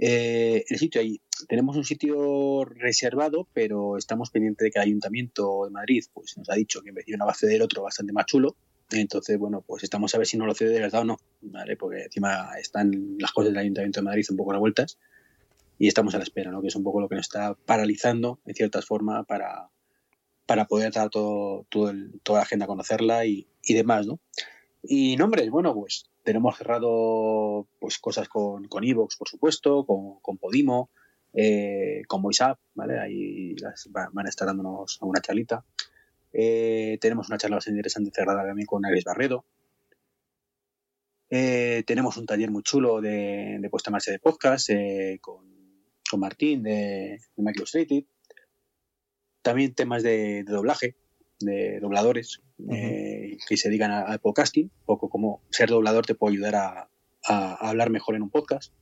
Eh, 0.04 0.64
el 0.68 0.78
sitio 0.80 1.00
ahí, 1.00 1.20
tenemos 1.46 1.76
un 1.76 1.84
sitio 1.84 2.64
reservado, 2.64 3.46
pero 3.52 3.96
estamos 3.96 4.30
pendientes 4.30 4.64
de 4.64 4.72
que 4.72 4.80
el 4.80 4.86
Ayuntamiento 4.86 5.64
de 5.64 5.70
Madrid 5.70 6.04
pues, 6.12 6.36
nos 6.36 6.50
ha 6.50 6.56
dicho 6.56 6.82
que 6.82 6.88
en 6.88 6.96
vez 6.96 7.06
de 7.06 7.14
una 7.14 7.24
va 7.24 7.30
a 7.30 7.36
ceder 7.36 7.62
otro 7.62 7.84
bastante 7.84 8.12
más 8.12 8.26
chulo. 8.26 8.56
Entonces, 8.90 9.38
bueno, 9.38 9.62
pues 9.64 9.84
estamos 9.84 10.12
a 10.12 10.18
ver 10.18 10.26
si 10.26 10.36
no 10.36 10.44
lo 10.44 10.54
cede 10.54 10.70
de 10.70 10.80
verdad 10.80 11.02
o 11.02 11.04
no, 11.04 11.18
¿vale? 11.42 11.76
Porque 11.76 12.02
encima 12.02 12.50
están 12.58 13.16
las 13.20 13.30
cosas 13.30 13.52
del 13.52 13.58
Ayuntamiento 13.58 14.00
de 14.00 14.04
Madrid 14.04 14.26
un 14.28 14.36
poco 14.36 14.52
revueltas 14.52 14.98
y 15.78 15.86
estamos 15.86 16.16
a 16.16 16.18
la 16.18 16.24
espera, 16.24 16.50
¿no? 16.50 16.60
Que 16.62 16.68
es 16.68 16.74
un 16.74 16.82
poco 16.82 17.00
lo 17.00 17.08
que 17.08 17.14
nos 17.14 17.26
está 17.26 17.54
paralizando, 17.54 18.40
en 18.44 18.56
cierta 18.56 18.82
forma, 18.82 19.22
para, 19.22 19.70
para 20.46 20.66
poder 20.66 20.92
dar 20.92 21.10
todo, 21.10 21.64
todo 21.70 21.92
toda 22.24 22.40
la 22.40 22.42
agenda 22.42 22.64
a 22.64 22.66
conocerla 22.66 23.24
y, 23.24 23.46
y 23.62 23.74
demás, 23.74 24.08
¿no? 24.08 24.18
Y 24.82 25.14
nombres, 25.14 25.48
bueno, 25.48 25.72
pues 25.72 26.10
tenemos 26.22 26.56
cerrado 26.56 27.66
pues 27.78 27.98
cosas 27.98 28.28
con, 28.28 28.68
con 28.68 28.84
Evox, 28.84 29.16
por 29.16 29.28
supuesto, 29.28 29.84
con, 29.84 30.20
con 30.20 30.38
Podimo, 30.38 30.90
eh, 31.32 32.02
con 32.06 32.22
VoiceUp, 32.22 32.58
¿vale? 32.74 33.00
Ahí 33.00 33.56
van 33.90 34.26
a 34.26 34.28
estar 34.28 34.46
dándonos 34.46 34.98
una 35.00 35.20
charlita. 35.20 35.64
Eh, 36.32 36.98
tenemos 37.00 37.28
una 37.28 37.38
charla 37.38 37.56
bastante 37.56 37.78
interesante 37.78 38.10
cerrada 38.14 38.44
también 38.44 38.66
con 38.66 38.84
Alex 38.84 39.04
Barredo. 39.04 39.44
Eh, 41.30 41.82
tenemos 41.86 42.16
un 42.18 42.26
taller 42.26 42.50
muy 42.50 42.62
chulo 42.62 43.00
de, 43.00 43.58
de 43.60 43.70
puesta 43.70 43.90
en 43.90 43.92
marcha 43.92 44.12
de 44.12 44.18
podcast 44.18 44.68
con, 45.20 45.46
con, 46.08 46.20
Martín 46.20 46.62
de, 46.62 47.20
de 47.36 47.42
Microstrated. 47.42 48.04
También 49.40 49.74
temas 49.74 50.02
de, 50.02 50.44
de 50.44 50.52
doblaje, 50.52 50.94
de 51.40 51.80
dobladores 51.80 52.42
eh, 52.70 53.01
que 53.36 53.56
se 53.56 53.68
dedican 53.68 53.90
al 53.90 54.18
podcasting, 54.20 54.70
poco 54.84 55.08
como 55.08 55.42
ser 55.50 55.68
doblador 55.68 56.06
te 56.06 56.14
puede 56.14 56.34
ayudar 56.34 56.54
a, 56.56 56.88
hablar 57.24 57.90
mejor 57.90 58.16
en 58.16 58.22
un 58.22 58.30
podcast. 58.30 58.72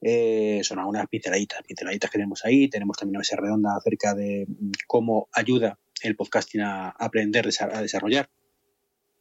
Eh, 0.00 0.60
son 0.62 0.78
algunas 0.78 1.06
pinceladitas, 1.08 1.62
pinceladitas 1.62 2.10
que 2.10 2.18
tenemos 2.18 2.44
ahí. 2.44 2.68
Tenemos 2.68 2.96
también 2.96 3.16
una 3.16 3.20
mesa 3.20 3.36
redonda 3.36 3.76
acerca 3.76 4.14
de 4.14 4.46
mm, 4.48 4.70
cómo 4.86 5.28
ayuda 5.32 5.78
el 6.02 6.16
podcasting 6.16 6.60
a 6.60 6.90
aprender 6.90 7.48
a 7.60 7.82
desarrollar 7.82 8.30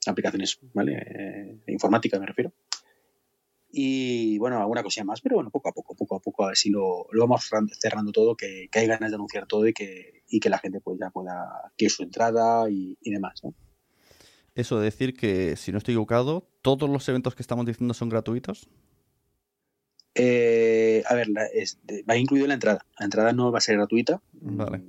aplicaciones 0.07 0.59
¿vale? 0.73 0.93
Eh, 0.93 1.59
de 1.65 1.73
informática, 1.73 2.19
me 2.19 2.25
refiero. 2.25 2.53
Y 3.71 4.37
bueno, 4.37 4.59
alguna 4.59 4.83
cosilla 4.83 5.03
más, 5.03 5.19
pero 5.19 5.35
bueno, 5.35 5.49
poco 5.49 5.69
a 5.69 5.73
poco, 5.73 5.95
poco 5.95 6.15
a 6.15 6.19
poco, 6.19 6.43
a 6.45 6.47
ver 6.47 6.57
si 6.57 6.69
lo, 6.69 7.07
lo 7.11 7.27
vamos 7.27 7.49
cerrando 7.77 8.11
todo, 8.13 8.35
que, 8.35 8.69
que, 8.71 8.79
hay 8.79 8.87
ganas 8.87 9.11
de 9.11 9.15
anunciar 9.15 9.47
todo 9.47 9.67
y 9.67 9.73
que, 9.73 10.23
y 10.29 10.39
que 10.39 10.49
la 10.49 10.59
gente 10.59 10.79
pues 10.79 10.97
ya 10.99 11.09
pueda 11.09 11.73
que 11.75 11.89
su 11.89 12.03
entrada 12.03 12.69
y, 12.69 12.97
y 13.01 13.11
demás, 13.11 13.43
¿no? 13.43 13.53
Eso 14.55 14.79
de 14.79 14.85
decir 14.85 15.13
que, 15.13 15.55
si 15.57 15.71
no 15.71 15.77
estoy 15.77 15.93
equivocado, 15.93 16.47
todos 16.61 16.89
los 16.89 17.07
eventos 17.09 17.35
que 17.35 17.43
estamos 17.43 17.65
diciendo 17.65 17.93
son 17.93 18.09
gratuitos. 18.09 18.69
Eh, 20.15 21.03
a 21.05 21.13
ver, 21.13 21.27
es, 21.53 21.77
va 22.09 22.15
incluido 22.15 22.47
la 22.47 22.53
entrada. 22.53 22.85
La 22.97 23.05
entrada 23.05 23.33
no 23.33 23.51
va 23.51 23.57
a 23.57 23.61
ser 23.61 23.75
gratuita. 23.75 24.21
Vale. 24.31 24.81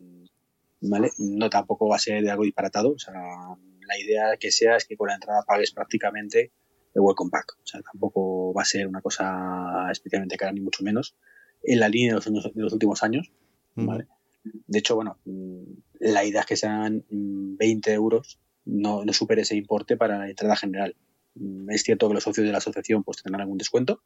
¿Vale? 0.80 1.10
No 1.18 1.50
tampoco 1.50 1.88
va 1.88 1.96
a 1.96 1.98
ser 1.98 2.22
de 2.22 2.30
algo 2.30 2.44
disparatado. 2.44 2.92
O 2.92 2.98
sea, 2.98 3.14
la 3.14 3.98
idea 3.98 4.36
que 4.38 4.52
sea 4.52 4.76
es 4.76 4.84
que 4.84 4.96
con 4.96 5.08
la 5.08 5.14
entrada 5.14 5.42
pagues 5.42 5.72
prácticamente 5.72 6.52
el 6.94 7.00
welcome 7.00 7.30
pack. 7.30 7.56
O 7.60 7.66
sea, 7.66 7.82
tampoco 7.82 8.54
va 8.54 8.62
a 8.62 8.66
ser 8.66 8.86
una 8.86 9.02
cosa 9.02 9.88
especialmente 9.90 10.36
cara, 10.36 10.52
ni 10.52 10.60
mucho 10.60 10.84
menos. 10.84 11.16
En 11.64 11.80
la 11.80 11.88
línea 11.88 12.10
de 12.10 12.30
los, 12.30 12.54
de 12.54 12.62
los 12.62 12.72
últimos 12.72 13.02
años. 13.02 13.32
¿vale? 13.74 14.06
De 14.44 14.78
hecho, 14.78 14.94
bueno, 14.94 15.18
mm, 15.24 15.62
la 16.00 16.24
idea 16.24 16.40
es 16.42 16.46
que 16.46 16.56
sean 16.56 17.04
20 17.10 17.92
euros, 17.92 18.38
no, 18.66 19.04
no 19.04 19.12
supere 19.12 19.42
ese 19.42 19.56
importe 19.56 19.96
para 19.96 20.18
la 20.18 20.28
entrada 20.28 20.56
general. 20.56 20.94
Mm, 21.34 21.70
es 21.70 21.82
cierto 21.82 22.08
que 22.08 22.14
los 22.14 22.24
socios 22.24 22.44
de 22.44 22.52
la 22.52 22.58
asociación 22.58 23.02
pues 23.02 23.22
tendrán 23.22 23.42
algún 23.42 23.58
descuento, 23.58 24.02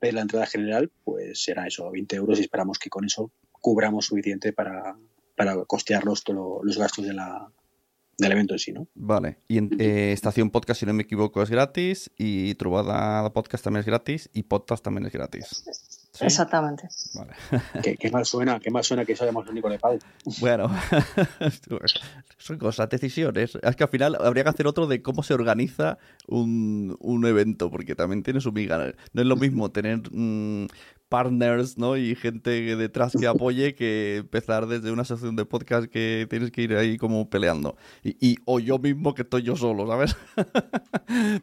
pero 0.00 0.14
la 0.14 0.22
entrada 0.22 0.46
general 0.46 0.90
pues 1.04 1.42
será 1.42 1.66
eso, 1.66 1.90
20 1.90 2.16
euros 2.16 2.38
y 2.38 2.42
esperamos 2.42 2.78
que 2.78 2.90
con 2.90 3.04
eso 3.04 3.30
cubramos 3.52 4.06
suficiente 4.06 4.52
para, 4.52 4.96
para 5.36 5.64
costear 5.64 6.04
los, 6.04 6.24
los 6.28 6.78
gastos 6.78 7.04
de 7.04 7.14
la, 7.14 7.52
del 8.18 8.32
evento 8.32 8.54
en 8.54 8.58
sí, 8.58 8.72
¿no? 8.72 8.88
Vale. 8.94 9.38
Y 9.46 9.58
en, 9.58 9.70
eh, 9.80 10.12
Estación 10.12 10.50
Podcast, 10.50 10.80
si 10.80 10.86
no 10.86 10.92
me 10.92 11.04
equivoco, 11.04 11.42
es 11.42 11.50
gratis. 11.50 12.10
Y 12.18 12.54
Trubada 12.56 13.32
Podcast 13.32 13.64
también 13.64 13.80
es 13.80 13.86
gratis. 13.86 14.28
Y 14.32 14.42
Podcast 14.42 14.84
también 14.84 15.06
es 15.06 15.12
gratis. 15.12 15.64
¿Sí? 16.18 16.24
Exactamente. 16.24 16.88
Vale. 17.14 17.32
¿Qué, 17.82 17.96
¿Qué, 17.96 18.10
mal 18.10 18.24
suena, 18.24 18.58
qué 18.58 18.72
mal 18.72 18.82
suena 18.82 19.04
que 19.04 19.12
eso 19.12 19.24
un 19.28 19.48
único 19.48 19.70
de 19.70 19.78
Pau. 19.78 19.96
Bueno, 20.40 20.68
son 22.38 22.58
cosas, 22.58 22.88
decisiones. 22.88 23.56
Es 23.62 23.76
que 23.76 23.84
al 23.84 23.88
final 23.88 24.16
habría 24.20 24.42
que 24.42 24.50
hacer 24.50 24.66
otro 24.66 24.88
de 24.88 25.00
cómo 25.00 25.22
se 25.22 25.34
organiza 25.34 25.98
un, 26.26 26.96
un 26.98 27.24
evento, 27.24 27.70
porque 27.70 27.94
también 27.94 28.24
tiene 28.24 28.40
su 28.40 28.50
miga. 28.50 28.92
No 29.12 29.22
es 29.22 29.28
lo 29.28 29.36
mismo 29.36 29.70
tener 29.70 30.02
mmm, 30.10 30.66
partners, 31.08 31.78
¿no? 31.78 31.96
Y 31.96 32.14
gente 32.14 32.76
detrás 32.76 33.12
que 33.18 33.26
apoye 33.26 33.74
que 33.74 34.16
empezar 34.18 34.66
desde 34.66 34.90
una 34.90 35.04
sesión 35.04 35.36
de 35.36 35.44
podcast 35.44 35.88
que 35.88 36.26
tienes 36.28 36.50
que 36.50 36.62
ir 36.62 36.74
ahí 36.74 36.96
como 36.96 37.30
peleando. 37.30 37.76
Y, 38.02 38.16
y 38.20 38.36
o 38.44 38.58
yo 38.60 38.78
mismo 38.78 39.14
que 39.14 39.22
estoy 39.22 39.42
yo 39.42 39.56
solo, 39.56 39.86
¿sabes? 39.86 40.16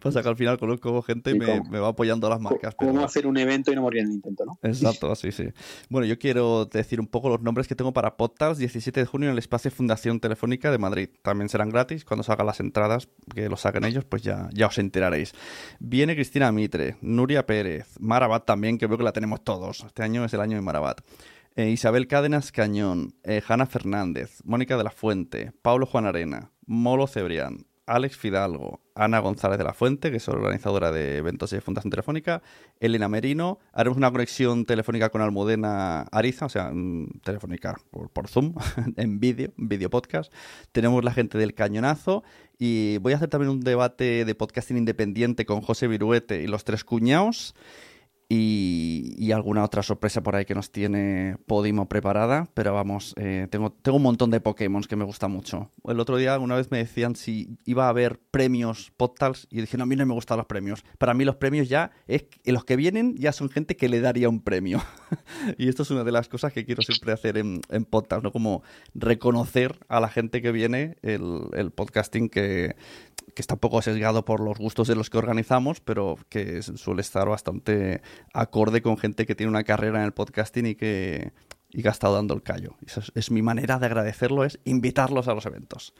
Pasa 0.01 0.21
que 0.21 0.29
al 0.29 0.35
final 0.35 0.57
conozco 0.57 1.01
gente 1.01 1.31
y 1.31 1.39
me, 1.39 1.61
me, 1.69 1.79
va 1.79 1.89
apoyando 1.89 2.27
a 2.27 2.31
las 2.31 2.41
marcas. 2.41 2.75
¿Cómo 2.75 2.93
pero... 2.93 3.05
hacer 3.05 3.27
un 3.27 3.37
evento 3.37 3.71
y 3.71 3.75
no 3.75 3.81
morir 3.81 4.01
en 4.01 4.07
el 4.07 4.13
intento, 4.13 4.45
no? 4.45 4.59
Exacto, 4.65 5.15
sí, 5.15 5.31
sí. 5.31 5.49
Bueno, 5.89 6.05
yo 6.07 6.17
quiero 6.17 6.65
decir 6.65 6.99
un 6.99 7.07
poco 7.07 7.29
los 7.29 7.41
nombres 7.41 7.67
que 7.67 7.75
tengo 7.75 7.93
para 7.93 8.17
podcast 8.17 8.59
17 8.59 8.99
de 8.99 9.05
junio 9.05 9.29
en 9.29 9.33
el 9.33 9.39
espacio 9.39 9.71
Fundación 9.71 10.19
Telefónica 10.19 10.71
de 10.71 10.77
Madrid. 10.77 11.09
También 11.21 11.49
serán 11.49 11.69
gratis. 11.69 12.05
Cuando 12.05 12.23
salgan 12.23 12.47
las 12.47 12.59
entradas, 12.59 13.07
que 13.33 13.49
lo 13.49 13.57
saquen 13.57 13.85
ellos, 13.85 14.05
pues 14.05 14.21
ya, 14.21 14.49
ya 14.53 14.67
os 14.67 14.77
enteraréis. 14.77 15.33
Viene 15.79 16.15
Cristina 16.15 16.51
Mitre, 16.51 16.97
Nuria 17.01 17.45
Pérez, 17.45 17.87
Marabat 17.99 18.45
también, 18.45 18.77
que 18.77 18.87
veo 18.87 18.97
que 18.97 19.03
la 19.03 19.13
tenemos 19.13 19.43
todos. 19.43 19.83
Este 19.85 20.03
año 20.03 20.25
es 20.25 20.33
el 20.33 20.41
año 20.41 20.55
de 20.55 20.61
Marabat. 20.61 21.01
Eh, 21.55 21.69
Isabel 21.69 22.07
Cádenas 22.07 22.51
Cañón, 22.51 23.15
eh, 23.23 23.41
Hanna 23.47 23.65
Fernández, 23.65 24.41
Mónica 24.43 24.75
de 24.75 24.83
la 24.83 24.91
Fuente, 24.91 25.53
Pablo 25.61 25.85
Juan 25.85 26.05
Arena, 26.05 26.51
Molo 26.65 27.07
Cebrián, 27.07 27.65
Alex 27.87 28.17
Fidalgo, 28.17 28.81
Ana 28.95 29.19
González 29.19 29.57
de 29.57 29.63
la 29.63 29.73
Fuente, 29.73 30.09
que 30.09 30.17
es 30.17 30.27
organizadora 30.27 30.91
de 30.91 31.17
eventos 31.17 31.51
de 31.51 31.61
Fundación 31.61 31.91
Telefónica, 31.91 32.41
Elena 32.79 33.07
Merino. 33.07 33.59
Haremos 33.73 33.97
una 33.97 34.11
conexión 34.11 34.65
telefónica 34.65 35.09
con 35.09 35.21
Almudena 35.21 36.01
Ariza, 36.11 36.47
o 36.47 36.49
sea, 36.49 36.71
mm, 36.73 37.19
telefónica 37.23 37.75
por, 37.91 38.09
por 38.09 38.27
Zoom, 38.27 38.55
en 38.97 39.19
vídeo, 39.19 39.53
vídeo 39.57 39.89
podcast. 39.89 40.33
Tenemos 40.71 41.03
la 41.03 41.11
gente 41.11 41.37
del 41.37 41.53
Cañonazo 41.53 42.23
y 42.57 42.97
voy 42.99 43.13
a 43.13 43.17
hacer 43.17 43.29
también 43.29 43.51
un 43.51 43.61
debate 43.61 44.25
de 44.25 44.35
podcasting 44.35 44.77
independiente 44.77 45.45
con 45.45 45.61
José 45.61 45.87
Viruete 45.87 46.41
y 46.41 46.47
los 46.47 46.63
tres 46.63 46.83
cuñados. 46.83 47.55
Y, 48.27 49.13
y, 49.19 49.31
alguna 49.33 49.63
otra 49.63 49.83
sorpresa 49.83 50.23
por 50.23 50.35
ahí 50.35 50.45
que 50.45 50.55
nos 50.55 50.71
tiene 50.71 51.37
Podimo 51.45 51.87
preparada. 51.87 52.49
Pero 52.55 52.73
vamos, 52.73 53.13
eh, 53.17 53.47
tengo, 53.51 53.71
tengo 53.71 53.97
un 53.97 54.03
montón 54.03 54.31
de 54.31 54.41
Pokémon 54.41 54.81
que 54.83 54.95
me 54.95 55.05
gusta 55.05 55.27
mucho. 55.27 55.71
El 55.87 55.99
otro 55.99 56.17
día 56.17 56.39
una 56.39 56.55
vez 56.55 56.71
me 56.71 56.79
decían 56.79 57.15
si 57.15 57.59
iba 57.65 57.85
a 57.85 57.89
haber 57.89 58.19
premios 58.31 58.91
Podtals 58.97 59.47
y 59.51 59.61
dije, 59.61 59.77
no, 59.77 59.83
a 59.83 59.85
mí 59.85 59.95
no 59.95 60.05
me 60.07 60.15
gustan 60.15 60.37
los 60.37 60.47
premios. 60.47 60.83
Para 60.97 61.13
mí 61.13 61.23
los 61.23 61.35
premios 61.35 61.69
ya, 61.69 61.91
es 62.07 62.25
los 62.45 62.65
que 62.65 62.75
vienen 62.75 63.15
ya 63.15 63.31
son 63.31 63.49
gente 63.49 63.77
que 63.77 63.89
le 63.89 64.01
daría 64.01 64.27
un 64.27 64.41
premio. 64.41 64.81
y 65.59 65.69
esto 65.69 65.83
es 65.83 65.91
una 65.91 66.03
de 66.03 66.11
las 66.11 66.27
cosas 66.27 66.51
que 66.51 66.65
quiero 66.65 66.81
siempre 66.81 67.11
hacer 67.11 67.37
en, 67.37 67.61
en 67.69 67.85
Podtals, 67.85 68.23
¿no? 68.23 68.31
Como 68.31 68.63
reconocer 68.95 69.77
a 69.87 69.99
la 69.99 70.09
gente 70.09 70.41
que 70.41 70.51
viene 70.51 70.97
el, 71.03 71.41
el 71.53 71.69
podcasting 71.69 72.29
que, 72.29 72.75
que 73.33 73.41
está 73.41 73.55
un 73.55 73.59
poco 73.59 73.81
sesgado 73.81 74.25
por 74.25 74.39
los 74.39 74.57
gustos 74.57 74.87
de 74.87 74.95
los 74.95 75.09
que 75.09 75.17
organizamos, 75.17 75.81
pero 75.81 76.17
que 76.29 76.61
suele 76.61 77.01
estar 77.01 77.27
bastante 77.27 78.01
acorde 78.33 78.81
con 78.81 78.97
gente 78.97 79.25
que 79.25 79.35
tiene 79.35 79.49
una 79.49 79.63
carrera 79.63 79.99
en 79.99 80.05
el 80.05 80.13
podcasting 80.13 80.65
y 80.65 80.75
que, 80.75 81.31
y 81.69 81.81
que 81.81 81.87
ha 81.87 81.91
estado 81.91 82.15
dando 82.15 82.33
el 82.33 82.41
callo. 82.41 82.75
Es, 83.15 83.31
mi 83.31 83.41
manera 83.41 83.79
de 83.79 83.85
agradecerlo, 83.85 84.43
es 84.45 84.59
invitarlos 84.63 85.27
a 85.27 85.33
los 85.33 85.45
eventos. 85.45 85.93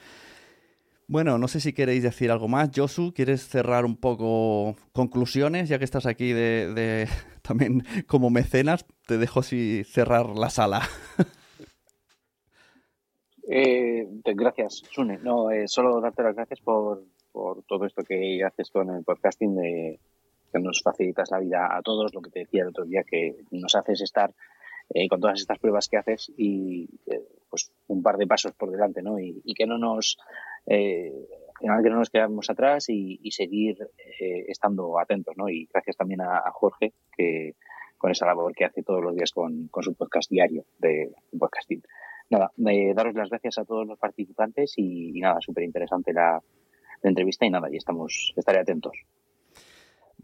Bueno, 1.08 1.38
no 1.38 1.48
sé 1.48 1.60
si 1.60 1.74
queréis 1.74 2.02
decir 2.02 2.32
algo 2.32 2.48
más. 2.48 2.72
Josu, 2.76 3.14
¿quieres 3.14 3.48
cerrar 3.48 3.86
un 3.86 3.96
poco 3.96 4.76
conclusiones? 4.94 5.70
Ya 5.70 5.78
que 5.78 5.86
estás 5.86 6.06
aquí 6.06 6.34
de, 6.34 7.08
también 7.42 7.84
como 8.08 8.30
mecenas, 8.30 8.86
te 9.06 9.18
dejo 9.18 9.44
si 9.44 9.84
cerrar 9.84 10.30
la 10.30 10.50
sala. 10.50 10.82
Eh, 13.48 14.08
gracias, 14.24 14.82
Sune. 14.90 15.20
No, 15.20 15.52
eh, 15.52 15.68
solo 15.68 16.02
darte 16.02 16.24
las 16.24 16.36
gracias 16.36 16.60
por, 16.62 17.04
por 17.32 17.62
todo 17.64 17.86
esto 17.86 18.04
que 18.04 18.44
haces 18.44 18.72
con 18.72 18.90
el 18.90 19.04
podcasting, 19.04 19.56
de, 19.56 20.00
que 20.56 20.61
nos 20.61 20.82
facilitas 20.82 21.32
la 21.32 21.40
vida 21.40 21.68
a 21.76 21.82
todos, 21.82 22.14
lo 22.14 22.22
que 22.22 22.30
te 22.30 22.40
decía 22.40 22.61
el 22.61 22.69
otro 22.69 22.86
día, 22.86 23.03
que 23.03 23.36
nos 23.52 23.76
haces 23.76 24.02
estar 24.02 24.34
eh, 24.94 25.07
con 25.10 25.19
todas 25.19 25.40
estas 25.40 25.60
pruebas 25.60 25.90
que 25.90 25.98
haces 25.98 26.32
y 26.38 26.88
eh, 27.07 27.27
pues 27.49 27.72
un 27.88 28.02
par 28.02 28.18
de 28.18 28.27
pasos 28.27 28.53
por 28.53 28.72
delante, 28.72 29.02
¿no? 29.02 29.19
Y, 29.19 29.53
que 29.53 29.65
no 29.65 29.77
nos, 29.77 30.18
eh, 30.65 31.11
que 31.60 31.68
no 31.68 31.98
nos 31.98 32.10
quedamos 32.10 32.49
atrás 32.49 32.86
y, 32.88 33.32
seguir 33.32 33.77
eh, 34.19 34.45
estando 34.48 34.98
atentos, 34.99 35.36
¿no? 35.36 35.49
Y 35.49 35.68
gracias 35.73 35.98
también 35.98 36.22
a, 36.22 36.41
Jorge, 36.52 36.94
que 37.18 37.56
con 37.98 38.11
esa 38.11 38.26
labor 38.26 38.53
que 38.53 38.65
hace 38.65 38.84
todos 38.84 39.03
los 39.03 39.15
días 39.15 39.32
con, 39.32 39.69
su 39.82 39.94
podcast 39.95 40.30
diario 40.30 40.65
de 40.80 41.11
podcasting 41.38 41.82
nada, 42.30 42.52
daros 42.57 43.14
las 43.14 43.30
gracias 43.30 43.57
a 43.60 43.65
todos 43.65 43.86
los 43.86 43.99
participantes 43.99 44.73
y, 44.77 45.18
y 45.18 45.22
nada, 45.22 45.41
súper 45.41 45.64
interesante 45.64 46.11
la, 46.11 46.41
la 47.02 47.10
entrevista 47.10 47.45
y 47.45 47.49
nada, 47.49 47.69
y 47.72 47.77
estamos, 47.77 48.34
estaré 48.36 48.60
atentos. 48.60 49.06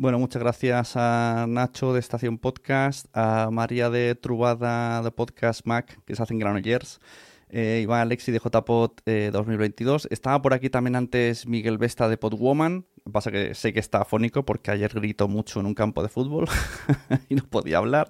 Bueno, 0.02 0.18
muchas 0.18 0.42
gracias 0.42 0.94
a 0.96 1.46
Nacho 1.48 1.94
de 1.94 2.00
Estación 2.00 2.40
Podcast, 2.40 3.06
a 3.14 3.52
María 3.52 3.92
de 3.92 4.16
Trubada 4.16 5.00
de 5.04 5.12
Podcast 5.12 5.68
Mac, 5.68 6.00
que 6.06 6.16
se 6.16 6.24
hacen 6.24 6.40
Granollers, 6.40 7.00
eh, 7.50 7.82
Iván 7.84 8.02
Alexi 8.02 8.32
de 8.32 8.40
JPod 8.40 8.94
eh, 9.06 9.30
2022. 9.32 10.08
Estaba 10.10 10.42
por 10.42 10.56
aquí 10.56 10.72
también 10.72 10.96
antes 10.96 11.46
Miguel 11.46 11.78
Vesta 11.78 12.10
de 12.10 12.18
Podwoman. 12.18 12.88
Pasa 13.12 13.30
que 13.30 13.54
sé 13.54 13.74
que 13.74 13.80
está 13.80 14.02
afónico 14.02 14.44
porque 14.44 14.72
ayer 14.72 14.92
gritó 14.92 15.28
mucho 15.28 15.60
en 15.60 15.68
un 15.68 15.76
campo 15.76 16.02
de 16.02 16.10
fútbol 16.10 16.48
y 17.30 17.36
no 17.36 17.44
podía 17.44 17.78
hablar. 17.78 18.10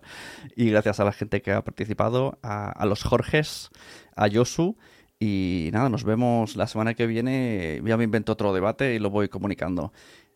Y 0.56 0.70
gracias 0.70 1.02
a 1.02 1.04
la 1.04 1.12
gente 1.12 1.42
que 1.42 1.52
ha 1.52 1.62
participado, 1.62 2.40
a, 2.42 2.72
a 2.72 2.86
los 2.86 3.04
Jorges, 3.04 3.70
a 4.16 4.28
Yosu. 4.28 4.78
Y 5.20 5.70
nada, 5.74 5.90
nos 5.90 6.06
vemos 6.06 6.56
la 6.56 6.68
semana 6.68 6.94
que 6.94 7.06
viene. 7.06 7.82
Ya 7.86 7.98
me 7.98 8.06
invento 8.06 8.32
otro 8.32 8.54
debate 8.54 8.96
y 8.96 9.00
lo 9.00 9.10
voy 9.10 9.28
comunicando. 9.28 9.92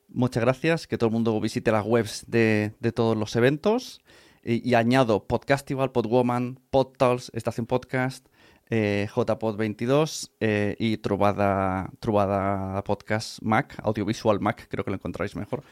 Muchas 0.07 0.41
gracias, 0.41 0.87
que 0.87 0.97
todo 0.97 1.07
el 1.07 1.13
mundo 1.13 1.39
visite 1.41 1.71
las 1.71 1.85
webs 1.85 2.25
de, 2.27 2.73
de 2.79 2.91
todos 2.91 3.17
los 3.17 3.35
eventos. 3.35 4.01
Y, 4.47 4.75
añado 4.75 5.25
Podcastival, 5.25 5.91
Podwoman, 5.91 6.59
Podtals, 6.69 7.31
Estación 7.33 7.65
Podcast, 7.65 8.27
eh, 8.69 9.07
JPod22 9.11 10.29
eh, 10.39 10.75
y 10.77 10.97
Trubada, 10.97 11.89
Trubada 11.99 12.83
Podcast 12.83 13.41
Mac, 13.41 13.75
Audiovisual 13.81 14.39
Mac, 14.39 14.67
creo 14.69 14.85
que 14.85 14.91
lo 14.91 14.97
encontráis 14.97 15.35
mejor. 15.35 15.63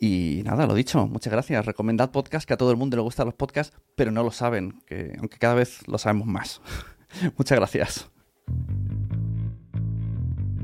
Y 0.00 0.42
nada, 0.44 0.66
lo 0.66 0.74
dicho, 0.74 1.06
muchas 1.06 1.32
gracias. 1.32 1.64
Recomendad 1.64 2.10
podcast, 2.10 2.46
que 2.46 2.52
a 2.52 2.58
todo 2.58 2.70
el 2.70 2.76
mundo 2.76 2.98
le 2.98 3.02
gustan 3.02 3.24
los 3.24 3.34
podcasts, 3.34 3.74
pero 3.94 4.10
no 4.10 4.22
lo 4.22 4.32
saben, 4.32 4.82
que 4.86 5.16
aunque 5.18 5.38
cada 5.38 5.54
vez 5.54 5.88
lo 5.88 5.96
sabemos 5.96 6.26
más. 6.26 6.60
muchas 7.38 7.56
gracias. 7.56 8.10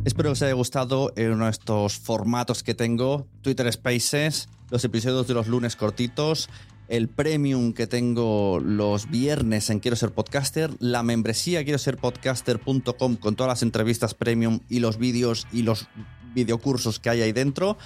Espero 0.02 0.30
que 0.30 0.32
os 0.32 0.42
haya 0.42 0.54
gustado 0.54 1.12
uno 1.14 1.44
de 1.44 1.50
estos 1.50 1.98
formatos 1.98 2.62
que 2.62 2.74
tengo, 2.74 3.26
Twitter 3.42 3.70
Spaces, 3.70 4.48
los 4.70 4.82
episodios 4.84 5.28
de 5.28 5.34
los 5.34 5.46
lunes 5.46 5.76
cortitos, 5.76 6.48
el 6.88 7.08
premium 7.08 7.74
que 7.74 7.86
tengo 7.86 8.60
los 8.60 9.10
viernes 9.10 9.68
en 9.68 9.78
Quiero 9.78 9.96
Ser 9.96 10.12
Podcaster, 10.12 10.70
la 10.78 11.02
membresía 11.02 11.64
quiero 11.64 11.78
ser 11.78 11.98
podcaster.com 11.98 13.16
con 13.16 13.36
todas 13.36 13.50
las 13.50 13.62
entrevistas 13.62 14.14
premium 14.14 14.60
y 14.70 14.80
los 14.80 14.96
vídeos 14.96 15.46
y 15.52 15.62
los 15.62 15.86
videocursos 16.34 16.98
que 16.98 17.10
hay 17.10 17.20
ahí 17.20 17.32
dentro. 17.32 17.76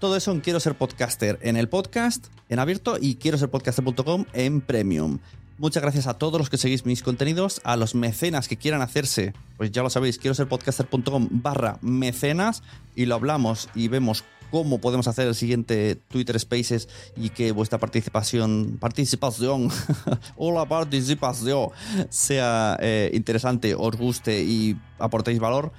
Todo 0.00 0.16
eso 0.16 0.32
en 0.32 0.40
Quiero 0.40 0.58
Ser 0.58 0.74
Podcaster 0.74 1.38
en 1.42 1.56
el 1.56 1.68
podcast, 1.68 2.28
en 2.48 2.60
abierto 2.60 2.96
y 3.00 3.16
quiero 3.16 3.36
ser 3.36 3.50
podcaster.com 3.50 4.24
en 4.32 4.62
premium. 4.62 5.18
Muchas 5.58 5.82
gracias 5.82 6.06
a 6.06 6.14
todos 6.14 6.38
los 6.38 6.50
que 6.50 6.56
seguís 6.56 6.86
mis 6.86 7.02
contenidos, 7.02 7.60
a 7.64 7.76
los 7.76 7.94
mecenas 7.94 8.48
que 8.48 8.56
quieran 8.56 8.82
hacerse, 8.82 9.32
pues 9.56 9.70
ya 9.70 9.82
lo 9.82 9.90
sabéis, 9.90 10.18
quiero 10.18 10.34
ser 10.34 10.48
podcaster.com 10.48 11.28
barra 11.30 11.78
mecenas 11.82 12.62
y 12.96 13.06
lo 13.06 13.14
hablamos 13.14 13.68
y 13.74 13.88
vemos 13.88 14.24
cómo 14.52 14.78
podemos 14.78 15.08
hacer 15.08 15.26
el 15.26 15.34
siguiente 15.34 15.96
Twitter 15.96 16.38
Spaces 16.38 16.88
y 17.16 17.30
que 17.30 17.52
vuestra 17.52 17.78
participación, 17.78 18.76
participación, 18.78 19.70
participación 20.68 21.70
sea 22.10 22.76
eh, 22.80 23.10
interesante, 23.14 23.74
os 23.74 23.96
guste 23.96 24.42
y 24.42 24.76
aportéis 24.98 25.40
valor. 25.40 25.72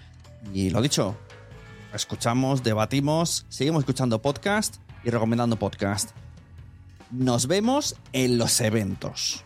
Y 0.54 0.72
lo 0.72 0.82
dicho, 0.82 1.16
escuchamos, 1.94 2.64
debatimos, 2.64 3.46
seguimos 3.48 3.82
escuchando 3.82 4.22
podcast 4.22 4.78
y 5.04 5.12
recomendando 5.12 5.58
podcast. 5.58 6.12
Nos 7.12 7.46
vemos 7.46 7.96
en 8.12 8.40
los 8.40 8.60
eventos. 8.60 9.46